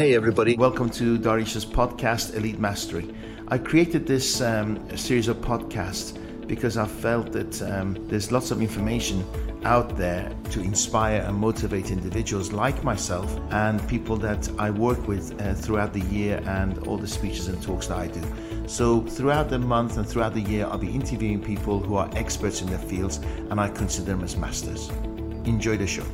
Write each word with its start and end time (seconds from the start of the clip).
Hey, 0.00 0.14
everybody. 0.14 0.56
Welcome 0.56 0.88
to 0.92 1.18
Darish's 1.18 1.66
podcast, 1.66 2.34
Elite 2.34 2.58
Mastery. 2.58 3.14
I 3.48 3.58
created 3.58 4.06
this 4.06 4.40
um, 4.40 4.96
series 4.96 5.28
of 5.28 5.36
podcasts 5.42 6.16
because 6.46 6.78
I 6.78 6.86
felt 6.86 7.32
that 7.32 7.60
um, 7.60 7.98
there's 8.08 8.32
lots 8.32 8.50
of 8.50 8.62
information 8.62 9.22
out 9.62 9.98
there 9.98 10.32
to 10.52 10.62
inspire 10.62 11.20
and 11.20 11.36
motivate 11.36 11.90
individuals 11.90 12.50
like 12.50 12.82
myself 12.82 13.38
and 13.50 13.86
people 13.88 14.16
that 14.16 14.48
I 14.58 14.70
work 14.70 15.06
with 15.06 15.38
uh, 15.38 15.52
throughout 15.52 15.92
the 15.92 16.00
year 16.00 16.42
and 16.46 16.78
all 16.86 16.96
the 16.96 17.06
speeches 17.06 17.48
and 17.48 17.62
talks 17.62 17.88
that 17.88 17.98
I 17.98 18.06
do. 18.06 18.22
So, 18.68 19.02
throughout 19.02 19.50
the 19.50 19.58
month 19.58 19.98
and 19.98 20.08
throughout 20.08 20.32
the 20.32 20.40
year, 20.40 20.64
I'll 20.64 20.78
be 20.78 20.94
interviewing 20.94 21.42
people 21.42 21.78
who 21.78 21.96
are 21.96 22.08
experts 22.14 22.62
in 22.62 22.68
their 22.68 22.78
fields 22.78 23.18
and 23.50 23.60
I 23.60 23.68
consider 23.68 24.12
them 24.12 24.24
as 24.24 24.34
masters. 24.34 24.88
Enjoy 25.44 25.76
the 25.76 25.86
show. 25.86 26.06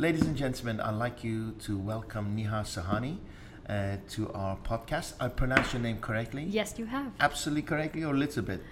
Ladies 0.00 0.22
and 0.22 0.34
gentlemen, 0.34 0.80
I'd 0.80 0.94
like 0.94 1.22
you 1.22 1.52
to 1.66 1.76
welcome 1.76 2.34
Neha 2.34 2.62
Sahani 2.64 3.18
uh, 3.68 3.96
to 4.12 4.32
our 4.32 4.56
podcast. 4.56 5.12
I 5.20 5.28
pronounced 5.28 5.74
your 5.74 5.82
name 5.82 5.98
correctly? 5.98 6.44
Yes, 6.44 6.78
you 6.78 6.86
have. 6.86 7.12
Absolutely 7.20 7.60
correctly 7.60 8.02
or 8.04 8.14
a 8.14 8.16
little 8.16 8.42
bit? 8.42 8.62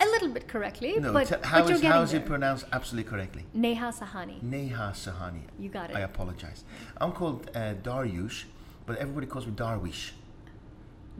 A 0.00 0.06
little 0.06 0.30
bit 0.30 0.48
correctly, 0.48 0.98
No, 0.98 1.12
but, 1.12 1.26
t- 1.26 1.34
but 1.34 1.44
how 1.44 1.58
you're 1.66 1.76
is, 1.76 1.82
how 1.82 2.00
is 2.00 2.14
it 2.14 2.24
pronounced 2.24 2.64
absolutely 2.72 3.10
correctly? 3.10 3.44
Neha 3.52 3.92
Sahani. 3.92 4.42
Neha 4.42 4.92
Sahani. 4.94 5.42
You 5.58 5.68
got 5.68 5.90
it. 5.90 5.96
I 5.96 6.00
apologize. 6.00 6.64
I'm 6.98 7.12
called 7.12 7.50
uh, 7.54 7.74
Daryush, 7.74 8.44
but 8.86 8.96
everybody 8.96 9.26
calls 9.26 9.46
me 9.46 9.52
Darwish. 9.52 10.12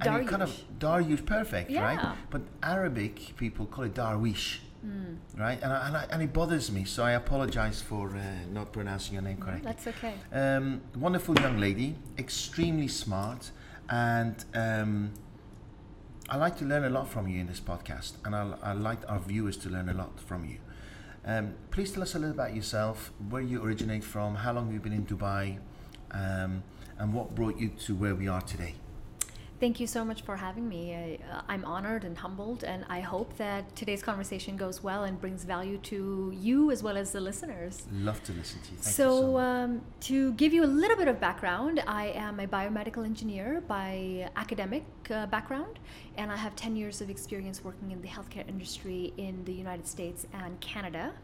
And 0.00 0.23
it 0.23 0.28
kind 0.28 0.42
of 0.42 0.62
Daryush, 0.78 1.27
perfect, 1.27 1.70
right? 1.73 2.16
But 2.30 2.41
Arabic 2.62 3.37
people 3.37 3.66
call 3.66 3.84
it 3.84 3.92
Darwish, 3.92 4.61
Hmm. 4.80 5.14
right? 5.37 5.60
And, 5.60 5.73
I, 5.73 5.87
and, 5.88 5.96
I, 5.96 6.06
and 6.10 6.23
it 6.23 6.32
bothers 6.32 6.70
me, 6.70 6.84
so 6.84 7.02
I 7.02 7.12
apologize 7.12 7.82
for 7.82 8.10
uh, 8.10 8.23
not 8.52 8.73
pronouncing 8.73 9.14
your 9.14 9.23
name 9.23 9.38
correctly. 9.38 9.73
That's 9.73 9.86
okay. 9.88 10.14
Um, 10.32 10.82
wonderful 10.96 11.34
young 11.41 11.59
lady, 11.59 11.96
extremely 12.16 12.88
smart, 12.88 13.50
and 13.91 14.44
um, 14.55 15.12
I 16.28 16.36
like 16.36 16.56
to 16.58 16.64
learn 16.64 16.84
a 16.84 16.91
lot 16.91 17.08
from 17.08 17.27
you 17.27 17.41
in 17.41 17.48
this 17.48 17.61
podcast, 17.61 18.12
and 18.25 18.36
I, 18.36 18.55
I 18.62 18.72
like 18.72 19.00
our 19.08 19.19
viewers 19.19 19.56
to 19.58 19.69
learn 19.69 19.88
a 19.88 19.94
lot 19.94 20.20
from 20.20 20.44
you. 20.44 20.58
Um, 21.25 21.55
please 21.70 21.91
tell 21.92 22.03
us 22.03 22.14
a 22.14 22.19
little 22.19 22.34
about 22.34 22.55
yourself, 22.55 23.12
where 23.28 23.42
you 23.42 23.62
originate 23.62 24.05
from, 24.05 24.36
how 24.36 24.53
long 24.53 24.72
you've 24.72 24.84
been 24.84 24.92
in 24.92 25.06
Dubai, 25.06 25.58
um, 26.12 26.62
and 26.98 27.12
what 27.12 27.34
brought 27.34 27.58
you 27.58 27.70
to 27.86 27.94
where 27.94 28.14
we 28.14 28.28
are 28.28 28.42
today. 28.42 28.75
Thank 29.61 29.81
you 29.81 29.89
so 29.89 30.05
much 30.05 30.23
for 30.23 30.37
having 30.37 30.69
me. 30.69 30.95
I, 30.95 31.34
uh, 31.34 31.41
I'm 31.48 31.64
honored 31.64 32.05
and 32.05 32.17
humbled, 32.17 32.62
and 32.62 32.84
I 32.89 33.01
hope 33.01 33.37
that 33.39 33.75
today's 33.75 34.05
conversation 34.05 34.56
goes 34.56 34.84
well 34.84 35.03
and 35.03 35.20
brings 35.20 35.42
value 35.42 35.78
to 35.78 36.33
you 36.39 36.70
as 36.70 36.81
well 36.84 36.97
as 36.97 37.11
the 37.11 37.20
listeners. 37.20 37.84
Love 37.92 38.23
to 38.23 38.33
listen 38.34 38.61
to 38.61 38.70
you. 38.70 38.77
Thank 38.77 38.87
you 38.87 38.92
so, 38.92 39.20
so 39.20 39.39
um, 39.39 39.81
to 40.03 40.33
give 40.34 40.53
you 40.53 40.62
a 40.62 40.73
little 40.83 40.97
bit 40.97 41.09
of 41.09 41.19
background, 41.19 41.83
I 41.89 42.06
am 42.11 42.39
a 42.39 42.47
biomedical 42.47 43.05
engineer 43.05 43.61
by 43.67 44.31
academic 44.37 44.84
uh, 45.11 45.27
background, 45.27 45.81
and 46.17 46.31
I 46.31 46.37
have 46.37 46.55
10 46.55 46.77
years 46.77 47.00
of 47.00 47.11
experience 47.11 47.65
working 47.65 47.91
in 47.91 48.00
the 48.00 48.09
healthcare 48.09 48.48
industry 48.48 49.12
in 49.17 49.45
the 49.45 49.53
United 49.53 49.89
States 49.89 50.25
and 50.34 50.61
Canada. 50.61 51.15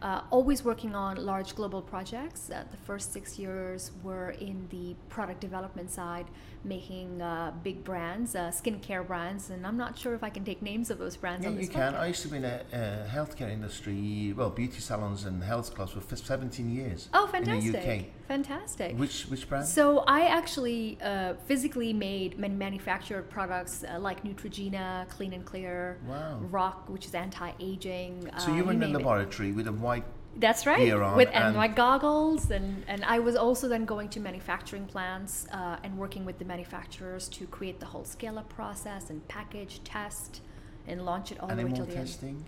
Uh, 0.00 0.22
always 0.30 0.64
working 0.64 0.94
on 0.94 1.16
large 1.16 1.54
global 1.54 1.82
projects. 1.82 2.50
Uh, 2.50 2.64
the 2.70 2.76
first 2.78 3.12
six 3.12 3.38
years 3.38 3.92
were 4.02 4.30
in 4.30 4.66
the 4.70 4.96
product 5.10 5.40
development 5.40 5.90
side, 5.90 6.26
making 6.64 7.20
uh, 7.20 7.52
big 7.62 7.82
brands, 7.84 8.34
uh, 8.34 8.50
skincare 8.50 9.06
brands, 9.06 9.50
and 9.50 9.66
I'm 9.66 9.76
not 9.76 9.98
sure 9.98 10.14
if 10.14 10.22
I 10.22 10.30
can 10.30 10.44
take 10.44 10.62
names 10.62 10.90
of 10.90 10.98
those 10.98 11.16
brands 11.16 11.42
Yeah, 11.44 11.50
on 11.50 11.54
you 11.56 11.62
this 11.66 11.70
can. 11.70 11.94
I 11.94 12.06
used 12.06 12.22
to 12.22 12.28
be 12.28 12.36
in 12.38 12.44
a, 12.44 12.62
a 12.72 13.08
healthcare 13.08 13.50
industry, 13.50 14.32
well, 14.36 14.50
beauty 14.50 14.80
salons 14.80 15.24
and 15.24 15.42
health 15.42 15.74
clubs 15.74 15.92
for 15.92 16.16
17 16.16 16.70
years. 16.70 17.08
Oh, 17.14 17.26
fantastic! 17.26 17.66
In 17.66 17.72
the 17.72 17.78
UK. 17.98 18.04
fantastic! 18.28 18.96
Which 18.98 19.24
which 19.24 19.48
brand? 19.48 19.66
So 19.66 20.00
I 20.06 20.22
actually 20.26 20.98
uh, 21.02 21.34
physically 21.46 21.92
made 21.92 22.38
man- 22.38 22.58
manufactured 22.58 23.28
products 23.30 23.84
uh, 23.84 23.98
like 23.98 24.22
Neutrogena, 24.24 25.08
Clean 25.08 25.32
and 25.32 25.44
Clear, 25.44 25.98
Wow. 26.06 26.40
RoC, 26.50 26.88
which 26.88 27.06
is 27.06 27.14
anti-aging. 27.14 28.30
so 28.38 28.52
uh, 28.52 28.56
you 28.56 28.64
were 28.64 28.72
in 28.72 28.78
the 28.80 28.86
name 28.86 28.94
it. 28.96 28.98
laboratory 28.98 29.52
with 29.52 29.66
a 29.66 29.72
white 29.72 30.04
That's 30.36 30.66
right. 30.66 30.90
on 30.92 31.16
With 31.16 31.28
and- 31.32 31.44
and 31.44 31.56
my 31.56 31.68
goggles, 31.68 32.50
and 32.50 32.84
and 32.88 33.04
I 33.04 33.18
was 33.18 33.36
also 33.36 33.68
then 33.68 33.84
going 33.84 34.08
to 34.10 34.20
manufacturing 34.20 34.86
plants 34.86 35.46
uh, 35.52 35.76
and 35.84 35.98
working 35.98 36.24
with 36.24 36.38
the 36.38 36.44
manufacturers 36.44 37.28
to 37.30 37.46
create 37.46 37.80
the 37.80 37.86
whole 37.86 38.04
scale-up 38.04 38.48
process 38.48 39.10
and 39.10 39.26
package, 39.28 39.80
test, 39.84 40.40
and 40.86 41.04
launch 41.04 41.32
it 41.32 41.38
all 41.40 41.48
the 41.48 41.56
way 41.56 41.70
till 41.72 41.84
the 41.84 41.96
end. 41.96 42.06
testing. 42.06 42.44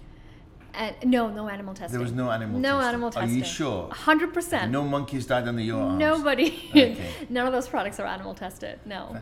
And 0.76 0.96
no, 1.04 1.28
no 1.30 1.48
animal 1.48 1.72
testing. 1.72 1.92
There 1.96 2.00
was 2.02 2.10
no 2.10 2.32
animal 2.32 2.58
No 2.58 2.70
testing. 2.78 2.88
animal 2.88 3.10
testing. 3.12 3.30
Are 3.30 3.38
you 3.38 3.44
sure? 3.44 3.88
Hundred 3.92 4.34
percent. 4.34 4.72
No 4.72 4.82
monkeys 4.82 5.24
died 5.24 5.46
under 5.46 5.62
your 5.62 5.80
arms. 5.80 6.00
Nobody. 6.00 6.48
Okay. 6.70 6.96
None 7.28 7.46
of 7.46 7.52
those 7.52 7.68
products 7.68 8.00
are 8.00 8.06
animal 8.06 8.34
tested. 8.34 8.80
No. 8.84 9.18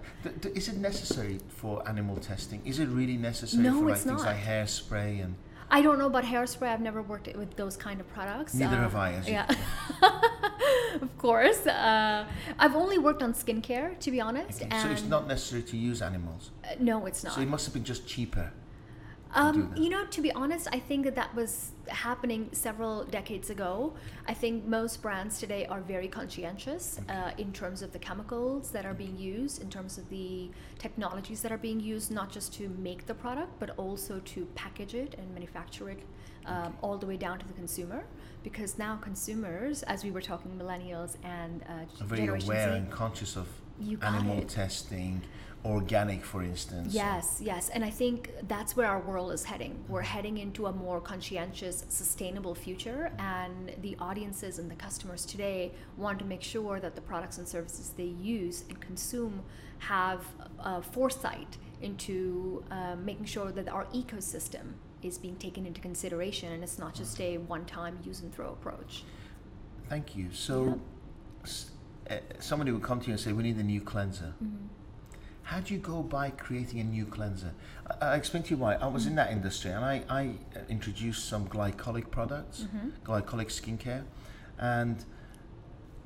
Is 0.54 0.68
it 0.68 0.78
necessary 0.78 1.40
for 1.48 1.86
animal 1.86 2.16
testing? 2.16 2.62
Is 2.64 2.78
it 2.78 2.86
really 2.88 3.18
necessary 3.18 3.64
No, 3.64 3.80
for 3.80 3.90
like 3.90 3.98
things 3.98 4.22
not. 4.22 4.26
like 4.32 4.38
hairspray 4.38 5.22
and 5.22 5.34
I 5.76 5.80
don't 5.84 5.98
know 5.98 6.06
about 6.14 6.24
hairspray. 6.24 6.68
I've 6.74 6.82
never 6.90 7.00
worked 7.12 7.28
with 7.42 7.56
those 7.56 7.76
kind 7.86 7.98
of 8.02 8.06
products. 8.16 8.52
Neither 8.54 8.76
Uh, 8.76 8.86
have 8.86 8.94
I, 9.06 9.08
yeah. 9.26 9.46
of 11.06 11.10
course. 11.18 11.66
Uh, 11.66 12.26
I've 12.58 12.76
only 12.76 12.98
worked 12.98 13.22
on 13.22 13.32
skincare, 13.32 13.98
to 14.04 14.10
be 14.10 14.20
honest. 14.20 14.56
Okay, 14.62 14.68
And 14.70 14.82
so 14.82 14.92
it's 14.94 15.08
not 15.14 15.26
necessary 15.26 15.62
to 15.72 15.76
use 15.76 16.02
animals. 16.02 16.50
uh, 16.64 16.74
no, 16.78 17.06
it's 17.06 17.24
not. 17.24 17.32
So 17.34 17.40
it 17.40 17.48
must 17.48 17.64
have 17.66 17.74
been 17.74 17.84
just 17.84 18.06
cheaper. 18.06 18.46
Um, 19.34 19.72
you 19.76 19.88
know, 19.88 20.04
to 20.06 20.20
be 20.20 20.30
honest, 20.32 20.68
I 20.72 20.78
think 20.78 21.04
that 21.04 21.14
that 21.14 21.34
was 21.34 21.72
happening 21.88 22.50
several 22.52 23.04
decades 23.04 23.48
ago. 23.48 23.94
I 24.28 24.34
think 24.34 24.66
most 24.66 25.00
brands 25.00 25.38
today 25.38 25.64
are 25.66 25.80
very 25.80 26.06
conscientious 26.08 27.00
uh, 27.08 27.30
in 27.38 27.52
terms 27.52 27.80
of 27.82 27.92
the 27.92 27.98
chemicals 27.98 28.70
that 28.72 28.84
are 28.84 28.92
being 28.94 29.16
used, 29.16 29.62
in 29.62 29.70
terms 29.70 29.96
of 29.96 30.08
the 30.10 30.50
technologies 30.78 31.40
that 31.42 31.50
are 31.50 31.58
being 31.58 31.80
used, 31.80 32.10
not 32.10 32.30
just 32.30 32.52
to 32.54 32.68
make 32.78 33.06
the 33.06 33.14
product, 33.14 33.58
but 33.58 33.70
also 33.78 34.20
to 34.26 34.46
package 34.54 34.94
it 34.94 35.14
and 35.18 35.32
manufacture 35.32 35.88
it 35.88 36.00
um, 36.44 36.76
all 36.82 36.98
the 36.98 37.06
way 37.06 37.16
down 37.16 37.38
to 37.38 37.46
the 37.46 37.54
consumer. 37.54 38.04
Because 38.42 38.76
now 38.76 38.96
consumers, 38.96 39.82
as 39.84 40.04
we 40.04 40.10
were 40.10 40.20
talking, 40.20 40.50
millennials 40.58 41.16
and 41.24 41.62
uh, 41.68 42.02
Are 42.02 42.06
very 42.06 42.26
aware 42.26 42.38
Z, 42.40 42.76
and 42.76 42.90
conscious 42.90 43.36
of 43.36 43.48
animal 44.02 44.38
it. 44.40 44.48
testing, 44.48 45.22
organic, 45.64 46.24
for 46.24 46.42
instance. 46.42 46.92
Yes, 46.92 47.38
yes. 47.40 47.68
And 47.68 47.84
I 47.84 47.90
think 47.90 48.32
that's 48.48 48.76
where 48.76 48.88
our 48.88 49.00
world 49.00 49.32
is 49.32 49.44
heading. 49.44 49.84
We're 49.88 50.02
heading 50.02 50.38
into 50.38 50.66
a 50.66 50.72
more 50.72 51.00
conscientious, 51.00 51.84
sustainable 51.88 52.54
future. 52.54 53.12
And 53.18 53.72
the 53.80 53.96
audiences 54.00 54.58
and 54.58 54.70
the 54.70 54.74
customers 54.74 55.24
today 55.24 55.72
want 55.96 56.18
to 56.18 56.24
make 56.24 56.42
sure 56.42 56.80
that 56.80 56.94
the 56.94 57.00
products 57.00 57.38
and 57.38 57.46
services 57.46 57.92
they 57.96 58.04
use 58.04 58.64
and 58.68 58.80
consume 58.80 59.42
have 59.78 60.24
uh, 60.58 60.80
foresight 60.80 61.56
into 61.80 62.64
uh, 62.70 62.96
making 62.96 63.24
sure 63.26 63.50
that 63.52 63.68
our 63.68 63.84
ecosystem 63.86 64.72
is 65.02 65.18
being 65.18 65.36
taken 65.36 65.66
into 65.66 65.80
consideration 65.80 66.52
and 66.52 66.62
it's 66.62 66.78
not 66.78 66.94
just 66.94 67.20
a 67.20 67.38
one 67.38 67.64
time 67.64 67.98
use 68.04 68.20
and 68.20 68.32
throw 68.34 68.50
approach. 68.50 69.02
Thank 69.88 70.14
you. 70.16 70.26
So, 70.32 70.80
s- 71.42 71.70
uh, 72.08 72.16
somebody 72.38 72.70
would 72.70 72.82
come 72.82 73.00
to 73.00 73.06
you 73.08 73.12
and 73.14 73.20
say, 73.20 73.32
"We 73.32 73.42
need 73.42 73.56
a 73.56 73.62
new 73.64 73.80
cleanser." 73.80 74.34
Mm-hmm. 74.42 74.66
How 75.42 75.60
do 75.60 75.74
you 75.74 75.80
go 75.80 76.02
by 76.02 76.30
creating 76.30 76.80
a 76.80 76.84
new 76.84 77.04
cleanser? 77.04 77.52
I, 78.00 78.12
I 78.12 78.16
explain 78.16 78.42
to 78.44 78.50
you 78.50 78.56
why. 78.56 78.74
I 78.74 78.86
was 78.86 79.02
Mm-hmm. 79.02 79.10
in 79.10 79.16
that 79.16 79.30
industry 79.32 79.70
and 79.72 79.84
I, 79.84 80.02
I 80.08 80.22
uh, 80.56 80.60
introduced 80.68 81.28
some 81.28 81.48
glycolic 81.48 82.10
products, 82.10 82.62
Mm-hmm. 82.62 82.88
glycolic 83.10 83.48
skincare, 83.48 84.04
and 84.58 85.04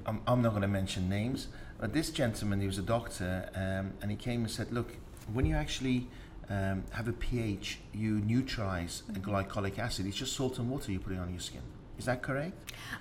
I'm, 0.06 0.20
I'm 0.26 0.42
not 0.42 0.50
going 0.50 0.62
to 0.62 0.68
mention 0.68 1.08
names, 1.08 1.48
but 1.80 1.92
this 1.92 2.10
gentleman, 2.10 2.60
he 2.60 2.66
was 2.66 2.78
a 2.78 2.82
doctor, 2.82 3.50
um, 3.54 3.92
and 4.00 4.10
he 4.10 4.16
came 4.16 4.40
and 4.42 4.50
said, 4.50 4.72
"Look, 4.72 4.96
when 5.32 5.44
you 5.46 5.54
actually 5.56 6.08
um, 6.48 6.84
have 6.92 7.08
a 7.08 7.12
pH, 7.12 7.80
you 7.92 8.20
neutralize 8.20 9.02
a 9.08 9.12
Mm-hmm. 9.12 9.30
glycolic 9.30 9.78
acid. 9.78 10.06
It's 10.06 10.16
just 10.16 10.34
salt 10.34 10.58
and 10.58 10.70
water 10.70 10.92
you're 10.92 11.00
putting 11.00 11.18
on 11.18 11.30
your 11.30 11.40
skin. 11.40 11.62
Is 11.98 12.04
that 12.04 12.22
correct?" 12.22 12.54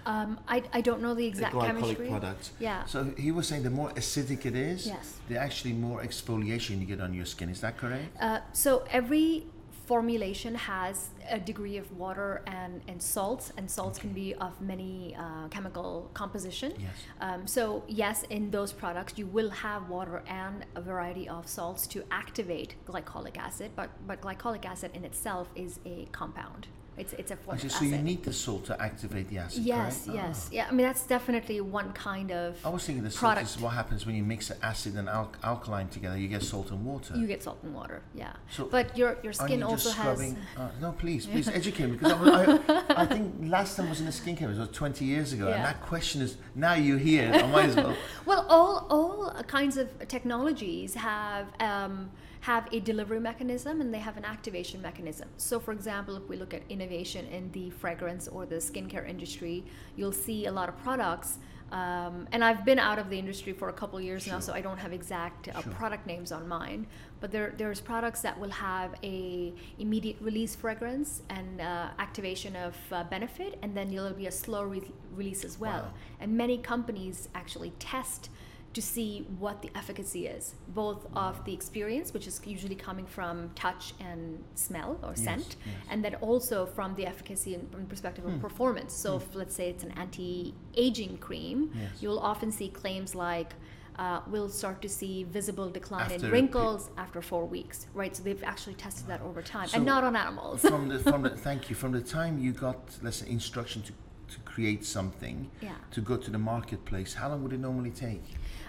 Um, 0.05 0.39
I, 0.47 0.63
I 0.73 0.81
don't 0.81 1.01
know 1.01 1.13
the 1.13 1.25
exact 1.25 1.53
the 1.53 1.59
glycolic 1.59 1.67
chemistry. 1.67 2.07
products. 2.09 2.51
Yeah. 2.59 2.85
So 2.85 3.13
he 3.17 3.31
was 3.31 3.47
saying 3.47 3.63
the 3.63 3.69
more 3.69 3.89
acidic 3.91 4.45
it 4.45 4.55
is, 4.55 4.87
Yes. 4.87 5.17
the 5.29 5.37
actually 5.37 5.73
more 5.73 6.01
exfoliation 6.01 6.79
you 6.79 6.85
get 6.85 7.01
on 7.01 7.13
your 7.13 7.25
skin. 7.25 7.49
Is 7.49 7.61
that 7.61 7.77
correct? 7.77 8.15
Uh, 8.19 8.39
so 8.53 8.85
every 8.89 9.45
formulation 9.85 10.55
has 10.55 11.09
a 11.29 11.39
degree 11.39 11.77
of 11.77 11.91
water 11.95 12.41
and, 12.47 12.81
and 12.87 12.99
salts, 13.01 13.51
and 13.57 13.69
salts 13.69 13.99
can 13.99 14.11
be 14.13 14.33
of 14.35 14.59
many 14.59 15.15
uh, 15.15 15.47
chemical 15.49 16.09
composition. 16.15 16.73
Yes. 16.79 16.89
Um, 17.21 17.45
so 17.45 17.83
yes, 17.87 18.23
in 18.31 18.49
those 18.49 18.73
products 18.73 19.13
you 19.17 19.27
will 19.27 19.51
have 19.51 19.87
water 19.89 20.23
and 20.27 20.65
a 20.75 20.81
variety 20.81 21.29
of 21.29 21.47
salts 21.47 21.85
to 21.87 22.03
activate 22.09 22.75
glycolic 22.87 23.37
acid, 23.37 23.71
but 23.75 23.89
but 24.07 24.21
glycolic 24.21 24.65
acid 24.65 24.91
in 24.95 25.03
itself 25.05 25.49
is 25.55 25.79
a 25.85 26.07
compound. 26.11 26.67
It's 26.97 27.13
it's 27.13 27.31
a 27.31 27.35
form 27.35 27.55
Actually, 27.55 27.69
so 27.69 27.75
acid. 27.77 27.89
you 27.91 27.97
need 27.97 28.23
the 28.23 28.31
salt 28.31 28.65
to 28.67 28.81
activate 28.81 29.27
the 29.29 29.37
acid. 29.39 29.63
yes, 29.63 30.05
correct? 30.05 30.17
yes, 30.19 30.45
Ah. 30.49 30.55
yeah. 30.57 30.67
I 30.69 30.71
mean 30.71 30.85
that's 30.85 31.05
definitely 31.05 31.59
one 31.59 31.91
kind 31.93 32.31
of. 32.31 32.55
I 32.65 32.69
was 32.69 32.85
thinking 32.85 33.03
the 33.03 33.11
salt 33.11 33.33
product. 33.33 33.47
is 33.49 33.59
what 33.59 33.73
happens 33.73 34.05
when 34.05 34.15
you 34.15 34.23
mix 34.23 34.49
an 34.49 34.57
acid 34.63 34.95
and 34.95 35.09
al- 35.09 35.33
alkaline 35.43 35.89
together. 35.89 36.17
You 36.17 36.29
get 36.29 36.41
salt 36.43 36.71
and 36.71 36.85
water. 36.85 37.13
You 37.17 37.27
get 37.27 37.43
salt 37.43 37.59
and 37.63 37.73
water, 37.73 38.01
yeah. 38.13 38.33
So 38.49 38.65
but 38.65 38.97
your 38.97 39.17
your 39.23 39.33
skin 39.33 39.59
you 39.59 39.65
also 39.65 39.89
has. 39.91 40.21
Uh, 40.57 40.69
no, 40.81 40.93
please, 40.93 41.25
please 41.25 41.47
educate 41.61 41.87
me 41.87 41.97
because 41.97 42.13
I, 42.13 42.53
I, 42.97 43.03
I 43.03 43.05
think 43.05 43.33
last 43.41 43.75
time 43.75 43.87
I 43.87 43.89
was 43.89 43.99
in 43.99 44.05
the 44.05 44.11
skincare 44.13 44.43
it 44.53 44.57
was 44.57 44.69
20 44.69 45.03
years 45.03 45.33
ago, 45.33 45.47
and 45.47 45.63
that 45.65 45.81
question 45.81 46.21
is 46.21 46.37
now 46.55 46.75
you're 46.75 46.97
here. 46.97 47.29
I 47.33 47.45
might 47.47 47.69
as 47.69 47.75
well. 47.75 47.95
Well, 48.25 48.45
all 48.49 48.87
all 48.89 49.43
kinds 49.47 49.75
of 49.77 49.87
technologies 50.07 50.93
have 50.95 51.47
um, 51.59 52.09
have 52.45 52.67
a 52.71 52.79
delivery 52.79 53.19
mechanism 53.19 53.81
and 53.81 53.91
they 53.91 54.03
have 54.09 54.17
an 54.17 54.25
activation 54.35 54.79
mechanism. 54.79 55.27
So, 55.37 55.59
for 55.59 55.71
example, 55.71 56.15
if 56.15 56.29
we 56.29 56.35
look 56.37 56.53
at 56.53 56.61
innovation 56.69 57.25
in 57.37 57.51
the 57.57 57.71
fragrance 57.71 58.27
or 58.27 58.45
the 58.45 58.57
skincare 58.57 59.07
industry, 59.09 59.65
you'll 59.97 60.19
see 60.27 60.45
a 60.45 60.51
lot 60.51 60.69
of 60.69 60.75
products. 60.83 61.39
Um, 61.71 62.27
and 62.31 62.43
I've 62.43 62.63
been 62.63 62.77
out 62.77 62.99
of 62.99 63.09
the 63.09 63.17
industry 63.17 63.51
for 63.51 63.69
a 63.69 63.73
couple 63.73 63.97
of 63.97 64.05
years 64.05 64.27
now, 64.27 64.39
so 64.39 64.53
I 64.53 64.61
don't 64.61 64.77
have 64.77 64.93
exact 64.93 65.47
uh, 65.47 65.61
Sure. 65.61 65.73
product 65.73 66.05
names 66.05 66.31
on 66.31 66.47
mine. 66.47 66.85
But 67.19 67.31
there, 67.31 67.55
there's 67.57 67.81
products 67.81 68.21
that 68.21 68.39
will 68.39 68.51
have 68.51 68.93
a 69.03 69.51
immediate 69.79 70.17
release 70.21 70.53
fragrance 70.55 71.23
and 71.31 71.59
uh, 71.59 71.87
activation 71.97 72.55
of 72.55 72.75
uh, 72.91 73.03
benefit, 73.05 73.57
and 73.63 73.75
then 73.75 73.89
there'll 73.89 74.13
be 74.13 74.27
a 74.27 74.31
slow 74.31 74.63
re- 74.63 74.91
release 75.15 75.43
as 75.43 75.59
well. 75.59 75.83
Wow. 75.85 75.93
And 76.19 76.37
many 76.37 76.59
companies 76.59 77.27
actually 77.33 77.71
test 77.79 78.29
to 78.75 78.81
see 78.81 79.25
what 79.39 79.61
the 79.61 79.69
efficacy 79.73 80.27
is, 80.27 80.53
both 80.67 81.07
of 81.15 81.43
the 81.45 81.53
experience, 81.53 82.13
which 82.13 82.27
is 82.27 82.41
usually 82.45 82.75
coming 82.75 83.05
from 83.05 83.49
touch 83.55 83.93
and 84.01 84.43
smell 84.55 84.99
or 85.01 85.11
Yes, 85.15 85.23
scent, 85.23 85.55
yes. 85.65 85.75
and 85.89 86.03
then 86.03 86.15
also 86.15 86.65
from 86.65 86.93
the 86.95 87.05
efficacy 87.07 87.55
and 87.55 87.71
from 87.71 87.85
perspective 87.87 88.25
of 88.25 88.39
performance. 88.41 88.93
So, 88.93 89.15
if 89.17 89.33
let's 89.33 89.55
say 89.55 89.69
it's 89.69 89.85
an 89.89 89.93
anti-aging 90.05 91.17
cream, 91.27 91.71
Yes. 91.73 91.91
you'll 92.01 92.19
often 92.31 92.51
see 92.51 92.67
claims 92.69 93.15
like. 93.15 93.51
Uh, 93.97 94.19
we'll 94.27 94.49
start 94.49 94.81
to 94.81 94.89
see 94.89 95.23
visible 95.23 95.69
decline 95.69 96.01
After 96.11 96.25
in 96.25 96.29
wrinkles 96.33 96.89
after 96.97 97.21
four 97.21 97.45
weeks, 97.45 97.87
right? 97.93 98.13
So 98.13 98.23
they've 98.23 98.43
actually 98.43 98.73
tested 98.75 99.07
that 99.07 99.21
over 99.21 99.41
time, 99.41 99.69
So 99.69 99.77
and 99.77 99.85
not 99.85 100.03
on 100.03 100.17
animals. 100.17 100.59
from 100.59 100.89
the 100.89 100.99
from 100.99 101.21
the 101.21 101.29
thank 101.29 101.69
you 101.69 101.77
from 101.77 101.93
the 101.93 102.01
time 102.01 102.33
you 102.37 102.51
got 102.51 102.77
let's 103.01 103.19
say 103.21 103.29
instruction 103.29 103.79
to 103.83 103.93
to 104.33 104.37
create 104.53 104.83
something 104.83 105.37
Yeah. 105.61 105.75
to 105.95 106.01
go 106.01 106.17
to 106.17 106.29
the 106.29 106.37
marketplace, 106.53 107.13
how 107.13 107.29
long 107.29 107.39
would 107.43 107.53
it 107.53 107.61
normally 107.69 107.91
take? 108.07 108.25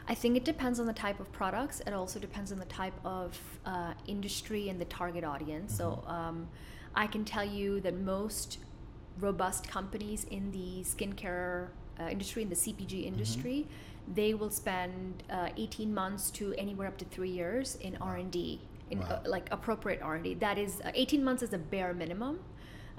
I 0.08 0.14
think 0.14 0.37
it 0.37 0.44
depends 0.44 0.79
on 0.79 0.87
the 0.87 0.93
type 0.93 1.19
of 1.20 1.31
products. 1.32 1.81
It 1.87 1.93
also 1.93 2.19
depends 2.20 2.53
on 2.53 2.58
the 2.58 2.64
type 2.67 2.94
of 3.05 3.38
uh, 3.64 3.93
industry 4.06 4.69
and 4.69 4.81
the 4.81 4.85
target 4.85 5.25
audience. 5.25 5.76
So 5.76 6.03
um, 6.06 6.47
I 6.94 7.06
can 7.06 7.25
tell 7.25 7.44
you 7.44 7.81
that 7.81 7.94
most 7.99 8.58
robust 9.19 9.69
companies 9.69 10.25
in 10.31 10.53
the 10.53 10.82
skincare 10.85 11.69
uh, 11.99 12.05
industry, 12.08 12.43
in 12.43 12.49
the 12.49 12.55
CPG 12.55 13.05
industry, 13.05 13.67
they 14.14 14.35
will 14.35 14.50
spend 14.50 15.25
uh, 15.31 15.49
18 15.56 15.93
months 15.93 16.31
to 16.32 16.55
anywhere 16.56 16.87
up 16.87 16.99
to 16.99 17.05
three 17.06 17.31
years 17.31 17.76
in 17.81 17.97
R&D, 17.97 18.61
in 18.91 19.00
Wow. 19.00 19.06
uh, 19.06 19.29
like 19.29 19.49
appropriate 19.50 20.00
R&D. 20.02 20.35
That 20.35 20.59
is, 20.59 20.81
uh, 20.85 20.93
18 20.94 21.25
months 21.25 21.43
is 21.43 21.52
a 21.52 21.59
bare 21.59 21.93
minimum. 21.94 22.38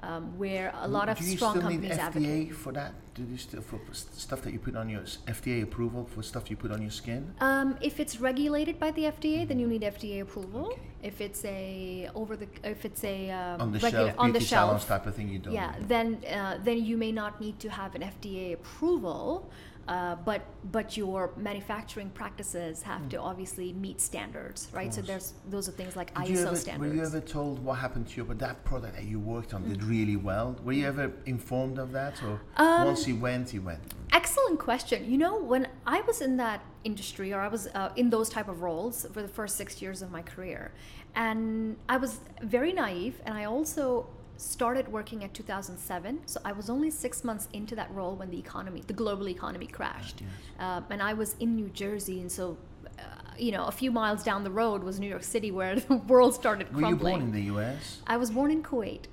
Um, 0.00 0.38
where 0.38 0.72
a 0.76 0.86
lot 0.86 1.08
of 1.08 1.18
Do 1.18 1.24
you 1.24 1.36
strong 1.36 1.54
still 1.54 1.62
companies 1.62 1.90
need 1.90 1.98
FDA 1.98 2.00
advocate. 2.00 2.54
for 2.54 2.72
that? 2.72 2.92
Do 3.14 3.24
you 3.24 3.36
still 3.36 3.62
for 3.62 3.80
stuff 3.92 4.42
that 4.42 4.52
you 4.52 4.60
put 4.60 4.76
on 4.76 4.88
your 4.88 5.00
FDA 5.26 5.64
approval 5.64 6.08
for 6.14 6.22
stuff 6.22 6.50
you 6.50 6.56
put 6.56 6.70
on 6.70 6.80
your 6.82 6.92
skin? 6.92 7.34
Um, 7.40 7.76
if 7.80 7.98
it's 7.98 8.20
regulated 8.20 8.78
by 8.78 8.92
the 8.92 9.04
FDA, 9.06 9.46
then 9.48 9.58
you 9.58 9.66
need 9.66 9.82
FDA 9.82 10.20
approval. 10.22 10.66
Okay. 10.66 10.80
If 11.02 11.20
it's 11.20 11.44
a 11.44 12.10
over 12.14 12.36
the 12.36 12.46
if 12.62 12.84
it's 12.84 13.02
a 13.02 13.30
um, 13.30 13.60
on 13.60 13.72
the 13.72 13.80
regular 13.80 14.06
shelf, 14.08 14.18
on 14.20 14.32
the 14.32 14.40
shelf, 14.40 14.86
type 14.86 15.06
of 15.06 15.16
thing, 15.16 15.28
you 15.30 15.40
don't. 15.40 15.52
yeah, 15.52 15.72
need. 15.78 15.88
then 15.88 16.06
uh, 16.32 16.58
then 16.62 16.84
you 16.84 16.96
may 16.96 17.10
not 17.10 17.40
need 17.40 17.58
to 17.58 17.68
have 17.68 17.96
an 17.96 18.02
FDA 18.02 18.52
approval. 18.54 19.50
Uh, 19.88 20.16
but 20.30 20.42
but 20.70 20.98
your 20.98 21.32
manufacturing 21.38 22.10
practices 22.10 22.82
have 22.82 23.08
to 23.08 23.16
obviously 23.18 23.72
meet 23.72 23.98
standards, 24.02 24.68
right? 24.78 24.92
So 24.92 25.00
Hmm. 25.00 25.06
there's 25.06 25.32
those 25.48 25.66
are 25.66 25.72
things 25.72 25.96
like 25.96 26.08
Did 26.14 26.36
ISO 26.36 26.46
ever, 26.48 26.56
standards. 26.56 26.90
Were 26.90 26.94
you 26.98 27.02
ever 27.10 27.20
told 27.20 27.54
what 27.64 27.78
happened 27.78 28.06
to 28.08 28.16
you, 28.18 28.24
but 28.24 28.38
that 28.46 28.56
product 28.64 28.96
that 28.96 29.04
you 29.12 29.18
worked 29.18 29.54
on 29.54 29.66
did 29.66 29.82
really 29.82 30.16
well? 30.16 30.56
Were 30.62 30.72
you 30.80 30.86
ever 30.86 31.10
informed 31.24 31.78
of 31.78 31.92
that, 31.92 32.14
or 32.22 32.38
Um, 32.56 32.84
once 32.84 33.06
he 33.06 33.14
went, 33.14 33.48
he 33.48 33.60
went? 33.70 33.80
Excellent 34.12 34.58
question. 34.58 35.10
You 35.10 35.16
know, 35.24 35.34
when 35.52 35.68
I 35.86 36.02
was 36.02 36.20
in 36.20 36.36
that 36.36 36.60
industry, 36.84 37.32
or 37.32 37.40
I 37.40 37.48
was 37.48 37.62
uh, 37.68 37.90
in 37.96 38.10
those 38.10 38.28
type 38.28 38.48
of 38.48 38.60
roles 38.60 39.06
for 39.14 39.22
the 39.22 39.32
first 39.38 39.56
six 39.56 39.80
years 39.80 40.02
of 40.02 40.10
my 40.10 40.20
career, 40.22 40.70
and 41.14 41.76
I 41.88 41.96
was 41.96 42.20
very 42.42 42.72
naive, 42.74 43.14
and 43.24 43.34
I 43.34 43.44
also 43.44 44.06
started 44.38 44.88
working 44.88 45.24
at 45.24 45.34
2007 45.34 46.20
so 46.26 46.40
i 46.44 46.52
was 46.52 46.70
only 46.70 46.90
six 46.90 47.24
months 47.24 47.48
into 47.52 47.74
that 47.74 47.90
role 47.92 48.14
when 48.14 48.30
the 48.30 48.38
economy 48.38 48.82
the 48.86 48.92
global 48.92 49.28
economy 49.28 49.66
crashed 49.66 50.22
um, 50.60 50.84
and 50.90 51.02
i 51.02 51.12
was 51.12 51.34
in 51.40 51.56
new 51.56 51.68
jersey 51.70 52.20
and 52.20 52.30
so 52.30 52.56
uh, 52.98 53.02
you 53.36 53.50
know 53.50 53.66
a 53.66 53.72
few 53.72 53.90
miles 53.90 54.22
down 54.22 54.44
the 54.44 54.50
road 54.50 54.82
was 54.84 55.00
new 55.00 55.08
york 55.08 55.24
city 55.24 55.50
where 55.50 55.74
the 55.80 55.96
world 55.96 56.34
started 56.34 56.68
crumbling. 56.68 56.98
Were 56.98 57.08
you 57.10 57.16
born 57.16 57.22
in 57.22 57.32
the 57.32 57.42
U.S.? 57.42 58.00
i 58.06 58.16
was 58.16 58.30
born 58.30 58.50
in 58.52 58.62
kuwait 58.62 59.06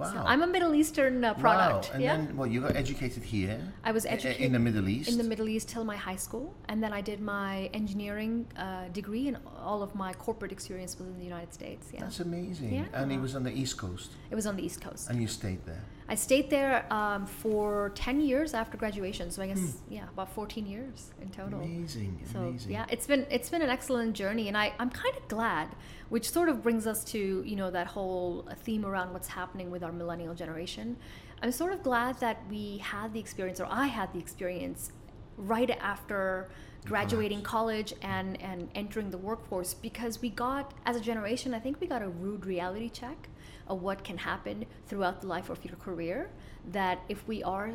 Wow. 0.00 0.12
so 0.14 0.18
i'm 0.32 0.42
a 0.42 0.46
middle 0.56 0.74
eastern 0.82 1.16
uh, 1.24 1.34
product 1.34 1.84
Wow. 1.88 1.94
And 1.94 2.02
yeah 2.02 2.16
then, 2.16 2.36
well, 2.36 2.46
you 2.54 2.60
got 2.66 2.74
educated 2.84 3.22
here. 3.34 3.58
I 3.84 3.92
was 3.92 4.04
educated 4.06 4.40
in 4.46 4.52
the 4.56 4.62
Middle 4.68 4.88
East. 4.96 5.08
in 5.12 5.16
the 5.22 5.28
Middle 5.32 5.48
East 5.54 5.66
till 5.74 5.84
my 5.92 5.98
high 6.08 6.20
school, 6.26 6.46
and 6.70 6.76
then 6.82 6.92
I 6.98 7.02
did 7.10 7.18
my 7.38 7.52
engineering 7.80 8.34
uh, 8.56 8.88
degree, 9.00 9.24
and 9.30 9.36
all 9.68 9.80
of 9.86 9.90
my 10.04 10.12
corporate 10.26 10.52
experience 10.56 10.92
was 10.98 11.06
in 11.12 11.18
the 11.22 11.28
United 11.34 11.52
States. 11.60 11.84
Yeah, 11.94 12.00
That's 12.04 12.20
amazing. 12.20 12.72
Yeah. 12.78 12.98
And 12.98 13.06
it 13.16 13.20
was 13.26 13.32
on 13.38 13.44
the 13.48 13.54
East 13.62 13.76
Coast, 13.84 14.08
it 14.32 14.36
was 14.40 14.46
on 14.50 14.54
the 14.58 14.64
East 14.68 14.80
Coast. 14.86 15.02
and 15.10 15.16
you 15.22 15.28
stayed 15.40 15.62
there. 15.70 15.84
I 16.12 16.16
stayed 16.16 16.50
there 16.50 16.74
um, 16.92 17.24
for 17.42 17.92
ten 17.94 18.20
years 18.20 18.52
after 18.60 18.76
graduation, 18.76 19.30
so 19.30 19.38
I 19.42 19.46
guess 19.46 19.60
Hmm. 19.60 19.94
yeah, 19.96 20.06
about 20.14 20.30
fourteen 20.38 20.66
years 20.66 20.98
in 21.22 21.28
total. 21.30 21.60
Amazing, 21.60 22.12
So 22.32 22.38
amazing. 22.40 22.72
yeah, 22.72 22.84
it's 22.94 23.06
been 23.12 23.24
it's 23.30 23.48
been 23.54 23.62
an 23.62 23.70
excellent 23.78 24.12
journey, 24.22 24.48
and 24.48 24.56
I 24.64 24.66
I'm 24.80 24.90
kind 24.90 25.14
of 25.16 25.24
glad, 25.36 25.68
which 26.14 26.26
sort 26.36 26.48
of 26.52 26.56
brings 26.66 26.84
us 26.92 27.04
to 27.12 27.20
you 27.50 27.56
know 27.60 27.70
that 27.78 27.86
whole 27.96 28.48
theme 28.64 28.84
around 28.90 29.08
what's 29.14 29.28
happening 29.40 29.70
with 29.70 29.82
our 29.86 29.92
millennial 29.92 30.34
generation. 30.34 30.96
I'm 31.42 31.52
sort 31.52 31.72
of 31.72 31.80
glad 31.90 32.18
that 32.20 32.38
we 32.50 32.64
had 32.78 33.12
the 33.14 33.20
experience, 33.20 33.60
or 33.60 33.68
I 33.70 33.86
had 33.86 34.12
the 34.12 34.18
experience, 34.18 34.90
right 35.36 35.70
after 35.94 36.50
graduating 36.86 37.42
college 37.42 37.90
and 38.02 38.40
and 38.42 38.68
entering 38.74 39.10
the 39.10 39.18
workforce 39.30 39.74
because 39.88 40.20
we 40.20 40.28
got 40.30 40.74
as 40.84 40.96
a 40.96 41.00
generation, 41.10 41.54
I 41.54 41.60
think 41.60 41.80
we 41.80 41.86
got 41.86 42.02
a 42.02 42.08
rude 42.08 42.44
reality 42.46 42.88
check 42.88 43.28
of 43.70 43.82
what 43.82 44.04
can 44.04 44.18
happen 44.18 44.66
throughout 44.86 45.22
the 45.22 45.26
life 45.26 45.48
of 45.48 45.64
your 45.64 45.76
career. 45.76 46.28
That 46.72 47.00
if 47.08 47.26
we 47.26 47.42
are 47.42 47.70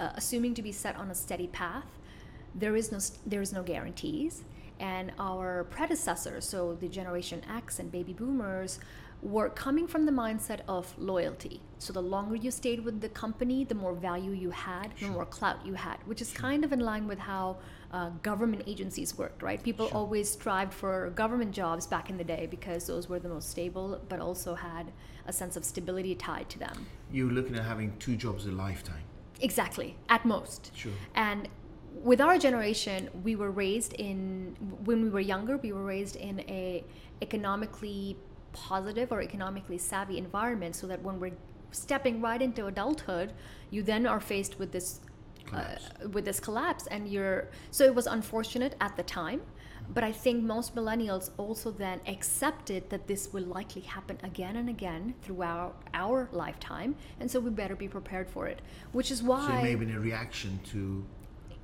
uh, 0.00 0.10
assuming 0.14 0.54
to 0.54 0.62
be 0.62 0.72
set 0.72 0.96
on 0.96 1.10
a 1.10 1.14
steady 1.14 1.46
path, 1.46 1.86
there 2.54 2.74
is 2.74 2.90
no 2.90 2.98
there 3.24 3.42
is 3.42 3.52
no 3.52 3.62
guarantees 3.62 4.42
and 4.80 5.12
our 5.18 5.64
predecessors 5.64 6.46
so 6.46 6.74
the 6.80 6.88
generation 6.88 7.42
x 7.50 7.78
and 7.78 7.90
baby 7.92 8.12
boomers 8.12 8.78
were 9.34 9.48
coming 9.64 9.86
from 9.92 10.06
the 10.08 10.12
mindset 10.12 10.60
of 10.68 10.94
loyalty 10.98 11.60
so 11.78 11.92
the 11.92 12.00
longer 12.14 12.36
you 12.44 12.50
stayed 12.50 12.80
with 12.86 13.00
the 13.00 13.08
company 13.08 13.58
the 13.72 13.74
more 13.84 13.94
value 13.94 14.30
you 14.44 14.50
had 14.50 14.88
the 15.00 15.08
more 15.08 15.26
clout 15.36 15.58
you 15.68 15.74
had 15.74 15.96
which 16.10 16.20
is 16.26 16.30
kind 16.32 16.64
of 16.66 16.70
in 16.76 16.80
line 16.90 17.06
with 17.12 17.18
how 17.18 17.44
uh, 17.92 18.10
government 18.30 18.62
agencies 18.66 19.10
worked 19.18 19.42
right 19.42 19.60
people 19.62 19.88
Sure. 19.88 19.96
always 19.98 20.30
strived 20.30 20.72
for 20.82 21.10
government 21.22 21.52
jobs 21.62 21.86
back 21.94 22.08
in 22.12 22.16
the 22.22 22.28
day 22.34 22.46
because 22.56 22.86
those 22.86 23.08
were 23.10 23.18
the 23.26 23.28
most 23.36 23.50
stable 23.50 24.00
but 24.08 24.20
also 24.20 24.54
had 24.54 24.92
a 25.26 25.32
sense 25.32 25.56
of 25.56 25.64
stability 25.64 26.14
tied 26.14 26.48
to 26.54 26.58
them 26.58 26.86
You're 27.12 27.32
looking 27.38 27.56
at 27.56 27.64
having 27.64 27.96
two 27.98 28.16
jobs 28.16 28.46
a 28.46 28.52
lifetime. 28.52 29.04
exactly 29.40 29.96
at 30.08 30.24
most 30.24 30.70
Sure. 30.82 30.92
and 31.14 31.48
with 32.10 32.20
our 32.20 32.36
generation, 32.38 33.08
we 33.24 33.34
were 33.36 33.50
raised 33.50 33.94
in 33.94 34.54
when 34.84 34.98
we 35.02 35.08
were 35.08 35.24
younger, 35.34 35.56
we 35.56 35.72
were 35.72 35.82
raised 35.96 36.14
in 36.16 36.40
a 36.40 36.84
economically 37.22 38.16
positive 38.56 39.12
or 39.12 39.20
economically 39.20 39.78
savvy 39.78 40.16
environment, 40.18 40.74
so 40.74 40.86
that 40.86 41.02
when 41.02 41.20
we're 41.20 41.36
stepping 41.70 42.20
right 42.20 42.40
into 42.40 42.66
adulthood, 42.66 43.32
you 43.70 43.82
then 43.82 44.06
are 44.06 44.20
faced 44.20 44.58
with 44.58 44.72
this 44.72 45.00
uh, 45.52 45.76
with 46.12 46.24
this 46.24 46.40
collapse, 46.40 46.84
and 46.88 47.08
you're 47.08 47.48
so 47.70 47.84
it 47.84 47.94
was 47.94 48.06
unfortunate 48.06 48.74
at 48.80 48.96
the 48.96 49.02
time. 49.02 49.40
But 49.94 50.02
I 50.02 50.10
think 50.10 50.42
most 50.42 50.74
millennials 50.74 51.30
also 51.36 51.70
then 51.70 52.00
accepted 52.08 52.90
that 52.90 53.06
this 53.06 53.32
will 53.32 53.44
likely 53.44 53.82
happen 53.82 54.18
again 54.30 54.56
and 54.56 54.68
again 54.68 55.14
throughout 55.22 55.74
our 55.94 56.28
lifetime, 56.32 56.96
and 57.20 57.30
so 57.30 57.38
we 57.38 57.50
better 57.50 57.76
be 57.76 57.88
prepared 57.88 58.28
for 58.28 58.48
it. 58.48 58.58
Which 58.92 59.10
is 59.10 59.22
why 59.22 59.46
So 59.46 59.54
it 59.54 59.62
may 59.62 59.94
a 59.94 60.00
reaction 60.00 60.58
to 60.72 61.04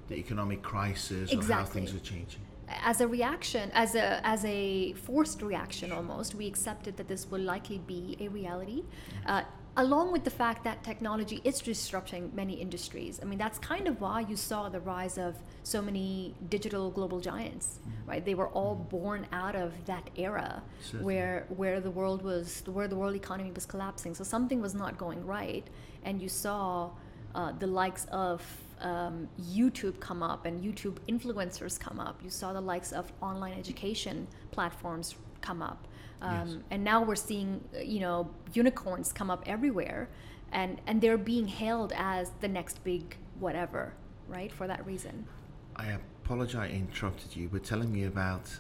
the 0.09 0.17
economic 0.25 0.63
crisis 0.63 1.33
or 1.33 1.35
how 1.35 1.41
Exactly. 1.41 1.81
things 1.81 1.95
are 1.97 2.05
changing. 2.05 2.43
As 2.83 3.01
a 3.01 3.09
reaction, 3.09 3.71
as 3.75 3.95
a 3.95 4.21
as 4.27 4.45
a 4.45 4.93
forced 4.95 5.43
reaction 5.43 5.93
almost, 5.93 6.35
we 6.35 6.47
accepted 6.47 6.97
that 6.97 7.09
this 7.09 7.31
will 7.31 7.41
likely 7.41 7.79
be 7.79 8.17
a 8.21 8.29
reality. 8.29 8.85
Uh, 9.27 9.43
along 9.77 10.13
with 10.13 10.25
the 10.25 10.31
fact 10.31 10.65
that 10.65 10.85
technology 10.85 11.41
is 11.45 11.61
disrupting 11.61 12.31
many 12.35 12.55
industries. 12.55 13.19
I 13.23 13.25
mean, 13.25 13.39
that's 13.39 13.59
kind 13.59 13.89
of 13.89 14.01
why 14.01 14.21
you 14.21 14.37
saw 14.37 14.69
the 14.69 14.81
rise 14.81 15.17
of 15.17 15.35
so 15.63 15.81
many 15.81 16.35
digital 16.51 16.91
global 16.91 17.21
giants, 17.21 17.79
mm-hmm. 17.81 18.11
right? 18.11 18.25
They 18.25 18.35
were 18.35 18.49
all 18.49 18.77
mm-hmm. 18.77 18.97
born 18.97 19.27
out 19.33 19.57
of 19.57 19.73
that 19.87 20.11
era 20.17 20.63
Certainly. 20.83 21.05
where 21.05 21.47
where 21.57 21.81
the 21.81 21.91
world 21.91 22.23
was 22.23 22.63
where 22.67 22.89
the 22.89 22.97
world 22.97 23.17
economy 23.17 23.53
was 23.53 23.65
collapsing. 23.65 24.15
So 24.15 24.25
something 24.25 24.61
was 24.61 24.75
not 24.75 24.99
going 24.99 25.25
right, 25.25 25.67
and 26.05 26.21
you 26.21 26.29
saw 26.29 26.91
uh, 27.35 27.53
the 27.53 27.67
likes 27.67 28.05
of 28.13 28.43
um, 28.83 29.29
YouTube 29.41 29.99
come 30.01 30.23
up 30.23 30.45
and 30.45 30.61
YouTube 30.61 30.97
influencers 31.09 31.79
come 31.79 31.99
up. 32.01 32.21
You 32.23 32.31
saw 32.31 32.53
the 32.53 32.61
likes 32.61 32.93
of 32.93 33.11
online 33.23 33.55
education 33.59 34.27
platforms 34.51 35.15
come 35.41 35.63
up. 35.63 35.87
Um, 36.21 36.49
yes. 36.49 36.57
And 36.71 36.85
now 36.85 37.03
we're 37.03 37.17
seeing, 37.17 37.65
you 37.83 38.01
know, 38.01 38.31
unicorns 38.53 39.13
come 39.13 39.31
up 39.31 39.43
everywhere, 39.47 40.09
and 40.53 40.81
and 40.87 41.01
they're 41.01 41.19
being 41.19 41.49
hailed 41.49 41.93
as 41.97 42.31
the 42.41 42.49
next 42.49 42.85
big 42.85 43.17
whatever, 43.41 43.95
right? 44.29 44.53
For 44.53 44.67
that 44.67 44.87
reason. 44.87 45.27
I 45.75 45.97
apologize, 46.25 46.71
I 46.71 46.75
interrupted 46.75 47.35
you. 47.35 47.49
We're 47.53 47.59
telling 47.59 47.93
me 47.93 48.05
about. 48.05 48.59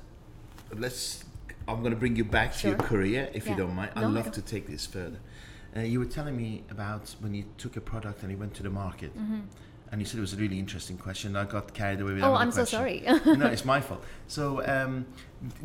Let's. 0.74 1.24
I'm 1.68 1.80
going 1.80 1.92
to 1.92 1.98
bring 1.98 2.16
you 2.16 2.24
back 2.24 2.52
sure. 2.52 2.72
to 2.72 2.76
your 2.76 2.88
career, 2.88 3.30
if 3.32 3.44
yeah. 3.44 3.52
you 3.52 3.58
don't 3.58 3.76
mind. 3.76 3.92
I'd 3.94 4.06
love 4.06 4.32
to 4.32 4.42
take 4.42 4.66
this 4.66 4.84
further. 4.84 5.20
Uh, 5.76 5.80
you 5.80 6.00
were 6.00 6.06
telling 6.06 6.36
me 6.36 6.64
about 6.70 7.14
when 7.20 7.34
you 7.34 7.44
took 7.56 7.76
a 7.76 7.80
product 7.80 8.22
and 8.22 8.32
you 8.32 8.36
went 8.36 8.54
to 8.54 8.64
the 8.64 8.70
market. 8.70 9.16
Mm-hmm 9.16 9.40
and 9.92 10.00
you 10.00 10.06
said 10.06 10.16
it 10.16 10.22
was 10.22 10.32
a 10.32 10.38
really 10.38 10.58
interesting 10.58 10.96
question. 10.96 11.36
I 11.36 11.44
got 11.44 11.74
carried 11.74 12.00
away 12.00 12.14
with. 12.14 12.22
Oh, 12.22 12.32
I'm 12.32 12.50
so 12.50 12.64
sorry. 12.64 13.02
no, 13.26 13.46
it's 13.46 13.66
my 13.66 13.80
fault. 13.88 14.02
So, 14.26 14.66
um, 14.66 15.04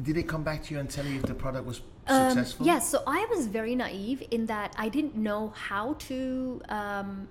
did 0.04 0.18
they 0.18 0.24
come 0.24 0.44
back 0.44 0.64
to 0.66 0.74
you 0.74 0.82
and 0.82 0.90
tell 0.90 1.06
you 1.06 1.16
if 1.16 1.24
the 1.24 1.34
product 1.34 1.66
was 1.66 1.80
um, 2.08 2.32
successful? 2.32 2.66
Yes. 2.66 2.90
So 2.90 3.04
I 3.08 3.26
was 3.30 3.48
very 3.48 3.74
naive 3.74 4.22
in 4.30 4.46
that 4.48 4.76
I 4.78 4.90
didn't 4.90 5.16
know 5.16 5.54
how 5.56 5.94
to 6.10 6.62
um, 6.68 7.30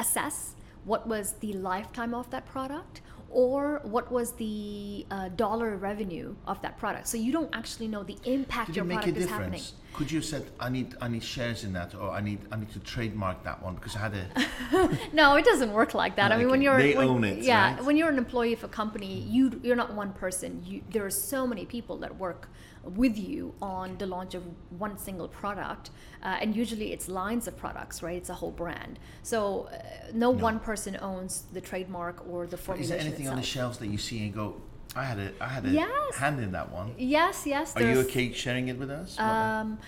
assess 0.00 0.56
what 0.84 1.06
was 1.06 1.34
the 1.34 1.52
lifetime 1.52 2.14
of 2.14 2.30
that 2.30 2.46
product 2.46 3.02
or 3.32 3.80
what 3.84 4.12
was 4.12 4.32
the 4.32 5.06
uh, 5.10 5.28
dollar 5.30 5.76
revenue 5.76 6.34
of 6.46 6.60
that 6.60 6.76
product. 6.76 7.08
So 7.08 7.16
you 7.16 7.32
don't 7.32 7.48
actually 7.54 7.88
know 7.88 8.02
the 8.02 8.18
impact 8.24 8.68
Did 8.68 8.76
your 8.76 8.84
make 8.84 8.98
product 8.98 9.16
a 9.16 9.20
is 9.20 9.30
happening. 9.30 9.62
Could 9.94 10.10
you 10.10 10.18
have 10.18 10.26
said 10.26 10.50
I 10.60 10.68
need 10.68 10.94
I 11.00 11.08
need 11.08 11.24
shares 11.24 11.64
in 11.64 11.72
that 11.72 11.94
or 11.94 12.10
I 12.10 12.20
need 12.20 12.40
I 12.50 12.56
need 12.56 12.70
to 12.72 12.80
trademark 12.80 13.42
that 13.44 13.62
one 13.62 13.74
because 13.74 13.96
I 13.96 14.00
had 14.00 14.14
a 14.14 14.98
No, 15.12 15.36
it 15.36 15.44
doesn't 15.44 15.72
work 15.72 15.94
like 15.94 16.16
that. 16.16 16.30
I 16.30 16.36
mean 16.36 16.50
when 16.50 16.62
you're 16.62 16.78
they 16.78 16.94
when, 16.94 17.08
own 17.08 17.24
it. 17.24 17.38
Yeah, 17.38 17.74
right? 17.74 17.84
when 17.84 17.96
you're 17.96 18.10
an 18.10 18.18
employee 18.18 18.52
of 18.52 18.64
a 18.64 18.68
company, 18.68 19.20
you 19.20 19.60
you're 19.62 19.76
not 19.76 19.94
one 19.94 20.12
person. 20.12 20.62
You 20.64 20.82
there 20.90 21.04
are 21.04 21.10
so 21.10 21.46
many 21.46 21.64
people 21.64 21.96
that 21.98 22.16
work 22.16 22.48
with 22.84 23.16
you 23.16 23.54
on 23.62 23.96
the 23.98 24.06
launch 24.06 24.34
of 24.34 24.42
one 24.70 24.98
single 24.98 25.28
product. 25.28 25.90
Uh, 26.22 26.38
and 26.40 26.56
usually 26.56 26.92
it's 26.92 27.08
lines 27.08 27.46
of 27.46 27.56
products, 27.56 28.02
right? 28.02 28.16
It's 28.16 28.30
a 28.30 28.34
whole 28.34 28.50
brand. 28.50 28.98
So 29.22 29.68
uh, 29.72 29.78
no, 30.12 30.32
no, 30.32 30.38
one 30.38 30.58
person 30.60 30.96
owns 31.00 31.44
the 31.52 31.60
trademark 31.60 32.26
or 32.28 32.46
the 32.46 32.56
formulation. 32.56 32.82
Is 32.84 32.88
there 32.90 33.00
anything 33.00 33.26
itself. 33.26 33.34
on 33.34 33.40
the 33.40 33.46
shelves 33.46 33.78
that 33.78 33.88
you 33.88 33.98
see 33.98 34.24
and 34.24 34.34
go, 34.34 34.60
I 34.94 35.04
had 35.04 35.18
a 35.18 35.32
I 35.40 35.48
had 35.48 35.64
a 35.64 35.70
yes. 35.70 36.16
hand 36.16 36.40
in 36.40 36.52
that 36.52 36.70
one. 36.70 36.94
Yes, 36.98 37.46
yes. 37.46 37.74
Are 37.76 37.82
you 37.82 38.00
okay 38.00 38.32
sharing 38.32 38.68
it 38.68 38.78
with 38.78 38.90
us? 38.90 39.18
Um, 39.18 39.78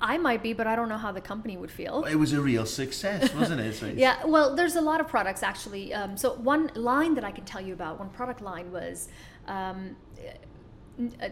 I 0.00 0.16
might 0.16 0.42
be, 0.42 0.54
but 0.54 0.66
I 0.66 0.76
don't 0.76 0.88
know 0.88 0.96
how 0.96 1.12
the 1.12 1.20
company 1.20 1.56
would 1.56 1.70
feel. 1.70 2.04
It 2.04 2.14
was 2.14 2.32
a 2.32 2.40
real 2.40 2.64
success, 2.64 3.32
wasn't 3.34 3.60
it? 3.60 3.74
So 3.74 3.86
yeah, 3.94 4.24
well, 4.24 4.56
there's 4.56 4.76
a 4.76 4.80
lot 4.80 5.00
of 5.00 5.08
products 5.08 5.42
actually. 5.42 5.92
Um, 5.92 6.16
so 6.16 6.34
one 6.34 6.70
line 6.74 7.14
that 7.14 7.24
I 7.24 7.30
can 7.30 7.44
tell 7.44 7.60
you 7.60 7.74
about, 7.74 7.98
one 7.98 8.08
product 8.08 8.40
line 8.40 8.72
was 8.72 9.08
um, 9.46 9.96
uh, 11.22 11.28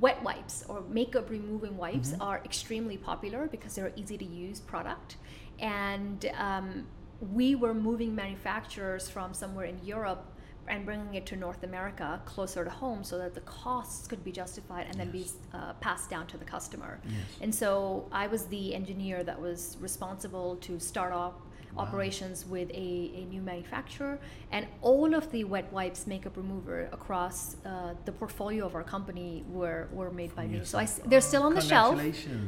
wet 0.00 0.22
wipes 0.22 0.64
or 0.68 0.82
makeup 0.88 1.30
removing 1.30 1.76
wipes 1.76 2.10
mm-hmm. 2.10 2.22
are 2.22 2.40
extremely 2.44 2.96
popular 2.96 3.46
because 3.46 3.74
they're 3.74 3.92
easy 3.96 4.16
to 4.16 4.24
use 4.24 4.60
product 4.60 5.16
and 5.58 6.30
um, 6.36 6.86
we 7.32 7.54
were 7.54 7.74
moving 7.74 8.14
manufacturers 8.14 9.08
from 9.08 9.32
somewhere 9.32 9.66
in 9.66 9.78
Europe 9.84 10.26
and 10.68 10.84
bringing 10.84 11.14
it 11.14 11.26
to 11.26 11.36
North 11.36 11.62
America 11.64 12.20
closer 12.24 12.64
to 12.64 12.70
home 12.70 13.02
so 13.04 13.18
that 13.18 13.34
the 13.34 13.40
costs 13.42 14.06
could 14.06 14.24
be 14.24 14.32
justified 14.32 14.86
and 14.86 14.96
yes. 14.96 14.96
then 14.96 15.10
be 15.10 15.26
uh, 15.54 15.72
passed 15.74 16.08
down 16.08 16.26
to 16.28 16.36
the 16.36 16.44
customer. 16.44 17.00
Yes. 17.04 17.14
And 17.40 17.54
so 17.54 18.08
I 18.12 18.26
was 18.26 18.46
the 18.46 18.74
engineer 18.74 19.24
that 19.24 19.40
was 19.40 19.76
responsible 19.80 20.56
to 20.56 20.78
start 20.78 21.12
off 21.12 21.34
wow. 21.74 21.82
operations 21.84 22.46
with 22.46 22.70
a, 22.70 23.12
a 23.14 23.24
new 23.26 23.40
manufacturer. 23.40 24.18
And 24.50 24.66
all 24.80 25.14
of 25.14 25.30
the 25.30 25.44
wet 25.44 25.72
wipes 25.72 26.06
makeup 26.06 26.36
remover 26.36 26.88
across 26.92 27.56
uh, 27.64 27.94
the 28.04 28.12
portfolio 28.12 28.66
of 28.66 28.74
our 28.74 28.82
company 28.82 29.44
were, 29.48 29.88
were 29.92 30.10
made 30.10 30.34
by 30.34 30.46
me. 30.46 30.60
So 30.64 30.78
I, 30.78 30.86
they're 31.06 31.20
still 31.20 31.42
on 31.42 31.54
the 31.54 31.60
shelf. 31.60 32.00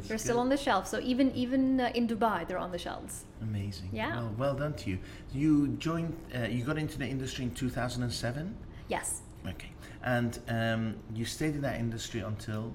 They're 0.09 0.19
still 0.19 0.38
on 0.38 0.49
the 0.49 0.57
shelf. 0.57 0.87
So 0.87 1.00
even 1.00 1.33
even 1.35 1.81
uh, 1.81 1.90
in 1.95 2.07
Dubai, 2.07 2.47
they're 2.47 2.59
on 2.59 2.73
the 2.73 2.78
shelves. 2.78 3.25
Amazing. 3.43 3.90
Yeah. 3.93 4.16
Well, 4.16 4.35
well 4.38 4.54
done 4.54 4.75
to 4.75 4.90
you. 4.90 4.99
You 5.33 5.69
joined. 5.78 6.16
Uh, 6.35 6.47
you 6.47 6.64
got 6.64 6.78
into 6.78 6.99
the 6.99 7.07
industry 7.07 7.45
in 7.45 7.54
2007. 7.54 8.57
Yes. 8.88 9.23
Okay. 9.47 9.71
And 10.02 10.38
um, 10.49 10.97
you 11.14 11.25
stayed 11.25 11.54
in 11.54 11.62
that 11.62 11.78
industry 11.81 12.21
until 12.21 12.73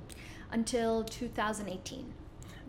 until 0.52 1.04
2018. 1.04 2.14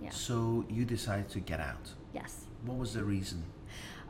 Yeah. 0.03 0.11
So 0.11 0.65
you 0.69 0.85
decided 0.85 1.29
to 1.31 1.41
get 1.41 1.61
out. 1.61 1.95
Yes. 2.15 2.47
What 2.65 2.79
was 2.79 2.95
the 2.95 3.05
reason? 3.05 3.43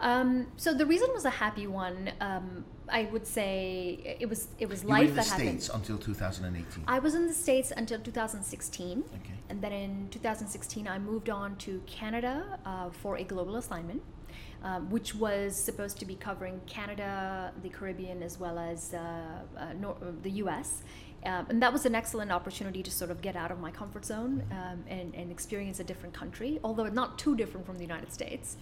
Um, 0.01 0.47
so 0.57 0.73
the 0.75 0.87
reason 0.87 1.09
was 1.13 1.25
a 1.25 1.31
happy 1.31 1.67
one. 1.67 2.11
Um, 2.21 2.65
I 2.89 3.05
would 3.13 3.27
say 3.27 4.17
it 4.19 4.29
was 4.29 4.49
it 4.59 4.69
was 4.69 4.83
you 4.83 4.89
life 4.89 5.03
were 5.05 5.09
in 5.11 5.15
that 5.17 5.25
the 5.27 5.31
happened. 5.31 5.63
States 5.63 5.75
until 5.75 5.99
2018. 5.99 6.85
I 6.89 6.99
was 6.99 7.15
in 7.15 7.27
the 7.27 7.35
states 7.35 7.73
until 7.77 8.01
2016. 8.01 9.05
Okay. 9.15 9.33
And 9.49 9.61
then 9.63 9.73
in 9.73 10.09
2016, 10.11 10.89
I 10.89 10.99
moved 10.99 11.29
on 11.31 11.57
to 11.57 11.81
Canada 11.87 12.59
uh, 12.65 12.91
for 12.91 13.17
a 13.17 13.25
global 13.25 13.57
assignment. 13.57 14.03
Um, 14.63 14.91
which 14.91 15.15
was 15.15 15.57
supposed 15.57 15.99
to 16.01 16.05
be 16.05 16.15
covering 16.17 16.61
Canada, 16.67 17.51
the 17.63 17.71
Caribbean, 17.71 18.23
as 18.23 18.39
well 18.39 18.59
as 18.59 18.93
uh, 18.93 18.99
uh, 19.57 19.73
nor- 19.81 19.97
uh, 20.03 20.13
the 20.23 20.33
US. 20.45 20.83
Um, 21.25 21.47
and 21.51 21.63
that 21.63 21.73
was 21.73 21.85
an 21.85 21.95
excellent 21.95 22.33
opportunity 22.33 22.83
to 22.83 22.91
sort 22.91 23.11
of 23.11 23.21
get 23.21 23.37
out 23.37 23.51
of 23.51 23.61
my 23.61 23.71
comfort 23.71 24.05
zone 24.05 24.43
um, 24.51 24.85
and, 24.89 25.15
and, 25.15 25.31
experience 25.31 25.79
a 25.79 25.85
different 25.85 26.15
country, 26.15 26.59
although 26.65 26.87
not 26.87 27.19
too 27.19 27.37
different 27.37 27.67
from 27.67 27.77
the 27.77 27.83
United 27.83 28.11
States. 28.11 28.57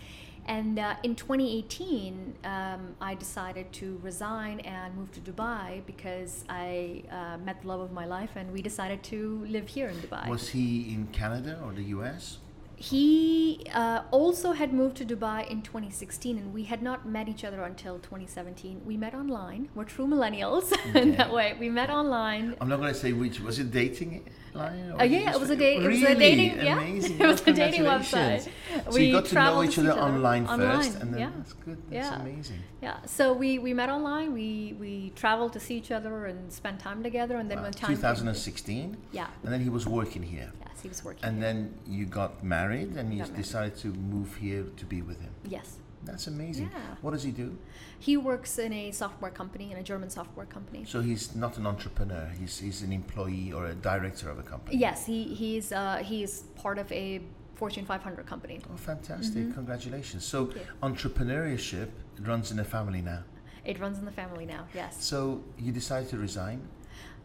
And 0.46 0.78
uh, 0.78 0.96
in 1.02 1.14
2018, 1.14 2.34
um, 2.44 2.96
I 3.00 3.14
decided 3.14 3.70
to 3.74 4.00
resign 4.02 4.60
and 4.60 4.96
move 4.96 5.12
to 5.12 5.20
Dubai 5.20 5.84
because 5.86 6.44
I 6.48 7.04
uh, 7.12 7.36
met 7.44 7.62
the 7.62 7.68
love 7.68 7.80
of 7.80 7.92
my 7.92 8.06
life 8.06 8.30
and 8.34 8.50
we 8.52 8.62
decided 8.62 9.02
to 9.04 9.46
live 9.48 9.68
here 9.68 9.88
in 9.88 9.96
Dubai. 9.96 10.26
Was 10.28 10.48
he 10.48 10.94
in 10.94 11.08
Canada 11.12 11.60
or 11.64 11.72
the 11.72 11.84
US? 11.96 12.38
He 12.80 13.66
uh, 13.74 14.02
also 14.12 14.52
had 14.52 14.72
moved 14.72 14.96
to 14.98 15.04
Dubai 15.04 15.48
in 15.50 15.62
2016, 15.62 16.38
and 16.38 16.54
we 16.54 16.62
had 16.62 16.80
not 16.80 17.04
met 17.04 17.28
each 17.28 17.44
other 17.44 17.62
until 17.62 17.98
2017. 17.98 18.82
We 18.86 18.96
met 18.96 19.14
online. 19.14 19.68
We're 19.74 19.82
true 19.82 20.06
millennials 20.06 20.72
okay. 20.72 21.02
in 21.02 21.16
that 21.16 21.32
way. 21.32 21.56
We 21.58 21.70
met 21.70 21.90
online. 21.90 22.54
I'm 22.60 22.68
not 22.68 22.78
going 22.78 22.92
to 22.92 22.98
say 22.98 23.12
which. 23.12 23.40
Was 23.40 23.58
it 23.58 23.72
dating? 23.72 24.30
Line, 24.54 24.94
uh, 24.98 25.02
yeah, 25.02 25.34
it 25.34 25.40
was 25.40 25.50
date. 25.50 25.84
Really? 25.84 26.02
It 26.02 26.08
was 26.08 26.10
a 26.10 26.14
dating. 26.14 26.64
Yeah, 26.64 26.78
Amazing. 26.78 27.20
it 27.20 27.26
was 27.26 27.46
a 27.46 27.52
dating 27.52 27.82
website. 27.82 28.42
So 28.42 28.50
we 28.92 29.06
you 29.06 29.12
got 29.12 29.26
to 29.26 29.34
know 29.34 29.62
each 29.62 29.78
other, 29.78 29.92
online 29.92 30.46
first, 30.46 30.60
online. 30.60 31.02
and 31.02 31.14
then 31.14 31.20
yeah. 31.20 31.30
that's 31.36 31.52
good. 31.52 31.78
That's 31.90 32.10
yeah. 32.10 32.20
amazing. 32.20 32.58
Yeah. 32.80 32.96
So 33.06 33.32
we 33.32 33.58
we 33.58 33.74
met 33.74 33.90
online. 33.90 34.32
We 34.32 34.76
we 34.78 35.12
traveled 35.16 35.52
to 35.54 35.60
see 35.60 35.76
each 35.76 35.90
other 35.90 36.26
and 36.26 36.52
spent 36.52 36.80
time 36.80 37.02
together, 37.02 37.36
and 37.36 37.50
then 37.50 37.58
wow. 37.58 37.64
when 37.64 37.72
time 37.72 37.90
2016. 37.90 38.96
Yeah. 39.12 39.26
And 39.42 39.52
then 39.52 39.60
he 39.60 39.68
was 39.68 39.86
working 39.86 40.22
here. 40.22 40.52
Yes, 40.60 40.67
he 40.82 40.88
was 40.88 41.04
working. 41.04 41.24
And 41.24 41.36
here. 41.36 41.46
then 41.46 41.74
you 41.86 42.06
got 42.06 42.44
married, 42.44 42.96
and 42.96 43.12
you 43.14 43.24
decided 43.24 43.76
to 43.78 43.88
move 43.88 44.36
here 44.36 44.64
to 44.76 44.84
be 44.84 45.02
with 45.02 45.20
him. 45.20 45.32
Yes. 45.44 45.78
That's 46.04 46.26
amazing. 46.26 46.70
Yeah. 46.72 46.80
What 47.02 47.10
does 47.12 47.22
he 47.22 47.32
do? 47.32 47.56
He 47.98 48.16
works 48.16 48.58
in 48.58 48.72
a 48.72 48.90
software 48.92 49.30
company, 49.30 49.72
in 49.72 49.78
a 49.78 49.82
German 49.82 50.10
software 50.10 50.46
company. 50.46 50.84
So 50.86 51.00
he's 51.00 51.34
not 51.34 51.58
an 51.58 51.66
entrepreneur. 51.66 52.32
He's, 52.38 52.58
he's 52.58 52.82
an 52.82 52.92
employee 52.92 53.52
or 53.52 53.66
a 53.66 53.74
director 53.74 54.30
of 54.30 54.38
a 54.38 54.42
company. 54.42 54.78
Yes, 54.78 55.06
he, 55.06 55.24
he's 55.34 55.72
uh, 55.72 55.96
he's 56.04 56.42
part 56.62 56.78
of 56.78 56.90
a 56.92 57.20
Fortune 57.56 57.84
500 57.84 58.24
company. 58.24 58.60
Oh, 58.72 58.76
fantastic! 58.76 59.42
Mm-hmm. 59.42 59.52
Congratulations. 59.52 60.24
So 60.24 60.52
entrepreneurship 60.82 61.88
runs 62.20 62.52
in 62.52 62.56
the 62.56 62.64
family 62.64 63.02
now. 63.02 63.24
It 63.64 63.80
runs 63.80 63.98
in 63.98 64.04
the 64.04 64.12
family 64.12 64.46
now. 64.46 64.66
Yes. 64.74 65.04
So 65.04 65.42
you 65.58 65.72
decided 65.72 66.08
to 66.10 66.18
resign. 66.18 66.62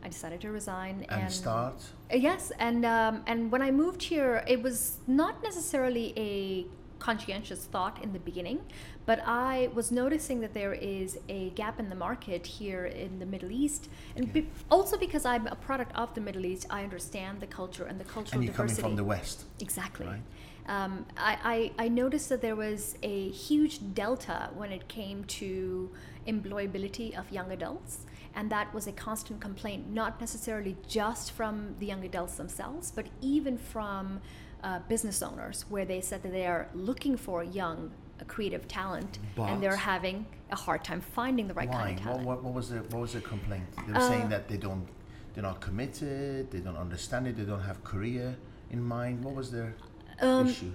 I 0.04 0.10
decided 0.10 0.42
to 0.42 0.52
resign 0.52 1.06
and, 1.10 1.24
and 1.24 1.32
start. 1.32 1.76
Yes, 2.14 2.52
and 2.60 2.86
um, 2.86 3.24
and 3.26 3.52
when 3.52 3.62
I 3.62 3.72
moved 3.72 4.04
here, 4.04 4.44
it 4.48 4.62
was 4.62 4.98
not 5.08 5.42
necessarily 5.42 6.14
a 6.18 6.66
conscientious 7.00 7.66
thought 7.66 8.02
in 8.04 8.14
the 8.14 8.20
beginning, 8.20 8.60
but 9.06 9.22
I 9.26 9.70
was 9.74 9.92
noticing 9.92 10.40
that 10.42 10.54
there 10.54 10.74
is 10.74 11.20
a 11.28 11.50
gap 11.52 11.80
in 11.80 11.90
the 11.90 11.96
market 11.96 12.46
here 12.46 12.86
in 12.86 13.20
the 13.20 13.26
Middle 13.26 13.52
East, 13.52 13.90
and 14.16 14.32
be, 14.32 14.50
also 14.70 14.98
because 14.98 15.26
I'm 15.26 15.48
a 15.48 15.56
product 15.56 15.94
of 15.96 16.14
the 16.16 16.22
Middle 16.22 16.46
East, 16.46 16.66
I 16.70 16.84
understand 16.84 17.40
the 17.40 17.48
culture 17.48 17.86
and 17.86 18.00
the 18.00 18.06
cultural 18.06 18.40
and 18.40 18.44
you're 18.44 18.54
diversity. 18.54 18.82
coming 18.82 18.96
from 18.96 18.98
the 18.98 19.04
West. 19.04 19.46
Exactly. 19.60 20.06
Right? 20.06 20.22
Um, 20.66 21.06
I, 21.18 21.72
I, 21.78 21.86
I 21.86 21.88
noticed 21.90 22.30
that 22.30 22.42
there 22.42 22.56
was 22.56 22.98
a 23.04 23.30
huge 23.32 23.80
delta 23.94 24.50
when 24.56 24.72
it 24.72 24.88
came 24.88 25.26
to 25.26 25.92
employability 26.26 27.18
of 27.20 27.30
young 27.32 27.52
adults 27.52 28.06
and 28.36 28.50
that 28.52 28.74
was 28.74 28.88
a 28.88 28.92
constant 28.92 29.40
complaint 29.42 29.90
not 29.92 30.20
necessarily 30.20 30.76
just 30.88 31.32
from 31.32 31.76
the 31.80 31.86
young 31.86 32.04
adults 32.06 32.36
themselves 32.36 32.92
but 32.92 33.06
even 33.22 33.58
from 33.58 34.20
uh, 34.64 34.80
business 34.88 35.22
owners 35.22 35.66
where 35.70 35.86
they 35.86 36.02
said 36.02 36.24
that 36.24 36.32
they 36.32 36.46
are 36.46 36.68
looking 36.74 37.16
for 37.18 37.44
young 37.44 37.92
uh, 38.20 38.24
creative 38.26 38.68
talent 38.68 39.20
and 39.38 39.62
they're 39.62 39.76
having 39.76 40.26
a 40.52 40.56
hard 40.56 40.84
time 40.84 41.02
finding 41.02 41.48
the 41.48 41.54
right 41.54 41.70
Why? 41.70 41.76
kind 41.84 42.00
of 42.00 42.06
What, 42.06 42.12
talent. 42.12 42.28
what, 42.28 42.44
what 42.44 42.54
was 42.54 42.70
the 42.70 42.78
what 42.92 43.02
was 43.02 43.14
the 43.14 43.22
complaint? 43.22 43.66
They 43.86 43.92
were 43.94 44.00
Uh, 44.00 44.08
saying 44.10 44.30
that 44.30 44.48
they 44.48 44.58
don't 44.58 44.88
they're 45.34 45.44
not 45.52 45.60
committed, 45.62 46.52
they 46.52 46.60
don't 46.60 46.78
understand 46.78 47.28
it, 47.28 47.36
they 47.38 47.44
don't 47.44 47.64
have 47.72 47.84
career 47.84 48.38
in 48.70 48.82
mind. 48.84 49.24
What 49.26 49.34
was 49.36 49.52
their 49.52 49.74
Um, 50.22 50.48
issue? 50.48 50.72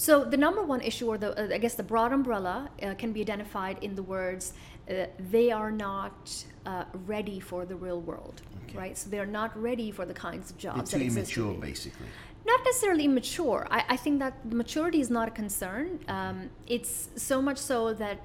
So 0.00 0.24
the 0.24 0.38
number 0.38 0.62
one 0.62 0.80
issue, 0.80 1.06
or 1.12 1.18
the 1.18 1.30
uh, 1.38 1.54
I 1.54 1.58
guess 1.58 1.74
the 1.74 1.82
broad 1.82 2.10
umbrella, 2.14 2.70
uh, 2.82 2.94
can 2.94 3.12
be 3.12 3.20
identified 3.20 3.76
in 3.82 3.94
the 3.94 4.02
words 4.02 4.54
uh, 4.88 5.04
they 5.34 5.50
are 5.50 5.70
not 5.70 6.18
uh, 6.64 6.84
ready 7.06 7.38
for 7.38 7.66
the 7.66 7.76
real 7.76 8.00
world, 8.00 8.40
Okay. 8.64 8.78
right? 8.78 8.96
So 8.96 9.10
they're 9.10 9.34
not 9.40 9.50
ready 9.60 9.90
for 9.90 10.06
the 10.06 10.14
kinds 10.14 10.50
of 10.50 10.56
They're 10.56 10.72
jobs 10.72 10.90
too 10.90 10.98
that 10.98 11.04
exist 11.04 11.36
immature, 11.36 11.52
basically. 11.60 12.06
Not 12.46 12.60
necessarily 12.64 13.04
immature. 13.04 13.66
I, 13.70 13.84
I 13.90 13.96
think 13.98 14.20
that 14.20 14.34
maturity 14.50 15.02
is 15.02 15.10
not 15.10 15.28
a 15.28 15.34
concern. 15.42 16.00
Um, 16.08 16.48
it's 16.66 17.10
so 17.16 17.42
much 17.42 17.58
so 17.58 17.92
that 17.92 18.18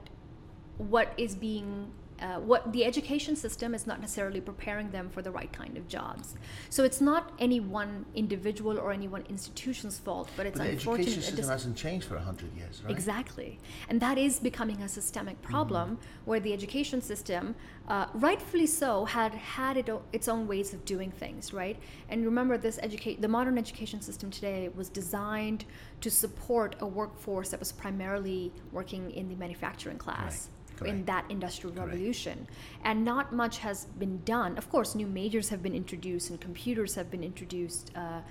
what 0.77 1.11
is 1.17 1.35
being 1.35 1.91
uh, 2.21 2.39
what 2.39 2.71
the 2.71 2.85
education 2.85 3.35
system 3.35 3.73
is 3.75 3.85
not 3.85 3.99
necessarily 3.99 4.39
preparing 4.41 4.89
them 4.91 5.09
for 5.09 5.21
the 5.21 5.31
right 5.31 5.51
kind 5.51 5.77
of 5.77 5.87
jobs. 5.87 6.35
So 6.69 6.83
it's 6.83 7.01
not 7.01 7.33
any 7.39 7.59
one 7.59 8.05
individual 8.15 8.79
or 8.79 8.91
any 8.93 9.07
one 9.07 9.23
institution's 9.29 9.99
fault, 9.99 10.29
but 10.37 10.45
it's 10.45 10.57
But 10.57 10.63
the 10.65 10.69
unfortunate. 10.71 11.07
education 11.07 11.21
system 11.23 11.37
does- 11.37 11.49
hasn't 11.49 11.77
changed 11.77 12.07
for 12.07 12.17
hundred 12.17 12.53
years, 12.55 12.81
right? 12.83 12.91
Exactly. 12.91 13.59
And 13.89 13.99
that 14.01 14.17
is 14.17 14.39
becoming 14.39 14.81
a 14.81 14.87
systemic 14.87 15.41
problem 15.41 15.75
Mm-hmm. 15.97 16.29
where 16.29 16.39
the 16.39 16.53
education 16.53 17.01
system, 17.01 17.55
uh, 17.87 18.05
rightfully 18.13 18.65
so, 18.67 19.05
had 19.05 19.33
had 19.33 19.75
it 19.77 19.89
o- 19.89 20.01
its 20.13 20.27
own 20.27 20.47
ways 20.47 20.73
of 20.73 20.85
doing 20.85 21.11
things, 21.11 21.53
right? 21.53 21.77
And 22.09 22.23
remember, 22.25 22.57
this 22.57 22.79
educate 22.81 23.21
the 23.21 23.27
modern 23.27 23.57
education 23.57 23.99
system 24.01 24.31
today 24.31 24.69
was 24.73 24.87
designed 24.89 25.65
to 26.01 26.09
support 26.09 26.75
a 26.79 26.87
workforce 26.87 27.49
that 27.49 27.59
was 27.59 27.71
primarily 27.71 28.51
working 28.71 29.11
in 29.11 29.27
the 29.29 29.35
manufacturing 29.35 29.97
class. 29.97 30.47
In 30.47 30.54
Correct. 30.77 31.05
that 31.05 31.25
industrial 31.29 31.75
Correct. 31.75 31.91
revolution. 31.91 32.47
And 32.83 33.03
not 33.03 33.33
much 33.33 33.59
has 33.59 33.85
been 33.85 34.21
done. 34.23 34.57
Of 34.57 34.69
course, 34.69 34.95
new 34.95 35.07
majors 35.07 35.49
have 35.49 35.61
been 35.63 35.75
introduced 35.75 36.29
and 36.29 36.39
computers 36.39 36.95
have 36.95 37.09
been 37.09 37.23
introduced. 37.23 37.91
Uh, 37.95 38.21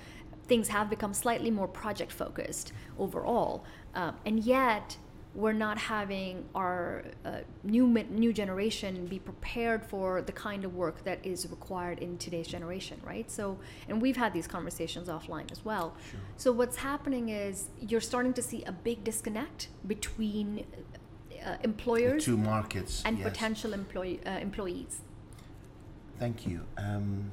things 0.46 0.68
have 0.68 0.90
become 0.90 1.14
slightly 1.14 1.50
more 1.50 1.68
project 1.68 2.12
focused 2.12 2.72
overall. 2.98 3.64
Uh, 3.94 4.12
and 4.26 4.44
yet, 4.44 4.96
we're 5.34 5.52
not 5.52 5.76
having 5.78 6.44
our 6.54 7.02
uh, 7.24 7.38
new 7.64 7.86
new 7.88 8.32
generation 8.32 9.06
be 9.06 9.18
prepared 9.18 9.84
for 9.84 10.22
the 10.22 10.32
kind 10.32 10.64
of 10.64 10.74
work 10.76 11.02
that 11.04 11.18
is 11.24 11.48
required 11.50 11.98
in 11.98 12.16
today's 12.18 12.46
generation, 12.46 13.00
right? 13.04 13.28
So, 13.30 13.58
and 13.88 14.00
we've 14.00 14.16
had 14.16 14.32
these 14.32 14.46
conversations 14.46 15.08
offline 15.08 15.50
as 15.50 15.64
well. 15.64 15.96
Sure. 16.10 16.20
So 16.36 16.52
what's 16.52 16.76
happening 16.76 17.30
is 17.30 17.68
you're 17.80 18.00
starting 18.00 18.32
to 18.34 18.42
see 18.42 18.62
a 18.64 18.72
big 18.72 19.02
disconnect 19.02 19.68
between 19.86 20.64
uh, 21.44 21.56
The 21.58 21.64
employers 21.64 22.24
two 22.24 22.36
markets. 22.36 23.02
and 23.04 23.18
yes. 23.18 23.28
potential 23.28 23.72
employee, 23.72 24.20
uh, 24.26 24.30
employees. 24.38 25.00
Thank 26.18 26.46
you. 26.46 26.60
Um, 26.76 27.30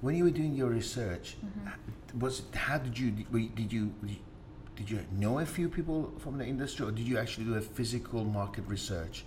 when 0.00 0.14
you 0.16 0.24
were 0.24 0.30
doing 0.30 0.54
your 0.54 0.70
research, 0.70 1.36
Mm-hmm. 1.44 2.18
was 2.20 2.40
it, 2.40 2.54
how 2.56 2.78
did 2.78 2.98
you 2.98 3.10
did 3.10 3.72
you 3.72 3.92
did 4.76 4.90
you 4.90 5.00
know 5.12 5.38
a 5.40 5.46
few 5.46 5.68
people 5.68 6.12
from 6.18 6.38
the 6.38 6.44
industry, 6.46 6.86
or 6.86 6.90
did 6.90 7.06
you 7.06 7.18
actually 7.18 7.44
do 7.44 7.54
a 7.54 7.60
physical 7.60 8.24
market 8.24 8.64
research, 8.66 9.24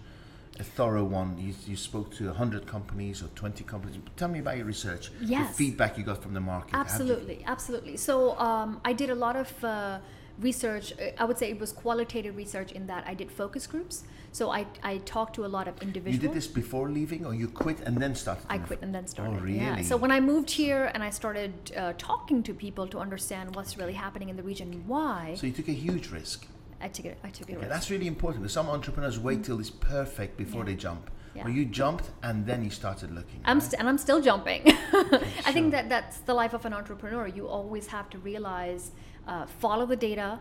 a 0.60 0.63
thorough 0.63 1.03
one? 1.06 1.38
You, 1.38 1.53
you 1.68 1.77
spoke 1.77 2.13
to 2.18 2.34
hundred 2.34 2.65
companies 2.68 3.22
or 3.22 3.27
twenty 3.36 3.63
companies. 3.63 3.98
Tell 4.18 4.27
me 4.30 4.39
about 4.39 4.58
your 4.58 4.65
research. 4.65 5.12
Yes. 5.22 5.50
The 5.50 5.53
feedback 5.56 5.98
you 5.98 6.03
got 6.03 6.22
from 6.24 6.34
the 6.34 6.42
market. 6.42 6.74
Absolutely, 6.75 7.44
absolutely. 7.46 7.98
So 7.98 8.38
um, 8.39 8.82
I 8.84 8.94
did 8.94 9.10
a 9.10 9.15
lot 9.15 9.36
of 9.36 9.63
uh, 9.63 10.00
research. 10.40 10.94
uh, 10.94 11.12
I 11.18 11.25
would 11.25 11.38
say 11.38 11.50
it 11.50 11.60
was 11.60 11.72
qualitative 11.72 12.36
research 12.36 12.72
in 12.72 12.88
that 12.88 13.04
I 13.08 13.13
did 13.13 13.32
focus 13.32 13.68
groups. 13.68 14.04
So 14.32 14.50
I, 14.50 14.66
I 14.82 14.98
talked 15.00 15.36
to 15.36 15.46
a 15.46 15.52
lot 15.58 15.68
of 15.68 15.80
individuals 15.82 16.16
you 16.24 16.28
did 16.28 16.36
this 16.36 16.48
before 16.48 16.90
leaving, 16.90 17.24
or 17.25 17.34
you 17.36 17.48
quit 17.48 17.80
and 17.82 17.98
then 17.98 18.16
started? 18.16 18.46
I 18.50 18.58
quit 18.58 18.82
and 18.82 18.94
then 18.94 19.06
started. 19.06 19.38
Oh, 19.38 19.40
really? 19.40 19.58
Yeah. 19.60 19.82
So 19.84 19.96
when 19.96 20.12
I 20.12 20.20
moved 20.20 20.50
here 20.50 20.90
and 20.94 21.04
I 21.04 21.12
started 21.12 21.54
uh, 21.78 21.94
talking 22.00 22.42
to 22.44 22.54
people 22.54 22.88
to 22.88 22.98
understand 23.00 23.56
what's 23.56 23.78
really 23.78 23.94
happening 23.94 24.30
in 24.30 24.36
the 24.36 24.44
region 24.44 24.74
and 24.74 24.88
why, 24.88 25.36
So 25.38 25.46
you 25.46 25.54
took 25.54 25.68
a 25.68 25.74
huge 25.88 26.10
risk. 26.10 26.48
I 26.82 26.88
took 26.88 27.06
it. 27.06 27.18
I 27.24 27.30
took 27.30 27.50
it. 27.50 27.58
Okay, 27.58 27.68
that's 27.68 27.90
really 27.92 28.08
important. 28.08 28.50
Some 28.50 28.68
entrepreneurs 28.70 29.20
wait 29.20 29.44
till 29.44 29.60
it's 29.60 29.70
perfect 29.70 30.36
before 30.36 30.62
Yeah. 30.62 30.66
they 30.66 30.75
jump. 30.75 31.10
Yeah. 31.36 31.44
But 31.44 31.54
you 31.54 31.66
jumped 31.66 32.10
and 32.22 32.46
then 32.46 32.63
you 32.63 32.70
started 32.70 33.10
looking. 33.12 33.40
I'm 33.46 33.58
right? 33.60 33.63
st- 33.63 33.80
and 33.80 33.88
I'm 33.90 33.98
still 33.98 34.22
jumping. 34.22 34.62
I 34.68 34.72
sure. 35.44 35.54
think 35.54 35.72
that 35.72 35.90
that's 35.90 36.18
the 36.20 36.34
life 36.34 36.54
of 36.54 36.66
an 36.66 36.74
entrepreneur. 36.74 37.25
You 37.28 37.48
always 37.48 37.88
have 37.88 38.08
to 38.12 38.18
realize, 38.20 38.92
uh, 39.27 39.46
follow 39.46 39.86
the 39.86 39.96
data, 39.96 40.39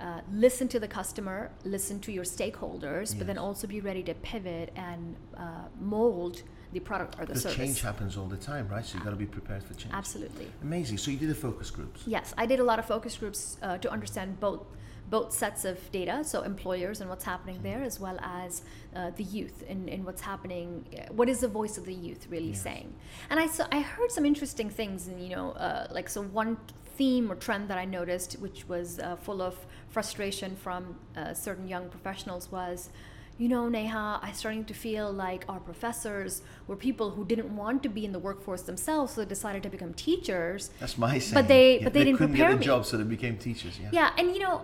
uh, 0.00 0.20
listen 0.32 0.66
to 0.68 0.80
the 0.80 0.88
customer, 0.88 1.50
listen 1.64 2.00
to 2.00 2.12
your 2.12 2.24
stakeholders, 2.24 3.16
but 3.16 3.26
then 3.26 3.38
also 3.38 3.66
be 3.66 3.80
ready 3.80 4.02
to 4.02 4.14
pivot 4.14 4.72
and 4.76 5.16
uh, 5.36 5.42
mold 5.80 6.42
the 6.72 6.80
product 6.80 7.14
or 7.14 7.20
the 7.20 7.26
Because 7.34 7.42
service. 7.42 7.56
change 7.56 7.80
happens 7.80 8.16
all 8.16 8.26
the 8.26 8.36
time, 8.36 8.66
right? 8.68 8.84
So 8.84 8.98
you 8.98 9.04
got 9.04 9.10
to 9.10 9.16
be 9.16 9.26
prepared 9.26 9.62
for 9.62 9.74
change. 9.74 9.94
Absolutely. 9.94 10.50
Amazing. 10.62 10.98
So 10.98 11.10
you 11.12 11.16
did 11.18 11.28
the 11.30 11.34
focus 11.34 11.70
groups. 11.70 12.02
Yes, 12.06 12.34
I 12.36 12.46
did 12.46 12.58
a 12.58 12.64
lot 12.64 12.78
of 12.80 12.86
focus 12.86 13.16
groups 13.16 13.56
uh, 13.62 13.78
to 13.78 13.90
understand 13.90 14.40
both 14.40 14.62
both 15.10 15.32
sets 15.34 15.66
of 15.66 15.78
data, 15.92 16.24
so 16.24 16.40
employers 16.42 17.02
and 17.02 17.10
what's 17.10 17.24
happening 17.24 17.58
there, 17.62 17.82
as 17.82 18.00
well 18.00 18.18
as 18.22 18.62
uh, 18.96 19.10
the 19.16 19.22
youth 19.22 19.62
and, 19.68 19.86
and 19.90 20.02
what's 20.06 20.22
happening. 20.22 20.82
uh, 20.98 21.12
What 21.12 21.28
is 21.28 21.40
the 21.40 21.46
voice 21.48 21.76
of 21.76 21.84
the 21.84 21.92
youth 21.92 22.26
really 22.30 22.48
Yes. 22.48 22.62
saying? 22.62 22.94
And 23.28 23.38
I 23.38 23.46
saw, 23.46 23.66
I 23.70 23.80
heard 23.80 24.10
some 24.10 24.24
interesting 24.24 24.70
things, 24.70 25.06
and 25.06 25.22
you 25.22 25.28
know, 25.28 25.50
uh, 25.52 25.88
like 25.90 26.08
so 26.08 26.22
one 26.22 26.56
theme 26.96 27.30
or 27.30 27.34
trend 27.36 27.68
that 27.70 27.78
I 27.78 27.84
noticed, 27.84 28.34
which 28.34 28.68
was 28.68 28.98
uh, 28.98 29.16
full 29.16 29.40
of 29.42 29.54
frustration 29.88 30.56
from 30.56 30.96
uh, 31.16 31.34
certain 31.34 31.68
young 31.68 31.88
professionals, 31.88 32.50
was. 32.50 32.90
You 33.36 33.48
know, 33.48 33.68
Neha, 33.68 34.20
I'm 34.22 34.32
starting 34.34 34.64
to 34.66 34.74
feel 34.74 35.10
like 35.12 35.44
our 35.48 35.58
professors 35.58 36.42
were 36.68 36.76
people 36.76 37.10
who 37.10 37.24
didn't 37.24 37.50
want 37.56 37.82
to 37.82 37.88
be 37.88 38.04
in 38.04 38.12
the 38.12 38.20
workforce 38.20 38.62
themselves, 38.62 39.14
so 39.14 39.22
they 39.22 39.28
decided 39.28 39.64
to 39.64 39.68
become 39.70 39.92
teachers. 39.92 40.70
That's 40.78 40.96
my 40.96 41.18
saying. 41.18 41.46
they- 41.48 41.78
Yeah, 41.78 41.84
but 41.86 41.92
they 41.94 42.04
didn't 42.04 42.18
couldn't 42.18 42.34
prepare 42.36 42.50
get 42.50 42.56
a 42.56 42.60
me. 42.60 42.64
job, 42.64 42.86
so 42.86 42.96
they 42.96 43.02
became 43.02 43.36
teachers. 43.36 43.74
Yeah. 43.82 43.88
Yeah, 43.92 44.10
and 44.18 44.26
you 44.36 44.38
know, 44.44 44.56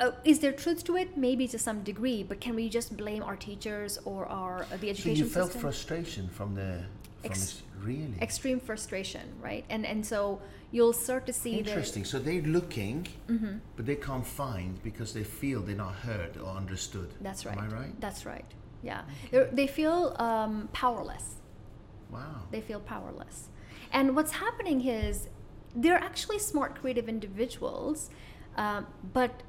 uh, 0.00 0.12
is 0.24 0.38
there 0.38 0.52
truth 0.52 0.82
to 0.84 0.96
it? 0.96 1.18
Maybe 1.18 1.46
to 1.48 1.58
some 1.58 1.82
degree, 1.82 2.22
but 2.22 2.40
can 2.40 2.54
we 2.54 2.70
just 2.70 2.96
blame 2.96 3.22
our 3.22 3.36
teachers 3.36 3.98
or 4.06 4.24
our 4.28 4.62
uh, 4.62 4.76
the 4.80 4.86
So 4.86 4.94
education 4.94 5.16
you 5.16 5.26
felt 5.26 5.48
system? 5.48 5.60
frustration 5.60 6.28
from 6.30 6.54
the 6.54 6.84
Ex- 7.30 7.62
really 7.80 8.14
Extreme 8.20 8.60
frustration, 8.60 9.26
right? 9.40 9.64
And 9.68 9.86
and 9.86 10.04
so 10.04 10.40
you'll 10.72 10.92
start 10.92 11.26
to 11.26 11.32
see 11.32 11.58
interesting. 11.58 12.04
So 12.04 12.18
they're 12.18 12.42
looking, 12.42 13.06
that. 13.26 13.38
hmm 13.38 13.56
but 13.76 13.86
they 13.86 13.96
can't 13.96 14.26
find 14.26 14.82
because 14.82 15.12
they 15.12 15.24
feel 15.24 15.60
they're 15.60 15.76
not 15.76 15.94
heard 15.94 16.36
or 16.36 16.48
understood. 16.56 17.08
That's 17.20 17.44
right. 17.46 17.56
Am 17.56 17.64
I 17.64 17.68
right? 17.68 18.00
That's 18.00 18.26
right. 18.26 18.44
Yeah, 18.82 19.02
They're, 19.30 19.46
they 19.46 19.66
feel 19.66 20.14
um, 20.18 20.68
powerless. 20.74 21.36
Wow. 22.10 22.42
They 22.50 22.60
feel 22.60 22.80
powerless. 22.80 23.48
And 23.92 24.14
what's 24.14 24.32
happening 24.32 24.86
is 24.86 25.28
they're 25.74 26.02
actually 26.10 26.38
smart, 26.38 26.74
creative 26.80 27.08
individuals, 27.08 28.10
um, 28.56 28.86
but 29.14 29.42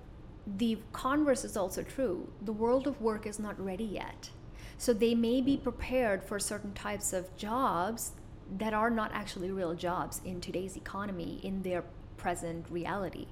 the 0.58 0.78
converse 0.94 1.44
is 1.44 1.58
also 1.58 1.84
true. 1.84 2.32
The 2.44 2.54
world 2.54 2.88
of 2.88 3.02
work 3.02 3.28
is 3.28 3.38
not 3.40 3.60
ready 3.60 3.84
yet. 3.84 4.30
So 4.78 4.94
they 4.94 5.16
may 5.16 5.42
be 5.42 5.58
prepared 5.58 6.24
for 6.24 6.40
certain 6.40 6.74
types 6.74 7.14
of 7.14 7.36
jobs 7.38 8.12
that 8.58 8.74
are 8.74 8.90
not 8.90 9.12
actually 9.14 9.52
real 9.52 9.74
jobs 9.74 10.22
in 10.26 10.42
today's 10.42 10.76
economy, 10.78 11.40
in 11.44 11.64
their 11.64 11.84
present 12.18 12.66
reality. 12.70 13.28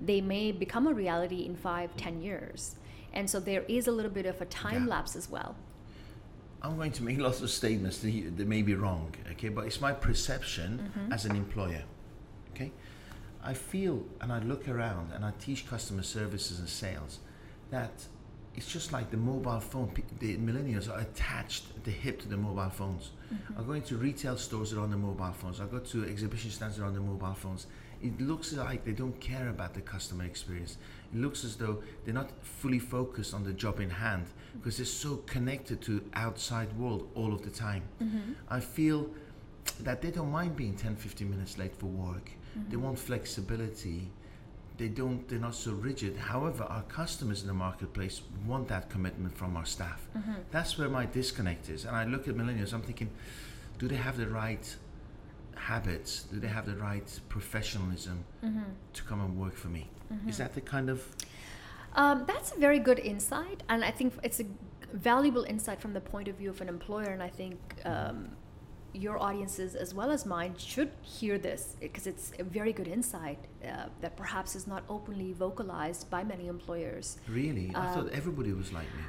They 0.00 0.20
may 0.20 0.52
become 0.52 0.86
a 0.86 0.92
reality 0.92 1.44
in 1.46 1.56
five, 1.56 1.96
ten 1.96 2.20
years. 2.20 2.76
And 3.12 3.28
so 3.30 3.38
there 3.40 3.62
is 3.68 3.86
a 3.86 3.92
little 3.92 4.10
bit 4.10 4.26
of 4.26 4.40
a 4.40 4.44
time 4.46 4.84
Yeah. 4.84 4.90
lapse 4.96 5.16
as 5.16 5.30
well. 5.30 5.54
I'm 6.62 6.76
going 6.76 6.92
to 6.92 7.02
make 7.02 7.18
lots 7.18 7.40
of 7.42 7.50
statements 7.50 7.98
that, 7.98 8.10
you- 8.10 8.30
that 8.30 8.46
may 8.46 8.62
be 8.62 8.74
wrong, 8.74 9.14
okay? 9.32 9.48
But 9.48 9.66
it's 9.66 9.80
my 9.80 9.92
perception 9.92 10.90
Mm-hmm. 10.96 11.12
as 11.12 11.24
an 11.24 11.34
employer, 11.36 11.82
okay? 12.52 12.72
I 13.42 13.54
feel 13.54 14.04
and 14.20 14.32
I 14.32 14.38
look 14.40 14.68
around 14.68 15.12
and 15.12 15.24
I 15.24 15.32
teach 15.38 15.66
customer 15.66 16.02
services 16.02 16.58
and 16.60 16.68
sales 16.68 17.18
that 17.70 18.06
it's 18.54 18.66
just 18.66 18.92
like 18.92 19.10
the 19.10 19.16
mobile 19.16 19.60
phone. 19.60 19.90
The 20.18 20.36
millennials 20.36 20.90
are 20.90 21.00
attached 21.00 21.64
at 21.76 21.84
the 21.84 21.90
hip 21.90 22.20
to 22.22 22.28
the 22.28 22.36
mobile 22.36 22.70
phones. 22.70 23.10
Mm-hmm. 23.32 23.60
I 23.60 23.62
go 23.64 23.72
into 23.72 23.96
retail 23.96 24.36
stores 24.36 24.70
that 24.70 24.78
are 24.78 24.82
on 24.82 24.90
the 24.90 24.96
mobile 24.96 25.32
phones. 25.32 25.60
I 25.60 25.66
go 25.66 25.78
to 25.78 26.04
exhibition 26.04 26.50
stands 26.50 26.76
that 26.76 26.82
are 26.82 26.86
on 26.86 26.94
the 26.94 27.00
mobile 27.00 27.34
phones. 27.34 27.66
It 28.02 28.20
looks 28.20 28.52
like 28.52 28.84
they 28.84 28.92
don't 28.92 29.18
care 29.20 29.48
about 29.48 29.74
the 29.74 29.80
customer 29.80 30.24
experience. 30.24 30.76
It 31.14 31.20
looks 31.20 31.44
as 31.44 31.56
though 31.56 31.82
they're 32.04 32.14
not 32.14 32.30
fully 32.42 32.80
focused 32.80 33.32
on 33.32 33.44
the 33.44 33.52
job 33.52 33.80
in 33.80 33.90
hand 33.90 34.26
because 34.54 34.76
they're 34.76 34.86
so 34.86 35.16
connected 35.26 35.80
to 35.82 36.02
outside 36.14 36.72
world 36.76 37.08
all 37.14 37.32
of 37.32 37.42
the 37.42 37.50
time. 37.50 37.84
Mm-hmm. 38.02 38.32
I 38.50 38.60
feel 38.60 39.08
that 39.80 40.02
they 40.02 40.10
don't 40.10 40.30
mind 40.30 40.56
being 40.56 40.74
10 40.74 40.96
15 40.96 41.30
minutes 41.30 41.56
late 41.58 41.74
for 41.76 41.86
work 41.86 42.30
they 42.54 42.76
mm-hmm. 42.76 42.82
want 42.82 42.98
flexibility 42.98 44.10
they 44.78 44.88
don't 44.88 45.28
they're 45.28 45.38
not 45.38 45.54
so 45.54 45.72
rigid 45.72 46.16
however 46.16 46.64
our 46.64 46.82
customers 46.82 47.42
in 47.42 47.48
the 47.48 47.54
marketplace 47.54 48.22
want 48.46 48.66
that 48.68 48.88
commitment 48.90 49.36
from 49.36 49.56
our 49.56 49.66
staff 49.66 50.00
that's 50.50 50.78
where 50.78 50.88
my 50.88 51.04
disconnect 51.06 51.68
is 51.68 51.84
and 51.84 51.94
i 51.96 52.04
look 52.04 52.26
at 52.28 52.34
millennials 52.34 52.72
i'm 52.72 52.82
thinking 52.82 53.10
do 53.78 53.88
they 53.88 53.96
have 53.96 54.16
the 54.16 54.26
right 54.28 54.76
habits? 55.56 56.24
Do 56.24 56.40
they 56.40 56.48
have 56.48 56.66
the 56.66 56.76
right 56.76 57.08
professionalism 57.28 58.24
Mm-hmm. 58.44 58.62
to 58.94 59.02
come 59.04 59.20
and 59.20 59.38
work 59.38 59.54
for 59.54 59.68
me? 59.68 59.88
Is 60.28 60.38
that 60.38 60.54
the 60.54 60.60
kind 60.60 60.90
of 60.90 60.98
Um, 61.94 62.24
that's 62.26 62.52
a 62.52 62.58
very 62.58 62.78
good 62.78 62.98
insight, 62.98 63.62
and 63.68 63.84
I 63.84 63.90
think 63.90 64.14
it's 64.22 64.40
a 64.40 64.46
valuable 64.94 65.44
insight 65.44 65.80
from 65.80 65.92
the 65.92 66.00
point 66.00 66.26
of 66.28 66.36
view 66.36 66.50
of 66.50 66.60
an 66.60 66.68
employer. 66.68 67.10
And 67.16 67.22
I 67.22 67.28
think 67.28 67.58
um, 67.84 68.30
your 68.94 69.18
audiences, 69.22 69.74
as 69.74 69.94
well 69.94 70.10
as 70.10 70.26
mine, 70.26 70.54
should 70.58 70.90
hear 71.02 71.38
this 71.38 71.76
because 71.80 72.06
it's 72.06 72.32
a 72.38 72.44
very 72.44 72.72
good 72.72 72.88
insight 72.88 73.38
uh, 73.64 73.86
that 74.00 74.16
perhaps 74.16 74.54
is 74.54 74.66
not 74.66 74.82
openly 74.88 75.32
vocalized 75.32 76.10
by 76.10 76.22
many 76.24 76.46
employers. 76.48 77.18
really? 77.28 77.70
I 77.74 77.86
Um, 77.88 77.94
thought 77.94 78.12
everybody 78.12 78.52
was 78.52 78.72
like 78.72 78.86
me. 78.96 79.02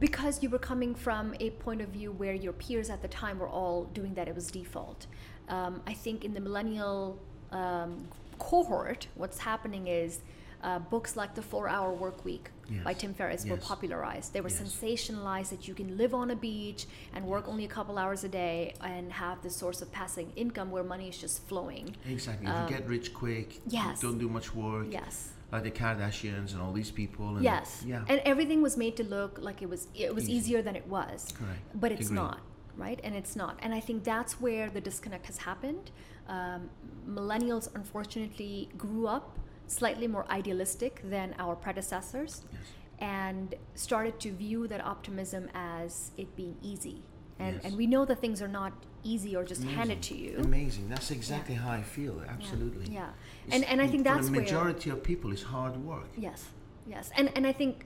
because 0.00 0.42
you 0.42 0.50
were 0.50 0.58
coming 0.58 0.94
from 0.94 1.34
a 1.38 1.50
point 1.50 1.80
of 1.80 1.88
view 1.90 2.10
where 2.12 2.34
your 2.34 2.52
peers 2.52 2.90
at 2.90 3.02
the 3.02 3.08
time 3.08 3.38
were 3.38 3.48
all 3.48 3.84
doing 3.84 4.14
that, 4.14 4.26
it 4.28 4.34
was 4.34 4.50
default. 4.50 5.06
Um, 5.48 5.80
I 5.86 5.94
think 5.94 6.24
in 6.24 6.34
the 6.34 6.40
millennial 6.40 7.18
um, 7.52 8.08
cohort, 8.38 9.06
what's 9.14 9.38
happening 9.38 9.86
is 9.86 10.20
uh, 10.66 10.80
books 10.94 11.16
like 11.16 11.32
The 11.36 11.42
Four 11.42 11.68
Hour 11.68 11.92
Work 12.04 12.24
Week 12.24 12.50
by 12.84 12.92
Tim 12.92 13.14
Ferriss 13.14 13.42
were 13.46 13.56
popularized. 13.72 14.32
They 14.34 14.40
were 14.46 14.48
Yes. 14.50 14.60
sensationalized 14.64 15.50
that 15.50 15.68
you 15.68 15.74
can 15.80 15.96
live 15.96 16.12
on 16.22 16.26
a 16.32 16.36
beach 16.48 16.86
and 17.14 17.24
work 17.34 17.44
only 17.52 17.64
a 17.64 17.72
couple 17.76 17.94
hours 18.02 18.24
a 18.24 18.28
day 18.28 18.74
and 18.80 19.12
have 19.12 19.36
this 19.44 19.54
source 19.62 19.80
of 19.84 19.88
passive 19.92 20.26
income 20.34 20.68
where 20.74 20.82
money 20.94 21.08
is 21.08 21.18
just 21.18 21.36
flowing. 21.48 21.94
Exactly. 22.14 22.46
You 22.48 22.52
um, 22.52 22.66
can 22.66 22.78
get 22.78 22.88
rich 22.88 23.14
quick. 23.14 23.48
yes. 23.68 24.00
Don't 24.00 24.18
do 24.18 24.28
much 24.28 24.48
work. 24.64 24.88
Yes. 24.90 25.14
Like 25.52 25.62
the 25.62 25.70
Kardashians 25.70 26.48
and 26.54 26.60
all 26.60 26.72
these 26.72 26.90
people. 26.90 27.26
And 27.36 27.44
Yes. 27.44 27.84
Yeah. 27.86 28.02
And 28.08 28.18
everything 28.32 28.60
was 28.68 28.76
made 28.76 28.96
to 28.96 29.04
look 29.04 29.38
like 29.48 29.58
it 29.62 29.68
was 29.74 29.82
it 29.94 30.12
was 30.12 30.24
Easy. 30.24 30.32
easier 30.36 30.60
than 30.66 30.74
it 30.74 30.86
was. 30.88 31.18
Correct. 31.38 31.60
But 31.82 31.92
it's 31.92 32.06
Agreed. 32.06 32.16
not, 32.22 32.40
right? 32.76 33.00
And 33.04 33.14
it's 33.14 33.36
not. 33.36 33.54
And 33.62 33.72
I 33.72 33.80
think 33.86 34.02
that's 34.02 34.40
where 34.44 34.66
the 34.76 34.80
disconnect 34.80 35.26
has 35.26 35.38
happened. 35.50 35.92
Um, 36.36 36.60
millennials 37.08 37.66
unfortunately 37.80 38.68
grew 38.76 39.06
up 39.06 39.38
slightly 39.66 40.06
more 40.06 40.24
idealistic 40.30 41.00
than 41.04 41.34
our 41.38 41.54
predecessors 41.56 42.44
Yes. 42.52 42.60
and 42.98 43.54
started 43.74 44.18
to 44.20 44.32
view 44.32 44.66
that 44.68 44.84
optimism 44.84 45.48
as 45.54 46.10
it 46.16 46.34
being 46.36 46.56
easy. 46.62 47.02
And, 47.38 47.56
Yes. 47.56 47.64
and 47.64 47.76
we 47.76 47.86
know 47.86 48.04
that 48.06 48.20
things 48.20 48.40
are 48.40 48.48
not 48.48 48.72
easy 49.04 49.36
or 49.36 49.44
just 49.44 49.62
handed 49.64 50.02
to 50.02 50.16
you. 50.16 50.38
Amazing. 50.38 50.88
That's 50.88 51.10
exactly 51.10 51.54
how 51.54 51.70
I 51.70 51.82
feel. 51.82 52.22
Absolutely. 52.26 52.86
Yeah. 52.92 53.10
It's- 53.46 53.52
And, 53.54 53.64
and 53.64 53.80
I 53.82 53.86
think 53.86 54.04
that's 54.04 54.26
the 54.26 54.32
where. 54.32 54.40
majority 54.40 54.90
of 54.90 55.02
people 55.02 55.30
is 55.32 55.42
hard 55.42 55.76
work. 55.84 56.08
Yes, 56.16 56.48
yes, 56.86 57.10
and 57.16 57.30
and 57.36 57.46
I 57.46 57.52
think 57.52 57.84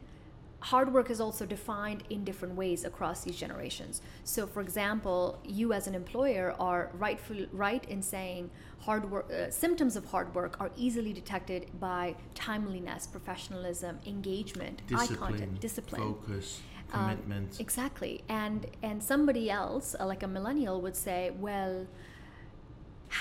hard 0.60 0.92
work 0.92 1.10
is 1.10 1.20
also 1.20 1.46
defined 1.46 2.04
in 2.10 2.22
different 2.22 2.54
ways 2.54 2.84
across 2.84 3.24
these 3.24 3.36
generations. 3.36 4.02
So, 4.24 4.46
for 4.46 4.60
example, 4.60 5.38
you 5.42 5.72
as 5.72 5.86
an 5.86 5.94
employer 5.94 6.54
are 6.60 6.90
rightful 6.94 7.46
right 7.52 7.84
in 7.88 8.02
saying 8.02 8.50
hard 8.90 9.11
work 9.14 9.26
uh, 9.31 9.48
symptoms 9.64 9.94
of 10.00 10.05
hard 10.14 10.29
work 10.35 10.53
are 10.62 10.70
easily 10.76 11.12
detected 11.20 11.62
by 11.88 12.03
timeliness, 12.35 13.03
professionalism, 13.16 13.94
engagement, 14.14 14.76
eye 15.00 15.07
contact, 15.22 15.61
discipline. 15.68 16.03
focus, 16.03 16.46
Um, 16.92 17.11
commitment. 17.11 17.50
exactly, 17.66 18.14
and 18.44 18.61
and 18.88 18.96
somebody 19.12 19.44
else, 19.62 19.87
uh, 19.94 20.12
like 20.12 20.22
a 20.29 20.31
millennial, 20.37 20.76
would 20.85 20.98
say, 21.09 21.20
well, 21.46 21.74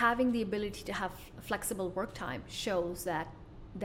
having 0.03 0.27
the 0.36 0.41
ability 0.49 0.82
to 0.89 0.93
have 1.01 1.12
flexible 1.49 1.88
work 1.99 2.12
time 2.25 2.41
shows 2.63 2.97
that 3.12 3.27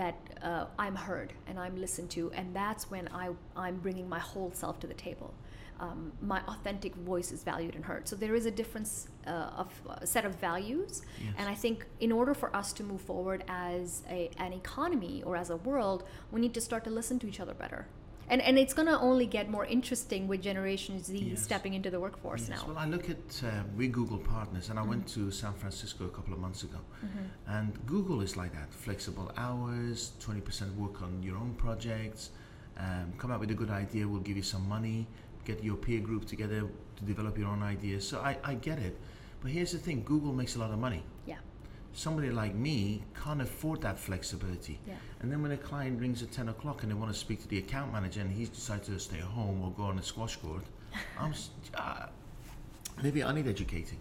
that 0.00 0.16
uh, 0.50 0.64
I'm 0.84 0.96
heard 1.08 1.30
and 1.46 1.54
I'm 1.64 1.76
listened 1.84 2.10
to, 2.16 2.22
and 2.38 2.46
that's 2.60 2.82
when 2.92 3.06
I 3.22 3.26
I'm 3.64 3.76
bringing 3.86 4.08
my 4.16 4.22
whole 4.30 4.50
self 4.62 4.76
to 4.82 4.86
the 4.92 4.98
table. 5.08 5.30
Um, 5.80 6.12
my 6.22 6.40
authentic 6.46 6.94
voice 6.94 7.32
is 7.32 7.42
valued 7.42 7.74
and 7.74 7.84
heard. 7.84 8.06
So 8.06 8.14
there 8.16 8.34
is 8.36 8.46
a 8.46 8.50
difference 8.50 9.08
uh, 9.26 9.30
of 9.62 9.72
a 10.02 10.06
set 10.06 10.24
of 10.24 10.34
values, 10.36 11.02
Yes. 11.18 11.34
and 11.38 11.48
I 11.48 11.54
think 11.54 11.84
in 11.98 12.12
order 12.12 12.32
for 12.32 12.54
us 12.54 12.72
to 12.74 12.82
move 12.84 13.00
forward 13.00 13.42
as 13.48 14.02
a, 14.08 14.30
an 14.38 14.52
economy 14.52 15.22
or 15.26 15.36
as 15.36 15.50
a 15.50 15.56
world, 15.56 16.04
we 16.30 16.40
need 16.40 16.54
to 16.54 16.60
start 16.60 16.84
to 16.84 16.90
listen 16.90 17.18
to 17.20 17.26
each 17.26 17.40
other 17.40 17.54
better. 17.54 17.86
And, 18.28 18.40
and 18.40 18.58
it's 18.58 18.72
going 18.72 18.86
to 18.88 18.98
only 19.00 19.26
get 19.26 19.50
more 19.50 19.66
interesting 19.66 20.28
with 20.28 20.40
Generation 20.40 21.02
Z 21.02 21.18
Yes. 21.18 21.42
stepping 21.42 21.74
into 21.74 21.90
the 21.90 21.98
workforce 22.00 22.42
Yes. 22.42 22.50
now. 22.50 22.56
Mm-hmm. 22.62 22.74
Well, 22.74 22.78
I 22.78 22.86
look 22.86 23.10
at 23.10 23.42
uh, 23.44 23.50
we 23.76 23.88
Google 23.88 24.18
partners, 24.18 24.70
and 24.70 24.78
I 24.78 24.82
went 24.82 25.06
to 25.08 25.30
San 25.32 25.52
Francisco 25.54 26.04
a 26.06 26.08
couple 26.10 26.32
of 26.32 26.38
months 26.38 26.62
ago, 26.62 26.78
and 27.48 27.76
Google 27.84 28.20
is 28.22 28.36
like 28.36 28.52
that: 28.52 28.72
flexible 28.72 29.30
hours, 29.36 30.12
twenty 30.20 30.40
percent 30.40 30.74
work 30.76 31.02
on 31.02 31.22
your 31.22 31.36
own 31.36 31.52
projects. 31.64 32.30
Um, 32.78 33.12
come 33.18 33.30
up 33.30 33.40
with 33.40 33.50
a 33.50 33.54
good 33.54 33.70
idea, 33.70 34.06
we'll 34.08 34.20
give 34.30 34.36
you 34.36 34.42
some 34.42 34.66
money. 34.68 35.06
Get 35.44 35.62
your 35.62 35.76
peer 35.76 36.00
group 36.00 36.24
together 36.26 36.62
to 36.96 37.04
develop 37.04 37.36
your 37.38 37.48
own 37.48 37.62
ideas. 37.62 38.06
So 38.08 38.18
I, 38.20 38.36
I 38.44 38.54
get 38.54 38.78
it, 38.78 38.98
but 39.42 39.50
here's 39.50 39.72
the 39.72 39.78
thing: 39.78 40.02
Google 40.04 40.32
makes 40.32 40.56
a 40.56 40.58
lot 40.58 40.70
of 40.70 40.78
money. 40.78 41.02
yeah. 41.26 41.36
Somebody 41.96 42.30
like 42.30 42.56
me 42.56 43.04
can't 43.22 43.40
afford 43.40 43.80
that 43.82 44.00
flexibility. 44.00 44.80
Yeah. 44.84 44.94
And 45.20 45.30
then 45.30 45.42
when 45.42 45.52
a 45.52 45.56
client 45.56 46.00
rings 46.00 46.24
at 46.24 46.32
10 46.32 46.48
o'clock 46.48 46.82
and 46.82 46.90
they 46.90 46.96
want 46.96 47.12
to 47.12 47.16
speak 47.16 47.40
to 47.42 47.48
the 47.48 47.58
account 47.58 47.92
manager 47.92 48.20
and 48.20 48.32
he's 48.32 48.48
decided 48.48 48.84
to 48.86 48.98
stay 48.98 49.20
home 49.20 49.62
or 49.62 49.70
go 49.70 49.84
on 49.84 49.98
a 50.00 50.02
squash 50.02 50.34
court, 50.36 50.64
I'm 51.20 51.32
uh, 51.74 52.06
maybe 53.00 53.22
I 53.22 53.32
need 53.32 53.46
educating. 53.46 53.98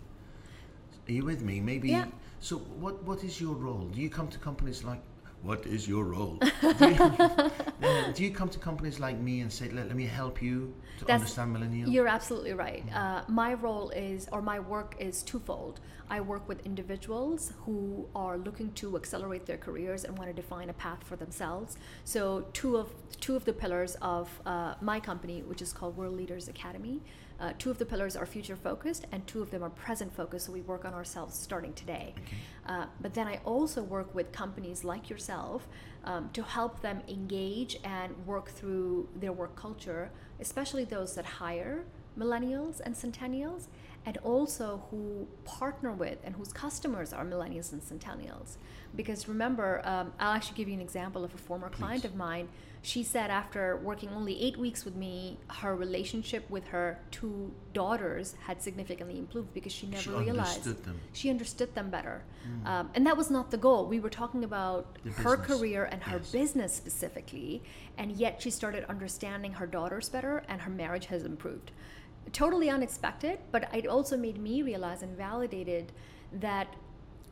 Are 1.08 1.12
you 1.12 1.23
with 1.23 1.43
me? 1.43 1.60
Maybe. 1.60 1.89
Yeah. 1.89 2.06
So 2.39 2.58
what 2.58 3.03
what 3.03 3.23
is 3.23 3.39
your 3.39 3.53
role? 3.53 3.86
Do 3.93 4.01
you 4.01 4.10
come 4.10 4.27
to 4.29 4.39
companies 4.39 4.84
like 4.84 5.01
what 5.43 5.65
is 5.67 5.88
your 5.88 6.06
role? 6.06 6.39
do, 6.62 6.88
you, 6.89 8.13
do 8.13 8.23
you 8.23 8.32
come 8.32 8.47
to 8.47 8.58
companies 8.60 8.99
like 8.99 9.19
me 9.19 9.41
and 9.41 9.51
say, 9.51 9.69
let, 9.69 9.88
let 9.88 9.95
me 9.95 10.06
help 10.06 10.41
you 10.41 10.73
to 10.99 11.06
That's- 11.06 11.21
understand 11.21 11.56
millennials? 11.56 11.91
You're 11.91 12.08
absolutely 12.08 12.53
right. 12.53 12.84
Uh, 12.93 13.23
my 13.27 13.53
role 13.53 13.89
is, 13.89 14.29
or 14.32 14.41
my 14.41 14.60
work 14.60 14.95
is 14.99 15.21
twofold. 15.21 15.82
I 16.10 16.21
work 16.21 16.47
with 16.47 16.65
individuals 16.65 17.53
who 17.65 18.08
are 18.15 18.38
looking 18.38 18.71
to 18.73 18.95
accelerate 18.95 19.45
their 19.45 19.58
careers 19.58 20.06
and 20.06 20.17
want 20.17 20.29
to 20.29 20.34
define 20.34 20.69
a 20.69 20.73
path 20.73 21.03
for 21.03 21.15
themselves. 21.15 21.77
So 22.03 22.45
two 22.53 22.77
of 22.77 22.89
two 23.19 23.36
of 23.36 23.45
the 23.45 23.53
pillars 23.53 23.95
of 24.01 24.29
uh, 24.45 24.75
my 24.82 24.99
company, 24.99 25.41
which 25.43 25.62
is 25.62 25.73
called 25.73 25.97
World 25.97 26.15
Leaders 26.15 26.47
Academy, 26.47 27.01
uh, 27.39 27.54
two 27.58 27.69
of 27.69 27.78
the 27.78 27.86
pillars 27.86 28.15
are 28.15 28.26
future 28.26 28.56
focused, 28.56 29.06
and 29.12 29.26
two 29.28 29.41
of 29.41 29.52
them 29.52 29.63
are 29.63 29.69
present 29.69 30.15
focused. 30.15 30.46
So 30.46 30.52
we 30.52 30.62
work 30.62 30.86
on 30.86 30.93
ourselves 30.93 31.38
starting 31.38 31.74
today. 31.74 32.13
Okay. 32.17 32.38
Uh, 32.65 32.86
but 33.02 33.13
then 33.13 33.28
I 33.28 33.39
also 33.43 33.84
work 33.84 34.13
with 34.15 34.32
companies 34.32 34.84
like 34.84 35.10
yourself 35.10 35.67
um, 36.06 36.30
to 36.34 36.43
help 36.43 36.82
them 36.82 37.02
engage 37.08 37.78
and 37.84 38.15
work 38.26 38.50
through 38.50 39.10
their 39.15 39.34
work 39.34 39.56
culture, 39.56 40.12
especially 40.39 40.86
those 40.86 41.15
that 41.15 41.26
hire 41.26 41.86
millennials 42.17 42.80
and 42.80 42.96
centennials, 42.96 43.67
and 44.06 44.17
also 44.17 44.84
who 44.91 45.28
partner 45.46 45.91
with 45.91 46.17
and 46.24 46.36
whose 46.36 46.54
customers 46.54 47.13
are 47.13 47.26
millennials 47.26 47.72
and 47.72 47.82
centennials. 47.82 48.58
Because 48.96 49.28
remember, 49.28 49.82
um, 49.86 50.13
I'll 50.19 50.36
actually 50.36 50.58
give 50.58 50.67
you 50.67 50.76
an 50.76 50.82
example 50.82 51.24
of 51.24 51.34
a 51.34 51.38
former 51.38 51.69
client 51.69 52.06
of 52.06 52.15
mine. 52.15 52.50
She 52.86 53.02
said 53.02 53.30
after 53.32 53.78
working 53.78 54.10
only 54.10 54.39
eight 54.43 54.58
weeks 54.58 54.84
with 54.84 54.93
me, 54.96 55.39
her 55.48 55.74
relationship 55.74 56.50
with 56.50 56.67
her 56.67 57.00
two 57.12 57.54
daughters 57.72 58.36
had 58.46 58.62
significantly 58.62 59.17
improved 59.17 59.54
because 59.54 59.72
she 59.72 59.88
never 59.88 60.04
She 60.04 60.10
realized 60.10 60.58
understood 60.67 60.84
them. 60.84 61.00
she 61.13 61.30
understood 61.30 61.74
them 61.76 61.89
better. 61.89 62.24
Um, 62.65 62.89
and 62.93 63.08
that 63.08 63.15
was 63.15 63.32
not 63.32 63.52
the 63.52 63.58
goal. 63.58 63.88
We 63.88 64.02
were 64.02 64.10
talking 64.10 64.43
about 64.43 64.98
The 65.06 65.12
her 65.12 65.38
business. 65.38 65.60
career 65.60 65.86
and 65.86 66.04
her 66.04 66.17
Yes. 66.17 66.32
business 66.34 66.74
specifically, 66.74 67.63
and 67.98 68.12
yet 68.12 68.41
she 68.41 68.50
started 68.50 68.84
understanding 68.89 69.54
her 69.54 69.65
daughters 69.65 70.10
better, 70.10 70.43
and 70.50 70.60
her 70.63 70.72
marriage 70.72 71.06
has 71.06 71.24
improved. 71.24 71.72
Totally 72.34 72.69
unexpected, 72.69 73.39
but 73.54 73.74
it 73.74 73.88
also 73.88 74.17
made 74.17 74.38
me 74.38 74.62
realize 74.62 75.02
and 75.02 75.15
validated 75.15 75.93
that 76.34 76.67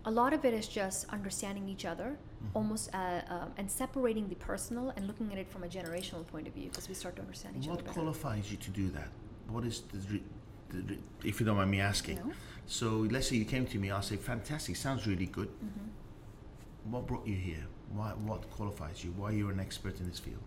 a 0.06 0.12
lot 0.12 0.34
of 0.34 0.44
it 0.46 0.54
is 0.54 0.68
just 0.68 1.08
understanding 1.10 1.70
each 1.70 1.86
other, 1.86 2.18
Mm-hmm. 2.42 2.58
almost 2.58 2.90
uh, 2.96 3.22
um, 3.30 3.52
and 3.60 3.70
separating 3.70 4.28
the 4.28 4.34
personal 4.34 4.90
and 4.96 5.06
looking 5.06 5.32
at 5.32 5.38
it 5.38 5.48
from 5.48 5.64
a 5.64 5.68
generational 5.68 6.26
point 6.26 6.48
of 6.48 6.54
view, 6.56 6.70
because 6.70 6.90
we 6.90 6.96
start 6.96 7.16
to 7.18 7.22
understand 7.22 7.56
each 7.56 7.68
What 7.68 7.82
other 7.82 7.84
what 7.86 7.94
qualifies 7.94 8.50
you 8.52 8.58
to 8.58 8.72
do 8.72 8.90
that? 8.98 9.10
What 9.48 9.64
is 9.64 9.82
the, 9.94 10.00
re- 10.14 10.24
the 10.70 10.82
re- 10.90 11.00
if 11.24 11.40
you 11.40 11.46
don't 11.46 11.58
mind 11.58 11.70
me 11.70 11.82
asking? 11.82 12.16
No. 12.18 12.32
So 12.66 12.88
let's 13.12 13.28
say 13.28 13.36
you 13.36 13.46
came 13.46 13.68
to 13.68 13.78
me, 13.78 13.92
I'll 13.92 14.02
say, 14.02 14.16
fantastic, 14.16 14.76
sounds 14.76 15.06
really 15.06 15.28
good. 15.28 15.50
Mm-hmm. 15.50 16.92
What 16.92 17.06
brought 17.06 17.28
you 17.28 17.36
here? 17.36 17.68
Why, 17.94 18.10
what 18.30 18.50
qualifies 18.50 19.04
you? 19.04 19.12
Why 19.12 19.30
you're 19.32 19.52
an 19.52 19.60
expert 19.60 20.00
in 20.00 20.10
this 20.10 20.18
field? 20.18 20.42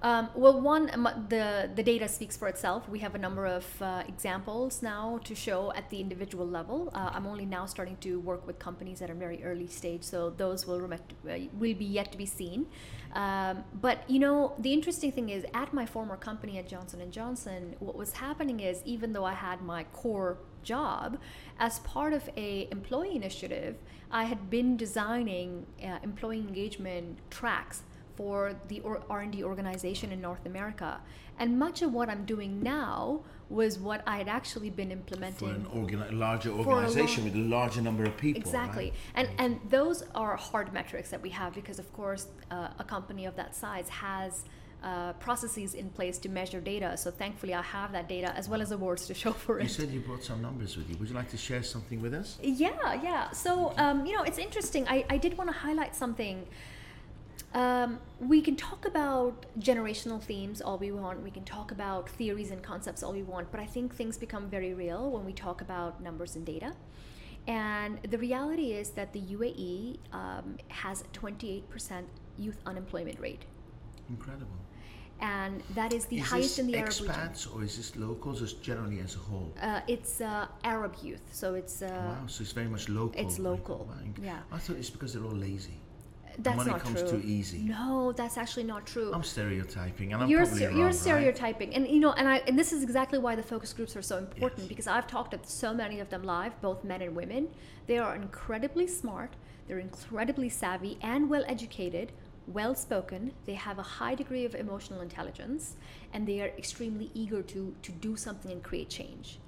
Um, 0.00 0.28
well, 0.36 0.60
one, 0.60 0.90
um, 0.92 1.08
the, 1.28 1.68
the 1.74 1.82
data 1.82 2.06
speaks 2.06 2.36
for 2.36 2.46
itself. 2.46 2.88
We 2.88 3.00
have 3.00 3.16
a 3.16 3.18
number 3.18 3.46
of 3.46 3.82
uh, 3.82 4.04
examples 4.06 4.80
now 4.80 5.18
to 5.24 5.34
show 5.34 5.72
at 5.74 5.90
the 5.90 6.00
individual 6.00 6.46
level. 6.46 6.90
Uh, 6.94 7.10
I'm 7.12 7.26
only 7.26 7.44
now 7.44 7.66
starting 7.66 7.96
to 8.02 8.20
work 8.20 8.46
with 8.46 8.60
companies 8.60 9.02
at 9.02 9.10
a 9.10 9.14
very 9.14 9.42
early 9.42 9.66
stage, 9.66 10.04
so 10.04 10.30
those 10.30 10.68
will, 10.68 10.80
remet- 10.80 11.00
uh, 11.28 11.48
will 11.54 11.74
be 11.74 11.84
yet 11.84 12.12
to 12.12 12.18
be 12.18 12.26
seen. 12.26 12.66
Um, 13.14 13.64
but 13.80 14.08
you 14.08 14.20
know, 14.20 14.54
the 14.60 14.72
interesting 14.72 15.10
thing 15.10 15.30
is, 15.30 15.44
at 15.52 15.72
my 15.74 15.84
former 15.84 16.16
company 16.16 16.58
at 16.58 16.68
Johnson 16.68 17.00
and 17.00 17.10
Johnson, 17.10 17.74
what 17.80 17.96
was 17.96 18.12
happening 18.12 18.60
is, 18.60 18.82
even 18.84 19.12
though 19.12 19.24
I 19.24 19.34
had 19.34 19.62
my 19.62 19.82
core 19.84 20.38
job, 20.62 21.18
as 21.58 21.80
part 21.80 22.12
of 22.12 22.28
a 22.36 22.68
employee 22.70 23.16
initiative, 23.16 23.76
I 24.12 24.24
had 24.24 24.48
been 24.48 24.76
designing 24.76 25.66
uh, 25.82 25.98
employee 26.04 26.38
engagement 26.38 27.18
tracks 27.30 27.82
for 28.18 28.52
the 28.66 28.82
R&D 29.08 29.44
organization 29.44 30.10
in 30.10 30.20
North 30.20 30.44
America. 30.44 30.90
And 31.38 31.56
much 31.56 31.82
of 31.82 31.92
what 31.92 32.06
I'm 32.12 32.24
doing 32.24 32.52
now 32.64 33.20
was 33.48 33.78
what 33.78 34.00
I 34.12 34.16
had 34.18 34.28
actually 34.38 34.70
been 34.70 34.90
implementing 34.90 35.48
For 35.48 35.54
an 35.54 35.66
organi- 35.80 36.18
larger 36.26 36.50
a 36.50 36.54
organization 36.54 37.22
long- 37.22 37.32
with 37.32 37.36
a 37.44 37.46
larger 37.56 37.80
number 37.88 38.04
of 38.10 38.14
people. 38.16 38.40
Exactly, 38.42 38.86
right? 38.86 39.18
and 39.18 39.28
and 39.42 39.52
those 39.76 39.98
are 40.22 40.32
hard 40.50 40.68
metrics 40.78 41.08
that 41.12 41.22
we 41.26 41.30
have 41.40 41.50
because, 41.60 41.78
of 41.84 41.88
course, 42.00 42.22
uh, 42.50 42.82
a 42.84 42.86
company 42.94 43.24
of 43.30 43.34
that 43.40 43.50
size 43.54 43.88
has 43.88 44.30
uh, 44.82 45.12
processes 45.26 45.70
in 45.82 45.88
place 45.98 46.16
to 46.24 46.28
measure 46.40 46.60
data. 46.60 46.90
So 47.02 47.08
thankfully, 47.22 47.54
I 47.62 47.64
have 47.78 47.90
that 47.92 48.06
data 48.16 48.30
as 48.40 48.48
well 48.50 48.60
as 48.66 48.70
awards 48.78 49.02
to 49.10 49.14
show 49.22 49.32
for 49.44 49.52
it. 49.58 49.62
You 49.62 49.74
said 49.78 49.88
you 49.96 50.00
brought 50.00 50.24
some 50.30 50.40
numbers 50.48 50.76
with 50.76 50.86
you. 50.90 50.96
Would 50.98 51.08
you 51.10 51.14
like 51.22 51.30
to 51.36 51.40
share 51.48 51.62
something 51.74 51.98
with 52.06 52.14
us? 52.22 52.28
Yeah, 52.42 53.02
yeah. 53.08 53.22
So 53.44 53.50
um, 53.84 53.96
you 54.06 54.12
know, 54.16 54.24
it's 54.28 54.40
interesting. 54.48 54.82
I, 54.96 54.98
I 55.14 55.18
did 55.24 55.32
want 55.38 55.48
to 55.52 55.56
highlight 55.66 55.94
something. 56.04 56.36
Um, 57.54 57.98
we 58.20 58.42
can 58.42 58.56
talk 58.56 58.84
about 58.84 59.46
generational 59.58 60.20
themes 60.20 60.60
all 60.60 60.78
we 60.78 60.92
want. 60.92 61.22
We 61.22 61.30
can 61.30 61.44
talk 61.44 61.70
about 61.70 62.08
theories 62.08 62.50
and 62.50 62.62
concepts 62.62 63.02
all 63.02 63.12
we 63.12 63.22
want. 63.22 63.50
But 63.50 63.60
I 63.60 63.66
think 63.66 63.94
things 63.94 64.18
become 64.18 64.48
very 64.48 64.74
real 64.74 65.10
when 65.10 65.24
we 65.24 65.32
talk 65.32 65.60
about 65.60 66.02
numbers 66.02 66.36
and 66.36 66.44
data. 66.44 66.74
And 67.46 67.98
the 68.02 68.18
reality 68.18 68.72
is 68.72 68.90
that 68.90 69.14
the 69.14 69.20
UAE 69.20 69.98
um, 70.12 70.58
has 70.68 71.00
a 71.00 71.04
28% 71.18 72.04
youth 72.36 72.58
unemployment 72.66 73.18
rate. 73.18 73.46
Incredible. 74.10 74.58
And 75.20 75.62
that 75.74 75.92
is 75.92 76.04
the 76.04 76.18
is 76.18 76.26
highest 76.26 76.58
in 76.58 76.66
the 76.68 76.76
Arab 76.76 76.90
region. 76.90 77.06
expats 77.06 77.52
or 77.52 77.64
is 77.64 77.76
this 77.76 77.96
locals 77.96 78.40
just 78.40 78.62
generally 78.62 79.00
as 79.00 79.16
a 79.16 79.18
whole? 79.18 79.52
Uh, 79.60 79.80
it's 79.88 80.20
uh, 80.20 80.46
Arab 80.62 80.94
youth, 81.02 81.22
so 81.32 81.54
it's 81.54 81.82
uh, 81.82 81.88
wow, 81.90 82.26
so 82.28 82.42
it's 82.42 82.52
very 82.52 82.68
much 82.68 82.88
local. 82.88 83.20
it's 83.20 83.40
local, 83.40 83.88
yeah. 84.22 84.38
I 84.52 84.58
thought 84.58 84.76
it's 84.76 84.90
because 84.90 85.14
they're 85.14 85.24
all 85.24 85.32
lazy. 85.32 85.80
That's 86.38 86.56
Money 86.56 86.70
not 86.70 86.80
comes 86.80 87.00
true. 87.00 87.20
too 87.20 87.22
easy. 87.26 87.58
No, 87.58 88.12
that's 88.12 88.36
actually 88.38 88.64
not 88.64 88.86
true. 88.86 89.10
I'm 89.12 89.22
stereotyping, 89.24 90.12
and 90.12 90.22
I'm 90.22 90.28
you're 90.28 90.46
probably 90.46 90.66
wrong, 90.66 90.76
you're 90.76 90.86
right? 90.86 90.94
stereotyping, 90.94 91.74
and 91.74 91.86
you 91.88 91.98
know, 92.00 92.12
and 92.12 92.28
I 92.28 92.36
and 92.46 92.58
this 92.58 92.72
is 92.72 92.82
exactly 92.82 93.18
why 93.18 93.34
the 93.34 93.42
focus 93.42 93.72
groups 93.72 93.96
are 93.96 94.02
so 94.02 94.18
important 94.18 94.60
Yes. 94.60 94.68
because 94.68 94.86
I've 94.86 95.06
talked 95.06 95.32
to 95.32 95.40
so 95.50 95.74
many 95.74 95.98
of 96.00 96.08
them 96.10 96.22
live, 96.22 96.60
both 96.60 96.84
men 96.84 97.02
and 97.02 97.14
women. 97.16 97.48
They 97.86 97.98
are 97.98 98.14
incredibly 98.14 98.86
smart. 98.86 99.34
They're 99.66 99.80
incredibly 99.80 100.48
savvy 100.48 100.96
and 101.02 101.28
well 101.28 101.44
educated, 101.46 102.12
well 102.46 102.74
spoken. 102.74 103.32
They 103.44 103.54
have 103.54 103.78
a 103.78 103.82
high 103.82 104.14
degree 104.14 104.44
of 104.44 104.54
emotional 104.54 105.00
intelligence, 105.00 105.76
and 106.12 106.26
they 106.26 106.40
are 106.40 106.52
extremely 106.56 107.10
eager 107.14 107.42
to 107.42 107.74
to 107.82 107.92
do 107.92 108.16
something 108.16 108.52
and 108.52 108.62
create 108.62 108.88
change. 108.90 109.40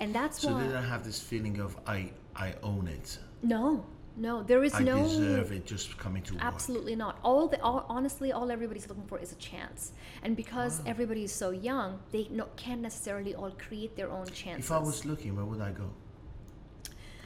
And 0.00 0.14
that's 0.14 0.40
So 0.40 0.52
why 0.52 0.64
they 0.66 0.72
don't 0.72 0.84
have 0.84 1.04
this 1.04 1.20
feeling 1.20 1.58
of 1.60 1.76
I 1.86 2.12
I 2.36 2.54
own 2.62 2.86
it. 2.88 3.18
no, 3.42 3.84
no, 4.16 4.42
there 4.42 4.62
is 4.64 4.74
I 4.74 4.80
no 4.82 5.02
deserve 5.02 5.52
it 5.52 5.66
just 5.66 5.96
coming 5.98 6.22
to 6.24 6.34
work. 6.34 6.42
Absolutely 6.44 6.96
not. 6.96 7.18
All 7.22 7.48
the 7.48 7.60
all, 7.62 7.86
honestly, 7.88 8.32
all 8.32 8.50
everybody's 8.50 8.88
looking 8.88 9.06
for 9.06 9.18
is 9.18 9.32
a 9.32 9.36
chance, 9.36 9.92
and 10.22 10.36
because 10.36 10.78
Wow. 10.80 10.84
everybody 10.86 11.24
is 11.24 11.32
so 11.32 11.50
young, 11.50 12.00
they 12.12 12.28
no, 12.30 12.46
can't 12.56 12.80
necessarily 12.82 13.34
all 13.34 13.50
create 13.52 13.96
their 13.96 14.10
own 14.10 14.26
chances. 14.26 14.66
If 14.66 14.72
I 14.72 14.78
was 14.78 15.04
looking, 15.06 15.34
where 15.36 15.44
would 15.46 15.60
I 15.60 15.70
go? 15.72 15.90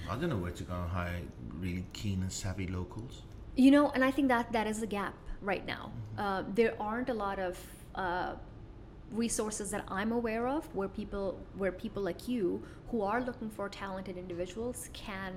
I 0.08 0.16
don't 0.16 0.30
know 0.30 0.36
where 0.36 0.52
to 0.52 0.62
go 0.64 0.74
and 0.74 0.88
hire 0.90 1.20
really 1.58 1.84
keen 1.92 2.22
and 2.22 2.32
savvy 2.32 2.66
locals. 2.68 3.22
you 3.56 3.70
know, 3.70 3.90
and 3.90 4.04
I 4.04 4.10
think 4.10 4.28
that 4.28 4.52
that 4.52 4.66
is 4.66 4.82
a 4.82 4.86
gap 4.86 5.14
right 5.40 5.64
now. 5.66 5.84
Mm-hmm. 5.90 6.20
Uh, 6.20 6.42
there 6.54 6.74
aren't 6.80 7.08
a 7.08 7.14
lot 7.14 7.38
of 7.38 7.58
uh, 7.94 8.34
resources 9.10 9.70
that 9.70 9.84
I'm 9.88 10.12
aware 10.12 10.46
of 10.46 10.62
where 10.74 10.88
people 10.88 11.40
where 11.56 11.72
people 11.72 12.02
like 12.02 12.28
you 12.28 12.62
who 12.90 13.02
are 13.02 13.22
looking 13.22 13.50
for 13.50 13.68
talented 13.68 14.16
individuals 14.16 14.90
can. 14.92 15.32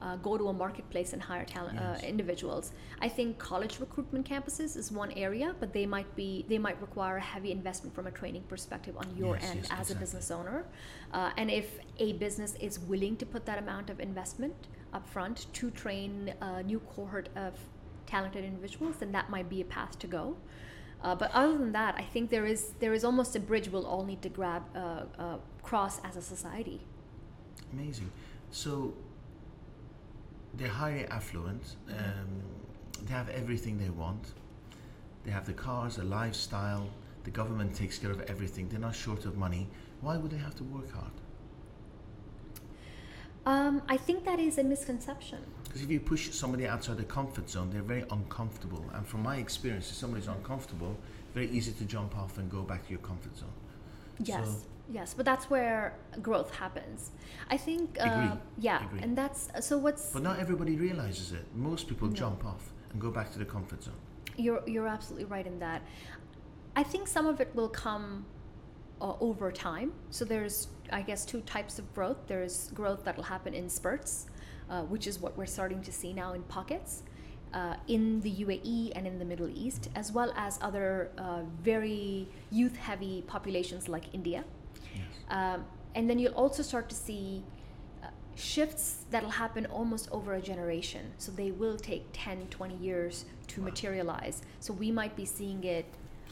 Uh, 0.00 0.14
go 0.16 0.38
to 0.38 0.46
a 0.48 0.52
marketplace 0.52 1.12
and 1.12 1.20
hire 1.20 1.44
talent 1.44 1.76
Yes. 1.80 2.02
uh, 2.02 2.06
individuals. 2.06 2.70
I 3.00 3.08
think 3.08 3.38
college 3.38 3.80
recruitment 3.80 4.28
campuses 4.28 4.76
is 4.76 4.92
one 4.92 5.10
area, 5.12 5.56
but 5.58 5.72
they 5.72 5.86
might 5.86 6.14
be 6.14 6.44
they 6.48 6.58
might 6.58 6.80
require 6.80 7.16
a 7.16 7.20
heavy 7.34 7.50
investment 7.50 7.94
from 7.96 8.06
a 8.06 8.12
training 8.12 8.44
perspective 8.48 8.96
on 8.96 9.06
your 9.16 9.34
Yes, 9.36 9.50
end 9.50 9.60
yes, 9.62 9.72
as 9.80 9.90
a 9.90 9.96
business 9.96 10.30
owner. 10.30 10.66
Uh, 11.12 11.30
and 11.36 11.50
if 11.50 11.80
a 11.98 12.12
business 12.12 12.54
is 12.60 12.78
willing 12.78 13.16
to 13.16 13.26
put 13.26 13.44
that 13.46 13.58
amount 13.58 13.90
of 13.90 13.98
investment 13.98 14.54
upfront 14.94 15.46
to 15.52 15.70
train 15.72 16.32
a 16.40 16.62
new 16.62 16.78
cohort 16.80 17.28
of 17.34 17.54
talented 18.06 18.44
individuals, 18.44 18.96
then 19.00 19.10
that 19.12 19.28
might 19.30 19.48
be 19.48 19.60
a 19.60 19.64
path 19.64 19.98
to 19.98 20.06
go. 20.06 20.36
Uh, 21.02 21.14
but 21.14 21.30
other 21.32 21.58
than 21.58 21.72
that, 21.72 21.94
I 21.96 22.02
think 22.02 22.30
there 22.30 22.46
is 22.46 22.72
there 22.78 22.94
is 22.94 23.02
almost 23.04 23.34
a 23.34 23.40
bridge 23.40 23.68
we'll 23.68 23.86
all 23.86 24.04
need 24.04 24.22
to 24.22 24.28
grab 24.28 24.62
uh, 24.76 25.02
uh, 25.18 25.36
cross 25.62 26.00
as 26.04 26.16
a 26.16 26.22
society. 26.22 26.80
Amazing. 27.72 28.10
So 28.50 28.94
they're 30.58 30.68
highly 30.68 31.06
affluent. 31.06 31.76
Um, 31.88 32.42
they 33.04 33.14
have 33.14 33.28
everything 33.30 33.78
they 33.78 33.90
want. 33.90 34.32
They 35.24 35.30
have 35.30 35.46
the 35.46 35.52
cars, 35.52 35.98
a 35.98 36.04
lifestyle. 36.04 36.88
The 37.24 37.30
government 37.30 37.74
takes 37.74 37.98
care 37.98 38.10
of 38.10 38.20
everything. 38.22 38.68
They're 38.68 38.80
not 38.80 38.94
short 38.94 39.24
of 39.24 39.36
money. 39.36 39.68
Why 40.00 40.16
would 40.16 40.30
they 40.30 40.38
have 40.38 40.56
to 40.56 40.64
work 40.64 40.90
hard? 40.92 41.12
Um, 43.46 43.82
I 43.88 43.96
think 43.96 44.24
that 44.24 44.38
is 44.38 44.58
a 44.58 44.64
misconception. 44.64 45.38
Because 45.64 45.82
if 45.82 45.90
you 45.90 46.00
push 46.00 46.30
somebody 46.30 46.66
outside 46.66 46.96
the 46.98 47.04
comfort 47.04 47.48
zone, 47.48 47.70
they're 47.70 47.82
very 47.82 48.04
uncomfortable. 48.10 48.84
And 48.94 49.06
from 49.06 49.22
my 49.22 49.36
experience, 49.36 49.90
if 49.90 49.96
somebody's 49.96 50.26
uncomfortable, 50.28 50.96
very 51.34 51.48
easy 51.50 51.72
to 51.72 51.84
jump 51.84 52.16
off 52.16 52.38
and 52.38 52.50
go 52.50 52.62
back 52.62 52.84
to 52.84 52.90
your 52.90 53.00
comfort 53.00 53.36
zone. 53.36 53.52
Yes, 54.22 54.48
So- 54.48 54.66
yes, 54.90 55.14
but 55.14 55.24
that's 55.24 55.48
where 55.50 55.94
growth 56.22 56.54
happens. 56.54 57.10
I 57.50 57.56
think, 57.56 57.98
uh, 58.00 58.04
Agree, 58.04 58.40
yeah, 58.58 58.84
agree. 58.84 59.00
and 59.02 59.16
that's 59.16 59.48
so. 59.60 59.78
What's 59.78 60.12
But 60.12 60.22
not 60.22 60.38
everybody 60.38 60.76
realizes 60.76 61.32
it. 61.32 61.44
Most 61.54 61.88
people 61.88 62.08
No. 62.08 62.14
jump 62.14 62.44
off 62.44 62.70
and 62.92 63.00
go 63.00 63.10
back 63.10 63.32
to 63.32 63.38
the 63.38 63.44
comfort 63.44 63.82
zone. 63.82 64.00
You're 64.36 64.62
you're 64.66 64.88
absolutely 64.88 65.26
right 65.26 65.46
in 65.46 65.58
that. 65.60 65.82
I 66.76 66.82
think 66.82 67.08
some 67.08 67.26
of 67.26 67.40
it 67.40 67.50
will 67.54 67.68
come 67.68 68.24
uh, 69.00 69.14
over 69.20 69.50
time. 69.52 69.92
So 70.10 70.24
there's 70.24 70.68
I 70.90 71.02
guess 71.02 71.24
two 71.24 71.40
types 71.42 71.78
of 71.78 71.92
growth. 71.94 72.18
There's 72.26 72.70
growth 72.72 73.04
that'll 73.04 73.24
happen 73.24 73.52
in 73.54 73.68
spurts, 73.68 74.26
uh, 74.70 74.82
which 74.82 75.06
is 75.06 75.18
what 75.20 75.36
we're 75.36 75.46
starting 75.58 75.82
to 75.82 75.92
see 75.92 76.12
now 76.12 76.32
in 76.34 76.42
pockets. 76.44 77.02
Uh, 77.54 77.74
in 77.86 78.20
the 78.20 78.30
UAE 78.44 78.92
and 78.94 79.06
in 79.06 79.18
the 79.18 79.24
Middle 79.24 79.48
East, 79.48 79.88
as 79.94 80.12
well 80.12 80.30
as 80.36 80.58
other 80.60 81.10
uh, 81.16 81.40
very 81.62 82.28
youth 82.50 82.76
heavy 82.76 83.22
populations 83.26 83.88
like 83.88 84.04
India. 84.12 84.44
Yes. 84.94 85.04
Um, 85.30 85.64
and 85.94 86.08
then 86.08 86.18
you'll 86.18 86.34
also 86.34 86.62
start 86.62 86.88
to 86.90 86.94
see 86.94 87.42
uh, 88.02 88.08
shifts 88.34 89.04
that'll 89.10 89.30
happen 89.30 89.66
almost 89.66 90.08
over 90.12 90.34
a 90.34 90.40
generation. 90.40 91.12
So 91.18 91.32
they 91.32 91.50
will 91.50 91.76
take 91.76 92.04
10, 92.12 92.46
20 92.50 92.76
years 92.76 93.24
to 93.48 93.60
materialize. 93.60 94.42
So 94.60 94.72
we 94.72 94.90
might 94.90 95.16
be 95.16 95.24
seeing 95.24 95.64
it 95.64 95.86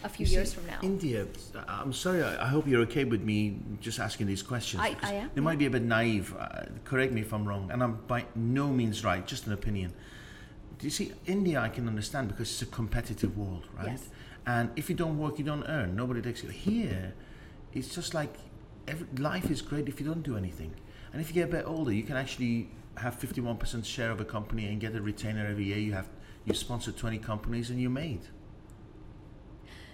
a 0.04 0.08
few 0.08 0.26
You 0.26 0.32
years 0.32 0.50
see, 0.50 0.56
from 0.56 0.66
now. 0.66 0.78
India, 0.82 1.26
I'm 1.68 1.92
sorry, 1.92 2.22
I 2.22 2.44
I 2.44 2.48
hope 2.48 2.66
you're 2.68 2.82
okay 2.82 3.04
with 3.04 3.22
me 3.22 3.56
just 3.80 3.98
asking 3.98 4.26
these 4.26 4.42
questions. 4.42 4.82
I- 4.82 4.96
I 5.02 5.12
am, 5.14 5.30
They 5.34 5.40
might 5.40 5.58
be 5.58 5.66
a 5.66 5.70
bit 5.70 5.82
naive. 5.82 6.34
Uh, 6.38 6.66
correct 6.84 7.12
me 7.12 7.22
if 7.22 7.32
I'm 7.32 7.48
wrong, 7.48 7.70
and 7.72 7.82
I'm 7.82 7.94
by 8.06 8.26
no 8.34 8.68
means 8.68 9.02
right, 9.04 9.26
just 9.26 9.46
an 9.46 9.52
opinion. 9.54 9.92
Do 10.78 10.86
you 10.86 10.90
see, 10.90 11.12
India 11.24 11.58
I 11.60 11.70
can 11.70 11.88
understand 11.88 12.28
because 12.28 12.50
it's 12.52 12.60
a 12.62 12.66
competitive 12.66 13.38
world, 13.38 13.64
right? 13.78 13.86
Yes. 13.92 14.10
And 14.46 14.70
if 14.76 14.90
you 14.90 14.94
don't 14.94 15.16
work, 15.18 15.38
you 15.38 15.44
don't 15.44 15.64
earn. 15.64 15.96
Nobody 15.96 16.20
takes 16.20 16.42
you. 16.44 16.50
Here, 16.50 17.14
it's 17.72 17.94
just 17.94 18.12
like 18.12 18.34
every, 18.88 19.06
life 19.18 19.50
is 19.50 19.62
great 19.62 19.88
if 19.88 20.00
you 20.00 20.06
don't 20.06 20.22
do 20.22 20.36
anything. 20.36 20.74
And 21.12 21.20
if 21.20 21.28
you 21.28 21.34
get 21.34 21.48
a 21.48 21.52
bit 21.52 21.64
older, 21.66 21.92
you 21.92 22.02
can 22.02 22.16
actually 22.16 22.68
have 22.98 23.18
51% 23.18 23.84
share 23.84 24.10
of 24.10 24.20
a 24.20 24.24
company 24.24 24.66
and 24.66 24.80
get 24.80 24.94
a 24.94 25.00
retainer 25.02 25.46
every 25.46 25.64
year. 25.64 25.78
You 25.78 25.92
have 25.92 26.08
you 26.44 26.54
sponsor 26.54 26.92
20 26.92 27.18
companies 27.18 27.70
and 27.70 27.80
you're 27.80 27.90
made. 27.90 28.20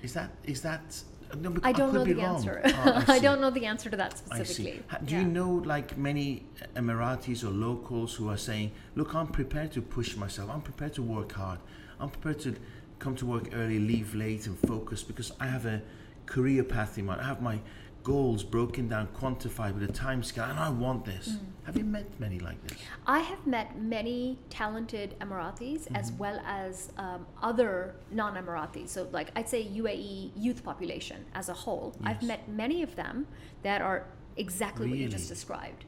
Is 0.02 0.14
that 0.14 0.30
is 0.44 0.62
that? 0.62 1.02
No, 1.40 1.54
I 1.62 1.72
don't 1.72 1.90
could 1.92 1.94
know 2.00 2.04
the 2.04 2.14
wrong. 2.14 2.34
answer. 2.36 2.60
Oh, 2.64 3.04
I, 3.08 3.14
see. 3.16 3.22
don't 3.22 3.40
know 3.40 3.48
the 3.50 3.64
answer 3.64 3.88
to 3.88 3.96
that 3.96 4.18
specifically. 4.18 4.82
Do 5.04 5.14
Yeah. 5.14 5.20
you 5.22 5.26
know 5.28 5.50
like 5.50 5.96
many 5.96 6.44
Emiratis 6.76 7.42
or 7.42 7.48
locals 7.50 8.14
who 8.14 8.28
are 8.28 8.36
saying, 8.36 8.72
"Look, 8.96 9.14
I'm 9.14 9.28
prepared 9.28 9.72
to 9.72 9.80
push 9.80 10.14
myself. 10.16 10.50
I'm 10.50 10.60
prepared 10.60 10.92
to 10.94 11.02
work 11.02 11.32
hard. 11.32 11.60
I'm 11.98 12.10
prepared 12.10 12.40
to 12.40 12.56
come 12.98 13.16
to 13.16 13.24
work 13.26 13.48
early, 13.54 13.78
leave 13.78 14.14
late, 14.14 14.46
and 14.46 14.58
focus 14.58 15.02
because 15.02 15.32
I 15.40 15.46
have 15.46 15.64
a 15.64 15.80
career 16.26 16.64
path 16.64 16.98
in 16.98 17.06
mind. 17.06 17.20
I 17.22 17.24
have 17.24 17.40
my 17.40 17.60
goals 18.02 18.42
broken 18.42 18.88
down, 18.88 19.08
quantified 19.08 19.74
with 19.74 19.88
a 19.88 19.92
time 19.92 20.22
scale, 20.22 20.44
and 20.44 20.58
I 20.58 20.70
want 20.70 21.04
this." 21.04 21.28
Mm. 21.28 21.38
Have 21.66 21.76
you 21.76 21.84
met 21.84 22.06
many 22.18 22.38
like 22.40 22.60
this? 22.66 22.76
I 23.06 23.20
have 23.20 23.46
met 23.46 23.78
many 23.80 24.36
talented 24.50 25.14
Emiratis 25.20 25.86
as 25.94 26.10
Mm-hmm. 26.10 26.18
well 26.18 26.40
as 26.44 26.90
um, 26.98 27.24
other 27.40 27.94
non 28.10 28.34
Emiratis. 28.36 28.88
So, 28.88 29.08
like 29.12 29.30
I'd 29.36 29.48
say 29.48 29.64
UAE 29.64 30.32
youth 30.36 30.64
population 30.64 31.24
as 31.34 31.48
a 31.48 31.54
whole. 31.54 31.94
I've 32.02 32.22
met 32.22 32.48
many 32.48 32.82
of 32.82 32.96
them 32.96 33.26
that 33.62 33.80
are 33.80 34.06
exactly 34.36 34.88
what 34.88 34.98
you 34.98 35.08
just 35.08 35.28
described. 35.28 35.84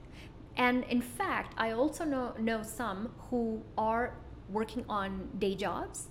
And 0.57 0.85
in 0.85 1.03
fact, 1.03 1.55
I 1.59 1.73
also 1.73 2.05
know, 2.05 2.33
know 2.39 2.63
some 2.63 3.11
who 3.31 3.61
are 3.77 4.15
working 4.49 4.85
on 4.89 5.29
day 5.39 5.55
jobs 5.57 6.07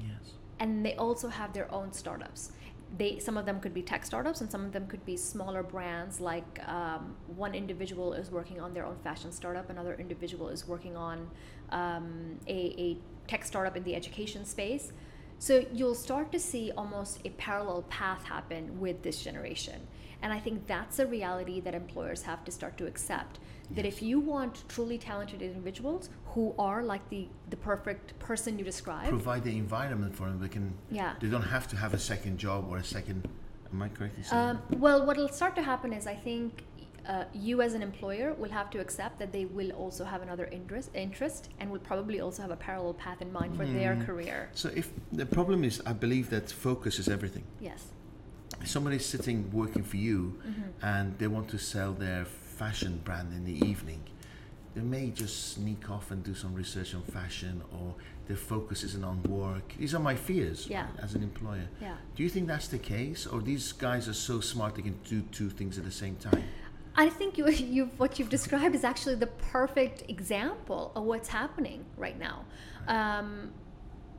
Yes. 0.00 0.34
and 0.60 0.84
they 0.86 0.94
also 0.94 1.28
have 1.28 1.52
their 1.54 1.68
own 1.74 1.92
startups. 1.92 2.52
They 2.96 3.18
some 3.18 3.36
of 3.36 3.44
them 3.44 3.60
could 3.60 3.74
be 3.74 3.82
tech 3.82 4.04
startups, 4.04 4.40
and 4.40 4.50
some 4.50 4.64
of 4.64 4.72
them 4.72 4.86
could 4.86 5.04
be 5.04 5.16
smaller 5.16 5.62
brands. 5.62 6.20
Like 6.20 6.60
um, 6.66 7.16
one 7.36 7.54
individual 7.54 8.14
is 8.14 8.30
working 8.30 8.60
on 8.60 8.72
their 8.72 8.86
own 8.86 8.96
fashion 9.04 9.30
startup, 9.32 9.68
another 9.70 9.94
individual 9.94 10.48
is 10.48 10.66
working 10.66 10.96
on 10.96 11.28
um, 11.70 12.38
a, 12.46 12.74
a 12.78 12.98
tech 13.26 13.44
startup 13.44 13.76
in 13.76 13.84
the 13.84 13.94
education 13.94 14.44
space. 14.44 14.92
So 15.38 15.64
you'll 15.72 15.94
start 15.94 16.32
to 16.32 16.40
see 16.40 16.72
almost 16.76 17.20
a 17.24 17.30
parallel 17.30 17.82
path 17.82 18.24
happen 18.24 18.80
with 18.80 19.02
this 19.02 19.22
generation. 19.22 19.86
And 20.20 20.32
I 20.32 20.40
think 20.40 20.66
that's 20.66 20.98
a 20.98 21.06
reality 21.06 21.60
that 21.60 21.74
employers 21.74 22.22
have 22.22 22.44
to 22.44 22.50
start 22.50 22.76
to 22.78 22.86
accept. 22.86 23.38
That 23.76 23.84
if 23.84 24.02
you 24.02 24.18
want 24.20 24.64
truly 24.68 24.96
talented 24.98 25.42
individuals 25.42 26.08
who 26.32 26.54
are 26.58 26.82
like 26.82 27.06
the, 27.10 27.28
the 27.50 27.56
perfect 27.56 28.18
person 28.18 28.58
you 28.58 28.64
describe, 28.64 29.08
Provide 29.08 29.44
the 29.44 29.56
environment 29.56 30.14
for 30.16 30.24
them. 30.24 30.40
They 30.40 30.48
can. 30.48 30.72
Yeah. 30.90 31.14
They 31.20 31.28
don't 31.28 31.42
have 31.56 31.68
to 31.68 31.76
have 31.76 31.92
a 31.94 31.98
second 31.98 32.38
job 32.38 32.66
or 32.70 32.78
a 32.78 32.84
second. 32.84 33.28
Am 33.72 33.82
I 33.82 33.88
correct 33.88 34.16
in 34.16 34.24
saying? 34.24 34.42
Um, 34.42 34.62
well, 34.78 35.04
what 35.06 35.16
will 35.18 35.28
start 35.28 35.54
to 35.56 35.62
happen 35.62 35.92
is 35.92 36.06
I 36.06 36.14
think 36.14 36.64
uh, 37.06 37.24
you 37.34 37.60
as 37.60 37.74
an 37.74 37.82
employer 37.82 38.32
will 38.34 38.50
have 38.50 38.70
to 38.70 38.78
accept 38.80 39.18
that 39.18 39.32
they 39.32 39.44
will 39.44 39.70
also 39.72 40.04
have 40.04 40.22
another 40.22 40.46
interest, 40.46 40.90
interest 40.94 41.50
and 41.60 41.70
will 41.70 41.78
probably 41.90 42.20
also 42.20 42.40
have 42.42 42.50
a 42.50 42.56
parallel 42.56 42.94
path 42.94 43.20
in 43.20 43.30
mind 43.32 43.56
for 43.56 43.66
their 43.66 43.94
Mm. 43.96 44.06
career. 44.06 44.48
So 44.54 44.70
if 44.74 44.90
the 45.12 45.26
problem 45.26 45.62
is, 45.64 45.82
I 45.84 45.92
believe 45.92 46.30
that 46.30 46.50
focus 46.50 46.98
is 46.98 47.08
everything. 47.08 47.44
Yes. 47.60 47.80
If 48.62 48.68
somebody's 48.68 49.04
sitting 49.04 49.50
working 49.52 49.82
for 49.82 49.98
you, 49.98 50.18
Mm-hmm. 50.46 50.86
and 50.92 51.18
they 51.18 51.26
want 51.26 51.48
to 51.48 51.58
sell 51.58 51.92
their 51.92 52.24
fashion 52.62 53.00
brand 53.04 53.32
in 53.32 53.44
the 53.44 53.56
evening, 53.66 54.02
they 54.74 54.82
may 54.82 55.10
just 55.10 55.52
sneak 55.54 55.90
off 55.90 56.10
and 56.10 56.22
do 56.22 56.34
some 56.34 56.52
research 56.54 56.94
on 56.94 57.02
fashion, 57.02 57.62
or 57.72 57.94
their 58.26 58.36
focus 58.36 58.84
isn't 58.84 59.04
on 59.04 59.22
work. 59.22 59.66
These 59.78 59.94
are 59.94 60.00
my 60.10 60.16
fears 60.16 60.66
Yeah. 60.68 60.86
as 61.02 61.14
an 61.14 61.22
employer. 61.22 61.68
Yeah. 61.80 61.96
Do 62.14 62.22
you 62.24 62.28
think 62.28 62.46
that's 62.48 62.68
the 62.68 62.78
case, 62.78 63.26
or 63.26 63.40
these 63.40 63.72
guys 63.72 64.08
are 64.08 64.18
so 64.30 64.40
smart 64.40 64.74
they 64.74 64.82
can 64.82 64.98
do 65.08 65.22
two 65.38 65.50
things 65.50 65.78
at 65.78 65.84
the 65.84 65.96
same 66.04 66.16
time? 66.16 66.44
I 66.96 67.08
think 67.08 67.38
you, 67.38 67.48
you 67.76 67.84
what 67.96 68.18
you've 68.18 68.28
described 68.38 68.74
is 68.74 68.84
actually 68.84 69.14
the 69.26 69.32
perfect 69.58 70.02
example 70.08 70.82
of 70.96 71.04
what's 71.04 71.28
happening 71.28 71.84
right 71.96 72.18
now. 72.28 72.44
Um, 72.88 73.52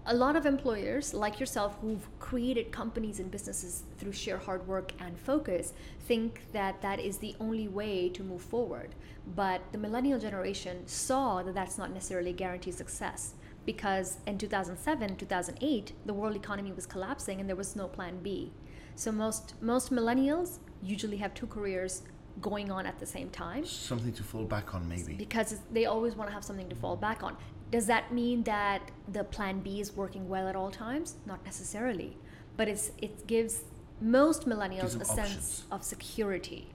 a 0.05 0.13
lot 0.15 0.35
of 0.35 0.45
employers, 0.45 1.13
like 1.13 1.39
yourself, 1.39 1.77
who've 1.81 2.07
created 2.19 2.71
companies 2.71 3.19
and 3.19 3.29
businesses 3.29 3.83
through 3.97 4.13
sheer 4.13 4.38
hard 4.38 4.65
work 4.67 4.91
and 4.99 5.19
focus, 5.19 5.73
think 5.99 6.41
that 6.53 6.81
that 6.81 6.99
is 6.99 7.17
the 7.17 7.35
only 7.39 7.67
way 7.67 8.09
to 8.09 8.23
move 8.23 8.41
forward. 8.41 8.95
But 9.35 9.62
the 9.71 9.77
millennial 9.77 10.19
generation 10.19 10.88
saw 10.88 11.43
that 11.43 11.53
that's 11.53 11.77
not 11.77 11.91
necessarily 11.93 12.33
guaranteed 12.33 12.73
success 12.73 13.35
because 13.65 14.17
in 14.25 14.38
2007, 14.38 15.17
2008, 15.17 15.93
the 16.05 16.13
world 16.13 16.35
economy 16.35 16.71
was 16.71 16.85
collapsing 16.88 17.39
and 17.39 17.47
there 17.47 17.55
was 17.55 17.75
no 17.75 17.88
plan 17.88 18.17
B. 18.23 18.51
So 18.95 19.12
most 19.12 19.53
most 19.62 19.91
millennials 19.91 20.59
usually 20.81 21.17
have 21.17 21.33
two 21.33 21.45
careers 21.47 22.01
going 22.41 22.71
on 22.71 22.85
at 22.85 22.97
the 22.99 23.05
same 23.05 23.29
time 23.29 23.65
Something 23.65 24.13
to 24.13 24.23
fall 24.23 24.45
back 24.45 24.73
on, 24.73 24.88
maybe. 24.88 25.13
because 25.15 25.57
they 25.73 25.85
always 25.85 26.15
want 26.15 26.29
to 26.29 26.33
have 26.33 26.43
something 26.43 26.69
to 26.69 26.75
fall 26.75 26.95
back 26.95 27.21
on. 27.21 27.35
Does 27.71 27.86
that 27.86 28.12
mean 28.12 28.43
that 28.43 28.82
the 29.12 29.23
plan 29.23 29.60
B 29.60 29.79
is 29.79 29.95
working 29.95 30.27
well 30.27 30.47
at 30.47 30.55
all 30.55 30.71
times? 30.71 31.15
Not 31.25 31.45
necessarily, 31.45 32.17
but 32.58 32.67
it's 32.67 32.91
it 32.97 33.27
gives 33.27 33.63
most 34.01 34.47
millennials 34.47 34.93
them 34.93 35.01
a 35.01 35.05
sense 35.05 35.19
options. 35.19 35.65
of 35.71 35.84
security. 35.84 36.67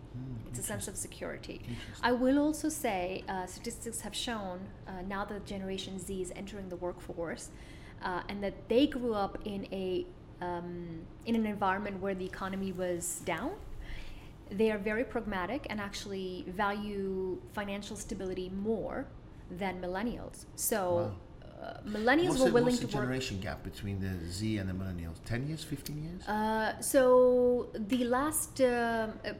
it's 0.48 0.60
a 0.60 0.62
sense 0.62 0.86
of 0.86 0.96
security. 0.96 1.60
I 2.02 2.12
will 2.12 2.38
also 2.38 2.68
say 2.68 3.24
uh, 3.28 3.46
statistics 3.46 4.02
have 4.02 4.14
shown 4.14 4.60
uh, 4.86 5.02
now 5.08 5.24
that 5.24 5.44
Generation 5.46 5.98
Z 5.98 6.22
is 6.22 6.32
entering 6.36 6.68
the 6.68 6.76
workforce, 6.76 7.50
uh, 8.02 8.22
and 8.28 8.42
that 8.44 8.68
they 8.68 8.86
grew 8.86 9.14
up 9.14 9.38
in 9.44 9.66
a 9.72 10.06
um, 10.40 11.00
in 11.26 11.34
an 11.34 11.46
environment 11.46 12.00
where 12.00 12.14
the 12.14 12.24
economy 12.24 12.70
was 12.70 13.20
down. 13.24 13.52
They 14.50 14.70
are 14.70 14.78
very 14.78 15.04
pragmatic 15.04 15.66
and 15.70 15.80
actually 15.80 16.44
value 16.48 17.40
financial 17.52 17.96
stability 17.96 18.50
more 18.50 19.06
than 19.50 19.80
millennials. 19.80 20.46
So. 20.56 20.80
Wow. 20.96 21.12
Uh, 21.64 21.78
millennials 21.88 22.28
What's 22.28 22.40
were 22.40 22.46
the, 22.48 22.52
willing 22.52 22.64
what's 22.74 22.80
the 22.80 22.86
to 22.88 22.96
work. 22.96 23.04
generation 23.06 23.40
gap 23.40 23.62
between 23.64 23.98
the 23.98 24.12
Z 24.30 24.58
and 24.58 24.68
the 24.68 24.74
millennials? 24.74 25.16
10 25.24 25.46
years, 25.48 25.64
15 25.64 26.02
years? 26.04 26.28
Uh, 26.28 26.78
so 26.80 27.68
the 27.74 28.04
last, 28.04 28.60
uh, 28.60 28.64
uh, 29.24 29.32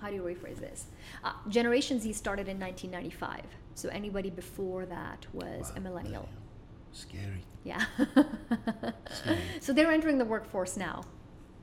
how 0.00 0.08
do 0.08 0.16
you 0.16 0.22
rephrase 0.22 0.58
this? 0.58 0.86
Uh, 1.22 1.32
Generation 1.48 2.00
Z 2.00 2.12
started 2.14 2.48
in 2.48 2.58
1995. 2.58 3.44
So 3.76 3.88
anybody 3.90 4.30
before 4.30 4.86
that 4.86 5.24
was 5.32 5.70
Wow, 5.70 5.76
a 5.76 5.80
millennial. 5.80 6.28
Scary. 6.90 7.44
Yeah. 7.62 7.84
Scary. 9.12 9.38
so 9.60 9.72
they're 9.72 9.92
entering 9.92 10.18
the 10.18 10.24
workforce 10.24 10.76
now. 10.76 11.02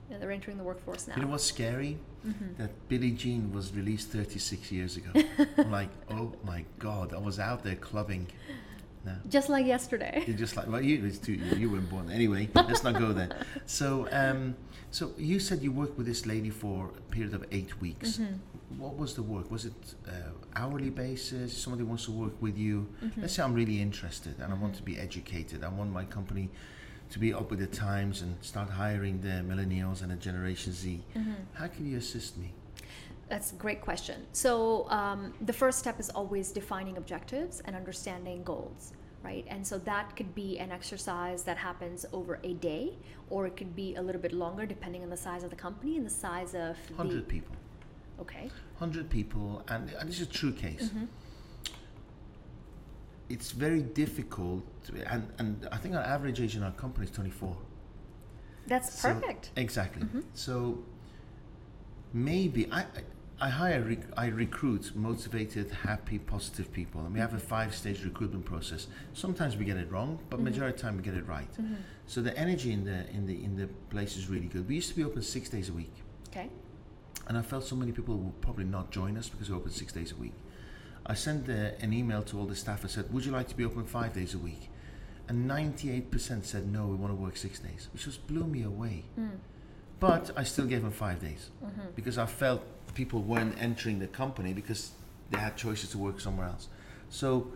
Yeah, 0.09 0.17
they're 0.19 0.31
entering 0.31 0.57
the 0.57 0.63
workforce 0.63 1.07
now. 1.07 1.15
You 1.15 1.23
know 1.23 1.29
what's 1.29 1.43
scary? 1.43 1.97
Mm-hmm. 2.25 2.61
That 2.61 2.71
Billie 2.89 3.11
Jean 3.11 3.51
was 3.51 3.73
released 3.73 4.09
36 4.09 4.71
years 4.71 4.97
ago. 4.97 5.09
I'm 5.57 5.71
like, 5.71 5.89
oh 6.11 6.33
my 6.43 6.65
God, 6.79 7.13
I 7.13 7.17
was 7.17 7.39
out 7.39 7.63
there 7.63 7.75
clubbing. 7.75 8.27
No. 9.05 9.13
Just 9.29 9.49
like 9.49 9.65
yesterday. 9.65 10.23
You're 10.25 10.37
just 10.37 10.57
like, 10.57 10.67
well, 10.67 10.81
you, 10.81 11.05
it's 11.05 11.19
too, 11.19 11.33
you 11.33 11.69
weren't 11.69 11.89
born. 11.89 12.09
Anyway, 12.09 12.49
let's 12.55 12.83
not 12.83 12.97
go 12.97 13.13
there. 13.13 13.29
So, 13.67 14.07
um, 14.11 14.55
so 14.91 15.11
you 15.17 15.39
said 15.39 15.61
you 15.61 15.71
worked 15.71 15.97
with 15.97 16.07
this 16.07 16.25
lady 16.25 16.49
for 16.49 16.91
a 16.97 17.01
period 17.11 17.33
of 17.33 17.45
eight 17.51 17.79
weeks. 17.81 18.17
Mm-hmm. 18.17 18.79
What 18.79 18.97
was 18.97 19.13
the 19.15 19.23
work? 19.23 19.49
Was 19.51 19.65
it 19.65 19.95
uh, 20.07 20.11
hourly 20.55 20.89
basis? 20.89 21.55
Somebody 21.55 21.83
wants 21.83 22.05
to 22.05 22.11
work 22.11 22.39
with 22.41 22.57
you. 22.57 22.87
Mm-hmm. 23.03 23.21
Let's 23.21 23.33
say 23.33 23.43
I'm 23.43 23.53
really 23.53 23.81
interested 23.81 24.39
and 24.39 24.53
I 24.53 24.55
want 24.55 24.75
to 24.75 24.83
be 24.83 24.97
educated. 24.97 25.63
I 25.63 25.69
want 25.69 25.91
my 25.91 26.05
company 26.05 26.49
to 27.09 27.19
be 27.19 27.33
up 27.33 27.49
with 27.49 27.59
the 27.59 27.67
times 27.67 28.21
and 28.21 28.35
start 28.41 28.69
hiring 28.69 29.21
the 29.21 29.43
millennials 29.43 30.01
and 30.01 30.11
the 30.11 30.15
Generation 30.15 30.73
Z. 30.73 31.01
Mm-hmm. 31.15 31.33
How 31.53 31.67
can 31.67 31.85
you 31.85 31.97
assist 31.97 32.37
me? 32.37 32.53
That's 33.29 33.51
a 33.51 33.55
great 33.55 33.81
question. 33.81 34.25
So 34.33 34.89
um, 34.89 35.33
the 35.41 35.53
first 35.53 35.79
step 35.79 35.99
is 35.99 36.09
always 36.11 36.51
defining 36.51 36.97
objectives 36.97 37.61
and 37.65 37.75
understanding 37.75 38.43
goals, 38.43 38.93
right? 39.23 39.45
And 39.47 39.65
so 39.65 39.79
that 39.79 40.15
could 40.15 40.35
be 40.35 40.59
an 40.59 40.71
exercise 40.71 41.43
that 41.43 41.57
happens 41.57 42.05
over 42.13 42.39
a 42.43 42.53
day, 42.53 42.93
or 43.29 43.47
it 43.47 43.57
could 43.57 43.75
be 43.75 43.95
a 43.95 44.01
little 44.01 44.21
bit 44.21 44.31
longer, 44.33 44.65
depending 44.65 45.01
on 45.03 45.09
the 45.09 45.17
size 45.17 45.43
of 45.43 45.49
the 45.49 45.55
company 45.55 45.97
and 45.97 46.05
the 46.05 46.11
size 46.11 46.53
of 46.53 46.77
100 46.95 47.17
the. 47.17 47.21
people. 47.23 47.55
Okay. 48.19 48.49
100 48.77 49.09
people, 49.09 49.63
and, 49.67 49.89
and 49.99 50.07
this 50.07 50.19
is 50.19 50.27
a 50.27 50.31
true 50.31 50.53
case. 50.53 50.89
Mm-hmm. 50.89 51.05
It's 53.29 53.51
very 53.51 53.81
difficult, 53.81 54.63
to- 54.85 55.11
and, 55.11 55.27
and 55.39 55.67
I 55.71 55.77
think 55.77 55.95
our 55.95 56.03
average 56.03 56.39
age 56.39 56.55
in 56.55 56.63
our 56.63 56.71
company 56.71 57.05
is 57.05 57.11
24. 57.11 57.57
That's 58.67 58.99
So- 58.99 59.13
perfect. 59.13 59.51
exactly. 59.55 60.03
Mm-hmm. 60.03 60.21
So 60.33 60.83
maybe 62.13 62.67
I, 62.71 62.85
I- 63.41 63.49
hire, 63.49 63.81
rec- 63.81 64.07
I 64.17 64.27
recruit 64.27 64.95
motivated, 64.95 65.71
happy, 65.71 66.19
positive 66.19 66.71
people, 66.71 67.01
and 67.01 67.13
we 67.13 67.19
have 67.19 67.33
a 67.33 67.37
Mm-hmm. 67.37 67.47
five-stage 67.47 68.03
recruitment 68.03 68.45
process. 68.45 68.87
Sometimes 69.13 69.57
we 69.57 69.65
get 69.65 69.77
it 69.77 69.91
wrong, 69.91 70.19
but 70.29 70.37
Mm-hmm. 70.37 70.45
majority 70.45 70.73
of 70.75 70.77
the 70.77 70.81
time 70.83 70.97
we 70.97 71.03
get 71.03 71.15
it 71.15 71.27
right. 71.27 71.49
So 72.07 72.21
the 72.21 72.37
energy 72.37 72.71
in 72.71 72.85
the 72.85 73.09
in 73.09 73.25
the 73.25 73.43
in 73.43 73.55
the 73.55 73.67
place 73.89 74.15
is 74.15 74.29
really 74.29 74.45
good. 74.47 74.67
We 74.69 74.75
used 74.75 74.89
to 74.89 74.95
be 74.95 75.03
open 75.03 75.23
six 75.23 75.49
days 75.49 75.69
a 75.69 75.73
week. 75.73 75.93
Okay. 76.29 76.49
And 77.27 77.35
I 77.37 77.41
felt 77.41 77.63
so 77.63 77.75
many 77.75 77.91
people 77.91 78.15
would 78.17 78.39
probably 78.41 78.65
not 78.65 78.91
join 78.91 79.17
us 79.17 79.27
because 79.29 79.49
we're 79.49 79.57
open 79.57 79.71
six 79.71 79.91
days 79.91 80.11
a 80.11 80.15
week. 80.15 80.33
I 81.05 81.13
sent 81.13 81.49
uh, 81.49 81.71
an 81.81 81.93
email 81.93 82.23
to 82.23 82.39
all 82.39 82.45
the 82.45 82.55
staff 82.55 82.81
and 82.81 82.89
said, 82.89 83.13
Would 83.13 83.25
you 83.25 83.31
like 83.31 83.47
to 83.49 83.55
be 83.55 83.63
open 83.65 83.85
five 83.85 84.13
days 84.13 84.33
a 84.33 84.37
week? 84.39 84.69
And 85.27 85.49
98% 85.49 86.43
said, 86.45 86.71
No, 86.71 86.87
we 86.87 86.95
want 86.95 87.11
to 87.11 87.15
work 87.15 87.37
six 87.37 87.59
days, 87.59 87.89
which 87.93 88.05
just 88.05 88.25
blew 88.27 88.45
me 88.45 88.63
away. 88.63 89.05
But 89.99 90.31
I 90.35 90.43
still 90.43 90.65
gave 90.65 90.81
them 90.81 90.91
five 90.91 91.21
days 91.21 91.49
because 91.95 92.17
I 92.17 92.25
felt 92.25 92.61
people 92.95 93.21
weren't 93.21 93.55
entering 93.61 93.99
the 93.99 94.07
company 94.07 94.53
because 94.53 94.91
they 95.31 95.37
had 95.37 95.55
choices 95.57 95.89
to 95.91 95.97
work 95.97 96.19
somewhere 96.19 96.47
else. 96.47 96.67
So 97.09 97.51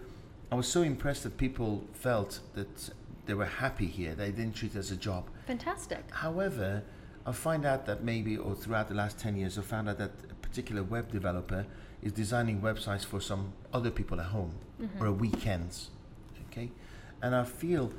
I 0.52 0.56
was 0.56 0.68
so 0.68 0.82
impressed 0.82 1.24
that 1.24 1.38
people 1.38 1.84
felt 1.94 2.40
that 2.56 2.90
they 3.26 3.34
were 3.34 3.46
happy 3.46 3.86
here, 3.86 4.16
they 4.16 4.32
didn't 4.32 4.56
treat 4.56 4.76
it 4.76 4.80
as 4.80 4.92
a 4.92 4.96
job. 4.96 5.30
Fantastic. 5.46 6.04
However, 6.12 6.84
I 7.26 7.32
find 7.32 7.66
out 7.66 7.86
that 7.86 8.04
maybe, 8.04 8.38
or 8.38 8.56
throughout 8.56 8.88
the 8.88 8.96
last 8.96 9.20
10 9.20 9.36
years, 9.36 9.60
I 9.60 9.62
found 9.62 9.88
out 9.88 10.00
that 10.00 10.12
a 10.32 10.34
particular 10.36 10.82
web 10.82 11.12
developer 11.12 11.66
is 12.02 12.12
designing 12.12 12.62
websites 12.62 13.06
for 13.06 13.20
some 13.20 13.54
other 13.74 13.92
people 13.92 14.20
at 14.20 14.28
home 14.28 14.54
mm-hmm. 14.82 15.04
or 15.04 15.12
weekends. 15.12 15.90
Okay? 16.50 16.72
And 17.22 17.36
I 17.36 17.44
feel 17.44 17.92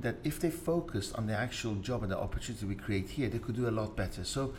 that 0.00 0.16
if 0.24 0.40
they 0.40 0.50
focused 0.50 1.14
on 1.14 1.26
the 1.26 1.36
actual 1.36 1.74
job 1.76 2.02
and 2.02 2.10
the 2.10 2.18
opportunity 2.18 2.66
we 2.66 2.74
create 2.74 3.10
here, 3.10 3.28
they 3.28 3.38
could 3.38 3.54
do 3.54 3.68
a 3.68 3.70
lot 3.70 3.96
better. 3.96 4.24
So 4.24 4.54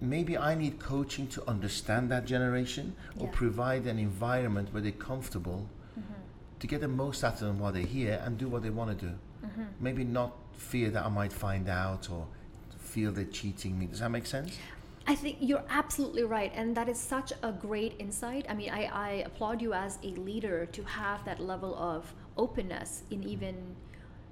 maybe 0.00 0.38
I 0.38 0.54
need 0.54 0.78
coaching 0.78 1.26
to 1.28 1.48
understand 1.48 2.10
that 2.10 2.24
generation 2.26 2.94
or 3.18 3.26
Yeah. 3.26 3.32
provide 3.32 3.86
an 3.86 3.98
environment 3.98 4.72
where 4.72 4.82
they're 4.82 4.92
comfortable 4.92 5.68
mm-hmm. 5.98 6.12
to 6.58 6.66
get 6.66 6.80
the 6.80 6.88
most 6.88 7.24
out 7.24 7.34
of 7.34 7.40
them 7.40 7.58
while 7.58 7.72
they're 7.72 7.82
here 7.82 8.22
and 8.24 8.38
do 8.38 8.48
what 8.48 8.62
they 8.62 8.70
want 8.70 8.98
to 8.98 9.06
do. 9.06 9.14
Mm-hmm. 9.44 9.62
Maybe 9.80 10.04
not 10.04 10.36
fear 10.52 10.90
that 10.90 11.04
I 11.04 11.08
might 11.08 11.32
find 11.32 11.68
out 11.68 12.10
or 12.10 12.26
feel 12.78 13.12
they're 13.12 13.24
cheating 13.24 13.78
me. 13.78 13.86
Does 13.86 14.00
that 14.00 14.10
make 14.10 14.26
sense? 14.26 14.58
I 15.06 15.14
think 15.14 15.38
you're 15.40 15.64
absolutely 15.70 16.22
right, 16.24 16.52
and 16.54 16.76
that 16.76 16.88
is 16.88 16.98
such 16.98 17.32
a 17.42 17.52
great 17.52 17.94
insight. 17.98 18.46
I 18.48 18.54
mean, 18.54 18.70
I, 18.70 18.84
I 18.84 19.10
applaud 19.26 19.60
you 19.62 19.72
as 19.72 19.98
a 20.02 20.08
leader 20.08 20.66
to 20.66 20.82
have 20.84 21.24
that 21.24 21.40
level 21.40 21.74
of 21.76 22.12
openness 22.36 23.02
in 23.10 23.24
even 23.24 23.56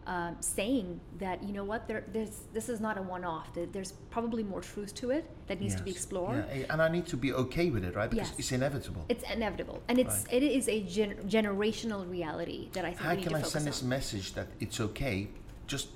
um, 0.07 0.37
saying 0.40 1.00
that 1.18 1.42
you 1.42 1.52
know 1.52 1.64
what 1.64 1.87
there, 1.87 2.04
there's 2.12 2.44
this 2.54 2.68
is 2.70 2.81
not 2.81 2.96
a 2.96 3.02
one-off. 3.02 3.52
There- 3.54 3.66
There's 3.66 3.92
probably 4.11 4.42
more 4.42 4.61
truth 4.62 4.94
to 4.96 5.11
it 5.11 5.24
that 5.48 5.61
needs 5.61 5.74
to 5.74 5.83
be 5.83 5.90
explored. 5.90 6.44
Yeah, 6.54 6.64
and 6.70 6.81
I 6.81 6.88
need 6.88 7.07
to 7.09 7.16
be 7.16 7.33
okay 7.35 7.68
with 7.70 7.85
it, 7.85 7.94
right? 7.94 8.09
Because 8.09 8.31
Yes. 8.31 8.38
it's 8.38 8.52
inevitable. 8.52 9.04
It's 9.09 9.24
inevitable, 9.31 9.83
and 9.88 9.98
it's 9.98 10.24
it 10.31 10.42
is 10.42 10.68
a 10.68 10.81
gen- 10.85 11.16
generational 11.28 12.09
reality 12.09 12.70
that 12.72 12.85
I 12.85 12.88
think 12.90 13.00
How 13.00 13.11
we 13.11 13.16
need 13.16 13.26
can 13.26 13.35
I 13.35 13.42
send 13.42 13.66
this 13.66 13.83
message 13.83 14.33
that 14.35 14.46
it's 14.61 14.81
okay 14.81 15.28
just 15.66 15.88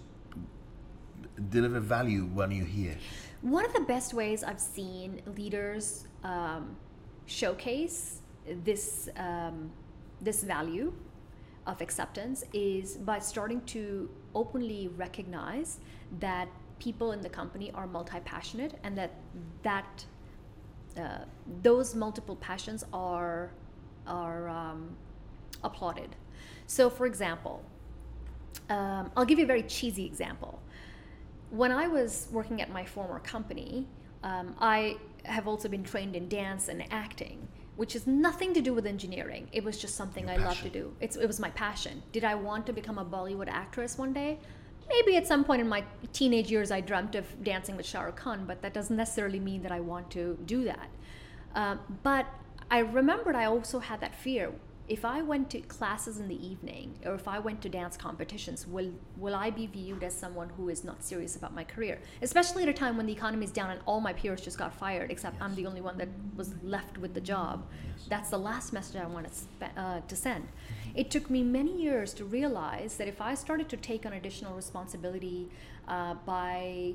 deliver 1.48 1.80
value 1.80 2.24
when 2.26 2.50
you're 2.50 2.66
here? 2.66 2.96
One 3.42 3.66
of 3.66 3.72
the 3.72 3.80
best 3.80 4.14
ways 4.14 4.44
I've 4.44 4.60
seen 4.60 5.20
leaders 5.36 6.06
um, 6.22 6.76
showcase 7.26 8.22
this 8.64 9.08
um, 9.16 9.72
this 10.20 10.44
value 10.44 10.92
of 11.66 11.80
acceptance 11.80 12.44
is 12.52 12.96
by 12.98 13.18
starting 13.18 13.60
to 13.62 14.08
openly 14.36 14.88
recognize 14.96 15.80
that 16.20 16.48
people 16.78 17.10
in 17.10 17.20
the 17.20 17.28
company 17.28 17.72
are 17.72 17.88
multi-passionate 17.88 18.78
and 18.84 18.96
that 18.96 19.10
that 19.64 20.06
uh, 20.96 21.24
those 21.62 21.96
multiple 21.96 22.36
passions 22.36 22.84
are 22.92 23.50
are 24.06 24.48
um, 24.48 24.96
applauded. 25.64 26.14
So, 26.68 26.88
for 26.88 27.06
example, 27.06 27.64
um, 28.70 29.10
I'll 29.16 29.24
give 29.24 29.40
you 29.40 29.44
a 29.44 29.48
very 29.48 29.64
cheesy 29.64 30.06
example. 30.06 30.61
When 31.52 31.70
I 31.70 31.86
was 31.86 32.28
working 32.32 32.62
at 32.62 32.70
my 32.70 32.82
former 32.82 33.18
company, 33.18 33.86
um, 34.22 34.56
I 34.58 34.96
have 35.24 35.46
also 35.46 35.68
been 35.68 35.84
trained 35.84 36.16
in 36.16 36.26
dance 36.26 36.68
and 36.68 36.82
acting, 36.90 37.46
which 37.76 37.92
has 37.92 38.06
nothing 38.06 38.54
to 38.54 38.62
do 38.62 38.72
with 38.72 38.86
engineering. 38.86 39.48
It 39.52 39.62
was 39.62 39.76
just 39.76 39.94
something 39.94 40.28
Your 40.28 40.40
I 40.40 40.44
love 40.46 40.58
to 40.62 40.70
do. 40.70 40.96
It's, 41.00 41.16
it 41.16 41.26
was 41.26 41.38
my 41.38 41.50
passion. 41.50 42.02
Did 42.10 42.24
I 42.24 42.36
want 42.36 42.64
to 42.68 42.72
become 42.72 42.96
a 42.96 43.04
Bollywood 43.04 43.48
actress 43.48 43.98
one 43.98 44.14
day? 44.14 44.38
Maybe 44.88 45.18
at 45.18 45.26
some 45.26 45.44
point 45.44 45.60
in 45.60 45.68
my 45.68 45.84
teenage 46.14 46.50
years, 46.50 46.70
I 46.70 46.80
dreamt 46.80 47.16
of 47.16 47.26
dancing 47.44 47.76
with 47.76 47.84
Shah 47.84 48.00
Rukh 48.00 48.16
Khan, 48.16 48.44
but 48.46 48.62
that 48.62 48.72
doesn't 48.72 48.96
necessarily 48.96 49.38
mean 49.38 49.62
that 49.62 49.72
I 49.72 49.80
want 49.80 50.10
to 50.12 50.38
do 50.46 50.64
that. 50.64 50.88
Um, 51.54 51.80
but 52.02 52.26
I 52.70 52.78
remembered 52.78 53.36
I 53.36 53.44
also 53.44 53.78
had 53.78 54.00
that 54.00 54.14
fear. 54.14 54.52
If 54.88 55.04
I 55.04 55.22
went 55.22 55.48
to 55.50 55.60
classes 55.60 56.18
in 56.18 56.26
the 56.26 56.46
evening, 56.46 56.98
or 57.04 57.14
if 57.14 57.28
I 57.28 57.38
went 57.38 57.62
to 57.62 57.68
dance 57.68 57.96
competitions, 57.96 58.66
will 58.66 58.90
will 59.16 59.34
I 59.34 59.50
be 59.50 59.66
viewed 59.66 60.02
as 60.02 60.12
someone 60.12 60.50
who 60.56 60.68
is 60.68 60.82
not 60.82 61.04
serious 61.04 61.36
about 61.36 61.54
my 61.54 61.64
career? 61.64 62.00
Especially 62.20 62.64
at 62.64 62.68
a 62.68 62.72
time 62.72 62.96
when 62.96 63.06
the 63.06 63.12
economy 63.12 63.44
is 63.44 63.52
down 63.52 63.70
and 63.70 63.80
all 63.86 64.00
my 64.00 64.12
peers 64.12 64.40
just 64.40 64.58
got 64.58 64.74
fired, 64.74 65.10
except 65.10 65.40
I'm 65.40 65.54
the 65.54 65.66
only 65.66 65.80
one 65.80 65.98
that 65.98 66.08
was 66.36 66.54
left 66.64 66.98
with 66.98 67.14
the 67.14 67.20
job. 67.20 67.64
Yes. 67.70 68.06
That's 68.08 68.30
the 68.30 68.38
last 68.38 68.72
message 68.72 69.00
I 69.00 69.06
wanted 69.06 69.32
spe- 69.32 69.76
uh, 69.76 70.00
to 70.00 70.16
send. 70.16 70.48
It 70.94 71.10
took 71.10 71.30
me 71.30 71.42
many 71.44 71.80
years 71.80 72.12
to 72.14 72.24
realize 72.24 72.96
that 72.96 73.06
if 73.06 73.20
I 73.20 73.34
started 73.34 73.68
to 73.70 73.76
take 73.76 74.04
on 74.04 74.12
additional 74.12 74.54
responsibility 74.54 75.48
uh, 75.88 76.14
by 76.26 76.94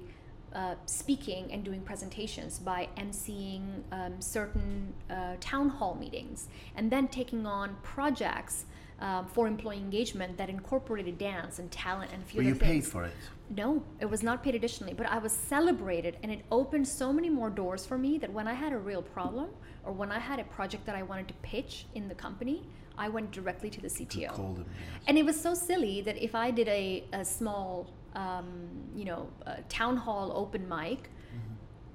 uh, 0.54 0.76
speaking 0.86 1.52
and 1.52 1.64
doing 1.64 1.82
presentations, 1.82 2.60
by 2.60 2.88
emceeing 2.98 3.84
um, 3.92 4.20
certain 4.20 4.94
uh, 5.10 5.36
town 5.40 5.70
hall 5.70 5.96
meetings, 5.96 6.48
and 6.76 6.92
then 6.92 7.08
taking 7.08 7.46
on 7.46 7.76
projects 7.84 8.66
um, 9.00 9.28
for 9.28 9.48
employee 9.48 9.78
engagement 9.78 10.38
that 10.38 10.50
incorporated 10.50 11.18
dance 11.18 11.60
and 11.60 11.72
talent 11.72 12.12
and 12.12 12.24
a 12.24 12.26
few 12.26 12.40
Were 12.40 12.44
you 12.44 12.56
other 12.56 12.60
paid 12.60 12.86
for 12.86 13.04
it? 13.04 13.14
No, 13.56 13.84
it 14.00 14.10
was 14.10 14.24
not 14.24 14.44
paid 14.44 14.56
additionally, 14.56 14.94
but 14.94 15.06
I 15.08 15.20
was 15.20 15.32
celebrated 15.32 16.18
and 16.24 16.32
it 16.32 16.44
opened 16.52 16.88
so 16.88 17.14
many 17.14 17.30
more 17.30 17.50
doors 17.50 17.86
for 17.86 17.98
me 17.98 18.18
that 18.18 18.32
when 18.32 18.48
I 18.48 18.54
had 18.54 18.74
a 18.74 18.78
real 18.78 19.02
problem 19.02 19.50
or 19.86 19.94
when 19.94 20.12
I 20.12 20.20
had 20.20 20.40
a 20.40 20.44
project 20.46 20.86
that 20.86 20.96
I 20.96 21.04
wanted 21.04 21.28
to 21.30 21.34
pitch 21.36 21.86
in 21.96 22.08
the 22.08 22.16
company, 22.16 22.64
I 22.98 23.10
went 23.10 23.32
directly 23.32 23.70
to 23.70 23.82
the 23.82 23.88
CTO. 23.88 24.36
them. 24.36 24.66
yes. 24.68 25.04
And 25.08 25.18
it 25.18 25.26
was 25.26 25.40
so 25.40 25.54
silly 25.54 26.02
that 26.02 26.18
if 26.18 26.34
I 26.34 26.52
did 26.52 26.68
a, 26.68 27.04
a 27.14 27.24
small, 27.24 27.94
um, 28.16 28.48
you 28.96 29.06
know, 29.06 29.30
uh 29.46 29.56
town 29.70 29.98
hall 29.98 30.32
open 30.36 30.68
mic, 30.68 31.10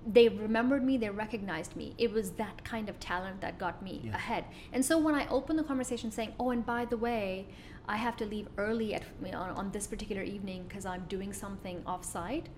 they 0.06 0.28
remembered 0.28 0.82
me, 0.84 0.96
they 0.96 1.10
recognized 1.10 1.76
me. 1.76 1.94
It 1.96 2.12
was 2.12 2.32
that 2.32 2.64
kind 2.64 2.88
of 2.88 2.98
talent 2.98 3.40
that 3.40 3.58
got 3.58 3.82
me 3.82 4.00
Yes. 4.04 4.14
ahead. 4.16 4.44
And 4.72 4.84
so 4.84 4.98
when 4.98 5.14
I 5.14 5.28
opened 5.28 5.58
the 5.58 5.64
conversation 5.64 6.10
saying, 6.10 6.32
"Oh, 6.40 6.50
and 6.50 6.66
by 6.66 6.84
the 6.84 6.96
way, 6.96 7.46
I 7.88 7.96
have 7.96 8.16
to 8.18 8.26
leave 8.26 8.48
early 8.58 8.94
at 8.94 9.04
on, 9.32 9.50
on 9.50 9.70
this 9.70 9.86
particular 9.86 10.22
evening 10.22 10.64
because 10.68 10.84
I'm 10.86 11.04
doing 11.08 11.32
something 11.32 11.82
off-site," 11.86 12.48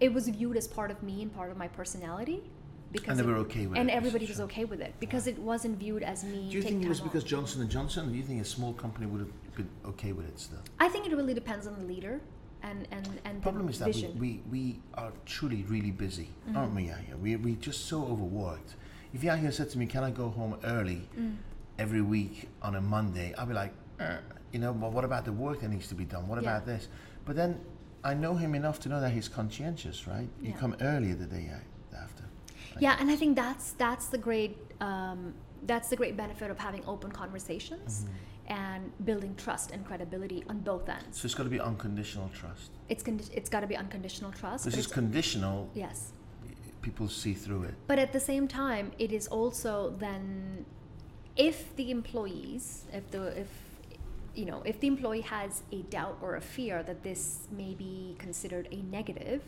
it 0.00 0.12
was 0.12 0.28
viewed 0.28 0.56
as 0.58 0.68
part 0.68 0.90
of 0.90 1.02
me 1.02 1.22
and 1.22 1.34
part 1.34 1.50
of 1.50 1.56
my 1.56 1.68
personality. 1.68 2.42
Because 2.92 3.16
they 3.18 3.24
it- 3.24 3.26
were 3.26 3.36
okay 3.46 3.66
with 3.66 3.78
and 3.78 3.88
it, 3.88 3.92
And 3.94 3.98
everybody 3.98 4.26
was 4.26 4.40
okay 4.40 4.64
with 4.64 4.80
it 4.80 4.94
because 5.00 5.26
it 5.26 5.38
wasn't 5.38 5.78
viewed 5.78 6.02
as 6.02 6.24
me. 6.24 6.48
Do 6.50 6.56
you 6.58 6.62
think 6.62 6.84
it 6.84 6.88
was 6.88 6.98
time 6.98 7.08
off. 7.08 7.12
because 7.12 7.24
Johnson 7.28 7.60
and 7.62 7.70
Johnson? 7.70 8.06
Or 8.08 8.10
do 8.12 8.16
you 8.16 8.22
think 8.22 8.40
a 8.40 8.44
small 8.44 8.72
company 8.74 9.06
would 9.06 9.20
have 9.20 9.54
been 9.56 9.68
okay 9.86 10.12
with 10.12 10.26
it 10.28 10.38
still? 10.38 10.60
I 10.78 10.88
think 10.88 11.06
it 11.06 11.16
really 11.16 11.34
depends 11.34 11.66
on 11.66 11.74
the 11.78 11.84
leader 11.84 12.20
and 12.62 12.86
and 12.90 13.06
and 13.24 13.42
problem 13.42 13.68
is 13.68 13.78
that 13.78 13.94
we, 13.94 14.06
we, 14.18 14.40
we 14.50 14.78
are 14.94 15.12
truly 15.24 15.62
really 15.64 15.90
busy, 15.90 16.28
aren't 16.54 16.74
we, 16.74 16.84
Yahya? 16.84 17.16
We, 17.16 17.36
we're 17.36 17.56
just 17.56 17.86
so 17.86 18.04
overworked. 18.04 18.74
If 19.14 19.22
Yahya 19.22 19.52
said 19.52 19.70
to 19.70 19.78
me, 19.78 19.86
Can 19.86 20.02
I 20.04 20.10
go 20.10 20.28
home 20.28 20.56
early 20.64 21.08
every 21.78 22.02
week 22.02 22.48
on 22.62 22.74
a 22.76 22.80
Monday? 22.80 23.34
I'll 23.38 23.46
be 23.46 23.54
like, 23.54 23.72
"Uh, 24.00 24.16
You 24.52 24.58
know, 24.60 24.72
but 24.72 24.92
what 24.92 25.04
about 25.04 25.24
the 25.24 25.32
work 25.32 25.60
that 25.60 25.68
needs 25.68 25.88
to 25.88 25.94
be 25.94 26.04
done? 26.04 26.26
What 26.28 26.36
Yeah. 26.42 26.48
about 26.50 26.66
this? 26.66 26.88
But 27.24 27.36
then 27.36 27.60
I 28.04 28.14
know 28.14 28.34
him 28.36 28.54
enough 28.54 28.78
to 28.80 28.88
know 28.88 29.00
that 29.00 29.10
he's 29.12 29.28
conscientious, 29.28 30.06
right? 30.06 30.28
You 30.42 30.52
come 30.52 30.76
earlier 30.80 31.14
the 31.14 31.26
day 31.26 31.50
after. 32.04 32.24
yeah, 32.78 32.96
and 33.00 33.10
I 33.10 33.16
think 33.16 33.36
that's 33.36 33.72
that's 33.72 34.06
the 34.08 34.18
great 34.18 34.56
um, 34.80 35.34
that's 35.66 35.88
the 35.88 35.96
great 35.96 36.16
benefit 36.16 36.50
of 36.50 36.58
having 36.58 36.82
open 36.86 37.10
conversations 37.10 37.92
Mm-hmm. 38.04 38.12
And 38.48 38.92
building 39.04 39.34
trust 39.36 39.70
and 39.72 39.84
credibility 39.86 40.44
on 40.48 40.58
both 40.60 40.88
ends. 40.88 41.20
So 41.20 41.26
it's 41.26 41.34
got 41.34 41.44
to 41.44 41.50
be 41.50 41.60
unconditional 41.60 42.30
trust. 42.34 42.70
It's 42.88 43.02
con- 43.02 43.20
it's 43.32 43.48
got 43.50 43.60
to 43.60 43.66
be 43.66 43.76
unconditional 43.76 44.30
trust. 44.32 44.64
Because 44.64 44.74
but 44.74 44.78
it's 44.78 44.86
it's- 44.86 44.94
conditional, 44.94 45.68
yes, 45.74 46.12
people 46.82 47.08
see 47.08 47.34
through 47.34 47.64
it. 47.64 47.74
but 47.86 47.98
at 47.98 48.12
the 48.12 48.20
same 48.20 48.46
time, 48.48 48.92
it 48.98 49.12
is 49.12 49.26
also 49.28 49.90
then 49.98 50.64
if 51.36 51.74
the 51.76 51.90
employees, 51.90 52.84
if 52.92 53.10
the 53.10 53.24
if 53.40 53.48
you 54.34 54.44
know 54.44 54.62
if 54.64 54.78
the 54.80 54.86
employee 54.86 55.22
has 55.22 55.62
a 55.72 55.82
doubt 55.96 56.16
or 56.22 56.36
a 56.36 56.40
fear 56.40 56.82
that 56.82 57.02
this 57.02 57.48
may 57.50 57.74
be 57.74 58.14
considered 58.18 58.68
a 58.70 58.76
negative, 58.98 59.42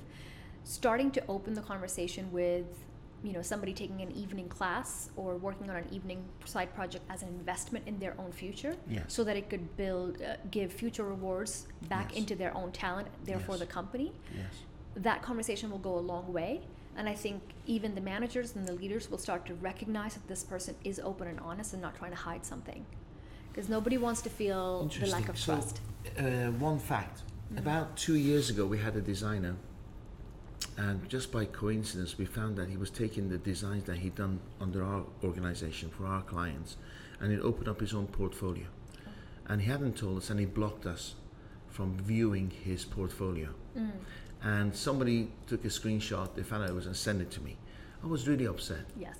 starting 0.65 1.11
to 1.13 1.23
open 1.29 1.55
the 1.55 1.63
conversation 1.63 2.31
with 2.33 2.67
you 3.25 3.33
know 3.33 3.43
somebody 3.43 3.73
taking 3.73 4.01
an 4.01 4.13
evening 4.13 4.49
class 4.49 5.11
or 5.17 5.37
working 5.37 5.69
on 5.71 5.77
an 5.77 5.87
evening 5.93 6.23
side 6.45 6.73
project 6.75 7.05
as 7.11 7.23
an 7.23 7.29
investment 7.29 7.87
in 7.89 7.99
their 7.99 8.15
own 8.19 8.31
future 8.33 8.75
Yes. 8.89 9.05
so 9.09 9.25
that 9.25 9.37
it 9.37 9.51
could 9.51 9.77
build 9.77 10.23
uh, 10.23 10.37
give 10.51 10.73
future 10.73 11.05
rewards 11.05 11.67
back 11.89 12.11
Yes. 12.11 12.19
into 12.21 12.35
their 12.37 12.57
own 12.57 12.71
talent 12.73 13.09
therefore 13.25 13.57
Yes. 13.57 13.61
the 13.61 13.67
company 13.79 14.13
Yes. 14.37 14.53
that 14.97 15.23
conversation 15.23 15.71
will 15.71 15.79
go 15.91 15.97
a 15.99 16.05
long 16.13 16.33
way. 16.33 16.61
And 16.97 17.09
I 17.09 17.15
think 17.15 17.41
even 17.67 17.95
the 17.95 18.01
managers 18.01 18.57
and 18.57 18.67
the 18.67 18.73
leaders 18.73 19.09
will 19.11 19.19
start 19.19 19.47
to 19.47 19.55
recognize 19.55 20.15
that 20.15 20.27
this 20.27 20.43
person 20.43 20.75
is 20.83 20.99
open 20.99 21.29
and 21.29 21.39
honest 21.39 21.73
and 21.73 21.81
not 21.81 21.95
trying 21.95 22.11
to 22.11 22.17
hide 22.17 22.45
something. 22.45 22.85
Because 23.53 23.69
nobody 23.69 23.99
wants 23.99 24.21
to 24.23 24.31
feel 24.31 24.87
the 25.01 25.07
lack 25.07 25.29
of 25.29 25.39
So, 25.39 25.53
trust. 25.55 25.81
Uh, 26.19 26.51
one 26.59 26.81
fact. 26.81 27.19
Mm-hmm. 27.21 27.59
About 27.59 27.97
two 27.97 28.17
years 28.17 28.51
ago, 28.51 28.67
we 28.67 28.79
had 28.79 28.97
a 28.97 29.01
designer, 29.01 29.55
and 30.77 31.09
just 31.09 31.33
by 31.33 31.45
coincidence, 31.45 32.19
we 32.19 32.25
found 32.25 32.57
that 32.57 32.69
he 32.69 32.77
was 32.77 32.91
taking 32.91 33.29
the 33.29 33.39
designs 33.39 33.85
that 33.85 33.99
he'd 33.99 34.15
done 34.15 34.41
under 34.61 34.83
our 34.83 35.05
organization 35.25 35.91
for 35.91 36.07
our 36.07 36.23
clients, 36.23 36.77
and 37.21 37.33
he 37.33 37.39
opened 37.39 37.69
up 37.69 37.81
his 37.81 37.95
own 37.95 38.07
portfolio. 38.07 38.67
And 39.47 39.63
he 39.63 39.71
hadn't 39.71 39.97
told 39.97 40.19
us, 40.19 40.31
and 40.31 40.39
he 40.39 40.47
blocked 40.47 40.87
us 40.87 41.15
from 41.69 41.97
viewing 41.99 42.51
his 42.51 42.85
portfolio. 42.85 43.49
Mm. 43.77 43.91
And 44.43 44.75
somebody 44.75 45.31
took 45.47 45.65
a 45.65 45.69
screenshot, 45.69 46.35
they 46.35 46.43
found 46.43 46.65
out 46.65 46.71
it 46.71 46.75
was, 46.75 46.87
and 46.87 46.97
sent 46.97 47.21
it 47.23 47.31
to 47.33 47.41
me. 47.41 47.57
I 48.05 48.07
was 48.07 48.29
really 48.29 48.47
upset. 48.47 48.85
Yes. 48.97 49.17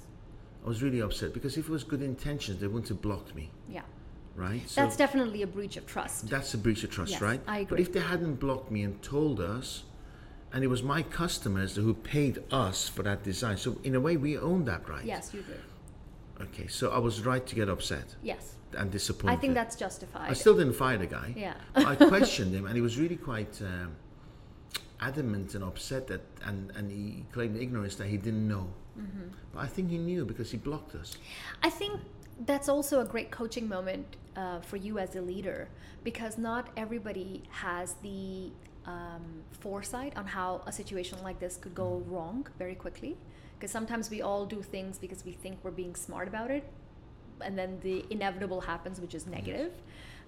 I 0.65 0.69
was 0.69 0.83
really 0.83 1.01
upset 1.01 1.33
because 1.33 1.57
if 1.57 1.69
it 1.69 1.71
was 1.71 1.85
good 1.85 2.03
intentions, 2.03 2.61
they 2.61 2.67
wouldn't 2.67 2.89
have 2.89 3.01
blocked 3.01 3.35
me, 3.35 3.51
Yeah. 3.69 3.83
right? 4.37 4.63
That's 4.75 4.97
definitely 4.97 5.43
a 5.43 5.47
breach 5.47 5.77
of 5.77 5.87
trust. 5.87 6.29
That's 6.29 6.53
a 6.55 6.59
breach 6.59 6.85
of 6.85 6.91
trust, 6.91 7.13
Yes, 7.13 7.23
right? 7.23 7.41
I 7.47 7.61
agree. 7.61 7.77
But 7.77 7.81
if 7.81 7.93
they 7.93 8.01
hadn't 8.01 8.37
blocked 8.37 8.71
me 8.71 8.83
and 8.83 9.01
told 9.03 9.41
us, 9.41 9.85
and 10.53 10.65
it 10.65 10.69
was 10.69 10.83
my 10.83 11.03
customers 11.03 11.77
who 11.77 11.95
paid 11.95 12.43
us 12.51 12.89
for 12.89 13.03
that 13.03 13.23
design, 13.23 13.57
so 13.57 13.79
in 13.85 13.95
a 13.95 14.01
way 14.01 14.17
we 14.17 14.39
own 14.39 14.65
that 14.65 14.89
right. 14.89 15.05
Yes, 15.05 15.33
you 15.35 15.43
do. 15.43 16.45
Okay, 16.45 16.67
so 16.69 16.91
I 16.91 16.99
was 16.99 17.25
right 17.27 17.45
to 17.47 17.55
get 17.55 17.69
upset 17.69 18.15
Yes. 18.23 18.55
and 18.77 18.91
disappointed. 18.91 19.35
I 19.35 19.37
think 19.37 19.55
that's 19.55 19.77
justified. 19.77 20.31
I 20.31 20.35
still 20.35 20.57
didn't 20.57 20.75
fire 20.75 20.97
the 20.97 21.07
guy. 21.07 21.35
Yeah. 21.37 21.55
I 21.75 21.97
questioned 21.97 22.55
him, 22.55 22.67
and 22.67 22.75
he 22.77 22.81
was 22.81 22.97
really 22.99 23.17
quite 23.17 23.61
um, 23.61 23.97
adamant 25.01 25.55
and 25.55 25.65
upset 25.65 26.07
that, 26.09 26.23
and, 26.45 26.71
and 26.77 26.91
he 26.91 27.25
claimed 27.33 27.57
ignorance 27.57 27.97
that 27.97 28.07
he 28.07 28.17
didn't 28.17 28.47
know. 28.47 28.69
Mm-hmm. 28.99 29.29
But 29.53 29.61
I 29.61 29.67
think 29.67 29.91
he 29.91 29.99
knew 29.99 30.25
because 30.25 30.51
he 30.51 30.57
blocked 30.57 30.95
us. 30.95 31.17
I 31.63 31.71
think 31.71 32.01
that's 32.47 32.69
also 32.69 33.01
a 33.01 33.05
great 33.05 33.31
coaching 33.31 33.69
moment 33.69 34.17
uh, 34.37 34.61
for 34.61 34.77
you 34.77 34.99
as 34.99 35.17
a 35.17 35.21
leader 35.21 35.69
because 36.05 36.39
not 36.39 36.69
everybody 36.77 37.43
has 37.51 37.95
the 38.03 38.53
um, 38.89 39.25
foresight 39.51 40.17
on 40.17 40.27
how 40.27 40.63
a 40.67 40.73
situation 40.73 41.19
like 41.23 41.39
this 41.39 41.57
could 41.57 41.75
go 41.75 42.03
wrong 42.07 42.47
very 42.59 42.75
quickly. 42.75 43.17
Because 43.57 43.71
sometimes 43.71 44.09
we 44.09 44.23
all 44.23 44.47
do 44.47 44.63
things 44.63 44.99
because 44.99 45.25
we 45.25 45.33
think 45.33 45.59
we're 45.63 45.79
being 45.83 45.95
smart 45.95 46.29
about 46.29 46.51
it, 46.51 46.65
and 47.41 47.59
then 47.59 47.79
the 47.83 48.05
inevitable 48.11 48.61
happens, 48.61 49.01
which 49.01 49.15
is 49.15 49.27
negative. 49.27 49.73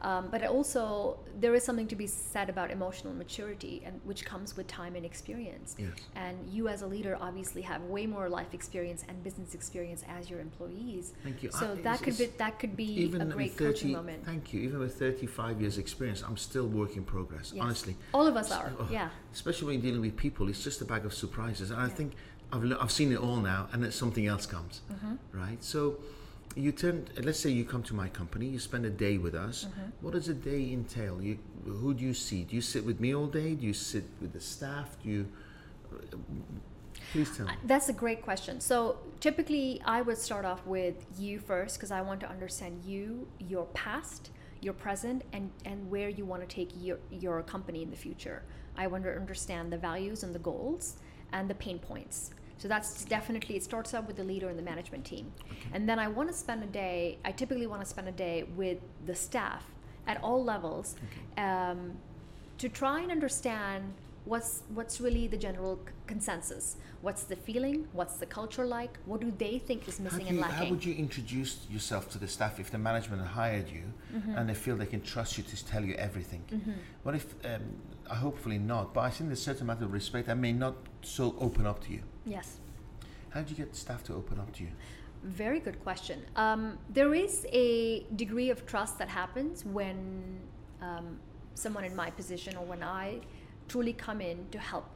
Um, 0.02 0.28
but 0.30 0.42
also, 0.46 1.18
there 1.38 1.54
is 1.54 1.62
something 1.62 1.86
to 1.88 1.96
be 1.96 2.06
said 2.06 2.48
about 2.48 2.70
emotional 2.70 3.12
maturity, 3.12 3.82
and 3.84 4.00
which 4.04 4.24
comes 4.24 4.56
with 4.56 4.66
time 4.66 4.96
and 4.96 5.04
experience. 5.04 5.76
Yes. 5.78 5.90
And 6.16 6.36
you, 6.50 6.68
as 6.68 6.80
a 6.82 6.86
leader, 6.86 7.18
obviously 7.20 7.62
have 7.62 7.82
way 7.82 8.06
more 8.06 8.28
life 8.28 8.54
experience 8.54 9.04
and 9.08 9.22
business 9.22 9.54
experience 9.54 10.02
as 10.08 10.30
your 10.30 10.40
employees. 10.40 11.12
Thank 11.22 11.42
you. 11.42 11.50
So 11.50 11.72
I- 11.72 11.82
that 11.82 12.02
could 12.02 12.16
be 12.16 12.26
that 12.38 12.58
could 12.58 12.76
be 12.76 13.04
a 13.14 13.24
great 13.26 13.52
30 13.52 13.64
coaching 13.72 13.92
moment. 13.92 14.24
Thank 14.24 14.52
you. 14.54 14.60
Even 14.60 14.78
with 14.80 14.98
35 14.98 15.60
years 15.60 15.76
experience, 15.76 16.22
I'm 16.26 16.36
still 16.38 16.66
work 16.66 16.96
in 16.96 17.04
progress. 17.04 17.52
Yes. 17.54 17.62
Honestly, 17.62 17.96
all 18.14 18.26
of 18.26 18.36
us 18.36 18.50
are. 18.50 18.72
Oh, 18.78 18.88
Yeah. 18.90 19.10
especially 19.32 19.66
when 19.66 19.74
you're 19.76 19.82
dealing 19.92 20.00
with 20.00 20.16
people, 20.16 20.48
it's 20.48 20.64
just 20.64 20.80
a 20.80 20.84
bag 20.86 21.04
of 21.04 21.12
surprises. 21.12 21.70
And 21.70 21.80
I 21.80 21.88
think 21.88 22.14
I've, 22.52 22.64
I've 22.80 22.90
seen 22.90 23.12
it 23.12 23.18
all 23.18 23.36
now, 23.36 23.68
and 23.72 23.82
then 23.84 23.92
something 23.92 24.26
else 24.26 24.46
comes, 24.46 24.80
Mm-hmm. 24.90 25.14
right? 25.38 25.62
So 25.62 25.98
you 26.56 26.72
turn. 26.72 27.06
Let's 27.22 27.38
say 27.38 27.50
you 27.50 27.64
come 27.64 27.82
to 27.84 27.94
my 27.94 28.08
company, 28.08 28.46
you 28.46 28.58
spend 28.58 28.84
a 28.86 28.90
day 28.90 29.18
with 29.18 29.34
us. 29.34 29.66
Mm-hmm. 29.66 29.90
What 30.00 30.14
does 30.14 30.28
a 30.28 30.34
day 30.34 30.72
entail? 30.72 31.22
You, 31.22 31.38
who 31.64 31.94
do 31.94 32.04
you 32.04 32.14
see? 32.14 32.44
Do 32.44 32.56
you 32.56 32.62
sit 32.62 32.84
with 32.84 33.00
me 33.00 33.14
all 33.14 33.26
day? 33.26 33.54
Do 33.54 33.66
you 33.66 33.72
sit 33.72 34.04
with 34.20 34.32
the 34.32 34.40
staff? 34.40 34.96
Do 35.02 35.08
you? 35.08 35.28
Please 37.12 37.36
tell 37.36 37.46
me. 37.46 37.52
That's 37.64 37.88
a 37.88 37.92
great 37.92 38.22
question. 38.22 38.60
So 38.60 38.98
typically, 39.20 39.80
I 39.84 40.02
would 40.02 40.18
start 40.18 40.44
off 40.44 40.64
with 40.66 41.06
you 41.18 41.38
first 41.38 41.76
because 41.76 41.90
I 41.90 42.00
want 42.00 42.20
to 42.20 42.28
understand 42.28 42.82
you, 42.84 43.26
your 43.38 43.66
past, 43.66 44.30
your 44.60 44.74
present, 44.74 45.22
and 45.32 45.50
and 45.64 45.90
where 45.90 46.08
you 46.08 46.24
want 46.24 46.42
to 46.42 46.48
take 46.48 46.70
your 46.76 46.98
your 47.10 47.42
company 47.42 47.82
in 47.82 47.90
the 47.90 47.96
future. 47.96 48.42
I 48.76 48.86
want 48.86 49.04
to 49.04 49.14
understand 49.14 49.72
the 49.72 49.78
values 49.78 50.22
and 50.22 50.34
the 50.34 50.38
goals 50.38 50.96
and 51.32 51.48
the 51.48 51.54
pain 51.54 51.78
points. 51.78 52.30
So 52.60 52.68
that's 52.68 53.04
definitely 53.06 53.56
it 53.56 53.64
starts 53.64 53.94
out 53.94 54.06
with 54.06 54.16
the 54.16 54.24
leader 54.32 54.48
and 54.50 54.58
the 54.58 54.62
management 54.72 55.04
team, 55.06 55.32
and 55.74 55.88
then 55.88 55.98
I 55.98 56.08
want 56.08 56.28
to 56.28 56.34
spend 56.44 56.62
a 56.62 56.66
day. 56.84 57.18
I 57.24 57.32
typically 57.32 57.66
want 57.66 57.82
to 57.82 57.88
spend 57.94 58.06
a 58.06 58.12
day 58.12 58.44
with 58.54 58.78
the 59.06 59.14
staff 59.14 59.64
at 60.06 60.22
all 60.22 60.44
levels. 60.44 60.94
Um, 61.38 61.80
to 62.58 62.68
try 62.68 63.00
and 63.00 63.10
understand 63.10 63.94
what's 64.26 64.62
what's 64.74 65.00
really 65.00 65.26
the 65.26 65.36
general 65.38 65.80
c- 65.86 65.92
consensus 66.06 66.76
what's 67.00 67.22
the 67.22 67.34
feeling 67.34 67.88
what's 67.94 68.16
the 68.18 68.26
culture 68.26 68.66
like 68.66 68.98
what 69.06 69.18
do 69.18 69.32
they 69.38 69.56
think 69.58 69.88
is 69.88 69.98
missing 69.98 70.24
do 70.24 70.26
and 70.28 70.40
lacking 70.40 70.56
how 70.66 70.70
would 70.70 70.84
you 70.84 70.94
introduce 70.94 71.52
yourself 71.70 72.10
to 72.10 72.18
the 72.18 72.28
staff 72.28 72.60
if 72.60 72.70
the 72.70 72.76
management 72.76 73.22
hired 73.26 73.68
you 73.70 73.84
Mm-hmm. 74.14 74.34
and 74.36 74.48
they 74.50 74.54
feel 74.54 74.74
they 74.76 74.86
can 74.96 75.00
trust 75.00 75.38
you 75.38 75.44
to 75.44 75.64
tell 75.64 75.84
you 75.84 75.94
everything? 75.94 76.42
What 77.04 77.14
if, 77.14 77.26
um, 77.44 77.62
hopefully 78.08 78.58
not, 78.58 78.92
but 78.92 79.02
I 79.02 79.10
think 79.10 79.30
there's 79.30 79.38
a 79.38 79.42
certain 79.44 79.62
amount 79.62 79.82
of 79.84 79.92
respect 79.92 80.26
that 80.26 80.36
may 80.36 80.52
not 80.52 80.74
so 81.00 81.36
open 81.38 81.64
up 81.64 81.78
to 81.84 81.92
you. 81.92 82.02
Yes 82.26 82.58
How 83.30 83.42
do 83.42 83.50
you 83.50 83.56
get 83.56 83.74
staff 83.76 84.02
to 84.04 84.14
open 84.14 84.38
up 84.38 84.52
to 84.54 84.62
you? 84.64 84.70
very 85.22 85.60
good 85.60 85.78
question 85.84 86.22
um, 86.36 86.78
there 86.88 87.14
is 87.14 87.46
a 87.52 88.04
degree 88.16 88.48
of 88.50 88.64
trust 88.66 88.98
that 88.98 89.08
happens 89.08 89.64
when 89.64 90.38
um, 90.80 91.18
someone 91.54 91.84
in 91.84 91.94
my 91.94 92.10
position 92.10 92.56
or 92.56 92.64
when 92.64 92.82
i 92.82 93.20
truly 93.68 93.92
come 93.92 94.20
in 94.22 94.46
to 94.50 94.58
help 94.58 94.86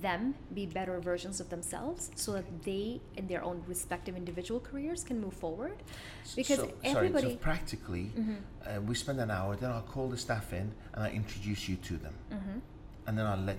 them 0.00 0.34
be 0.54 0.64
better 0.66 0.98
versions 1.00 1.40
of 1.40 1.48
themselves 1.50 2.10
so 2.14 2.32
that 2.32 2.44
they 2.62 3.00
in 3.16 3.26
their 3.26 3.42
own 3.44 3.62
respective 3.66 4.16
individual 4.16 4.58
careers 4.60 5.02
can 5.04 5.20
move 5.20 5.34
forward 5.34 5.76
because 6.36 6.58
so, 6.58 6.72
everybody 6.84 7.22
sorry, 7.26 7.34
so 7.34 7.38
practically, 7.38 8.12
Mhm. 8.16 8.36
uh, 8.66 8.80
we 8.80 8.94
spend 8.94 9.20
an 9.20 9.30
hour, 9.30 9.56
then 9.56 9.70
I'll 9.70 9.82
call 9.82 10.08
the 10.08 10.16
staff 10.16 10.52
in 10.54 10.72
and 10.94 11.02
I 11.04 11.10
introduce 11.10 11.68
you 11.68 11.76
to 11.76 11.96
them, 11.98 12.14
Mhm. 12.30 12.60
and 13.06 13.18
then 13.18 13.26
I'll 13.26 13.44
let, 13.44 13.58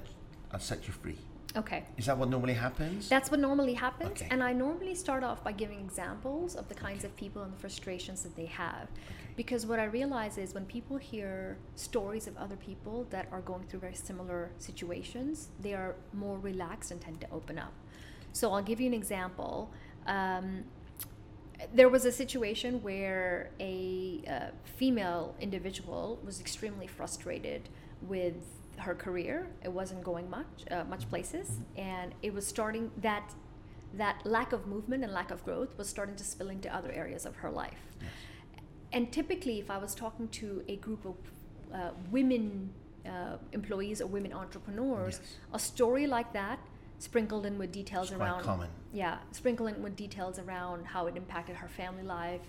I'll 0.51 0.59
set 0.71 0.87
you 0.87 0.93
free. 0.93 1.17
Okay 1.55 1.83
Is 1.97 2.05
that 2.05 2.17
what 2.17 2.29
normally 2.29 2.53
happens? 2.53 3.09
That's 3.09 3.31
what 3.31 3.39
normally 3.39 3.73
happens. 3.73 4.21
Okay. 4.21 4.27
And 4.31 4.43
I 4.43 4.53
normally 4.53 4.95
start 4.95 5.23
off 5.23 5.43
by 5.43 5.51
giving 5.51 5.79
examples 5.79 6.55
of 6.55 6.67
the 6.67 6.75
kinds 6.75 7.03
of 7.03 7.15
people 7.15 7.41
and 7.43 7.53
the 7.53 7.57
frustrations 7.57 8.23
that 8.23 8.35
they 8.35 8.45
have. 8.45 8.83
Okay. 8.83 9.33
Because 9.35 9.65
what 9.65 9.79
I 9.79 9.85
realize 9.85 10.37
is 10.37 10.53
when 10.53 10.65
people 10.65 10.97
hear 10.97 11.57
stories 11.75 12.27
of 12.27 12.37
other 12.37 12.55
people 12.55 13.05
that 13.09 13.27
are 13.31 13.41
going 13.41 13.63
through 13.63 13.81
very 13.81 13.95
similar 13.95 14.51
situations, 14.59 15.49
they 15.61 15.73
are 15.73 15.95
more 16.13 16.37
relaxed 16.39 16.91
and 16.91 17.01
tend 17.01 17.19
to 17.21 17.27
open 17.31 17.57
up. 17.59 17.73
So 18.31 18.53
I'll 18.53 18.63
give 18.63 18.79
you 18.79 18.87
an 18.87 18.93
example. 18.93 19.71
Um, 20.07 20.65
there 21.73 21.89
was 21.89 22.05
a 22.05 22.11
situation 22.11 22.81
where 22.83 23.51
a 23.59 24.21
uh, 24.29 24.39
female 24.77 25.35
individual 25.39 26.19
was 26.23 26.39
extremely 26.39 26.87
frustrated 26.87 27.69
with 28.01 28.35
her 28.79 28.95
career. 28.95 29.47
It 29.63 29.71
wasn't 29.71 30.03
going 30.03 30.29
much, 30.29 30.45
uh, 30.71 30.83
much 30.85 31.09
places, 31.09 31.59
and 31.77 32.13
it 32.21 32.33
was 32.33 32.45
starting 32.45 32.91
that 33.01 33.33
that 33.93 34.25
lack 34.25 34.51
of 34.51 34.67
movement 34.67 35.03
and 35.05 35.13
lack 35.13 35.31
of 35.31 35.43
growth 35.45 35.77
was 35.77 35.87
starting 35.87 36.15
to 36.17 36.23
spill 36.23 36.49
into 36.49 36.73
other 36.75 36.91
areas 36.91 37.25
of 37.25 37.35
her 37.37 37.49
life. 37.49 37.79
Yes. 38.01 38.09
And 38.91 39.11
typically, 39.11 39.59
if 39.59 39.71
I 39.71 39.77
was 39.77 39.95
talking 39.95 40.27
to 40.29 40.63
a 40.67 40.75
group 40.77 41.05
of 41.05 41.15
uh, 41.73 41.91
women 42.11 42.71
uh, 43.05 43.37
employees 43.53 44.01
or 44.01 44.07
women 44.07 44.33
entrepreneurs, 44.33 45.19
Yes. 45.21 45.33
a 45.53 45.59
story 45.59 46.07
like 46.07 46.33
that, 46.33 46.59
sprinkled 46.99 47.45
in 47.45 47.57
with 47.57 47.71
details 47.71 48.11
It's 48.11 48.19
around 48.19 48.41
common. 48.43 48.69
yeah, 48.91 49.19
in 49.31 49.81
with 49.83 49.95
details 49.95 50.39
around 50.39 50.85
how 50.87 51.07
it 51.07 51.15
impacted 51.15 51.55
her 51.57 51.67
family 51.69 52.03
life 52.03 52.41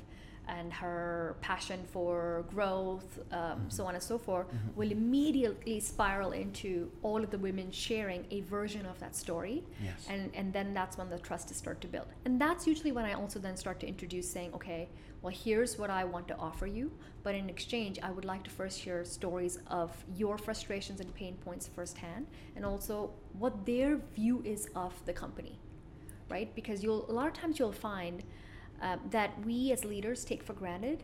and 0.49 0.73
her 0.73 1.37
passion 1.41 1.81
for 1.93 2.45
growth, 2.49 3.19
um, 3.33 3.69
so 3.69 3.85
on 3.87 3.95
and 3.95 4.03
so 4.03 4.17
forth, 4.19 4.47
Mhm. 4.49 4.75
will 4.77 4.91
immediately 4.93 5.81
spiral 5.81 6.33
into 6.33 6.91
all 7.03 7.23
of 7.25 7.31
the 7.31 7.39
women 7.39 7.71
sharing 7.71 8.25
a 8.31 8.41
version 8.43 8.87
of 8.87 8.99
that 9.01 9.15
story. 9.17 9.65
Yes. 9.83 10.07
And, 10.09 10.31
and 10.35 10.53
then 10.53 10.73
that's 10.75 10.97
when 10.99 11.11
the 11.11 11.19
trust 11.19 11.51
is 11.51 11.57
start 11.57 11.81
to 11.81 11.89
build. 11.89 12.07
And 12.25 12.41
that's 12.41 12.67
usually 12.67 12.93
when 12.93 13.05
I 13.05 13.15
also 13.15 13.39
then 13.41 13.57
start 13.57 13.81
to 13.81 13.87
introduce 13.89 14.31
saying, 14.31 14.53
okay, 14.55 14.89
well, 15.23 15.35
here's 15.35 15.77
what 15.79 15.91
I 15.91 16.05
want 16.05 16.29
to 16.29 16.37
offer 16.37 16.67
you. 16.67 16.93
But 17.25 17.35
in 17.35 17.51
exchange, 17.51 17.99
I 18.03 18.11
would 18.13 18.25
like 18.25 18.45
to 18.45 18.51
first 18.51 18.79
hear 18.79 19.05
stories 19.05 19.59
of 19.67 19.91
your 20.15 20.39
frustrations 20.39 21.01
and 21.01 21.13
pain 21.15 21.35
points 21.45 21.67
firsthand, 21.67 22.29
and 22.55 22.65
also 22.65 23.11
what 23.37 23.67
their 23.67 23.97
view 24.15 24.43
is 24.45 24.69
of 24.77 24.93
the 25.07 25.13
company, 25.13 25.59
right? 26.29 26.55
Because 26.55 26.85
you'll 26.85 27.11
a 27.11 27.13
lot 27.13 27.27
of 27.27 27.33
times 27.33 27.59
you'll 27.59 27.73
find 27.73 28.23
uh, 28.83 28.97
that 29.11 29.31
we 29.45 29.73
as 29.73 29.85
leaders 29.85 30.25
take 30.25 30.43
for 30.43 30.53
granted 30.53 31.03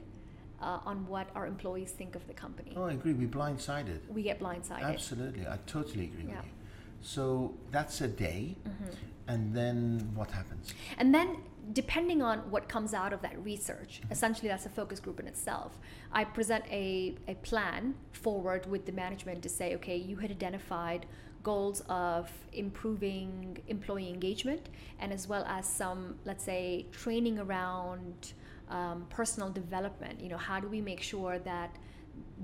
uh, 0.61 0.79
on 0.85 1.07
what 1.07 1.29
our 1.35 1.47
employees 1.47 1.91
think 1.93 2.15
of 2.15 2.27
the 2.27 2.35
company. 2.35 2.73
Oh, 2.77 2.85
I 2.85 2.93
agree. 2.93 3.13
We're 3.15 3.29
blindsided. 3.29 4.01
We 4.09 4.23
get 4.23 4.39
blindsided. 4.41 4.83
Absolutely, 4.83 5.47
I 5.47 5.59
totally 5.67 6.05
agree 6.05 6.25
Yeah. 6.29 6.37
with 6.37 6.47
you. 6.47 6.53
So 7.01 7.55
that's 7.73 8.01
a 8.01 8.07
day, 8.09 8.57
Mhm. 8.65 8.95
and 9.27 9.55
then 9.57 10.11
what 10.15 10.31
happens? 10.31 10.73
And 10.99 11.13
then, 11.13 11.39
depending 11.73 12.23
on 12.23 12.39
what 12.51 12.69
comes 12.69 12.95
out 12.95 13.13
of 13.13 13.23
that 13.23 13.37
research, 13.45 14.03
essentially 14.11 14.47
that's 14.49 14.67
a 14.67 14.69
focus 14.69 15.01
group 15.01 15.19
in 15.19 15.27
itself. 15.27 15.79
I 16.13 16.23
present 16.25 16.65
a, 16.71 17.17
a 17.27 17.35
plan 17.37 17.95
forward 18.13 18.67
with 18.67 18.87
the 18.87 18.93
management 18.93 19.43
to 19.43 19.49
say, 19.49 19.75
okay, 19.75 19.97
you 19.97 20.17
had 20.17 20.31
identified 20.31 21.07
goals 21.43 21.83
of 21.89 22.31
improving 22.53 23.59
employee 23.69 24.09
engagement 24.09 24.69
and 25.01 25.13
as 25.13 25.29
well 25.29 25.45
as 25.45 25.67
some, 25.67 26.17
let's 26.25 26.45
say, 26.45 26.87
training 26.93 27.39
around 27.39 28.33
um, 28.69 29.07
personal 29.11 29.51
development. 29.51 30.21
You 30.21 30.29
know, 30.29 30.37
how 30.37 30.61
do 30.61 30.69
we 30.69 30.81
make 30.81 31.01
sure 31.01 31.39
that 31.41 31.77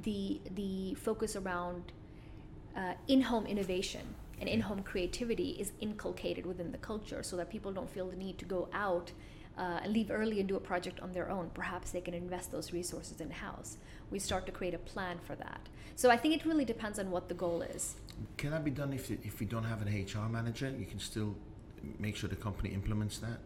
the 0.03 0.41
the 0.55 0.95
focus 0.95 1.37
around 1.37 1.93
uh, 2.77 2.95
in-home 3.07 3.47
innovation 3.47 4.15
and 4.41 4.49
in-home 4.49 4.83
creativity 4.83 5.51
is 5.59 5.73
inculcated 5.81 6.47
within 6.47 6.71
the 6.71 6.79
culture 6.79 7.23
so 7.23 7.37
that 7.37 7.51
people 7.51 7.73
don't 7.73 7.91
feel 7.91 8.09
the 8.09 8.17
need 8.17 8.39
to 8.39 8.45
go 8.45 8.69
out 8.73 9.11
uh, 9.57 9.81
and 9.83 9.93
leave 9.93 10.11
early 10.11 10.39
and 10.39 10.49
do 10.49 10.57
a 10.57 10.61
project 10.61 11.01
on 11.01 11.13
their 11.13 11.29
own. 11.29 11.51
Perhaps 11.53 11.91
they 11.91 12.01
can 12.01 12.15
invest 12.15 12.53
those 12.53 12.73
resources 12.73 13.21
in-house. 13.21 13.77
We 14.11 14.21
start 14.21 14.47
to 14.47 14.53
create 14.53 14.75
a 14.75 14.79
plan 14.79 15.19
for 15.27 15.35
that. 15.37 15.61
So 15.97 16.11
i 16.11 16.17
think 16.17 16.35
it 16.35 16.45
really 16.47 16.65
depends 16.65 16.99
on 16.99 17.11
what 17.11 17.29
the 17.29 17.35
goal 17.35 17.63
is 17.63 17.97
Can 18.37 18.51
that 18.51 18.65
be 18.65 18.71
done 18.71 18.93
if 18.93 19.11
if 19.11 19.41
we 19.41 19.47
don't 19.47 19.65
have 19.65 19.83
an 19.83 19.89
HR 19.89 20.29
manager? 20.29 20.69
You 20.71 20.87
can 20.87 20.99
still 20.99 21.35
make 21.99 22.17
sure 22.17 22.29
the 22.29 22.37
company 22.37 22.71
implements 22.71 23.19
that. 23.19 23.39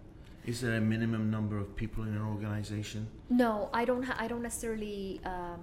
Is 0.46 0.60
there 0.60 0.74
a 0.74 0.80
minimum 0.80 1.30
number 1.30 1.56
of 1.58 1.76
people 1.76 2.02
in 2.04 2.14
an 2.14 2.22
organization? 2.22 3.06
no 3.30 3.70
i 3.72 3.84
don't 3.84 4.02
ha- 4.02 4.16
i 4.18 4.26
don't 4.26 4.42
necessarily 4.42 5.20
um, 5.24 5.60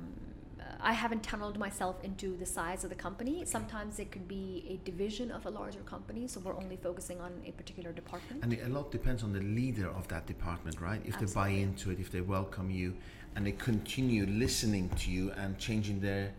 I 0.82 0.94
haven't 0.94 1.24
tunneled 1.24 1.58
myself 1.58 2.02
into 2.04 2.38
the 2.38 2.46
size 2.46 2.84
of 2.84 2.90
the 2.90 2.96
company. 2.96 3.44
Sometimes 3.46 4.00
it 4.00 4.12
could 4.12 4.28
be 4.28 4.66
a 4.70 4.86
division 4.90 5.30
of 5.32 5.46
a 5.46 5.50
larger 5.50 5.80
company, 5.80 6.28
so 6.28 6.40
we're 6.40 6.56
only 6.56 6.78
focusing 6.78 7.20
on 7.20 7.34
a 7.46 7.52
particular 7.52 7.92
department. 7.92 8.44
And 8.44 8.54
a 8.54 8.70
lot 8.70 8.92
depends 8.92 9.24
on 9.24 9.34
the 9.34 9.42
leader 9.42 9.90
of 9.90 10.08
that 10.08 10.26
department, 10.26 10.80
right? 10.80 11.02
If 11.06 11.20
they 11.20 11.26
buy 11.26 11.50
into 11.50 11.92
it, 11.92 12.00
if 12.00 12.12
they 12.12 12.22
welcome 12.22 12.70
you, 12.72 12.96
and 13.36 13.46
they 13.46 13.52
continue 13.52 14.26
listening 14.26 14.90
to 14.90 15.12
you 15.12 15.32
and 15.32 15.58
changing 15.58 16.00
their 16.00 16.34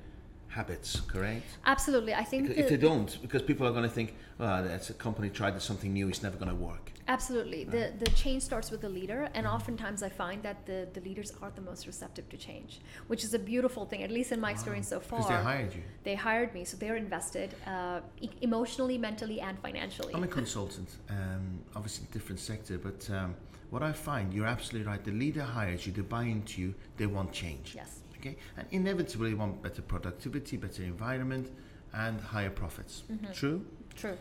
habits, 0.50 1.00
correct? 1.00 1.46
Absolutely, 1.64 2.14
I 2.14 2.24
think 2.24 2.50
if 2.50 2.68
they 2.68 2.76
don't, 2.76 3.10
because 3.22 3.42
people 3.42 3.66
are 3.66 3.72
going 3.72 3.84
to 3.84 3.94
think, 3.98 4.14
well, 4.38 4.62
that's 4.62 4.90
a 4.90 4.94
company 4.94 5.30
tried 5.30 5.60
something 5.62 5.92
new, 5.92 6.08
it's 6.08 6.22
never 6.22 6.36
going 6.36 6.50
to 6.50 6.54
work. 6.54 6.92
Absolutely. 7.08 7.64
The 7.64 7.92
the 7.98 8.10
change 8.10 8.42
starts 8.42 8.70
with 8.70 8.82
the 8.82 8.88
leader 8.88 9.28
and 9.34 9.44
oftentimes 9.44 10.00
I 10.02 10.08
find 10.08 10.42
that 10.44 10.64
the, 10.66 10.86
the 10.92 11.00
leaders 11.00 11.32
are 11.42 11.50
the 11.50 11.60
most 11.60 11.86
receptive 11.86 12.28
to 12.28 12.36
change, 12.36 12.80
which 13.08 13.24
is 13.24 13.34
a 13.34 13.38
beautiful 13.38 13.84
thing, 13.84 14.02
at 14.04 14.12
least 14.12 14.30
in 14.30 14.40
my 14.40 14.52
experience 14.52 14.88
so 14.88 15.00
far. 15.00 15.18
Because 15.18 15.36
they 15.36 15.42
hired 15.42 15.74
you. 15.74 15.82
They 16.04 16.14
hired 16.14 16.54
me, 16.54 16.64
so 16.64 16.76
they're 16.76 16.96
invested 16.96 17.54
uh, 17.66 18.00
e- 18.20 18.30
emotionally, 18.42 18.96
mentally, 18.96 19.40
and 19.40 19.58
financially. 19.58 20.14
I'm 20.14 20.22
a 20.22 20.28
consultant, 20.28 20.88
um, 21.08 21.58
obviously 21.74 22.06
different 22.12 22.38
sector, 22.38 22.78
but 22.78 23.08
um, 23.10 23.34
what 23.70 23.82
I 23.82 23.92
find, 23.92 24.32
you're 24.32 24.46
absolutely 24.46 24.86
right. 24.88 25.02
The 25.02 25.12
leader 25.12 25.42
hires 25.42 25.86
you, 25.86 25.92
they 25.92 26.02
buy 26.02 26.24
into 26.24 26.60
you, 26.60 26.74
they 26.96 27.06
want 27.06 27.32
change. 27.32 27.74
Yes. 27.74 27.99
Okay, 28.20 28.36
and 28.56 28.66
inevitably, 28.70 29.34
want 29.34 29.62
better 29.62 29.82
productivity, 29.82 30.56
better 30.56 30.82
environment, 30.82 31.50
and 31.92 32.20
higher 32.20 32.50
profits. 32.50 33.02
Mm-hmm. 33.10 33.32
True. 33.32 33.64
True. 33.96 34.16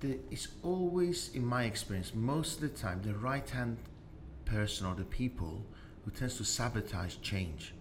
The, 0.00 0.18
it's 0.30 0.48
always, 0.62 1.30
in 1.34 1.44
my 1.44 1.64
experience, 1.64 2.14
most 2.14 2.56
of 2.56 2.60
the 2.62 2.68
time, 2.68 3.02
the 3.02 3.14
right-hand 3.14 3.78
person 4.44 4.86
or 4.86 4.94
the 4.94 5.04
people 5.04 5.64
who 6.04 6.10
tends 6.10 6.36
to 6.36 6.44
sabotage 6.44 7.16
change 7.22 7.72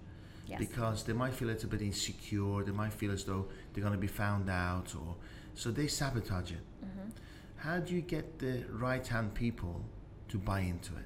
Yes. 0.47 0.59
because 0.59 1.03
they 1.03 1.13
might 1.13 1.33
feel 1.33 1.49
a 1.49 1.53
little 1.53 1.69
bit 1.69 1.81
insecure. 1.81 2.63
They 2.63 2.71
might 2.71 2.93
feel 2.93 3.11
as 3.11 3.23
though 3.23 3.47
they're 3.73 3.81
going 3.81 3.95
to 3.95 3.99
be 3.99 4.07
found 4.07 4.47
out, 4.49 4.93
or 4.95 5.15
so 5.55 5.71
they 5.71 5.87
sabotage 5.87 6.51
it. 6.51 6.59
Mm-hmm. 6.85 7.09
How 7.57 7.79
do 7.79 7.95
you 7.95 8.01
get 8.01 8.37
the 8.37 8.63
right-hand 8.69 9.33
people 9.33 9.81
to 10.29 10.37
buy 10.37 10.59
into 10.59 10.93
it? 10.93 11.05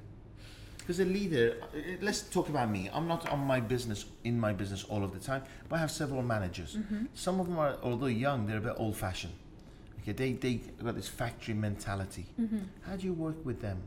Because 0.90 1.06
a 1.06 1.12
leader, 1.20 1.56
uh, 1.62 1.66
uh, 1.66 1.80
let's 2.00 2.22
talk 2.22 2.48
about 2.48 2.68
me. 2.68 2.90
I'm 2.92 3.06
not 3.06 3.28
on 3.30 3.38
my 3.38 3.60
business 3.60 4.06
in 4.24 4.40
my 4.40 4.52
business 4.52 4.82
all 4.82 5.04
of 5.04 5.12
the 5.12 5.20
time, 5.20 5.44
but 5.68 5.76
I 5.76 5.78
have 5.78 5.90
several 5.92 6.20
managers. 6.20 6.76
Mm-hmm. 6.76 7.04
Some 7.14 7.38
of 7.38 7.46
them 7.46 7.60
are, 7.60 7.76
although 7.84 8.06
young, 8.06 8.44
they're 8.48 8.58
a 8.58 8.60
bit 8.60 8.74
old-fashioned. 8.76 9.32
Okay, 10.00 10.10
they 10.10 10.32
they 10.32 10.54
got 10.82 10.96
this 10.96 11.06
factory 11.06 11.54
mentality. 11.54 12.26
Mm-hmm. 12.40 12.58
How 12.86 12.96
do 12.96 13.06
you 13.06 13.12
work 13.12 13.36
with 13.44 13.60
them? 13.60 13.78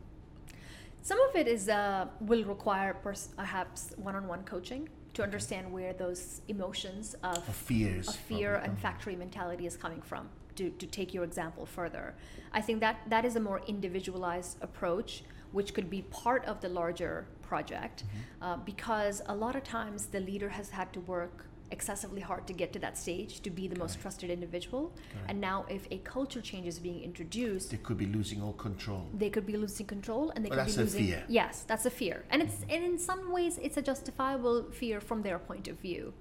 Some 1.01 1.19
of 1.27 1.35
it 1.35 1.49
is 1.49 1.67
uh, 1.67 2.07
will 2.21 2.45
require 2.45 2.93
pers- 2.93 3.31
perhaps 3.35 3.91
one-on-one 3.97 4.43
coaching 4.45 4.87
to 5.15 5.23
understand 5.23 5.73
where 5.73 5.91
those 5.91 6.39
emotions 6.47 7.15
of, 7.21 7.37
Of 7.49 7.55
fears. 7.55 8.07
of 8.07 8.15
fear 8.15 8.55
and 8.63 8.79
factory 8.79 9.17
mentality 9.17 9.65
is 9.67 9.75
coming 9.75 10.01
from. 10.01 10.29
To, 10.55 10.69
to 10.69 10.85
take 10.85 11.13
your 11.15 11.23
example 11.25 11.65
further, 11.65 12.13
I 12.53 12.61
think 12.61 12.79
that 12.79 12.95
that 13.09 13.25
is 13.25 13.35
a 13.35 13.39
more 13.39 13.61
individualized 13.67 14.55
approach, 14.61 15.23
which 15.53 15.73
could 15.73 15.89
be 15.89 16.01
part 16.23 16.43
of 16.45 16.59
the 16.61 16.69
larger 16.69 17.25
project, 17.41 18.03
Mm-hmm. 18.03 18.43
uh, 18.45 18.57
because 18.57 19.21
a 19.27 19.35
lot 19.35 19.55
of 19.55 19.63
times 19.63 20.07
the 20.07 20.19
leader 20.19 20.49
has 20.49 20.67
had 20.71 20.91
to 20.93 20.99
work 21.01 21.45
excessively 21.71 22.21
hard 22.21 22.45
to 22.45 22.53
get 22.53 22.69
to 22.73 22.79
that 22.85 22.95
stage 22.97 23.41
to 23.41 23.49
be 23.49 23.67
the 23.67 23.77
most 23.83 23.99
trusted 24.01 24.29
individual, 24.29 24.83
and 25.27 25.39
now 25.41 25.65
if 25.69 25.87
a 25.91 25.97
culture 26.15 26.41
change 26.49 26.67
is 26.67 26.77
being 26.79 26.99
introduced, 27.03 27.71
They 27.71 27.77
could 27.87 27.97
be 27.97 28.05
losing 28.17 28.39
all 28.43 28.53
control. 28.53 29.03
they 29.23 29.29
could 29.35 29.47
be 29.53 29.57
losing 29.65 29.87
control 29.95 30.25
and 30.35 30.39
they 30.45 30.49
Well, 30.49 30.59
could 30.65 30.67
that's 30.67 30.75
be 30.75 30.81
a 30.81 30.85
losing 30.85 31.05
fear. 31.07 31.23
yes 31.39 31.63
that's 31.69 31.85
a 31.85 31.89
fear 32.01 32.17
and 32.31 32.41
it's 32.45 32.57
and 32.73 32.81
in 32.89 32.97
some 33.09 33.21
ways 33.37 33.53
it's 33.65 33.77
a 33.77 33.81
justifiable 33.91 34.57
fear 34.79 34.97
from 35.09 35.19
their 35.27 35.39
point 35.49 35.67
of 35.71 35.77
view 35.87 36.13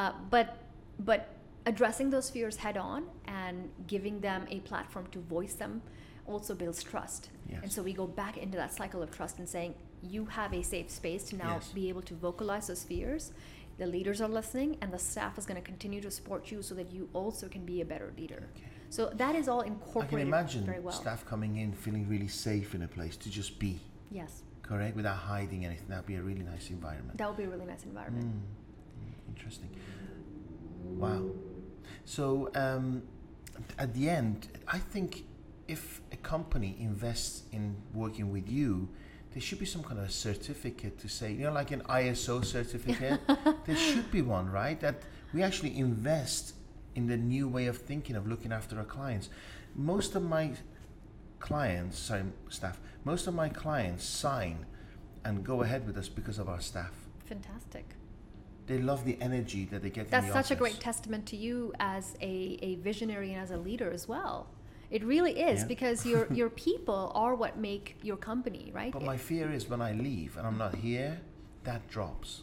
uh, 0.00 0.12
but 0.34 0.46
but 1.10 1.20
addressing 1.70 2.08
those 2.10 2.28
fears 2.34 2.56
head 2.64 2.76
on 2.76 3.00
and 3.26 3.56
giving 3.86 4.16
them 4.28 4.40
a 4.56 4.58
platform 4.70 5.06
to 5.14 5.18
voice 5.36 5.54
them 5.62 5.80
also 6.28 6.54
builds 6.54 6.82
trust 6.82 7.30
Yes. 7.48 7.60
and 7.62 7.72
so 7.72 7.82
we 7.82 7.92
go 7.92 8.06
back 8.06 8.36
into 8.36 8.56
that 8.62 8.72
cycle 8.80 9.02
of 9.02 9.10
trust 9.10 9.38
and 9.38 9.48
saying 9.48 9.74
you 10.02 10.26
have 10.26 10.52
a 10.52 10.62
safe 10.62 10.90
space 10.90 11.24
to 11.30 11.36
now 11.36 11.54
Yes. 11.54 11.68
be 11.80 11.88
able 11.88 12.02
to 12.02 12.14
vocalize 12.14 12.66
those 12.68 12.84
fears 12.84 13.32
the 13.78 13.86
leaders 13.86 14.20
are 14.20 14.28
listening 14.40 14.76
and 14.82 14.92
the 14.92 14.98
staff 14.98 15.38
is 15.38 15.46
going 15.46 15.60
to 15.62 15.66
continue 15.72 16.00
to 16.00 16.10
support 16.10 16.50
you 16.52 16.62
so 16.62 16.74
that 16.74 16.88
you 16.92 17.08
also 17.14 17.48
can 17.48 17.64
be 17.64 17.80
a 17.80 17.84
better 17.92 18.12
leader 18.20 18.42
Okay. 18.56 18.66
so 18.90 19.02
that 19.22 19.34
is 19.40 19.48
all 19.48 19.62
incorporated. 19.62 20.18
I 20.18 20.22
can 20.22 20.28
imagine 20.66 20.82
well 20.84 20.92
staff 21.04 21.24
coming 21.32 21.52
in 21.62 21.72
feeling 21.72 22.04
really 22.08 22.28
safe 22.28 22.74
in 22.74 22.82
a 22.82 22.88
place 22.88 23.16
to 23.24 23.28
just 23.30 23.58
be, 23.58 23.80
yes 24.10 24.42
correct, 24.62 24.94
without 24.96 25.16
hiding 25.16 25.64
anything. 25.64 25.88
That'd 25.88 26.04
be 26.14 26.16
a 26.16 26.22
really 26.22 26.42
nice 26.54 26.68
environment. 26.68 27.16
that 27.18 27.26
would 27.28 27.38
be 27.38 27.44
a 27.44 27.48
really 27.54 27.64
nice 27.74 27.84
environment 27.84 28.26
Mm, 28.26 28.40
mm, 29.06 29.28
interesting. 29.32 29.70
Wow. 31.02 31.22
So 32.04 32.50
um, 32.54 33.02
at 33.78 33.94
the 33.94 34.08
end, 34.10 34.48
I 34.66 34.78
think 34.78 35.24
if 35.68 36.00
a 36.10 36.16
company 36.16 36.76
invests 36.80 37.42
in 37.52 37.76
working 37.94 38.32
with 38.32 38.48
you, 38.48 38.88
there 39.32 39.42
should 39.42 39.58
be 39.58 39.66
some 39.66 39.82
kind 39.82 39.98
of 40.00 40.06
a 40.06 40.10
certificate 40.10 40.98
to 40.98 41.08
say, 41.08 41.32
you 41.32 41.44
know, 41.44 41.52
like 41.52 41.70
an 41.70 41.82
ISO 41.82 42.44
certificate. 42.44 43.20
there 43.66 43.76
should 43.76 44.10
be 44.10 44.22
one, 44.22 44.50
right? 44.50 44.80
That 44.80 45.02
we 45.34 45.42
actually 45.42 45.76
invest 45.76 46.54
in 46.94 47.06
the 47.06 47.16
new 47.16 47.46
way 47.46 47.66
of 47.66 47.76
thinking 47.76 48.16
of 48.16 48.26
looking 48.26 48.52
after 48.52 48.78
our 48.78 48.84
clients. 48.84 49.28
Most 49.74 50.14
of 50.16 50.22
my 50.22 50.52
clients, 51.38 51.98
sorry, 51.98 52.24
staff, 52.48 52.80
most 53.04 53.26
of 53.26 53.34
my 53.34 53.48
clients 53.50 54.04
sign 54.04 54.64
and 55.24 55.44
go 55.44 55.62
ahead 55.62 55.86
with 55.86 55.98
us 55.98 56.08
because 56.08 56.38
of 56.38 56.48
our 56.48 56.60
staff. 56.60 56.92
fantastic 57.26 57.84
They 58.66 58.78
love 58.78 59.04
the 59.04 59.16
energy 59.20 59.66
that 59.66 59.82
they 59.82 59.90
get. 59.90 60.10
That's 60.10 60.32
such 60.32 60.50
a 60.50 60.56
great 60.56 60.80
testament 60.80 61.26
to 61.26 61.36
you 61.36 61.72
as 61.78 62.16
a, 62.20 62.58
a 62.62 62.76
visionary 62.76 63.32
and 63.34 63.42
as 63.42 63.50
a 63.50 63.58
leader 63.58 63.90
as 63.90 64.08
well. 64.08 64.48
It 64.90 65.04
really 65.04 65.32
is 65.38 65.60
Yeah. 65.60 65.66
because 65.66 66.06
your 66.06 66.26
your 66.40 66.50
people 66.50 67.12
are 67.14 67.34
what 67.34 67.56
make 67.58 67.96
your 68.02 68.16
company, 68.16 68.70
right? 68.74 68.92
But 68.92 69.02
my 69.02 69.16
fear 69.18 69.52
is 69.52 69.68
when 69.68 69.80
I 69.80 69.92
leave 69.92 70.36
and 70.38 70.46
I'm 70.46 70.58
not 70.58 70.74
here, 70.74 71.20
that 71.64 71.80
drops. 71.90 72.42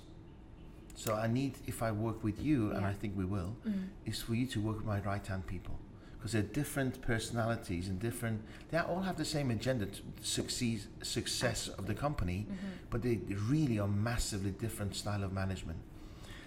So 0.97 1.13
I 1.13 1.27
need, 1.27 1.53
if 1.67 1.83
I 1.83 1.91
work 1.91 2.23
with 2.23 2.39
you, 2.41 2.71
and 2.71 2.85
I 2.85 2.93
think 2.93 3.17
we 3.17 3.25
will, 3.25 3.55
Mm. 3.67 3.87
is 4.05 4.21
for 4.21 4.33
you 4.35 4.45
to 4.47 4.59
work 4.61 4.77
with 4.77 4.85
my 4.85 4.99
right 5.01 5.25
hand 5.27 5.45
people. 5.45 5.75
Because 6.17 6.31
they're 6.31 6.53
different 6.61 7.01
personalities 7.01 7.89
and 7.89 7.99
different, 7.99 8.41
they 8.71 8.77
all 8.79 9.01
have 9.01 9.17
the 9.17 9.25
same 9.25 9.51
agenda 9.51 9.85
to 9.87 10.01
succeed, 10.21 10.79
success 11.03 11.67
of 11.67 11.85
the 11.85 11.93
company, 11.93 12.39
Mm-hmm. 12.47 12.67
but 12.89 13.01
they 13.01 13.19
really 13.49 13.77
are 13.79 13.89
massively 13.89 14.51
different 14.51 14.95
style 14.95 15.23
of 15.23 15.31
management. 15.33 15.79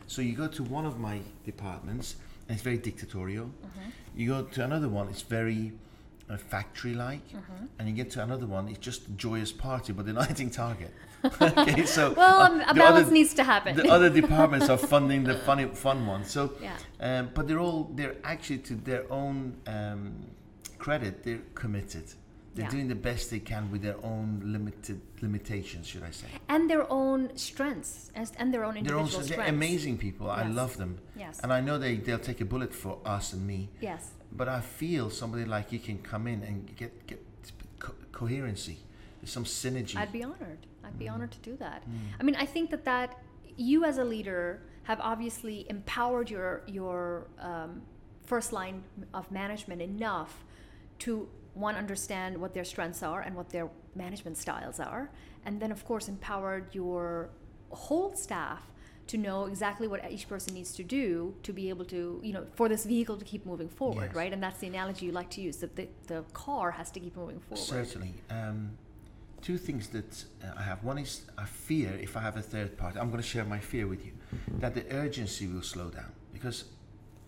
So 0.06 0.22
you 0.22 0.34
go 0.34 0.48
to 0.48 0.62
one 0.64 0.86
of 0.86 0.98
my 0.98 1.20
departments, 1.44 2.16
and 2.48 2.54
it's 2.56 2.62
very 2.64 2.78
dictatorial. 2.78 3.46
Mm-hmm. 3.46 3.90
You 4.16 4.28
go 4.34 4.42
to 4.44 4.64
another 4.64 4.88
one, 4.88 5.08
it's 5.10 5.22
very 5.22 5.72
uh, 6.30 6.36
factory-like, 6.36 7.26
Mm-hmm. 7.28 7.64
and 7.78 7.88
you 7.88 7.94
get 7.94 8.10
to 8.12 8.22
another 8.22 8.46
one, 8.46 8.68
it's 8.68 8.78
just 8.78 9.06
a 9.08 9.10
joyous 9.12 9.52
party, 9.52 9.92
but 9.92 10.04
they're 10.04 10.14
not 10.14 10.28
hitting 10.28 10.50
target. 10.50 10.92
okay, 11.42 11.84
so 11.84 12.12
well, 12.12 12.40
uh, 12.42 12.46
um, 12.48 12.60
a 12.60 12.74
the 12.74 12.80
balance 12.80 13.06
other- 13.06 13.12
needs 13.12 13.34
to 13.34 13.42
happen. 13.44 13.76
the 13.76 13.88
other 13.90 14.08
departments 14.22 14.68
are 14.68 14.76
funding 14.78 15.24
the 15.24 15.34
funny 15.34 15.66
fun 15.66 16.06
ones. 16.06 16.30
So, 16.30 16.52
Yeah. 16.62 16.76
um, 17.00 17.30
but 17.34 17.48
they're 17.48 17.58
all 17.58 17.90
they're 17.94 18.16
actually 18.22 18.58
to 18.68 18.74
their 18.74 19.04
own 19.12 19.56
um, 19.66 20.12
credit, 20.78 21.24
they're 21.24 21.42
committed. 21.54 22.04
They're 22.54 22.64
Yeah. 22.66 22.70
doing 22.70 22.88
the 22.88 22.94
best 23.10 23.30
they 23.30 23.40
can 23.40 23.70
with 23.72 23.82
their 23.82 23.96
own 24.04 24.42
limited 24.44 25.00
limitations, 25.20 25.86
should 25.86 26.02
I 26.02 26.10
say? 26.12 26.26
and 26.48 26.68
their 26.70 26.86
own 26.90 27.36
strengths 27.36 28.10
as, 28.14 28.32
and 28.38 28.52
their 28.54 28.64
own 28.64 28.74
They're 28.74 28.80
individual 28.82 29.20
also 29.20 29.22
they're 29.22 29.46
amazing 29.48 29.98
people. 29.98 30.30
I 30.30 30.44
love 30.46 30.76
them, 30.76 30.98
Yes. 31.16 31.40
and 31.42 31.52
I 31.52 31.60
know 31.60 31.78
they 31.78 31.96
they'll 31.96 32.18
take 32.30 32.40
a 32.40 32.44
bullet 32.44 32.72
for 32.74 32.98
us 33.04 33.32
and 33.32 33.44
me. 33.46 33.68
yes. 33.80 34.02
But 34.32 34.48
I 34.48 34.60
feel 34.60 35.10
somebody 35.10 35.44
like 35.44 35.72
you 35.72 35.78
can 35.78 35.98
come 35.98 36.26
in 36.26 36.42
and 36.42 36.74
get 36.76 37.06
get 37.06 37.24
co- 37.78 37.94
coherency. 38.12 38.78
There's 39.20 39.32
some 39.32 39.44
synergy. 39.44 39.96
I'd 39.96 40.12
be 40.12 40.22
honored. 40.22 40.66
I'd 40.84 40.94
Mm. 40.94 40.98
be 40.98 41.08
honored 41.08 41.32
to 41.32 41.38
do 41.40 41.56
that. 41.56 41.82
I 42.20 42.22
mean, 42.22 42.36
I 42.36 42.46
think 42.46 42.70
that 42.70 42.84
that 42.84 43.18
you 43.56 43.84
as 43.84 43.98
a 43.98 44.04
leader 44.04 44.62
have 44.84 45.00
obviously 45.00 45.66
empowered 45.68 46.30
your 46.30 46.62
your 46.66 47.26
um, 47.40 47.82
first 48.24 48.52
line 48.52 48.82
of 49.14 49.30
management 49.30 49.80
enough 49.82 50.44
to 51.00 51.28
one 51.54 51.74
understand 51.74 52.36
what 52.38 52.52
their 52.54 52.64
strengths 52.64 53.02
are 53.02 53.20
and 53.22 53.34
what 53.34 53.48
their 53.50 53.68
management 53.94 54.36
styles 54.36 54.78
are, 54.78 55.10
and 55.44 55.60
then 55.60 55.72
of 55.72 55.84
course 55.84 56.06
empowered 56.08 56.72
your 56.74 57.30
whole 57.70 58.14
staff 58.14 58.62
to 59.08 59.16
know 59.16 59.46
exactly 59.46 59.86
what 59.88 60.00
each 60.10 60.28
person 60.28 60.54
needs 60.54 60.72
to 60.72 60.84
do 60.84 61.34
to 61.42 61.52
be 61.52 61.68
able 61.68 61.84
to 61.84 62.20
you 62.22 62.32
know 62.32 62.44
for 62.54 62.68
this 62.68 62.84
vehicle 62.84 63.16
to 63.16 63.24
keep 63.24 63.44
moving 63.46 63.68
forward 63.68 64.06
Yes. 64.08 64.14
right 64.14 64.32
and 64.32 64.42
that's 64.42 64.60
the 64.60 64.66
analogy 64.68 65.06
you 65.06 65.12
like 65.12 65.30
to 65.30 65.40
use 65.40 65.56
that 65.58 65.74
the, 65.76 65.88
the 66.06 66.22
car 66.32 66.70
has 66.72 66.90
to 66.92 67.00
keep 67.00 67.16
moving 67.16 67.40
forward 67.40 67.58
Certainly. 67.64 68.14
Um, 68.30 68.70
two 69.40 69.56
things 69.58 69.88
that 69.88 70.24
uh, 70.44 70.58
I 70.58 70.62
have. 70.62 70.82
One 70.82 70.98
is 70.98 71.22
I 71.36 71.44
fear 71.44 71.90
if 72.02 72.16
I 72.16 72.20
have 72.20 72.36
a 72.36 72.42
third 72.42 72.76
party, 72.76 72.98
I'm 72.98 73.10
going 73.10 73.22
to 73.22 73.28
share 73.28 73.44
my 73.44 73.60
fear 73.60 73.86
with 73.86 74.04
you, 74.04 74.12
that 74.58 74.74
the 74.74 74.84
urgency 74.94 75.46
will 75.46 75.62
slow 75.62 75.88
down 75.90 76.12
because 76.32 76.64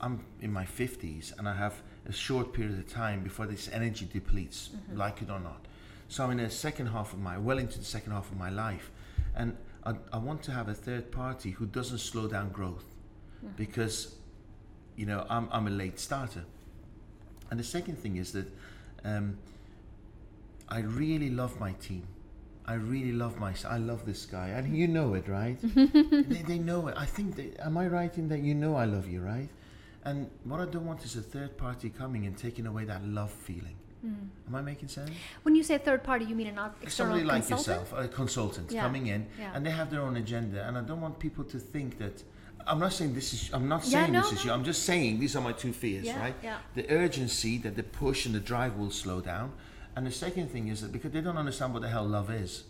I'm 0.01 0.25
in 0.41 0.53
my 0.53 0.65
50s 0.65 1.39
and 1.39 1.49
I 1.49 1.55
have 1.55 1.83
a 2.09 2.13
short 2.13 2.53
period 2.53 2.79
of 2.79 2.89
time 2.93 3.23
before 3.23 3.47
this 3.47 3.69
energy 3.73 4.09
depletes, 4.13 4.71
like 4.93 5.23
it 5.23 5.31
or 5.31 5.39
not. 5.41 5.67
So 6.09 6.25
I'm 6.25 6.33
in 6.33 6.39
the 6.39 6.51
second 6.51 6.87
half 6.89 7.13
of 7.13 7.21
my, 7.21 7.39
well 7.39 7.59
into 7.59 7.79
the 7.79 7.85
second 7.85 8.13
half 8.13 8.31
of 8.33 8.37
my 8.37 8.51
life, 8.51 8.91
and 9.37 9.57
I, 9.85 9.95
I 10.13 10.19
want 10.19 10.43
to 10.45 10.53
have 10.53 10.69
a 10.69 10.75
third 10.75 11.11
party 11.11 11.53
who 11.53 11.67
doesn't 11.67 11.99
slow 11.99 12.29
down 12.29 12.51
growth 12.51 12.85
because, 13.57 14.15
you 14.97 15.07
know, 15.07 15.27
I'm, 15.29 15.49
I'm 15.51 15.67
a 15.67 15.71
late 15.71 15.99
starter. 15.99 16.45
And 17.51 17.59
the 17.59 17.65
second 17.65 17.97
thing 17.97 18.17
is 18.17 18.33
that 18.33 18.47
um, 19.05 19.39
I 20.69 20.81
really 20.81 21.31
love 21.31 21.59
my 21.59 21.73
team. 21.73 22.07
I 22.67 22.75
really 22.75 23.13
love 23.13 23.39
my. 23.41 23.53
I 23.69 23.79
love 23.79 24.07
this 24.07 24.27
guy, 24.27 24.49
and 24.49 24.77
you 24.77 24.87
know 24.87 25.15
it, 25.15 25.27
right? 25.27 25.59
they, 25.75 26.43
they 26.43 26.59
know 26.59 26.87
it. 26.87 26.95
I 26.97 27.05
think. 27.05 27.35
They, 27.35 27.51
am 27.59 27.77
I 27.77 27.89
right 27.89 28.17
in 28.17 28.29
that 28.29 28.41
you 28.41 28.55
know 28.55 28.77
I 28.77 28.85
love 28.85 29.09
you, 29.09 29.21
right? 29.21 29.49
And 30.05 30.31
what 30.45 30.61
I 30.61 30.67
don't 30.67 30.87
want 30.87 31.05
is 31.05 31.17
a 31.17 31.23
third 31.23 31.57
party 31.57 31.91
coming 31.91 32.27
and 32.27 32.37
taking 32.37 32.67
away 32.67 32.85
that 32.85 33.05
love 33.05 33.33
feeling. 33.33 33.77
Am 34.03 34.55
I 34.55 34.63
making 34.63 34.89
sense? 34.89 35.11
when 35.43 35.55
you 35.55 35.63
say 35.63 35.77
third 35.79 36.03
party 36.03 36.25
you 36.25 36.35
mean 36.35 36.47
an 36.47 36.59
external 36.83 37.13
Somebody 37.13 37.25
like 37.25 37.47
consultant? 37.47 37.81
yourself, 37.89 38.05
a 38.05 38.09
consultant 38.09 38.73
Yeah, 38.73 38.83
coming 38.83 39.07
in, 39.09 39.27
yeah. 39.39 39.53
and 39.55 39.65
they 39.65 39.71
have 39.71 39.91
their 39.91 40.01
own 40.01 40.17
agenda, 40.17 40.67
and 40.67 40.79
I 40.79 40.81
don't 40.81 41.01
want 41.01 41.19
people 41.19 41.45
to 41.45 41.59
think 41.59 41.99
that. 41.99 42.23
I'm 42.67 42.79
not 42.79 42.93
saying 42.93 43.15
this 43.15 43.33
is. 43.33 43.51
I'm 43.53 43.69
not 43.69 43.83
Yeah, 43.85 43.91
saying 44.03 44.13
no, 44.13 44.21
this 44.23 44.33
is 44.33 44.39
no. 44.39 44.45
you. 44.45 44.53
I'm 44.57 44.65
just 44.65 44.83
saying 44.85 45.19
these 45.19 45.35
are 45.37 45.41
my 45.43 45.53
two 45.53 45.73
fears, 45.73 46.05
Yeah, 46.07 46.21
right? 46.21 46.35
yeah. 46.43 46.59
The 46.75 46.91
urgency 46.91 47.59
that 47.59 47.75
the 47.75 47.83
push 47.83 48.27
and 48.27 48.35
the 48.35 48.41
drive 48.41 48.77
will 48.77 48.91
slow 48.91 49.21
down, 49.21 49.53
and 49.97 50.07
the 50.07 50.11
second 50.13 50.51
thing 50.51 50.69
is 50.69 50.81
that 50.83 50.93
because 50.93 51.11
they 51.13 51.21
don't 51.23 51.39
understand 51.39 51.73
what 51.75 51.83
the 51.83 51.89
hell 51.89 52.05
love 52.07 52.31
is, 52.31 52.65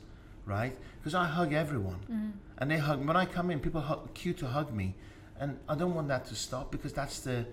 right? 0.46 0.76
Because 0.98 1.14
I 1.14 1.26
hug 1.26 1.52
everyone, 1.52 2.00
Mm-hmm. 2.10 2.30
and 2.58 2.70
they 2.70 2.78
hug. 2.78 3.04
When 3.06 3.16
I 3.16 3.26
come 3.26 3.50
in, 3.50 3.58
people 3.60 3.80
hug, 3.80 4.14
queue 4.14 4.32
to 4.34 4.46
hug 4.46 4.72
me, 4.72 4.94
and 5.38 5.58
I 5.68 5.74
don't 5.74 5.94
want 5.94 6.08
that 6.08 6.24
to 6.26 6.34
stop 6.34 6.70
because 6.72 6.92
that's 6.92 7.20
the 7.20 7.46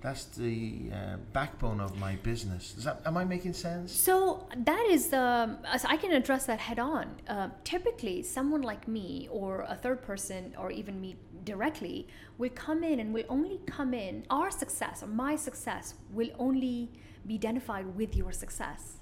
that's 0.00 0.26
the 0.26 0.90
uh, 0.92 1.16
backbone 1.32 1.80
of 1.80 1.98
my 1.98 2.14
business. 2.16 2.72
That 2.84 3.02
am 3.04 3.16
I 3.16 3.24
making 3.24 3.54
sense? 3.54 3.92
So 3.92 4.46
that 4.56 4.86
is 4.88 5.12
um, 5.12 5.58
so 5.76 5.88
I 5.88 5.96
can 5.96 6.12
address 6.12 6.46
that 6.46 6.60
head 6.60 6.78
on. 6.78 7.16
Uh, 7.26 7.48
typically, 7.64 8.22
someone 8.22 8.62
like 8.62 8.86
me 8.86 9.28
or 9.30 9.66
a 9.68 9.74
third 9.74 10.02
person 10.02 10.54
or 10.56 10.70
even 10.70 11.00
me 11.00 11.16
directly 11.44 12.06
will 12.38 12.50
come 12.50 12.84
in 12.84 13.00
and 13.00 13.12
will 13.12 13.24
only 13.28 13.60
come 13.66 13.92
in. 13.92 14.24
Our 14.30 14.52
success 14.52 15.02
or 15.02 15.08
my 15.08 15.34
success 15.34 15.94
will 16.12 16.30
only 16.38 16.92
be 17.26 17.34
identified 17.34 17.96
with 17.96 18.14
your 18.14 18.30
success, 18.30 18.98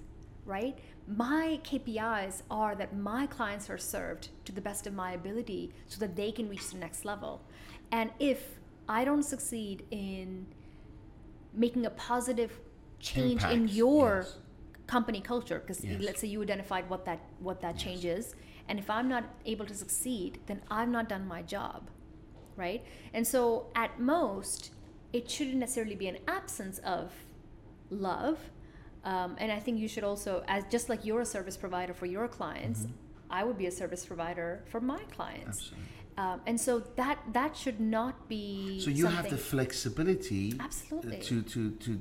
right? 0.47 0.79
My 1.07 1.61
KPIs 1.63 2.43
are 2.51 2.75
that 2.75 2.97
my 2.97 3.27
clients 3.27 3.69
are 3.69 3.79
served 3.79 4.31
to 4.47 4.53
the 4.53 4.63
best 4.63 4.87
of 4.87 4.95
my 4.95 5.13
ability 5.13 5.75
so 5.89 6.01
that 6.01 6.17
they 6.17 6.33
can 6.33 6.49
reach 6.49 6.71
the 6.71 6.79
next 6.79 7.05
level. 7.05 7.43
And 7.93 8.11
if 8.19 8.59
I 8.89 9.05
don't 9.05 9.23
succeed 9.23 9.85
in 9.91 10.47
making 11.57 11.87
a 11.87 11.91
positive 11.91 12.53
change 13.01 13.43
in 13.45 13.69
your 13.69 14.23
yes. 14.25 14.37
company 14.87 15.21
culture 15.21 15.59
because 15.61 15.85
Yes. 15.85 16.01
let's 16.03 16.21
say 16.21 16.29
you 16.29 16.43
identified 16.43 16.89
what 16.89 17.05
that 17.05 17.21
what 17.41 17.61
that 17.61 17.77
change 17.77 18.05
is 18.05 18.35
and 18.69 18.79
if 18.79 18.89
i'm 18.89 19.09
not 19.09 19.25
able 19.45 19.67
to 19.67 19.75
succeed 19.75 20.39
then 20.47 20.61
i've 20.71 20.89
not 20.89 21.09
done 21.09 21.27
my 21.27 21.43
job 21.43 21.91
right 22.57 22.85
and 23.13 23.27
so 23.27 23.67
at 23.75 23.99
most 24.01 24.71
it 25.13 25.31
shouldn't 25.31 25.57
necessarily 25.59 25.95
be 25.95 26.09
an 26.09 26.19
absence 26.29 26.79
of 26.79 27.13
love 27.91 28.39
um, 29.05 29.37
and 29.39 29.51
i 29.53 29.59
think 29.59 29.79
you 29.79 29.89
should 29.89 30.05
also 30.05 30.43
as 30.49 30.65
just 30.71 30.89
like 30.89 31.05
you're 31.05 31.21
a 31.21 31.27
service 31.27 31.57
provider 31.57 31.93
for 31.95 32.07
your 32.07 32.29
clients 32.29 32.87
i 33.31 33.45
would 33.45 33.59
be 33.59 33.67
a 33.67 33.71
service 33.71 34.05
provider 34.07 34.63
for 34.71 34.81
my 34.81 35.01
clients 35.17 35.59
Mm-hmm. 35.59 35.75
Absolutely. 35.77 35.96
Um, 36.19 36.41
and 36.47 36.61
so 36.61 36.81
that 36.97 37.19
that 37.33 37.57
should 37.57 37.81
not 37.81 38.29
be 38.29 38.81
So 38.81 38.91
you 38.91 39.07
have 39.07 39.29
the 39.29 39.37
flexibility 39.37 40.55
Absolutely. 40.59 41.19
to 41.19 41.43
to 41.43 41.71
to 41.71 42.01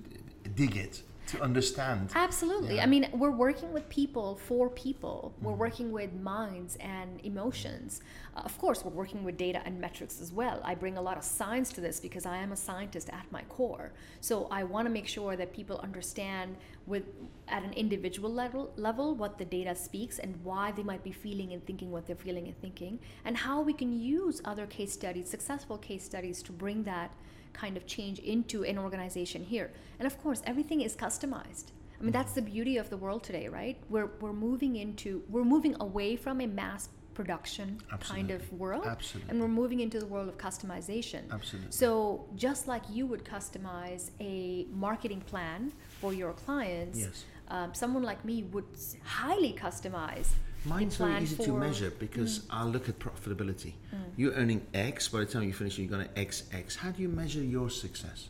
dig 0.55 0.77
it, 0.77 1.03
to 1.27 1.41
understand. 1.41 2.11
Absolutely. 2.15 2.75
Yeah. 2.75 2.83
I 2.83 2.85
mean, 2.85 3.09
we're 3.13 3.31
working 3.31 3.71
with 3.73 3.87
people 3.89 4.35
for 4.47 4.69
people. 4.69 5.33
We're 5.41 5.51
Mm-hmm. 5.51 5.59
working 5.59 5.91
with 5.91 6.13
minds 6.13 6.75
and 6.77 7.19
emotions. 7.23 8.01
Uh, 8.35 8.41
of 8.41 8.57
course, 8.57 8.83
we're 8.83 8.91
working 8.91 9.23
with 9.23 9.37
data 9.37 9.61
and 9.65 9.79
metrics 9.79 10.21
as 10.21 10.31
well. 10.31 10.59
I 10.63 10.75
bring 10.75 10.97
a 10.97 11.01
lot 11.01 11.17
of 11.17 11.23
science 11.23 11.71
to 11.73 11.81
this 11.81 11.99
because 11.99 12.25
I 12.25 12.37
am 12.37 12.51
a 12.51 12.55
scientist 12.55 13.09
at 13.09 13.25
my 13.31 13.41
core. 13.43 13.93
So 14.21 14.47
I 14.51 14.63
want 14.63 14.85
to 14.87 14.91
make 14.91 15.07
sure 15.07 15.35
that 15.37 15.53
people 15.53 15.79
understand 15.79 16.57
with 16.85 17.03
at 17.47 17.63
an 17.63 17.73
individual 17.73 18.31
level 18.31 18.71
level 18.75 19.15
what 19.15 19.37
the 19.37 19.45
data 19.45 19.73
speaks 19.75 20.19
and 20.19 20.35
why 20.43 20.71
they 20.71 20.83
might 20.83 21.03
be 21.03 21.11
feeling 21.11 21.53
and 21.53 21.65
thinking 21.65 21.89
what 21.91 22.05
they're 22.05 22.15
feeling 22.27 22.45
and 22.47 22.59
thinking 22.61 22.99
and 23.25 23.37
how 23.37 23.61
we 23.61 23.73
can 23.73 23.91
use 23.99 24.41
other 24.45 24.65
case 24.67 24.91
studies, 24.93 25.29
successful 25.29 25.77
case 25.77 26.03
studies 26.03 26.43
to 26.43 26.51
bring 26.51 26.83
that 26.83 27.11
kind 27.55 27.77
of 27.77 27.85
change 27.87 28.19
into 28.19 28.63
an 28.63 28.77
organization 28.77 29.43
here. 29.43 29.71
And 29.99 30.05
of 30.05 30.21
course, 30.21 30.41
everything 30.45 30.81
is 30.81 30.95
customized. 30.95 31.65
I 31.99 32.03
mean, 32.03 32.11
that's 32.11 32.33
the 32.33 32.41
beauty 32.41 32.75
of 32.77 32.89
the 32.89 32.97
world 32.97 33.23
today, 33.23 33.47
right? 33.47 33.77
We're, 33.89 34.09
we're 34.19 34.33
moving 34.33 34.75
into, 34.75 35.23
we're 35.29 35.45
moving 35.45 35.75
away 35.79 36.17
from 36.17 36.41
a 36.41 36.47
mass 36.47 36.89
production 37.13 37.79
kind 38.01 38.29
of 38.31 38.41
world. 38.51 38.85
Absolutely. 38.85 39.29
And 39.31 39.39
we're 39.39 39.47
moving 39.47 39.79
into 39.79 39.99
the 39.99 40.05
world 40.05 40.27
of 40.27 40.37
customization. 40.37 41.21
Absolutely. 41.31 41.71
So 41.71 42.27
just 42.35 42.67
like 42.67 42.83
you 42.91 43.05
would 43.07 43.23
customize 43.23 44.11
a 44.19 44.67
marketing 44.71 45.21
plan 45.21 45.71
for 46.01 46.13
your 46.13 46.33
clients, 46.33 46.99
Yes. 46.99 47.23
um, 47.47 47.73
someone 47.73 48.03
like 48.03 48.25
me 48.25 48.43
would 48.43 48.65
highly 49.03 49.53
customize 49.53 50.27
Mine's 50.65 50.95
very 50.97 51.23
easy 51.23 51.35
to 51.37 51.43
for- 51.43 51.51
Mm. 51.51 51.59
measure 51.59 51.91
because 51.99 52.41
I'll 52.49 52.67
look 52.69 52.89
at 52.89 52.97
profitability. 52.99 53.73
You're 54.17 54.33
earning 54.33 54.65
X, 54.73 55.07
by 55.09 55.19
the 55.19 55.25
time 55.25 55.43
you 55.43 55.53
finish, 55.53 55.77
you're 55.77 55.89
going 55.89 56.07
to 56.07 56.13
XX. 56.19 56.75
How 56.77 56.91
do 56.91 57.01
you 57.01 57.09
measure 57.09 57.43
your 57.43 57.69
success? 57.69 58.29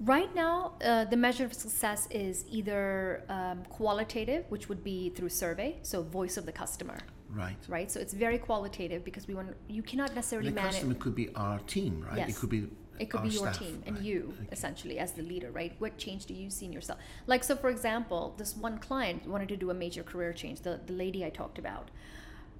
Right 0.00 0.34
now, 0.34 0.72
uh, 0.84 1.04
the 1.04 1.16
measure 1.16 1.44
of 1.44 1.54
success 1.54 2.08
is 2.10 2.44
either 2.50 3.22
um, 3.28 3.62
qualitative, 3.68 4.44
which 4.48 4.68
would 4.68 4.82
be 4.82 5.10
through 5.10 5.28
survey, 5.28 5.76
so 5.82 6.02
voice 6.02 6.36
of 6.36 6.46
the 6.46 6.52
customer, 6.52 6.98
Right. 7.30 7.56
right? 7.68 7.88
So 7.90 8.00
it's 8.00 8.12
very 8.12 8.38
qualitative 8.38 9.04
because 9.04 9.28
we 9.28 9.34
want 9.34 9.54
you 9.68 9.82
cannot 9.82 10.14
necessarily 10.14 10.50
The 10.50 10.56
manage. 10.56 10.72
customer 10.72 10.94
could 10.94 11.14
be 11.14 11.28
our 11.36 11.60
team, 11.60 12.02
right? 12.08 12.18
It 12.18 12.28
Yes. 12.28 12.38
could 12.38 12.50
be 12.50 12.68
It 12.98 13.10
could 13.10 13.22
be 13.22 13.28
your 13.30 13.52
staff, 13.52 13.58
team 13.58 13.82
and 13.86 13.96
right. 13.96 14.04
you 14.04 14.34
Okay. 14.38 14.48
essentially 14.52 14.98
as 14.98 15.12
the 15.12 15.22
leader, 15.22 15.50
right? 15.50 15.74
What 15.78 15.98
change 15.98 16.26
do 16.26 16.34
you 16.34 16.48
see 16.50 16.66
in 16.66 16.72
yourself? 16.72 16.98
Like 17.26 17.42
so, 17.44 17.56
for 17.56 17.68
example, 17.70 18.34
this 18.38 18.56
one 18.56 18.78
client 18.78 19.26
wanted 19.26 19.48
to 19.48 19.56
do 19.56 19.70
a 19.70 19.74
major 19.74 20.02
career 20.02 20.32
change. 20.32 20.60
The 20.60 20.80
the 20.86 20.92
lady 20.92 21.24
I 21.24 21.30
talked 21.30 21.58
about, 21.58 21.90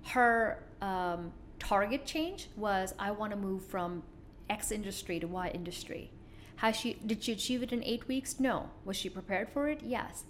her 0.06 0.62
um, 0.82 1.32
target 1.58 2.04
change 2.06 2.48
was 2.56 2.94
I 2.98 3.10
want 3.12 3.30
to 3.32 3.36
move 3.38 3.64
from 3.64 4.02
X 4.50 4.70
industry 4.72 5.20
to 5.20 5.26
Y 5.26 5.48
industry. 5.54 6.10
Has 6.56 6.76
she 6.76 6.94
did 6.94 7.22
she 7.22 7.32
achieve 7.32 7.62
it 7.62 7.72
in 7.72 7.82
eight 7.84 8.06
weeks? 8.08 8.38
No. 8.40 8.70
Was 8.84 8.96
she 8.96 9.08
prepared 9.08 9.48
for 9.48 9.68
it? 9.68 9.80
Yes. 9.82 10.24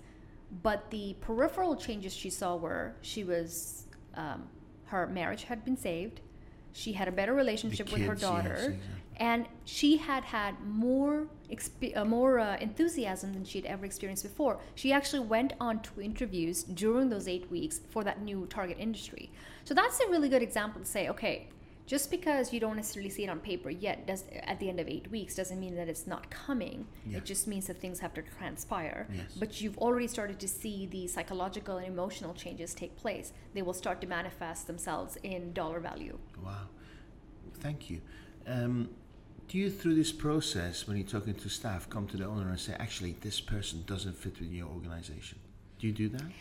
But 0.63 0.91
the 0.91 1.17
peripheral 1.21 1.77
changes 1.77 2.15
she 2.15 2.31
saw 2.31 2.57
were 2.57 2.95
she 3.03 3.25
was 3.25 3.85
um, 4.15 4.49
her 4.87 5.07
marriage 5.07 5.45
had 5.45 5.65
been 5.65 5.77
saved. 5.77 6.21
She 6.73 6.93
had 6.95 7.09
a 7.09 7.13
better 7.13 7.35
relationship 7.35 7.93
with 7.93 8.03
her 8.03 8.15
kids, 8.15 8.23
yes, 8.23 8.31
daughter, 8.31 8.55
exactly. 8.55 8.79
And 9.17 9.47
she 9.65 9.97
had 9.97 10.25
had 10.25 10.61
more 10.67 11.29
exp- 11.51 11.97
uh, 11.97 12.05
more 12.05 12.39
uh, 12.39 12.57
enthusiasm 12.59 13.33
than 13.33 13.45
she 13.45 13.59
had 13.59 13.67
ever 13.67 13.85
experienced 13.85 14.25
before. 14.25 14.59
She 14.75 14.93
actually 14.93 15.21
went 15.21 15.53
on 15.61 15.81
to 15.83 16.01
interviews 16.01 16.65
during 16.65 17.09
those 17.09 17.29
eight 17.29 17.51
weeks 17.51 17.81
for 17.91 18.05
that 18.05 18.23
new 18.23 18.47
target 18.47 18.77
industry. 18.79 19.31
So 19.65 19.75
that's 19.75 20.01
a 20.01 20.09
really 20.09 20.29
good 20.29 20.43
example 20.43 20.81
to 20.81 20.87
say, 20.87 21.09
okay, 21.09 21.49
just 21.87 22.11
because 22.11 22.53
you 22.53 22.61
don't 22.61 22.77
necessarily 22.77 23.11
see 23.11 23.25
it 23.25 23.29
on 23.29 23.41
paper 23.41 23.69
yet, 23.69 24.07
does 24.07 24.25
at 24.45 24.59
the 24.59 24.69
end 24.71 24.81
of 24.81 24.89
eight 24.89 25.11
weeks 25.11 25.35
doesn't 25.35 25.61
mean 25.61 25.77
that 25.77 25.89
it's 25.89 26.07
not 26.07 26.31
coming. 26.31 26.87
Yeah. 27.07 27.19
It 27.19 27.25
just 27.27 27.47
means 27.47 27.67
that 27.67 27.79
things 27.79 28.01
have 28.01 28.15
to 28.15 28.23
transpire. 28.23 29.07
Yes. 29.12 29.35
But 29.39 29.61
you've 29.61 29.77
already 29.79 30.09
started 30.09 30.41
to 30.41 30.49
see 30.49 30.87
the 30.87 31.07
psychological 31.07 31.77
and 31.77 31.87
emotional 31.87 32.33
changes 32.33 32.75
take 32.75 32.97
place. 32.97 33.33
They 33.53 33.61
will 33.61 33.75
start 33.75 34.01
to 34.01 34.07
manifest 34.07 34.67
themselves 34.67 35.19
in 35.23 35.53
dollar 35.53 35.79
value. 35.79 36.19
Wow. 36.43 36.69
Thank 37.61 37.91
you. 37.91 38.01
Um, 38.47 38.89
do 39.49 39.59
you, 39.59 39.70
through 39.70 39.95
this 39.95 40.12
process, 40.12 40.86
when 40.86 40.97
you're 40.97 41.07
talking 41.07 41.34
to 41.34 41.49
staff, 41.49 41.88
come 41.88 42.07
to 42.09 42.16
the 42.16 42.24
owner 42.26 42.49
and 42.51 42.59
say, 42.59 42.74
actually, 42.78 43.12
this 43.20 43.40
person 43.40 43.84
doesn't 43.86 44.16
fit 44.16 44.38
with 44.40 44.51
your 44.51 44.68
organization? 44.68 45.38
Do 45.78 45.86
you 45.86 45.92
do 45.92 46.09
that? 46.11 46.22
Like, 46.22 46.32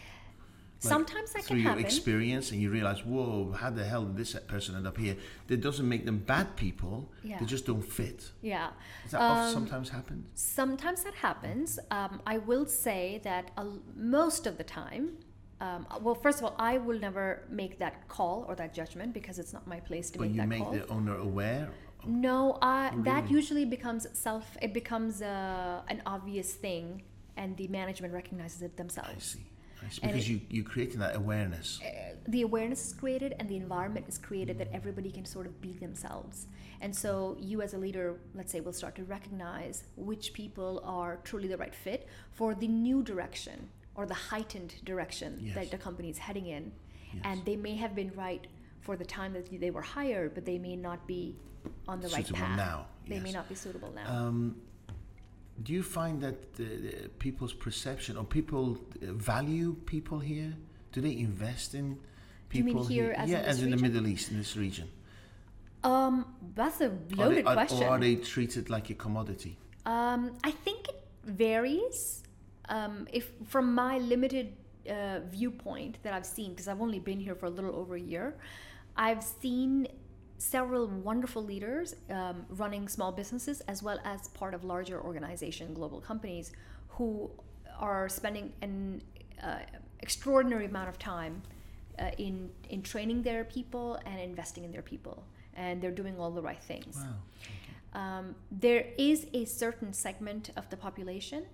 Sometimes 0.79 1.31
that 1.33 1.43
through 1.43 1.57
can 1.57 1.63
your 1.63 1.69
happen. 1.71 1.85
experience, 1.85 2.51
and 2.51 2.61
you 2.61 2.69
realize, 2.69 3.05
whoa, 3.05 3.53
how 3.57 3.69
the 3.69 3.83
hell 3.85 4.03
did 4.03 4.17
this 4.17 4.33
person 4.47 4.75
end 4.75 4.85
up 4.85 4.97
here? 4.97 5.15
That 5.47 5.61
doesn't 5.61 5.87
make 5.87 6.05
them 6.05 6.17
bad 6.17 6.55
people. 6.57 7.09
Yeah. 7.23 7.39
They 7.39 7.45
just 7.45 7.65
don't 7.65 7.81
fit. 7.83 8.31
Yeah. 8.41 8.71
Does 9.03 9.11
that 9.11 9.21
often 9.21 9.47
Um, 9.47 9.53
sometimes 9.53 9.89
happen? 9.89 10.25
Sometimes 10.35 11.03
that 11.03 11.13
happens. 11.15 11.79
Um, 11.89 12.21
I 12.27 12.37
will 12.37 12.65
say 12.65 13.21
that 13.23 13.51
uh, 13.57 13.65
most 13.95 14.45
of 14.45 14.57
the 14.57 14.63
time, 14.65 15.17
um, 15.63 15.87
well, 16.05 16.15
first 16.25 16.37
of 16.39 16.43
all, 16.45 16.55
I 16.71 16.73
will 16.85 16.99
never 17.07 17.25
make 17.49 17.73
that 17.83 17.95
call 18.15 18.37
or 18.49 18.53
that 18.61 18.71
judgment 18.79 19.09
because 19.19 19.35
it's 19.41 19.53
not 19.57 19.65
my 19.75 19.79
place 19.89 20.07
to 20.11 20.17
But 20.19 20.25
make 20.27 20.35
you 20.35 20.41
that 20.41 20.47
make 20.55 20.63
call. 20.63 20.71
the 20.73 20.87
owner 20.95 21.15
aware. 21.29 21.69
No, 22.05 22.37
uh, 22.61 22.91
that 23.09 23.23
usually 23.39 23.65
becomes 23.77 24.05
self. 24.27 24.45
It 24.61 24.73
becomes 24.73 25.21
uh, 25.21 25.81
an 25.93 25.99
obvious 26.05 26.49
thing, 26.65 26.85
and 27.37 27.55
the 27.55 27.67
management 27.69 28.11
recognizes 28.13 28.61
it 28.61 28.73
I 28.75 28.77
themselves. 28.81 29.23
see. 29.25 29.45
I 29.85 29.89
see. 29.89 30.01
Because 30.01 30.25
it- 30.25 30.31
you, 30.31 30.41
you're 30.49 30.65
creating 30.73 30.99
that 30.99 31.15
awareness. 31.15 31.79
the 32.27 32.41
awareness 32.49 32.81
is 32.87 32.93
created 32.93 33.31
and 33.39 33.45
the 33.49 33.57
environment 33.57 34.05
is 34.07 34.17
created 34.17 34.55
that 34.61 34.69
everybody 34.79 35.11
can 35.17 35.25
sort 35.35 35.45
of 35.45 35.53
be 35.61 35.73
themselves. 35.85 36.47
And 36.81 36.91
so 37.03 37.37
you 37.39 37.61
as 37.61 37.73
a 37.73 37.77
leader, 37.77 38.07
let's 38.33 38.51
say, 38.53 38.59
will 38.65 38.73
start 38.81 38.95
to 38.95 39.03
recognize 39.17 39.83
which 40.09 40.25
people 40.33 40.81
are 40.85 41.19
truly 41.23 41.47
the 41.53 41.57
right 41.57 41.75
fit 41.85 42.01
for 42.31 42.49
the 42.55 42.67
new 42.87 43.01
direction 43.03 43.69
or 43.95 44.05
the 44.05 44.13
heightened 44.31 44.73
direction 44.83 45.39
Yes. 45.41 45.55
that 45.55 45.71
the 45.71 45.77
company 45.77 46.09
is 46.09 46.17
heading 46.17 46.47
in. 46.47 46.71
Yes. 47.13 47.21
And 47.25 47.45
they 47.45 47.55
may 47.55 47.75
have 47.75 47.93
been 47.95 48.11
right 48.15 48.45
for 48.81 48.95
the 48.97 49.05
time 49.05 49.33
that 49.33 49.47
they 49.59 49.71
were 49.71 49.81
hired, 49.81 50.33
but 50.33 50.45
they 50.45 50.57
may 50.57 50.75
not 50.75 51.05
be 51.07 51.35
on 51.87 51.99
the 52.01 52.09
right 52.09 52.27
path. 52.33 52.57
now, 52.57 52.87
They 53.07 53.19
may 53.19 53.31
not 53.31 53.47
be 53.47 53.55
suitable 53.55 53.91
now. 53.93 54.07
Um, 54.11 54.55
do 55.61 55.71
you 55.73 55.83
find 55.83 56.19
that 56.21 56.53
the, 56.55 56.63
the 56.63 57.09
people's 57.19 57.53
perception 57.53 58.17
or 58.17 58.23
people 58.25 58.77
uh, 59.01 59.13
value 59.13 59.75
people 59.85 60.19
here? 60.19 60.53
Do 60.91 60.99
they 61.01 61.15
invest 61.17 61.75
in 61.75 61.99
Do 62.49 62.57
you 62.57 62.63
mean 62.63 62.73
people 62.73 62.87
here 62.87 63.13
as 63.15 63.29
in 63.29 63.35
yeah, 63.35 63.41
this 63.43 63.49
as 63.57 63.63
in 63.63 63.69
the? 63.69 63.77
Middle 63.77 64.07
East, 64.07 64.31
in 64.31 64.37
this 64.37 64.57
region? 64.57 64.89
um, 65.83 66.25
that's 66.55 66.81
a 66.81 66.85
Are 66.87 66.89
they- 67.09 67.15
loaded 67.15 67.45
are- 67.45 67.53
question. 67.53 67.83
Or 67.83 67.89
are 67.89 67.99
they 67.99 68.15
treated 68.15 68.69
like 68.69 68.89
a 68.89 68.95
commodity? 68.95 69.57
Um, 69.85 70.31
I 70.43 70.51
think 70.51 70.87
it 70.89 71.03
varies. 71.25 72.22
Um, 72.69 73.07
if 73.11 73.31
from 73.45 73.73
my 73.73 73.97
limited 73.97 74.53
uh, 74.89 75.19
viewpoint 75.29 75.97
that 76.03 76.13
I've 76.13 76.25
seen, 76.25 76.51
because 76.51 76.67
I've 76.67 76.81
only 76.81 76.99
been 76.99 77.19
here 77.19 77.35
for 77.35 77.47
a 77.47 77.49
little 77.49 77.75
over 77.75 77.95
a 77.95 78.01
year, 78.01 78.35
I've 78.95 79.23
seen 79.23 79.87
several 80.37 80.87
wonderful 80.87 81.43
leaders 81.43 81.95
um, 82.09 82.45
running 82.49 82.87
small 82.87 83.11
businesses 83.11 83.61
as 83.61 83.81
well 83.81 83.99
as 84.03 84.27
part 84.29 84.53
of 84.53 84.63
larger 84.63 85.01
organization, 85.01 85.73
global 85.73 86.01
companies, 86.01 86.51
who 86.89 87.29
are 87.79 88.09
spending 88.09 88.51
an 88.61 89.01
uh, 89.41 89.59
extraordinary 90.01 90.65
amount 90.65 90.89
of 90.89 90.99
time 90.99 91.41
uh, 91.99 92.11
in 92.17 92.49
in 92.69 92.81
training 92.81 93.21
their 93.21 93.43
people 93.43 93.99
and 94.05 94.19
investing 94.19 94.63
in 94.63 94.71
their 94.71 94.81
people, 94.81 95.23
and 95.55 95.81
they're 95.81 95.91
doing 95.91 96.19
all 96.19 96.31
the 96.31 96.41
right 96.41 96.61
things. 96.61 96.97
Wow. 96.97 98.01
Um, 98.01 98.35
there 98.51 98.87
is 98.97 99.27
a 99.33 99.45
certain 99.45 99.93
segment 99.93 100.49
of 100.57 100.69
the 100.69 100.77
population 100.77 101.45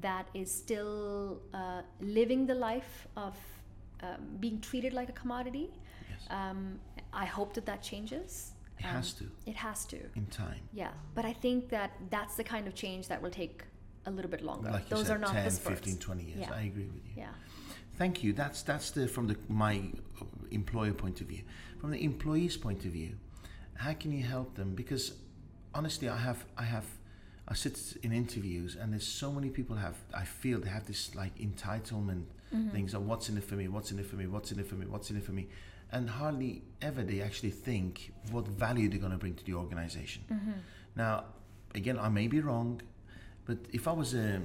that 0.00 0.28
is 0.34 0.50
still 0.52 1.40
uh, 1.52 1.82
living 2.00 2.46
the 2.46 2.54
life 2.54 3.06
of 3.16 3.34
um, 4.02 4.36
being 4.40 4.60
treated 4.60 4.92
like 4.92 5.08
a 5.08 5.12
commodity. 5.12 5.70
Yes. 6.10 6.20
Um, 6.30 6.78
I 7.12 7.24
hope 7.24 7.54
that 7.54 7.66
that 7.66 7.82
changes. 7.82 8.52
It 8.78 8.84
Um, 8.86 8.90
has 8.96 9.12
to 9.14 9.24
It 9.46 9.56
has 9.56 9.86
to. 9.86 9.96
in 10.16 10.26
time. 10.26 10.60
Yeah, 10.72 10.92
but 11.14 11.24
I 11.24 11.32
think 11.32 11.68
that 11.70 11.90
that's 12.10 12.34
the 12.36 12.44
kind 12.44 12.66
of 12.66 12.74
change 12.74 13.06
that 13.08 13.22
will 13.22 13.30
take 13.30 13.64
a 14.06 14.10
little 14.10 14.30
bit 14.30 14.42
longer. 14.42 14.70
Like 14.70 14.88
Those 14.88 15.06
said, 15.06 15.16
are 15.16 15.20
not 15.20 15.32
10, 15.32 15.44
the 15.44 15.50
spurts. 15.50 15.80
15, 15.80 15.98
20 15.98 16.24
years. 16.24 16.38
Yeah. 16.40 16.52
I 16.52 16.62
agree 16.62 16.86
with 16.88 17.04
you. 17.06 17.12
Yeah. 17.16 17.28
Thank 17.96 18.24
you. 18.24 18.32
That's 18.32 18.62
that's 18.62 18.90
the 18.90 19.06
from 19.06 19.28
the 19.28 19.36
my 19.48 19.74
employer 20.50 20.92
point 20.92 21.20
of 21.20 21.28
view. 21.28 21.42
From 21.80 21.90
the 21.92 22.02
employee's 22.04 22.56
point 22.56 22.84
of 22.84 22.90
view, 22.92 23.12
how 23.76 23.92
can 23.94 24.10
you 24.10 24.24
help 24.24 24.54
them? 24.56 24.74
Because 24.74 25.12
honestly, 25.72 26.08
I 26.08 26.16
have 26.16 26.44
I 26.58 26.64
have 26.64 26.86
I 27.46 27.54
sit 27.54 27.78
in 28.02 28.12
interviews 28.12 28.76
and 28.76 28.92
there's 28.92 29.06
so 29.06 29.30
many 29.30 29.50
people 29.50 29.76
have 29.76 29.96
I 30.14 30.24
feel 30.24 30.60
they 30.60 30.70
have 30.70 30.86
this 30.86 31.14
like 31.14 31.36
entitlement 31.38 32.24
mm-hmm. 32.54 32.70
things 32.70 32.94
of 32.94 33.06
what's 33.06 33.28
in 33.28 33.36
it 33.36 33.44
for 33.44 33.54
me, 33.54 33.68
what's 33.68 33.90
in 33.90 33.98
it 33.98 34.06
for 34.06 34.16
me, 34.16 34.26
what's 34.26 34.50
in 34.52 34.58
it 34.58 34.66
for 34.66 34.76
me, 34.76 34.86
what's 34.86 35.10
in 35.10 35.16
it 35.16 35.24
for 35.24 35.32
me, 35.32 35.48
and 35.92 36.08
hardly 36.08 36.62
ever 36.80 37.02
they 37.02 37.20
actually 37.20 37.50
think 37.50 38.12
what 38.30 38.46
value 38.48 38.88
they're 38.88 38.98
going 38.98 39.12
to 39.12 39.18
bring 39.18 39.34
to 39.34 39.44
the 39.44 39.54
organization. 39.54 40.24
Mm-hmm. 40.32 40.52
Now, 40.96 41.24
again, 41.74 41.98
I 41.98 42.08
may 42.08 42.28
be 42.28 42.40
wrong, 42.40 42.80
but 43.44 43.58
if 43.72 43.86
I 43.88 43.92
was 43.92 44.14
a, 44.14 44.40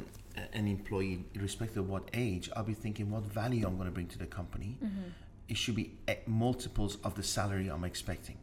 an 0.53 0.67
employee, 0.67 1.23
irrespective 1.33 1.83
of 1.83 1.89
what 1.89 2.09
age, 2.13 2.49
I'll 2.55 2.63
be 2.63 2.73
thinking 2.73 3.09
what 3.09 3.23
value 3.23 3.65
I'm 3.65 3.75
going 3.77 3.87
to 3.87 3.93
bring 3.93 4.07
to 4.07 4.17
the 4.17 4.25
company. 4.25 4.77
Mm-hmm. 4.83 5.09
It 5.47 5.57
should 5.57 5.75
be 5.75 5.97
multiples 6.27 6.97
of 7.03 7.15
the 7.15 7.23
salary 7.23 7.69
I'm 7.69 7.83
expecting. 7.83 8.37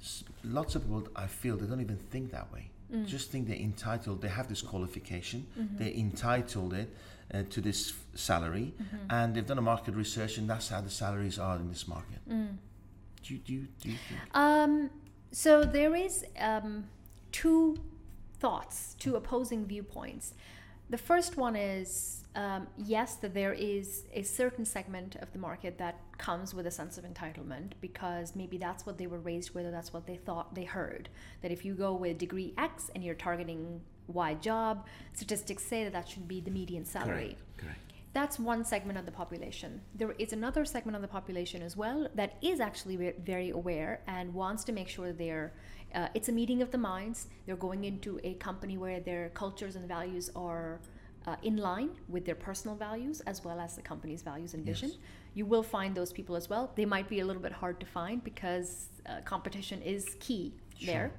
S- 0.00 0.24
Lots 0.42 0.74
of 0.74 0.82
people, 0.82 1.06
I 1.14 1.26
feel, 1.26 1.56
they 1.56 1.66
don't 1.66 1.80
even 1.80 1.96
think 1.96 2.32
that 2.32 2.52
way. 2.52 2.70
Just 3.06 3.30
think 3.30 3.48
they're 3.48 3.56
entitled. 3.56 4.20
They 4.22 4.28
have 4.28 4.48
this 4.48 4.62
qualification. 4.62 5.46
They're 5.78 5.88
entitled 5.92 6.74
it 6.74 6.88
uh, 7.32 7.42
to 7.50 7.60
this 7.60 7.90
f- 7.90 7.96
salary, 8.14 8.72
and 9.10 9.34
they've 9.34 9.46
done 9.46 9.58
a 9.58 9.62
market 9.62 9.94
research, 9.94 10.38
and 10.38 10.48
that's 10.48 10.68
how 10.68 10.80
the 10.80 10.90
salaries 10.90 11.38
are 11.38 11.56
in 11.56 11.68
this 11.68 11.88
market. 11.88 12.20
Do 12.28 13.34
you 13.34 13.38
do 13.38 13.52
you, 13.52 13.66
do 13.80 13.88
you 13.90 13.96
think? 14.08 14.20
Um, 14.34 14.90
so 15.32 15.64
there 15.64 15.94
is 15.96 16.24
um, 16.38 16.84
two 17.32 17.76
thoughts, 18.38 18.94
two 18.98 19.16
opposing 19.16 19.66
viewpoints. 19.66 20.34
The 20.90 20.98
first 20.98 21.36
one 21.36 21.56
is 21.56 22.24
um, 22.36 22.66
yes, 22.76 23.14
that 23.16 23.32
there 23.32 23.52
is 23.52 24.04
a 24.12 24.22
certain 24.22 24.64
segment 24.64 25.16
of 25.16 25.32
the 25.32 25.38
market 25.38 25.78
that 25.78 26.00
comes 26.18 26.52
with 26.52 26.66
a 26.66 26.70
sense 26.70 26.98
of 26.98 27.04
entitlement 27.04 27.72
because 27.80 28.34
maybe 28.34 28.58
that's 28.58 28.84
what 28.84 28.98
they 28.98 29.06
were 29.06 29.20
raised 29.20 29.54
with, 29.54 29.66
or 29.66 29.70
that's 29.70 29.92
what 29.92 30.06
they 30.06 30.16
thought 30.16 30.54
they 30.54 30.64
heard. 30.64 31.08
That 31.42 31.52
if 31.52 31.64
you 31.64 31.74
go 31.74 31.94
with 31.94 32.18
degree 32.18 32.52
X 32.58 32.90
and 32.94 33.04
you're 33.04 33.14
targeting 33.14 33.80
Y 34.08 34.34
job, 34.34 34.86
statistics 35.12 35.64
say 35.64 35.84
that 35.84 35.92
that 35.92 36.08
should 36.08 36.26
be 36.26 36.40
the 36.40 36.50
median 36.50 36.84
salary. 36.84 37.36
Correct. 37.56 37.58
Correct. 37.58 37.92
That's 38.12 38.38
one 38.38 38.64
segment 38.64 38.98
of 38.98 39.06
the 39.06 39.12
population. 39.12 39.80
There 39.94 40.14
is 40.18 40.32
another 40.32 40.64
segment 40.64 40.96
of 40.96 41.02
the 41.02 41.08
population 41.08 41.62
as 41.62 41.76
well 41.76 42.08
that 42.14 42.36
is 42.42 42.60
actually 42.60 43.12
very 43.24 43.50
aware 43.50 44.02
and 44.06 44.34
wants 44.34 44.64
to 44.64 44.72
make 44.72 44.88
sure 44.88 45.12
they're. 45.12 45.52
Uh, 45.94 46.08
it's 46.14 46.28
a 46.28 46.32
meeting 46.32 46.60
of 46.60 46.70
the 46.70 46.78
minds. 46.78 47.28
They're 47.46 47.56
going 47.56 47.84
into 47.84 48.20
a 48.24 48.34
company 48.34 48.76
where 48.76 49.00
their 49.00 49.28
cultures 49.30 49.76
and 49.76 49.86
values 49.86 50.30
are 50.34 50.80
uh, 51.26 51.36
in 51.42 51.56
line 51.56 51.90
with 52.08 52.24
their 52.24 52.34
personal 52.34 52.76
values 52.76 53.20
as 53.22 53.44
well 53.44 53.60
as 53.60 53.76
the 53.76 53.82
company's 53.82 54.22
values 54.22 54.54
and 54.54 54.64
vision. 54.64 54.90
Yes. 54.90 54.98
You 55.34 55.46
will 55.46 55.62
find 55.62 55.94
those 55.94 56.12
people 56.12 56.36
as 56.36 56.50
well. 56.50 56.72
They 56.74 56.84
might 56.84 57.08
be 57.08 57.20
a 57.20 57.24
little 57.24 57.42
bit 57.42 57.52
hard 57.52 57.80
to 57.80 57.86
find 57.86 58.22
because 58.22 58.88
uh, 59.06 59.20
competition 59.24 59.80
is 59.82 60.16
key 60.20 60.54
there. 60.84 61.12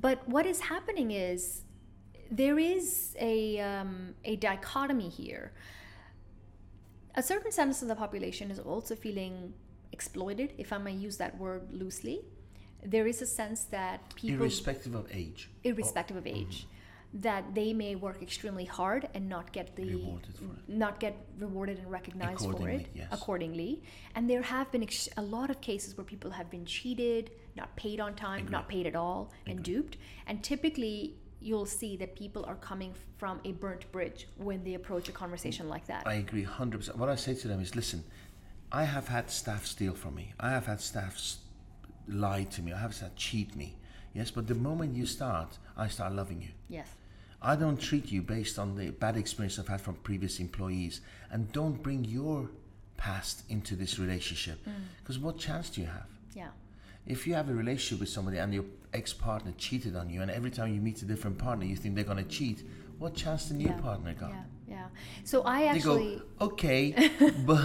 But 0.00 0.26
what 0.28 0.46
is 0.46 0.60
happening 0.60 1.10
is 1.10 1.62
there 2.30 2.58
is 2.58 3.14
a, 3.20 3.60
um, 3.60 4.14
a 4.24 4.36
dichotomy 4.36 5.08
here. 5.08 5.52
A 7.14 7.22
certain 7.22 7.52
segment 7.52 7.82
of 7.82 7.88
the 7.88 7.94
population 7.94 8.50
is 8.50 8.58
also 8.58 8.96
feeling 8.96 9.52
exploited, 9.92 10.54
if 10.56 10.72
I 10.72 10.78
may 10.78 10.92
use 10.92 11.18
that 11.18 11.38
word 11.38 11.68
loosely. 11.70 12.22
There 12.84 13.06
is 13.06 13.22
a 13.22 13.26
sense 13.26 13.64
that 13.64 14.14
people, 14.16 14.42
Irrespective 14.42 14.94
of 14.94 15.06
age. 15.12 15.48
irrespective 15.64 16.16
of 16.16 16.26
age, 16.26 16.66
mm-hmm. 16.66 17.20
that 17.20 17.54
they 17.54 17.72
may 17.72 17.94
work 17.94 18.20
extremely 18.22 18.64
hard 18.64 19.08
and 19.14 19.28
not 19.28 19.52
get 19.52 19.76
the 19.76 19.84
Rewarded 19.94 20.34
for 20.36 20.44
it. 20.44 20.68
not 20.68 20.98
get 20.98 21.14
rewarded 21.38 21.78
and 21.78 21.90
recognized 21.90 22.40
for 22.40 22.68
it 22.68 22.88
yes. 22.94 23.08
accordingly. 23.12 23.82
And 24.14 24.28
there 24.28 24.42
have 24.42 24.70
been 24.72 24.82
ex- 24.82 25.08
a 25.16 25.22
lot 25.22 25.48
of 25.50 25.60
cases 25.60 25.96
where 25.96 26.04
people 26.04 26.30
have 26.32 26.50
been 26.50 26.64
cheated, 26.64 27.30
not 27.56 27.74
paid 27.76 28.00
on 28.00 28.14
time, 28.14 28.48
not 28.48 28.68
paid 28.68 28.86
at 28.86 28.96
all, 28.96 29.30
and 29.46 29.62
duped. 29.62 29.96
And 30.26 30.42
typically, 30.42 31.14
you'll 31.40 31.66
see 31.66 31.96
that 31.96 32.16
people 32.16 32.44
are 32.46 32.54
coming 32.56 32.94
from 33.18 33.40
a 33.44 33.52
burnt 33.52 33.90
bridge 33.92 34.26
when 34.38 34.64
they 34.64 34.74
approach 34.74 35.08
a 35.08 35.12
conversation 35.12 35.68
like 35.68 35.86
that. 35.86 36.02
I 36.06 36.14
agree 36.14 36.44
100%. 36.44 36.96
What 36.96 37.08
I 37.08 37.14
say 37.16 37.34
to 37.34 37.46
them 37.48 37.60
is 37.60 37.76
listen, 37.76 38.02
I 38.72 38.84
have 38.84 39.08
had 39.08 39.30
staff 39.30 39.66
steal 39.66 39.92
from 39.94 40.14
me. 40.14 40.32
I 40.40 40.50
have 40.50 40.66
had 40.66 40.80
staff 40.80 41.14
s- 41.14 41.38
lie 42.08 42.44
to 42.44 42.62
me. 42.62 42.72
I 42.72 42.78
have 42.78 42.98
had 42.98 43.16
cheat 43.16 43.54
me. 43.56 43.76
Yes, 44.14 44.30
but 44.30 44.46
the 44.46 44.54
moment 44.54 44.94
you 44.94 45.06
start, 45.06 45.58
I 45.76 45.88
start 45.88 46.12
loving 46.14 46.42
you. 46.42 46.48
yes. 46.68 46.88
I 47.44 47.56
don't 47.56 47.76
treat 47.80 48.12
you 48.12 48.22
based 48.22 48.56
on 48.56 48.76
the 48.76 48.90
bad 48.90 49.16
experience 49.16 49.58
I've 49.58 49.66
had 49.66 49.80
from 49.80 49.96
previous 49.96 50.38
employees 50.38 51.00
and 51.32 51.50
don't 51.50 51.82
bring 51.82 52.04
your 52.04 52.48
past 52.96 53.42
into 53.48 53.74
this 53.74 53.98
relationship. 53.98 54.64
Mm. 54.64 54.72
Because 55.00 55.18
what 55.18 55.38
chance 55.38 55.68
do 55.68 55.80
you 55.80 55.88
have? 55.88 56.06
Yeah. 56.36 56.50
If 57.04 57.26
you 57.26 57.34
have 57.34 57.48
a 57.48 57.52
relationship 57.52 57.98
with 57.98 58.10
somebody 58.10 58.38
and 58.38 58.54
your 58.54 58.64
ex 58.94 59.12
partner 59.12 59.52
cheated 59.58 59.96
on 59.96 60.08
you, 60.08 60.22
and 60.22 60.30
every 60.30 60.52
time 60.52 60.72
you 60.72 60.80
meet 60.80 61.02
a 61.02 61.04
different 61.04 61.36
partner, 61.36 61.64
you 61.64 61.74
think 61.74 61.96
they're 61.96 62.04
going 62.04 62.24
to 62.24 62.30
cheat, 62.30 62.62
what 63.00 63.16
chance 63.16 63.46
the 63.46 63.54
new 63.54 63.66
yeah. 63.66 63.80
partner 63.80 64.14
got? 64.14 64.30
Yeah. 64.30 64.42
Yeah. 64.68 64.86
So 65.24 65.42
I 65.44 65.62
They 65.62 65.68
actually. 65.68 66.22
go, 66.38 66.46
okay, 66.46 67.10
but. 67.44 67.64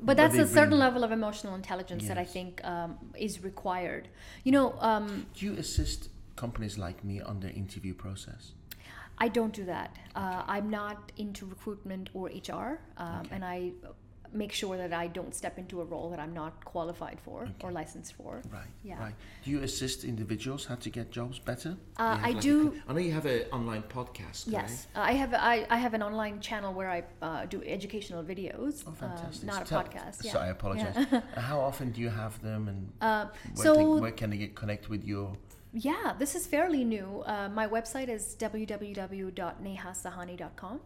But 0.00 0.16
that's 0.16 0.36
a 0.36 0.46
certain 0.46 0.70
bring- 0.70 0.80
level 0.80 1.04
of 1.04 1.12
emotional 1.12 1.54
intelligence 1.54 2.06
that 2.08 2.18
I 2.18 2.24
think 2.24 2.64
um, 2.64 2.96
is 3.16 3.42
required. 3.44 4.08
You 4.44 4.52
know, 4.52 4.74
um, 4.80 5.26
Do 5.34 5.46
you 5.46 5.54
assist 5.54 6.08
companies 6.36 6.78
like 6.78 7.04
me 7.04 7.20
on 7.20 7.40
their 7.40 7.52
interview 7.52 7.94
process? 7.94 8.52
I 9.18 9.28
don't 9.28 9.52
do 9.52 9.64
that. 9.66 9.96
Uh, 10.16 10.42
I'm 10.46 10.68
not 10.70 11.12
into 11.16 11.46
recruitment 11.46 12.10
or 12.14 12.26
HR, 12.28 12.80
um, 12.96 13.28
and 13.30 13.44
I 13.44 13.72
make 14.32 14.52
sure 14.52 14.76
that 14.76 14.92
I 14.92 15.06
don't 15.08 15.34
step 15.34 15.58
into 15.58 15.80
a 15.80 15.84
role 15.84 16.10
that 16.10 16.18
I'm 16.18 16.32
not 16.34 16.64
qualified 16.64 17.20
for 17.20 17.48
or 17.62 17.70
licensed 17.72 18.14
for. 18.14 18.42
Right. 18.50 18.66
Yeah. 18.82 18.98
Right. 19.00 19.14
Do 19.44 19.50
you 19.50 19.60
assist 19.62 20.04
individuals 20.04 20.64
how 20.66 20.76
to 20.76 20.90
get 20.90 21.10
jobs 21.10 21.38
better? 21.38 21.76
Uh, 21.98 22.18
I 22.22 22.30
like 22.30 22.40
do- 22.40 22.70
co- 22.70 22.76
I 22.88 22.92
know 22.94 23.00
you 23.00 23.12
have 23.12 23.26
an 23.26 23.42
online 23.52 23.82
podcast. 23.82 24.44
Yes, 24.46 24.86
uh, 24.96 25.00
I 25.00 25.12
have 25.12 25.34
I, 25.34 25.66
I 25.70 25.76
have 25.78 25.94
an 25.94 26.02
online 26.02 26.40
channel 26.40 26.72
where 26.72 26.90
I 26.90 27.04
uh, 27.20 27.46
do 27.46 27.62
educational 27.64 28.22
videos. 28.24 28.82
Oh, 28.86 28.90
um, 28.90 28.94
fantastic. 28.96 29.46
not 29.46 29.62
a 29.62 29.64
Tell- 29.64 29.82
podcast. 29.82 30.24
Yeah. 30.24 30.32
Sorry, 30.32 30.46
I 30.48 30.50
apologize. 30.50 30.96
Uh, 30.96 31.20
how 31.40 31.60
often 31.60 31.90
do 31.92 32.00
you 32.00 32.10
have 32.10 32.40
them, 32.42 32.68
and 32.68 32.90
Uh, 33.00 33.26
where, 33.54 33.64
so 33.66 33.74
they, 33.74 33.84
where 34.00 34.12
can 34.12 34.30
they 34.30 34.36
get 34.38 34.54
connect 34.54 34.88
with 34.88 35.04
your? 35.04 35.36
Yeah, 35.74 36.12
this 36.18 36.34
is 36.34 36.46
fairly 36.46 36.84
new. 36.84 37.22
Uh, 37.26 37.48
my 37.48 37.66
website 37.66 38.08
is 38.10 38.36
www.nehasahani.com. 38.38 40.80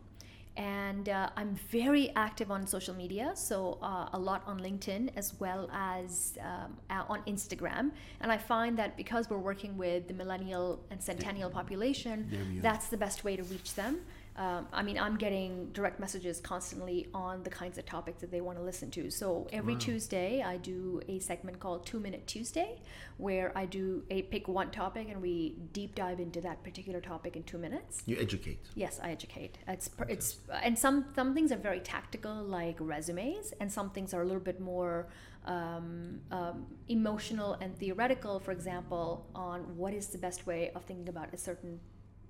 And 0.57 1.09
uh, 1.11 1.29
I'm 1.37 1.55
very 1.71 2.11
active 2.17 2.51
on 2.51 2.67
social 2.67 2.95
media, 2.95 3.33
so 3.35 3.79
uh, 3.83 4.09
a 4.15 4.19
lot 4.19 4.43
on 4.47 4.59
LinkedIn 4.59 5.11
as 5.15 5.35
well 5.39 5.69
as 5.73 6.39
um, 6.41 6.77
uh, 6.89 7.05
on 7.09 7.23
Instagram. 7.27 7.91
And 8.23 8.33
I 8.33 8.39
find 8.39 8.79
that 8.79 8.97
because 8.97 9.29
we're 9.29 9.37
working 9.53 9.77
with 9.77 10.09
the 10.09 10.15
millennial 10.15 10.81
and 10.91 11.03
centennial 11.03 11.51
population, 11.51 12.27
There 12.31 12.41
we 12.51 12.59
are. 12.59 12.63
that's 12.63 12.89
the 12.89 12.97
best 12.97 13.23
way 13.23 13.37
to 13.37 13.43
reach 13.45 13.75
them. 13.75 13.99
Um, 14.37 14.67
I 14.73 14.83
mean, 14.83 14.99
I'm 14.99 15.17
getting 15.17 15.71
direct 15.73 15.99
messages 15.99 16.41
constantly 16.41 17.09
on 17.15 17.43
the 17.43 17.51
kinds 17.51 17.79
of 17.79 17.87
topics 17.87 18.21
that 18.21 18.31
they 18.31 18.43
want 18.43 18.59
to 18.59 18.65
listen 18.65 18.91
to. 18.91 19.11
So 19.11 19.47
every 19.51 19.77
Tuesday, 19.77 20.43
I 20.43 20.59
do 20.59 21.01
a 21.09 21.19
segment 21.21 21.59
called 21.59 21.87
Two 21.87 21.99
Minute 21.99 22.27
Tuesday, 22.27 22.83
where 23.17 23.57
I 23.57 23.65
do 23.65 24.03
a 24.11 24.23
pick 24.23 24.47
one 24.47 24.71
topic 24.71 25.09
and 25.11 25.23
we 25.23 25.57
deep 25.73 25.95
dive 25.95 26.21
into 26.21 26.43
that 26.43 26.63
particular 26.63 27.01
topic 27.01 27.35
in 27.35 27.45
two 27.45 27.57
minutes. 27.57 28.03
You 28.05 28.19
educate. 28.21 28.59
Yes, 28.75 29.01
I 29.03 29.11
educate. 29.11 29.57
It's 29.67 29.89
per- 29.89 30.05
it's 30.05 30.39
and 30.63 30.79
some 30.79 31.07
some 31.15 31.33
things 31.33 31.51
are 31.51 31.57
very 31.57 31.81
tactical, 31.81 32.35
like 32.35 32.77
resumes, 32.79 33.55
and 33.61 33.73
some 33.73 33.91
things 33.91 34.13
are 34.13 34.21
a 34.21 34.25
little 34.25 34.41
bit 34.41 34.61
more 34.61 35.09
um, 35.47 36.21
um, 36.31 36.67
emotional 36.89 37.55
and 37.55 37.79
theoretical. 37.79 38.39
For 38.39 38.53
example, 38.53 39.27
on 39.35 39.61
what 39.79 39.95
is 39.95 40.09
the 40.09 40.19
best 40.19 40.47
way 40.47 40.71
of 40.75 40.85
thinking 40.85 41.09
about 41.09 41.33
a 41.33 41.39
certain 41.39 41.81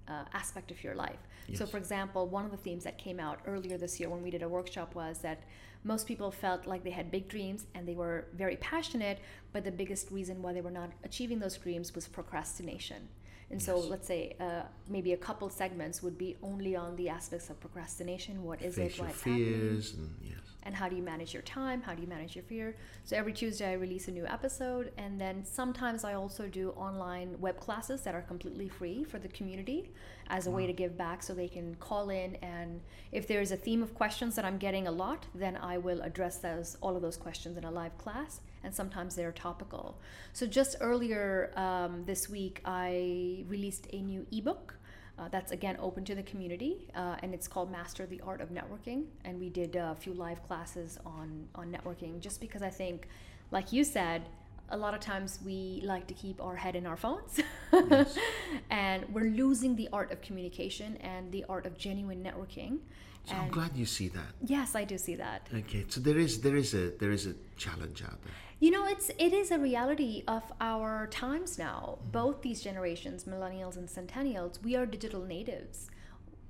uh, 0.09 0.25
aspect 0.33 0.71
of 0.71 0.83
your 0.83 0.95
life. 0.95 1.19
So, 1.55 1.65
for 1.65 1.77
example, 1.77 2.27
one 2.27 2.45
of 2.45 2.51
the 2.51 2.57
themes 2.57 2.83
that 2.85 2.99
came 2.99 3.21
out 3.21 3.39
earlier 3.47 3.79
this 3.79 4.01
year 4.01 4.09
when 4.11 4.23
we 4.23 4.31
did 4.31 4.43
a 4.43 4.49
workshop 4.49 4.95
was 4.95 5.19
that 5.21 5.45
most 5.85 6.09
people 6.09 6.33
felt 6.33 6.67
like 6.67 6.83
they 6.83 6.91
had 6.91 7.11
big 7.11 7.29
dreams 7.29 7.67
and 7.75 7.87
they 7.87 7.95
were 7.95 8.27
very 8.35 8.57
passionate, 8.57 9.21
but 9.53 9.65
the 9.65 9.71
biggest 9.71 10.11
reason 10.11 10.43
why 10.43 10.53
they 10.53 10.61
were 10.61 10.71
not 10.71 10.91
achieving 11.05 11.39
those 11.39 11.57
dreams 11.57 11.95
was 11.95 12.09
procrastination. 12.09 13.09
And 13.51 13.63
so, 13.63 13.79
let's 13.79 14.09
say 14.09 14.35
uh, 14.41 14.63
maybe 14.89 15.13
a 15.13 15.17
couple 15.17 15.49
segments 15.51 16.03
would 16.03 16.19
be 16.19 16.37
only 16.43 16.75
on 16.75 16.97
the 16.97 17.09
aspects 17.09 17.49
of 17.49 17.61
procrastination. 17.61 18.43
What 18.43 18.61
is 18.61 18.75
Face 18.75 18.95
it? 18.95 19.01
Why 19.01 19.09
it's 19.09 19.19
happening? 19.21 19.45
fears 19.45 19.95
and 19.95 20.15
yes. 20.21 20.39
and 20.65 20.75
how 20.75 20.89
do 20.89 20.97
you 20.97 21.03
manage 21.03 21.33
your 21.33 21.43
time 21.43 21.81
how 21.83 21.95
do 21.95 22.03
you 22.03 22.09
manage 22.09 22.35
your 22.35 22.43
fear 22.45 22.77
so 23.05 23.17
every 23.17 23.33
tuesday 23.33 23.71
i 23.71 23.73
release 23.75 24.09
a 24.09 24.11
new 24.11 24.27
episode 24.27 24.93
and 24.99 25.21
then 25.21 25.45
sometimes 25.45 26.03
i 26.05 26.15
also 26.15 26.47
do 26.49 26.71
online 26.71 27.39
web 27.41 27.59
classes 27.61 28.03
that 28.03 28.15
are 28.15 28.23
completely 28.23 28.69
free 28.69 29.05
for 29.05 29.19
the 29.19 29.29
community 29.29 29.91
as 30.29 30.47
a 30.47 30.51
way 30.51 30.67
to 30.67 30.73
give 30.73 30.97
back 30.99 31.23
so 31.23 31.33
they 31.35 31.49
can 31.49 31.75
call 31.77 32.11
in 32.11 32.35
and 32.37 32.81
if 33.13 33.29
there's 33.29 33.53
a 33.53 33.57
theme 33.57 33.83
of 33.83 33.95
questions 33.95 34.35
that 34.35 34.45
i'm 34.45 34.59
getting 34.59 34.87
a 34.89 34.91
lot 34.91 35.27
then 35.35 35.57
i 35.59 35.79
will 35.79 36.01
address 36.03 36.39
those 36.39 36.77
all 36.81 36.97
of 36.97 37.03
those 37.03 37.17
questions 37.17 37.57
in 37.57 37.65
a 37.65 37.71
live 37.71 37.97
class 37.99 38.41
and 38.67 38.75
sometimes 38.75 39.15
they're 39.17 39.33
topical 39.49 39.87
so 40.33 40.47
just 40.47 40.77
earlier 40.91 41.53
um, 41.57 41.93
this 42.05 42.29
week 42.29 42.61
i 42.67 43.45
released 43.49 43.87
a 43.93 44.03
new 44.03 44.27
ebook 44.33 44.75
uh, 45.19 45.29
that's 45.31 45.51
again 45.51 45.77
open 45.81 46.05
to 46.05 46.15
the 46.15 46.23
community, 46.23 46.89
uh, 46.95 47.17
and 47.23 47.33
it's 47.33 47.49
called 47.49 47.73
Master 47.73 48.05
the 48.05 48.21
Art 48.21 48.43
of 48.43 48.51
Networking. 48.51 49.05
And 49.25 49.41
we 49.41 49.49
did 49.49 49.75
a 49.75 49.97
few 49.99 50.13
live 50.13 50.41
classes 50.47 50.99
on 51.07 51.49
on 51.55 51.73
networking, 51.73 52.21
just 52.21 52.39
because 52.39 52.61
I 52.61 52.69
think, 52.69 53.09
like 53.51 53.73
you 53.73 53.83
said, 53.83 54.21
a 54.69 54.77
lot 54.77 54.93
of 54.93 55.01
times 55.01 55.39
we 55.43 55.81
like 55.85 56.07
to 56.09 56.15
keep 56.15 56.43
our 56.43 56.57
head 56.57 56.77
in 56.77 56.85
our 56.87 56.99
phones, 56.99 57.41
Yes. 57.73 58.19
and 58.69 59.07
we're 59.15 59.31
losing 59.31 59.75
the 59.77 59.89
art 59.91 60.13
of 60.13 60.21
communication 60.21 60.99
and 60.99 61.33
the 61.33 61.47
art 61.49 61.65
of 61.65 61.79
genuine 61.79 62.23
networking. 62.23 62.81
So 63.27 63.35
I'm 63.35 63.51
glad 63.51 63.77
you 63.77 63.87
see 63.87 64.09
that. 64.09 64.31
yes, 64.45 64.75
I 64.75 64.85
do 64.85 64.97
see 64.99 65.17
that. 65.17 65.49
Okay, 65.53 65.85
so 65.89 66.01
there 66.01 66.19
is 66.19 66.41
there 66.41 66.57
is 66.57 66.75
a 66.75 66.91
there 67.01 67.11
is 67.11 67.27
a 67.27 67.35
challenge 67.57 68.03
out 68.03 68.23
there. 68.23 68.33
You 68.61 68.71
know, 68.71 68.87
it's 68.87 69.11
it 69.19 69.33
is 69.35 69.51
a 69.51 69.59
reality 69.59 70.23
of 70.29 70.45
our 70.61 71.09
times 71.09 71.59
now. 71.59 71.99
Both 72.13 72.41
these 72.43 72.63
generations, 72.63 73.25
millennials 73.25 73.77
and 73.77 73.89
centennials, 73.89 74.63
we 74.63 74.77
are 74.77 74.87
digital 74.87 75.23
natives. 75.25 75.91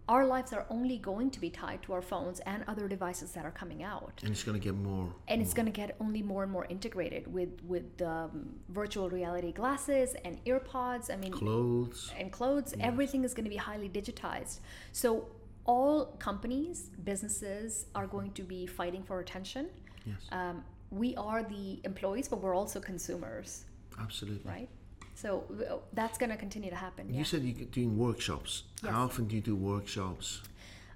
Our 0.09 0.25
lives 0.25 0.53
are 0.53 0.67
only 0.71 0.99
going 0.99 1.33
to 1.33 1.41
be 1.41 1.51
tied 1.51 1.83
to 1.83 1.93
our 1.93 2.01
phones 2.03 2.39
and 2.41 2.63
other 2.69 2.87
devices 2.87 3.33
that 3.33 3.45
are 3.45 3.51
coming 3.51 3.83
out. 3.83 4.21
And 4.23 4.31
it's 4.31 4.45
going 4.45 4.57
to 4.57 4.65
get 4.65 4.77
more. 4.77 5.09
And 5.27 5.43
it's 5.43 5.53
going 5.53 5.67
to 5.67 5.73
get 5.73 5.97
only 5.99 6.23
more 6.23 6.45
and 6.45 6.53
more 6.53 6.65
integrated 6.69 7.27
with 7.33 7.61
with 7.65 8.01
um, 8.03 8.55
virtual 8.69 9.11
reality 9.11 9.51
glasses 9.51 10.15
and 10.25 10.39
earpods. 10.45 11.11
I 11.13 11.17
mean, 11.17 11.33
clothes. 11.33 12.13
and 12.17 12.31
clothes 12.31 12.73
everything 12.79 13.25
is 13.25 13.35
going 13.35 13.47
to 13.47 13.51
be 13.51 13.57
highly 13.57 13.89
digitized 13.89 14.61
so 14.93 15.27
all 15.67 16.07
companies 16.29 16.91
businesses 17.05 17.87
are 17.95 18.07
going 18.07 18.31
to 18.33 18.43
be 18.43 18.67
fighting 18.67 19.03
for 19.03 19.21
attention 19.21 19.67
Yes, 20.05 20.17
um, 20.33 20.63
we 20.91 21.15
are 21.17 21.43
the 21.43 21.81
employees 21.85 22.29
but 22.29 22.41
we're 22.43 22.55
also 22.55 22.79
consumers 22.81 23.65
absolutely. 24.01 24.49
right 24.51 24.69
so 25.15 25.45
that's 25.95 26.19
going 26.19 26.31
to 26.31 26.37
continue 26.37 26.71
to 26.71 26.77
happen 26.77 27.09
You 27.09 27.19
yeah. 27.19 27.25
said 27.25 27.43
you're 27.43 27.67
doing 27.79 27.97
workshops. 27.97 28.65
Yes. 28.83 28.93
How 28.93 29.05
often 29.05 29.27
do 29.29 29.35
you 29.35 29.41
do 29.41 29.57
workshops? 29.57 30.43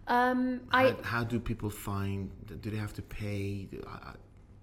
um, 0.08 0.60
How, 0.70 0.78
I, 0.78 0.94
how 1.02 1.24
do 1.24 1.40
people 1.40 1.70
find? 1.70 2.30
Do 2.62 2.70
they 2.70 2.76
have 2.76 2.92
to 2.94 3.02
pay? 3.02 3.64
Do- 3.70 3.82
I- 3.88 4.10
I- 4.10 4.14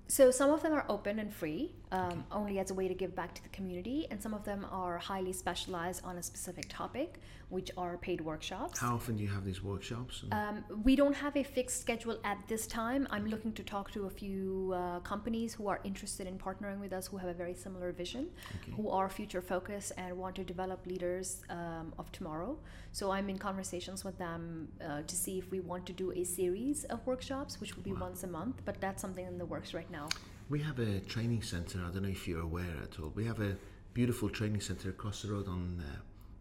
So 0.08 0.30
some 0.32 0.49
of 0.51 0.62
them 0.64 0.74
are 0.74 0.86
open 0.95 1.18
and 1.20 1.34
free, 1.34 1.74
um, 1.92 2.26
only 2.32 2.60
as 2.60 2.72
a 2.72 2.74
way 2.74 2.88
to 2.88 2.94
give 2.94 3.16
back 3.16 3.34
to 3.36 3.44
the 3.44 3.50
community, 3.50 4.08
and 4.12 4.22
some 4.22 4.34
of 4.34 4.44
them 4.44 4.66
are 4.72 4.98
highly 4.98 5.34
specialized 5.34 6.04
on 6.04 6.18
a 6.18 6.24
specific 6.24 6.66
topic, 6.70 7.20
which 7.50 7.72
are 7.78 7.98
paid 7.98 8.20
workshops. 8.20 8.80
How 8.80 8.96
often 8.96 9.16
do 9.16 9.24
you 9.24 9.30
have 9.30 9.46
these 9.46 9.64
workshops? 9.64 10.24
Um, 10.34 10.66
we 10.84 10.98
don't 10.98 11.16
have 11.16 11.38
a 11.38 11.44
fixed 11.44 11.80
schedule 11.80 12.18
at 12.26 12.38
this 12.50 12.68
time. 12.68 13.08
I'm 13.10 13.26
looking 13.28 13.54
to 13.54 13.64
talk 13.64 13.92
to 13.92 14.06
a 14.06 14.10
few 14.10 14.74
uh, 14.76 15.00
companies 15.00 15.54
who 15.54 15.68
are 15.70 15.80
interested 15.86 16.28
in 16.28 16.38
partnering 16.38 16.80
with 16.82 16.92
us, 16.92 17.08
who 17.08 17.16
have 17.18 17.30
a 17.30 17.34
very 17.34 17.54
similar 17.54 17.94
vision, 17.94 18.28
Okay. 18.62 18.74
who 18.76 18.90
are 18.90 19.08
future 19.08 19.42
focused 19.42 19.94
and 19.98 20.18
want 20.18 20.36
to 20.36 20.44
develop 20.44 20.86
leaders 20.86 21.42
um, 21.50 21.94
of 21.98 22.12
tomorrow. 22.12 22.58
So 22.92 23.12
I'm 23.12 23.30
in 23.30 23.38
conversations 23.38 24.04
with 24.04 24.18
them 24.18 24.68
uh, 24.86 25.04
to 25.04 25.16
see 25.16 25.38
if 25.38 25.50
we 25.50 25.62
want 25.62 25.86
to 25.86 25.94
do 25.94 26.12
a 26.12 26.24
series 26.26 26.84
of 26.86 27.06
workshops, 27.08 27.62
which 27.62 27.76
will 27.78 27.84
be 27.84 27.94
Wow. 27.94 28.02
once 28.08 28.24
a 28.24 28.28
month. 28.28 28.62
But 28.66 28.82
that's 28.82 29.02
something 29.02 29.26
in 29.26 29.38
the 29.38 29.46
works 29.46 29.74
right 29.74 29.90
now. 29.90 30.10
We 30.50 30.60
have 30.62 30.80
a 30.80 31.00
training 31.02 31.41
center. 31.41 31.80
I 31.86 31.91
don't 31.91 32.04
know 32.04 32.10
if 32.10 32.28
you're 32.28 32.41
aware 32.41 32.76
at 32.84 33.00
all. 33.00 33.12
We 33.16 33.26
have 33.26 33.39
a 33.41 33.56
beautiful 33.93 34.30
training 34.30 34.62
center 34.62 34.89
across 34.89 35.22
the 35.24 35.32
road 35.34 35.48
on 35.48 35.84
uh, 35.86 35.98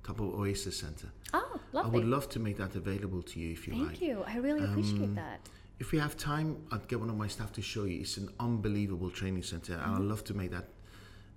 top 0.06 0.20
of 0.20 0.34
Oasis 0.34 0.78
Center. 0.78 1.08
Oh, 1.34 1.60
lovely! 1.72 1.90
I 1.90 1.94
would 1.94 2.04
love 2.04 2.28
to 2.30 2.38
make 2.38 2.56
that 2.58 2.74
available 2.76 3.22
to 3.22 3.40
you 3.40 3.52
if 3.52 3.66
you 3.66 3.72
Thank 3.72 3.86
like. 3.86 3.98
Thank 3.98 4.08
you. 4.10 4.24
I 4.26 4.36
really 4.38 4.64
appreciate 4.64 5.02
Um, 5.02 5.14
that. 5.16 5.40
If 5.78 5.92
we 5.92 5.98
have 5.98 6.16
time, 6.16 6.56
I'd 6.72 6.88
get 6.88 7.00
one 7.00 7.10
of 7.10 7.16
my 7.18 7.26
staff 7.28 7.52
to 7.54 7.62
show 7.62 7.84
you. 7.84 8.00
It's 8.00 8.16
an 8.16 8.28
unbelievable 8.40 9.10
training 9.10 9.42
center, 9.42 9.74
and 9.74 9.82
Mm-hmm. 9.82 9.94
I'd 10.02 10.08
love 10.08 10.24
to 10.24 10.34
make 10.34 10.50
that 10.52 10.68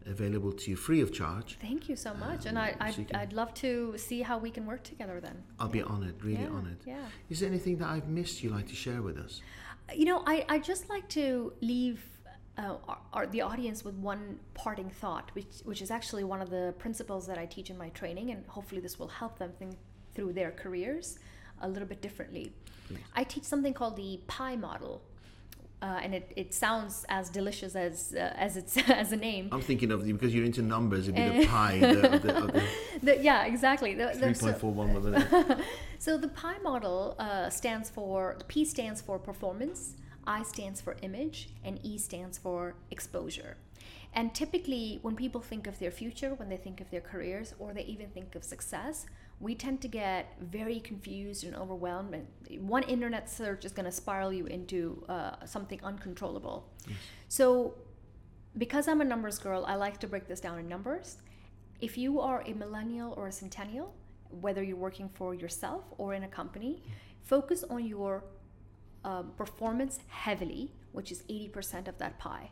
available 0.05 0.53
to 0.53 0.71
you 0.71 0.77
free 0.77 1.01
of 1.01 1.11
charge. 1.11 1.57
Thank 1.61 1.89
you 1.89 1.95
so 1.95 2.13
much, 2.13 2.45
and 2.45 2.57
I, 2.57 2.69
um, 2.71 2.75
so 2.79 2.85
I'd, 3.01 3.07
can- 3.07 3.15
I'd 3.17 3.33
love 3.33 3.53
to 3.55 3.97
see 3.97 4.21
how 4.21 4.37
we 4.37 4.49
can 4.49 4.65
work 4.65 4.83
together 4.83 5.19
then. 5.19 5.43
I'll 5.59 5.67
be 5.67 5.81
honored, 5.81 6.23
really 6.23 6.43
yeah, 6.43 6.49
honored. 6.57 6.77
Yeah. 6.85 7.05
Is 7.29 7.41
there 7.41 7.49
anything 7.49 7.77
that 7.79 7.89
I've 7.89 8.07
missed 8.07 8.41
you'd 8.41 8.53
like 8.53 8.67
to 8.69 8.75
share 8.75 9.01
with 9.01 9.17
us? 9.17 9.41
You 9.93 10.05
know, 10.05 10.23
I, 10.25 10.45
I 10.47 10.59
just 10.59 10.87
like 10.89 11.09
to 11.09 11.51
leave 11.61 11.99
uh, 12.59 12.75
our, 12.89 12.97
our, 13.13 13.27
the 13.27 13.41
audience 13.41 13.79
with 13.87 13.95
one 13.95 14.23
parting 14.53 14.89
thought, 14.89 15.27
which, 15.33 15.45
which 15.63 15.81
is 15.81 15.89
actually 15.97 16.23
one 16.33 16.41
of 16.41 16.49
the 16.49 16.65
principles 16.77 17.23
that 17.27 17.37
I 17.37 17.45
teach 17.45 17.69
in 17.69 17.77
my 17.77 17.89
training, 17.89 18.31
and 18.31 18.39
hopefully 18.47 18.81
this 18.81 18.99
will 18.99 19.07
help 19.21 19.39
them 19.39 19.51
think 19.59 19.75
through 20.13 20.33
their 20.33 20.51
careers 20.51 21.19
a 21.61 21.67
little 21.69 21.87
bit 21.87 22.01
differently. 22.01 22.51
Please. 22.87 22.99
I 23.15 23.23
teach 23.23 23.43
something 23.43 23.73
called 23.73 23.95
the 23.95 24.19
pie 24.27 24.55
model. 24.55 25.01
Uh, 25.81 25.97
and 26.03 26.13
it, 26.13 26.33
it 26.35 26.53
sounds 26.53 27.05
as 27.07 27.29
delicious 27.29 27.73
as 27.73 28.13
uh, 28.13 28.33
as 28.35 28.57
it's 28.57 28.75
as 28.89 29.13
a 29.13 29.15
name. 29.15 29.47
I'm 29.53 29.61
thinking 29.61 29.91
of 29.93 30.03
the 30.03 30.11
because 30.11 30.35
you're 30.35 30.43
into 30.43 30.61
numbers. 30.61 31.07
It'd 31.07 31.15
be 31.15 31.39
the 31.39 31.47
pie, 31.57 31.79
the, 31.79 32.15
of 32.15 32.21
the, 32.21 32.37
of 32.37 32.47
the 32.51 32.63
The- 33.03 33.23
yeah, 33.23 33.45
exactly. 33.45 33.93
The- 33.95 34.11
three 34.13 34.33
point 34.33 34.57
four 34.59 34.73
one. 34.73 34.93
wasn't 34.93 35.15
it? 35.15 35.57
So 35.97 36.17
the 36.17 36.27
PI 36.27 36.57
model 36.63 37.15
uh, 37.17 37.49
stands 37.49 37.89
for 37.89 38.37
P 38.49 38.65
stands 38.65 38.99
for 38.99 39.17
performance, 39.19 39.95
I 40.29 40.43
stands 40.43 40.79
for 40.79 40.95
image, 41.01 41.49
and 41.63 41.79
E 41.83 41.97
stands 41.97 42.37
for 42.37 42.75
exposure. 42.91 43.57
And 44.13 44.33
typically, 44.33 44.99
when 45.01 45.15
people 45.15 45.41
think 45.41 45.65
of 45.65 45.79
their 45.79 45.89
future, 45.89 46.35
when 46.35 46.49
they 46.49 46.57
think 46.57 46.81
of 46.81 46.89
their 46.91 47.01
careers, 47.01 47.55
or 47.57 47.73
they 47.73 47.83
even 47.85 48.09
think 48.11 48.35
of 48.35 48.43
success, 48.43 49.07
we 49.39 49.55
tend 49.55 49.81
to 49.81 49.87
get 49.87 50.35
very 50.39 50.79
confused 50.79 51.43
and 51.43 51.55
overwhelmed. 51.55 52.13
And 52.13 52.27
one 52.67 52.83
internet 52.83 53.27
search 53.27 53.65
is 53.65 53.71
going 53.71 53.85
to 53.85 53.91
spiral 53.91 54.31
you 54.31 54.45
into 54.45 55.03
uh, 55.09 55.43
something 55.45 55.79
uncontrollable. 55.83 56.69
So, 57.27 57.73
because 58.55 58.87
I'm 58.87 59.01
a 59.01 59.05
numbers 59.05 59.39
girl, 59.39 59.65
I 59.65 59.75
like 59.75 59.99
to 60.01 60.07
break 60.07 60.27
this 60.27 60.39
down 60.39 60.59
in 60.59 60.67
numbers. 60.67 61.17
If 61.81 61.97
you 61.97 62.19
are 62.19 62.43
a 62.45 62.53
millennial 62.53 63.13
or 63.17 63.27
a 63.27 63.31
centennial, 63.31 63.95
whether 64.29 64.61
you're 64.61 64.77
working 64.77 65.09
for 65.09 65.33
yourself 65.33 65.85
or 65.97 66.13
in 66.13 66.23
a 66.23 66.27
company, 66.27 66.83
focus 67.23 67.63
on 67.63 67.85
your 67.85 68.23
um, 69.03 69.31
performance 69.37 69.99
heavily, 70.07 70.71
which 70.91 71.11
is 71.11 71.23
80% 71.29 71.87
of 71.87 71.97
that 71.99 72.17
pie. 72.19 72.51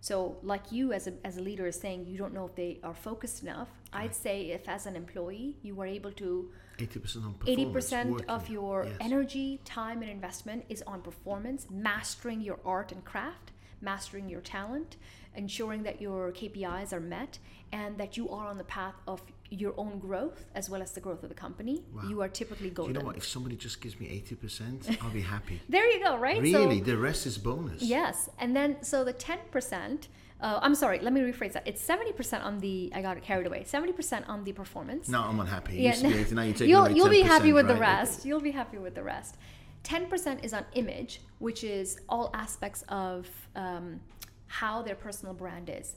So, 0.00 0.36
like 0.42 0.70
you 0.70 0.92
as 0.92 1.06
a, 1.06 1.14
as 1.24 1.36
a 1.36 1.42
leader 1.42 1.66
is 1.66 1.80
saying, 1.80 2.06
you 2.06 2.16
don't 2.18 2.32
know 2.34 2.44
if 2.46 2.54
they 2.54 2.78
are 2.84 2.94
focused 2.94 3.42
enough. 3.42 3.68
I'd 3.92 4.14
say 4.14 4.50
if 4.50 4.68
as 4.68 4.86
an 4.86 4.94
employee 4.94 5.56
you 5.62 5.80
are 5.80 5.86
able 5.86 6.12
to 6.12 6.50
Eighty 6.78 7.00
percent 7.00 7.24
on 7.24 7.34
performance. 7.34 7.90
80% 7.90 8.24
of 8.28 8.48
your 8.50 8.84
Yes. 8.84 8.96
energy, 9.00 9.60
time, 9.64 10.02
and 10.02 10.10
investment 10.10 10.66
is 10.68 10.82
on 10.86 11.00
performance, 11.00 11.66
mastering 11.70 12.42
your 12.42 12.60
art 12.66 12.92
and 12.92 13.02
craft, 13.04 13.52
mastering 13.80 14.28
your 14.28 14.42
talent, 14.42 14.96
ensuring 15.34 15.82
that 15.84 16.00
your 16.02 16.30
KPIs 16.32 16.92
are 16.92 17.00
met, 17.00 17.38
and 17.72 17.96
that 17.98 18.16
you 18.18 18.28
are 18.28 18.46
on 18.46 18.58
the 18.58 18.64
path 18.64 18.94
of 19.06 19.22
your 19.50 19.74
own 19.76 19.98
growth 19.98 20.46
as 20.54 20.68
well 20.68 20.82
as 20.82 20.92
the 20.92 21.00
growth 21.00 21.22
of 21.22 21.28
the 21.28 21.34
company. 21.34 21.82
Wow. 21.94 22.02
You 22.08 22.20
are 22.22 22.28
typically 22.28 22.70
golden. 22.70 22.94
you 22.94 23.00
know 23.00 23.06
what? 23.06 23.16
If 23.16 23.26
somebody 23.26 23.56
just 23.56 23.80
gives 23.80 23.98
me 24.00 24.08
eighty 24.08 24.34
percent, 24.34 24.88
I'll 25.02 25.10
be 25.10 25.20
happy. 25.22 25.60
There 25.68 25.86
you 25.92 26.02
go, 26.02 26.16
right? 26.16 26.40
really, 26.40 26.78
So, 26.78 26.84
the 26.84 26.96
rest 26.98 27.26
is 27.26 27.38
bonus. 27.38 27.82
yes. 27.82 28.28
And 28.38 28.54
then, 28.56 28.82
so 28.82 29.04
the 29.04 29.12
10%, 29.14 30.08
uh, 30.40 30.58
I'm 30.62 30.74
sorry, 30.74 30.98
let 31.00 31.12
me 31.12 31.20
rephrase 31.20 31.52
that. 31.52 31.66
It's 31.66 31.84
70% 31.86 32.44
on 32.44 32.58
the, 32.60 32.90
I 32.94 33.00
got 33.02 33.16
it 33.16 33.22
carried 33.22 33.46
away, 33.46 33.64
70% 33.64 34.28
on 34.28 34.44
the 34.44 34.52
performance. 34.52 35.08
No, 35.08 35.22
I'm 35.22 35.38
unhappy. 35.40 35.76
Yeah, 35.76 35.90
used 35.90 36.02
to 36.02 36.08
be 36.08 36.14
80, 36.18 36.34
now 36.34 36.42
you're 36.42 36.52
taking 36.60 36.68
you'll 36.70 36.90
you'll 36.90 37.08
be 37.08 37.22
happy 37.22 37.50
10%, 37.50 37.54
with 37.54 37.68
the 37.68 37.76
rest. 37.76 38.24
You'll 38.26 38.40
be 38.40 38.50
happy 38.50 38.78
with 38.78 38.94
the 38.94 39.02
rest. 39.02 39.36
Ten 39.82 40.06
percent 40.06 40.44
is 40.44 40.52
on 40.52 40.64
image, 40.74 41.20
which 41.38 41.62
is 41.62 42.00
all 42.08 42.30
aspects 42.34 42.82
of 42.88 43.28
um, 43.54 44.00
how 44.48 44.82
their 44.82 44.96
personal 44.96 45.32
brand 45.32 45.70
is, 45.70 45.94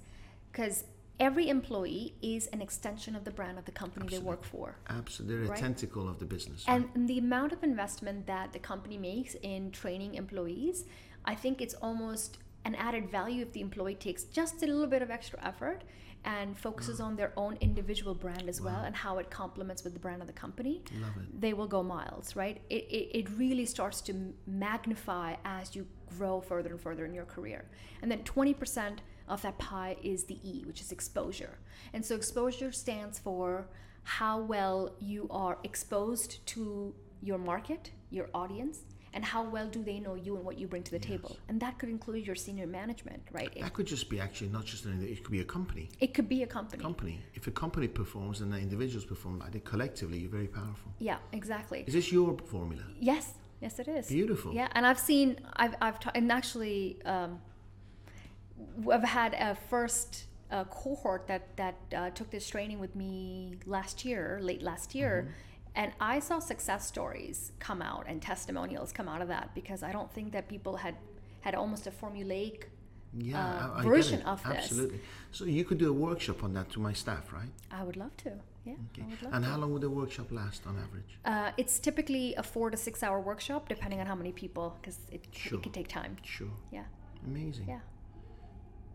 because 0.51 0.83
every 1.20 1.49
employee 1.49 2.15
is 2.22 2.47
an 2.47 2.61
extension 2.61 3.15
of 3.15 3.24
the 3.26 3.32
brand 3.32 3.57
of 3.57 3.65
the 3.65 3.72
company 3.72 4.07
they 4.07 4.20
work 4.20 4.43
for. 4.43 4.78
Absolutely, 4.89 5.47
they're 5.47 5.55
a 5.55 5.57
tentacle 5.57 6.07
of 6.07 6.20
the 6.20 6.26
business. 6.26 6.63
And 6.67 6.89
the 6.95 7.17
amount 7.17 7.51
of 7.51 7.63
investment 7.63 8.28
that 8.28 8.53
the 8.53 8.59
company 8.59 8.97
makes 8.97 9.36
in 9.41 9.72
training 9.72 10.15
employees, 10.15 10.86
I 11.26 11.36
think 11.36 11.61
it's 11.61 11.76
almost 11.76 12.38
an 12.65 12.76
added 12.76 13.09
value 13.09 13.41
if 13.41 13.51
the 13.53 13.61
employee 13.61 13.95
takes 13.95 14.24
just 14.26 14.63
a 14.63 14.65
little 14.65 14.88
bit 14.88 15.01
of 15.01 15.09
extra 15.09 15.39
effort 15.43 15.84
and 16.26 16.57
focuses 16.57 16.99
on 16.99 17.15
their 17.15 17.32
own 17.38 17.57
individual 17.61 18.13
brand 18.13 18.49
as 18.49 18.59
well 18.59 18.82
and 18.84 18.93
how 18.95 19.17
it 19.20 19.30
complements 19.30 19.84
with 19.86 19.93
the 19.93 19.99
brand 19.99 20.22
of 20.22 20.28
the 20.28 20.34
company. 20.34 20.82
Love 20.99 21.11
it. 21.17 21.41
they 21.41 21.53
will 21.53 21.67
go 21.67 21.82
miles 21.82 22.36
right? 22.36 22.61
It, 22.70 22.84
it, 22.89 23.20
it 23.20 23.30
really 23.38 23.65
starts 23.65 24.01
to 24.01 24.34
magnify 24.45 25.36
as 25.45 25.76
you 25.76 25.88
grow 26.17 26.41
further 26.41 26.72
and 26.72 26.82
further 26.82 27.05
in 27.05 27.13
your 27.13 27.26
career. 27.26 27.65
And 28.01 28.11
then 28.11 28.24
20% 28.24 28.97
of 29.30 29.41
that 29.43 29.57
pie 29.57 29.95
is 30.03 30.23
the 30.25 30.39
e 30.43 30.63
which 30.67 30.82
is 30.82 30.91
exposure 30.91 31.53
and 31.93 32.03
so 32.05 32.15
exposure 32.15 32.71
stands 32.71 33.17
for 33.19 33.67
how 34.03 34.39
well 34.39 34.80
you 34.99 35.27
are 35.30 35.57
exposed 35.63 36.45
to 36.47 36.93
your 37.21 37.38
market, 37.38 37.91
your 38.09 38.27
audience, 38.34 38.80
and 39.13 39.25
how 39.25 39.43
well 39.43 39.67
do 39.67 39.84
they 39.84 39.99
know 39.99 40.15
you 40.15 40.36
and 40.38 40.45
what 40.45 40.57
you 40.57 40.67
bring 40.67 40.84
to 40.84 40.91
the 40.91 40.99
table. 40.99 41.36
And 41.49 41.59
that 41.59 41.77
could 41.80 41.89
include 41.89 42.25
your 42.25 42.36
senior 42.36 42.65
management, 42.65 43.21
right? 43.32 43.51
It, 43.55 43.61
That 43.61 43.73
could 43.73 43.88
just 43.88 44.09
be 44.09 44.19
actually 44.19 44.49
not 44.49 44.65
just 44.65 44.86
an 44.86 45.01
it 45.03 45.23
could 45.23 45.32
be 45.32 45.41
a 45.41 45.49
company. 45.57 45.89
it 45.99 46.13
could 46.15 46.30
be 46.30 46.43
a 46.43 46.47
company. 46.47 46.82
Company. 46.82 47.19
If 47.34 47.45
a 47.47 47.51
company 47.51 47.88
performs 47.88 48.41
and 48.41 48.51
the 48.53 48.57
individuals 48.57 49.05
perform, 49.05 49.41
I 49.45 49.49
think 49.49 49.65
collectively 49.65 50.17
you're 50.19 50.30
very 50.39 50.47
powerful. 50.47 50.91
Yeah, 50.99 51.17
exactly. 51.34 51.84
Is 51.88 51.93
this 51.93 52.11
your 52.11 52.38
formula? 52.53 52.84
Yes, 52.99 53.34
yes, 53.61 53.80
it 53.80 53.88
is. 53.88 54.07
Beautiful. 54.07 54.53
Yeah, 54.53 54.69
and 54.75 54.86
I've 54.88 54.99
seen, 54.99 55.27
I've, 55.61 55.75
I've, 55.82 55.99
ta- 55.99 56.11
and 56.15 56.32
actually, 56.32 56.99
um, 57.05 57.39
I've 58.91 59.03
had 59.03 59.34
a 59.34 59.55
first 59.70 60.26
uh, 60.51 60.64
cohort 60.66 61.28
that 61.28 61.43
that 61.57 61.76
uh, 61.95 62.10
took 62.12 62.30
this 62.32 62.47
training 62.49 62.80
with 62.80 62.95
me 62.95 63.55
last 63.66 64.03
year, 64.05 64.39
late 64.41 64.62
last 64.62 64.95
year, 64.95 65.14
Mm-hmm. 65.24 65.82
and 65.82 65.91
I 65.99 66.20
saw 66.20 66.39
success 66.39 66.88
stories 66.88 67.51
come 67.60 67.82
out 67.82 68.05
and 68.10 68.22
testimonials 68.22 68.91
come 68.91 69.07
out 69.14 69.22
of 69.22 69.28
that 69.36 69.53
because 69.53 69.82
I 69.84 69.91
don't 69.91 70.12
think 70.16 70.32
that 70.34 70.47
people 70.47 70.76
had 70.78 70.95
had 71.41 71.55
almost 71.55 71.88
a 71.88 71.91
formulaic 71.91 72.64
Yeah, 73.14 73.72
uh, 73.78 73.82
version 73.84 74.22
of 74.24 74.39
this. 74.43 74.57
Absolutely. 74.64 74.99
So 75.32 75.45
you 75.45 75.64
could 75.68 75.78
do 75.80 75.89
a 75.89 75.97
workshop 76.07 76.43
on 76.43 76.51
that 76.53 76.68
to 76.74 76.80
my 76.80 76.93
staff, 76.93 77.32
right? 77.39 77.51
I 77.80 77.82
would 77.84 77.97
love 78.03 78.16
to. 78.26 78.32
Yeah, 78.66 78.74
Okay. 78.89 79.05
Love 79.24 79.34
And 79.34 79.43
to. 79.43 79.49
how 79.51 79.57
long 79.62 79.72
would 79.74 79.82
the 79.88 79.89
workshop 80.01 80.28
last 80.41 80.62
on 80.68 80.76
average? 80.86 81.12
Uh, 81.26 81.51
it's 81.62 81.80
typically 81.80 82.36
a 82.36 82.43
four 82.43 82.68
to 82.74 82.78
six 82.78 83.01
hour 83.03 83.20
workshop, 83.32 83.62
depending 83.70 83.99
on 84.01 84.05
how 84.12 84.16
many 84.22 84.32
people, 84.43 84.66
because 84.82 84.97
it, 85.16 85.22
Sure. 85.32 85.57
it 85.57 85.64
could 85.64 85.74
take 85.80 85.88
time. 85.88 86.14
Sure. 86.24 86.53
Yeah, 86.78 86.86
Amazing. 87.26 87.68
yeah. 87.74 87.80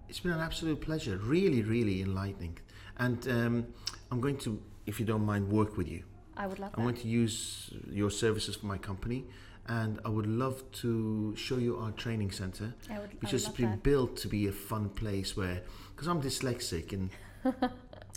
It's 0.08 0.20
been 0.20 0.32
an 0.32 0.40
absolute 0.40 0.80
pleasure. 0.80 1.16
Really, 1.18 1.62
really 1.62 2.02
enlightening. 2.02 2.58
And 2.98 3.26
um, 3.28 3.66
I'm 4.10 4.20
going 4.20 4.36
to, 4.38 4.60
if 4.86 5.00
you 5.00 5.06
don't 5.06 5.24
mind, 5.24 5.50
work 5.50 5.76
with 5.76 5.88
you. 5.88 6.04
I 6.36 6.46
would 6.46 6.58
love 6.58 6.70
I'm 6.74 6.84
that. 6.84 6.92
going 6.92 7.02
to 7.02 7.08
use 7.08 7.72
your 7.90 8.10
services 8.10 8.56
for 8.56 8.66
my 8.66 8.78
company. 8.78 9.24
And 9.66 9.98
I 10.04 10.10
would 10.10 10.26
love 10.26 10.62
to 10.82 11.34
show 11.36 11.56
you 11.56 11.78
our 11.78 11.90
training 11.92 12.32
center, 12.32 12.74
I 12.90 12.98
would, 12.98 13.10
which 13.22 13.30
has 13.30 13.48
been 13.48 13.70
that. 13.70 13.82
built 13.82 14.16
to 14.18 14.28
be 14.28 14.46
a 14.46 14.52
fun 14.52 14.90
place 14.90 15.36
where, 15.38 15.62
because 15.94 16.06
I'm 16.06 16.20
dyslexic 16.20 16.92
and 16.92 17.08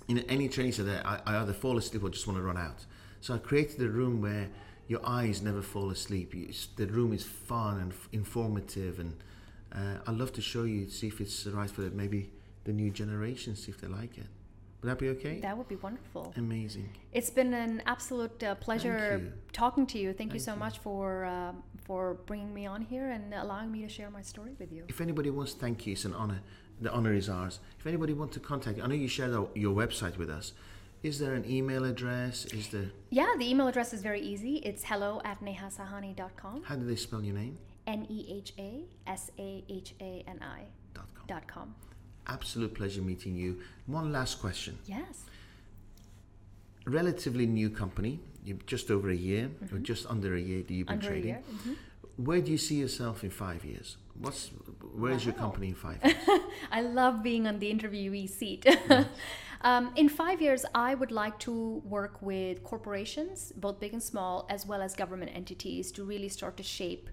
in 0.09 0.19
any 0.27 0.49
training 0.49 0.73
center, 0.73 1.01
I, 1.05 1.21
I 1.25 1.38
either 1.38 1.53
fall 1.53 1.77
asleep 1.77 2.03
or 2.03 2.09
just 2.09 2.27
want 2.27 2.38
to 2.38 2.43
run 2.43 2.57
out. 2.57 2.85
So 3.21 3.33
I 3.33 3.38
created 3.38 3.81
a 3.81 3.88
room 3.88 4.21
where 4.21 4.49
your 4.89 4.99
eyes 5.05 5.41
never 5.41 5.61
fall 5.61 5.89
asleep. 5.89 6.35
You, 6.35 6.51
the 6.75 6.88
room 6.88 7.13
is 7.13 7.23
fun 7.23 7.79
and 7.79 7.93
f- 7.93 8.09
informative, 8.11 8.99
and 8.99 9.15
uh, 9.78 9.99
I'd 10.07 10.15
love 10.15 10.32
to 10.34 10.41
show 10.41 10.63
you, 10.63 10.89
see 10.89 11.07
if 11.07 11.21
it's 11.21 11.45
right 11.45 11.69
for 11.69 11.82
maybe 11.82 12.32
the 12.63 12.73
new 12.73 12.89
generation, 12.89 13.55
see 13.55 13.71
if 13.71 13.80
they 13.80 13.88
like 13.88 14.17
it. 14.17 14.25
Would 14.82 14.89
that 14.89 14.99
be 14.99 15.09
okay? 15.09 15.39
That 15.39 15.57
would 15.57 15.67
be 15.67 15.75
wonderful. 15.75 16.34
Amazing. 16.38 16.89
It's 17.11 17.30
been 17.30 17.53
an 17.53 17.82
absolute 17.86 18.43
uh, 18.43 18.55
pleasure 18.55 19.34
talking 19.51 19.88
to 19.88 19.97
you. 19.97 20.13
Thank, 20.13 20.34
you 20.34 20.39
so 20.39 20.53
you. 20.53 20.59
much 20.59 20.80
for 20.80 21.25
um 21.25 21.63
for 21.88 22.15
bringing 22.25 22.53
me 22.53 22.65
on 22.65 22.82
here 22.82 23.07
and 23.09 23.34
allowing 23.34 23.71
me 23.71 23.82
to 23.82 23.89
share 23.89 24.09
my 24.09 24.21
story 24.21 24.53
with 24.59 24.71
you. 24.71 24.84
If 24.88 24.99
anybody 24.99 25.30
wants, 25.30 25.53
thank 25.53 25.88
you. 25.88 25.93
It's 25.93 26.05
an 26.05 26.13
honor. 26.13 26.41
The 26.82 26.91
honor 26.91 27.13
is 27.13 27.28
ours. 27.30 27.59
If 27.80 27.88
anybody 27.88 28.13
wants 28.13 28.34
to 28.36 28.41
contact 28.41 28.78
you, 28.78 28.84
I 28.84 28.88
know 28.88 28.93
you 28.93 29.07
shared 29.07 29.34
our, 29.34 29.47
your 29.55 29.73
website 29.75 30.17
with 30.17 30.30
us. 30.30 30.53
Is 31.01 31.17
there 31.17 31.34
an 31.34 31.49
email 31.49 31.86
address? 31.86 32.45
Is 32.45 32.67
there? 32.67 32.91
Yeah, 33.09 33.34
the 33.39 33.49
email 33.49 33.67
address 33.67 33.93
is 33.93 34.01
very 34.01 34.21
easy. 34.21 34.57
It's 34.57 34.84
hello 34.84 35.21
at 35.23 35.41
nehasahani.com. 35.41 36.63
How 36.63 36.75
do 36.75 36.86
they 36.86 36.95
spell 36.95 37.23
your 37.23 37.36
name? 37.36 37.57
N 37.88 38.05
E 38.09 38.25
H 38.29 38.53
A 38.59 38.83
S 39.07 39.31
A 39.39 39.63
H 39.69 39.93
A 40.01 40.23
N 40.27 40.39
I 40.41 40.61
Dot 40.93 41.05
com. 41.15 41.25
dot 41.27 41.47
com. 41.47 41.75
Absolute 42.27 42.73
pleasure 42.75 43.01
meeting 43.01 43.35
you. 43.38 43.59
One 43.85 44.11
last 44.11 44.39
question. 44.41 44.77
Yes. 44.85 45.23
Relatively 46.85 47.45
new 47.45 47.69
company. 47.69 48.19
You're 48.45 48.57
just 48.65 48.91
over 48.91 49.09
a 49.09 49.15
year, 49.15 49.49
or 49.73 49.79
just 49.79 50.05
under 50.09 50.35
a 50.35 50.39
year 50.39 50.63
that 50.63 50.73
you've 50.73 50.88
been 50.88 50.99
Mm-hmm. 50.99 51.07
Under 51.07 51.07
a 51.07 51.21
trading. 51.21 51.29
year. 51.29 51.43
Mhm. 51.51 51.75
Where 52.17 52.41
do 52.41 52.51
you 52.51 52.57
see 52.57 52.75
yourself 52.75 53.23
in 53.23 53.29
five 53.29 53.63
years? 53.65 53.97
What's 54.19 54.49
where 54.95 55.11
is 55.11 55.23
your 55.25 55.35
company 55.35 55.67
in 55.69 55.75
five 55.75 55.99
years? 56.03 56.15
I 56.71 56.81
love 56.81 57.21
being 57.23 57.45
on 57.47 57.59
the 57.59 57.71
interviewee 57.73 58.29
seat. 58.29 58.65
um, 59.61 59.91
in 59.95 60.09
five 60.09 60.41
years, 60.41 60.65
I 60.73 60.95
would 60.95 61.11
like 61.11 61.38
to 61.39 61.81
work 61.85 62.21
with 62.21 62.63
corporations, 62.63 63.51
both 63.55 63.79
big 63.79 63.93
and 63.93 64.01
small, 64.01 64.45
as 64.49 64.65
well 64.65 64.81
as 64.81 64.95
government 64.95 65.31
entities, 65.35 65.91
to 65.91 66.03
really 66.03 66.29
start 66.29 66.57
to 66.57 66.63
shape 66.63 67.09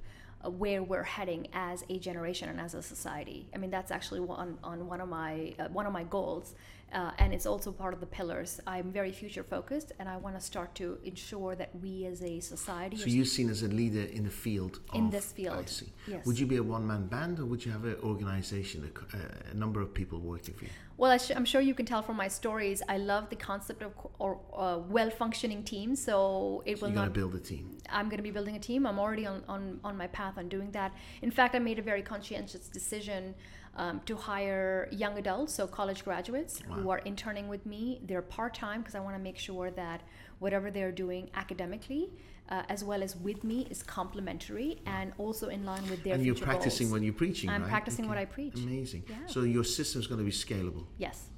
where 0.51 0.83
we're 0.83 1.03
heading 1.03 1.49
as 1.53 1.85
a 1.89 1.99
generation 1.99 2.49
and 2.49 2.61
as 2.61 2.75
a 2.75 2.83
society. 2.83 3.49
I 3.55 3.59
mean, 3.59 3.71
that's 3.71 3.91
actually 3.91 4.21
one 4.21 4.59
on 4.63 4.87
one 4.87 5.01
of 5.01 5.09
my 5.09 5.55
uh, 5.59 5.69
one 5.69 5.87
of 5.87 5.93
my 5.93 6.05
goals, 6.05 6.55
uh, 6.93 7.11
and 7.19 7.33
it's 7.35 7.47
also 7.47 7.73
part 7.73 7.93
of 7.95 8.01
the 8.01 8.07
pillars. 8.07 8.61
I'm 8.67 8.93
very 8.93 9.11
future 9.13 9.43
focused, 9.43 9.93
and 9.99 10.09
I 10.09 10.17
want 10.17 10.37
to 10.39 10.41
start 10.41 10.75
to 10.77 10.99
ensure 11.05 11.55
that 11.57 11.71
we 11.83 12.07
as 12.07 12.23
a 12.23 12.39
society. 12.41 12.97
so 12.97 13.07
you're 13.07 13.25
seen 13.25 13.51
as 13.51 13.63
a 13.63 13.69
leader 13.69 14.03
in 14.03 14.23
the 14.25 14.31
field. 14.31 14.81
In 14.95 15.07
of- 15.07 15.13
this 15.13 15.33
field, 15.33 15.59
I 15.59 15.65
see. 15.65 15.93
yes. 16.07 16.25
Would 16.27 16.39
you 16.39 16.47
be 16.47 16.57
a 16.57 16.63
one-man 16.63 17.07
band, 17.07 17.41
or 17.41 17.47
would 17.47 17.65
you 17.65 17.73
have 17.73 17.85
an 17.85 17.97
organization, 18.03 18.91
a, 19.13 19.51
a 19.51 19.55
number 19.55 19.81
of 19.81 19.93
people 19.93 20.19
working 20.21 20.55
for 20.55 20.65
you? 20.65 20.71
Well, 20.97 21.11
I 21.11 21.17
sh- 21.17 21.33
I'm 21.35 21.45
sure 21.45 21.61
you 21.61 21.75
can 21.75 21.87
tell 21.87 22.03
from 22.03 22.17
my 22.17 22.29
stories. 22.29 22.81
I 22.89 22.99
love 22.99 23.29
the 23.29 23.35
concept 23.37 23.83
of 23.83 23.97
co- 23.97 24.13
or 24.21 24.39
uh, 24.57 24.79
well-functioning 24.89 25.65
teams. 25.65 26.01
So 26.05 26.63
it 26.65 26.79
So 26.79 26.83
will 26.87 26.91
you're 26.91 26.95
going 26.95 27.09
not. 27.09 27.15
to 27.15 27.21
build 27.21 27.35
a 27.35 27.41
team. 27.41 27.79
I'm 27.91 28.07
going 28.09 28.19
to 28.19 28.23
be 28.23 28.31
building 28.31 28.55
a 28.55 28.61
team. 28.61 28.87
I'm 28.87 29.01
already 29.01 29.27
on, 29.27 29.43
on, 29.49 29.81
on 29.83 29.97
my 29.97 30.07
path 30.07 30.35
on 30.39 30.49
doing 30.49 30.71
that. 30.71 30.93
In 31.23 31.33
fact, 31.33 31.57
I 31.57 31.59
made 31.59 31.81
a 31.81 31.83
very 31.83 32.03
conscientious 32.03 32.69
decision 32.69 33.35
um, 33.77 34.01
to 34.07 34.17
hire 34.17 34.89
young 34.91 35.19
adults, 35.19 35.55
so 35.55 35.67
college 35.67 36.05
graduates 36.05 36.61
who 36.69 36.91
are 36.91 36.99
interning 36.99 37.49
with 37.49 37.67
me. 37.67 38.01
They're 38.05 38.23
part 38.23 38.55
time 38.55 38.81
because 38.81 38.95
I 38.95 39.01
want 39.01 39.17
to 39.17 39.23
make 39.23 39.39
sure 39.39 39.71
that 39.73 40.03
whatever 40.39 40.71
they're 40.71 40.93
doing 40.93 41.31
academically, 41.35 42.11
uh, 42.51 42.63
as 42.69 42.85
well 42.85 43.03
as 43.03 43.17
with 43.17 43.43
me, 43.43 43.67
is 43.71 43.83
complementary 43.83 44.81
and 44.87 45.13
also 45.19 45.49
in 45.49 45.65
line 45.65 45.89
with 45.91 46.05
their 46.05 46.15
and 46.15 46.25
you're 46.25 46.35
practicing 46.35 46.87
goals. 46.87 46.93
when 46.95 47.03
you're 47.03 47.13
preaching, 47.13 47.51
I'm 47.51 47.63
right? 47.63 47.71
practicing 47.71 48.09
what 48.09 48.19
I 48.19 48.27
preach. 48.27 48.55
Amazing. 48.57 49.05
Yeah. 49.09 49.17
So 49.27 49.43
your 49.43 49.65
system 49.65 50.01
is 50.01 50.07
going 50.07 50.19
to 50.19 50.25
be 50.25 50.31
scalable. 50.31 50.85
Yes, 50.99 51.31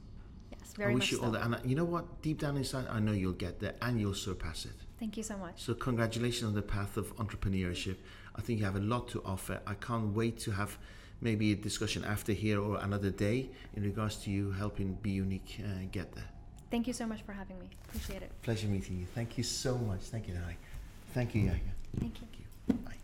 yes, 0.51 0.75
very 0.77 0.91
I 0.91 0.95
much 0.95 1.03
wish 1.03 1.13
you 1.13 1.19
so. 1.19 1.25
all 1.25 1.31
that. 1.31 1.43
And 1.43 1.59
you 1.65 1.77
know 1.77 1.85
what? 1.85 2.23
Deep 2.23 2.41
down 2.41 2.57
inside, 2.57 2.87
I 2.91 3.01
know 3.01 3.13
you'll 3.13 3.33
get 3.33 3.61
there 3.61 3.75
and 3.81 4.01
you'll 4.01 4.15
surpass 4.15 4.67
it. 4.67 4.73
Thank 4.99 5.17
you 5.17 5.23
so 5.23 5.37
much. 5.37 5.63
So 5.63 5.75
congratulations 5.75 6.49
on 6.49 6.55
the 6.55 6.63
path 6.63 6.97
of 6.97 7.15
entrepreneurship. 7.17 7.97
I 8.35 8.41
think 8.41 8.59
you 8.59 8.65
have 8.65 8.77
a 8.77 8.81
lot 8.81 9.09
to 9.09 9.23
offer. 9.25 9.61
I 9.67 9.75
can't 9.75 10.15
wait 10.15 10.39
to 10.41 10.51
have 10.53 10.79
maybe 11.21 11.53
a 11.53 11.57
discussion 11.57 12.05
after 12.05 12.33
here 12.33 12.61
or 12.61 12.79
another 12.79 13.11
day 13.11 13.49
in 13.75 13.83
regards 13.83 14.17
to 14.17 14.31
you 14.31 14.51
helping 14.53 14.95
Be 15.03 15.11
Unique 15.11 15.61
uh, 15.61 15.87
get 15.91 16.15
there. 16.15 16.29
Thank 16.71 16.87
you 16.87 16.93
so 16.93 17.07
much 17.07 17.23
for 17.23 17.33
having 17.33 17.59
me. 17.59 17.71
Appreciate 17.89 18.23
it. 18.23 18.31
Pleasure 18.43 18.67
meeting 18.67 18.99
you. 18.99 19.07
Thank 19.15 19.39
you 19.39 19.45
so 19.45 19.79
much. 19.79 20.01
Thank 20.01 20.29
you, 20.29 20.35
Nari. 20.35 20.57
Thank 21.15 21.35
you, 21.35 21.43
Yaya. 21.43 21.53
Thank 21.99 22.21
you. 22.21 22.27
Thank 22.67 22.91
you. 22.91 23.03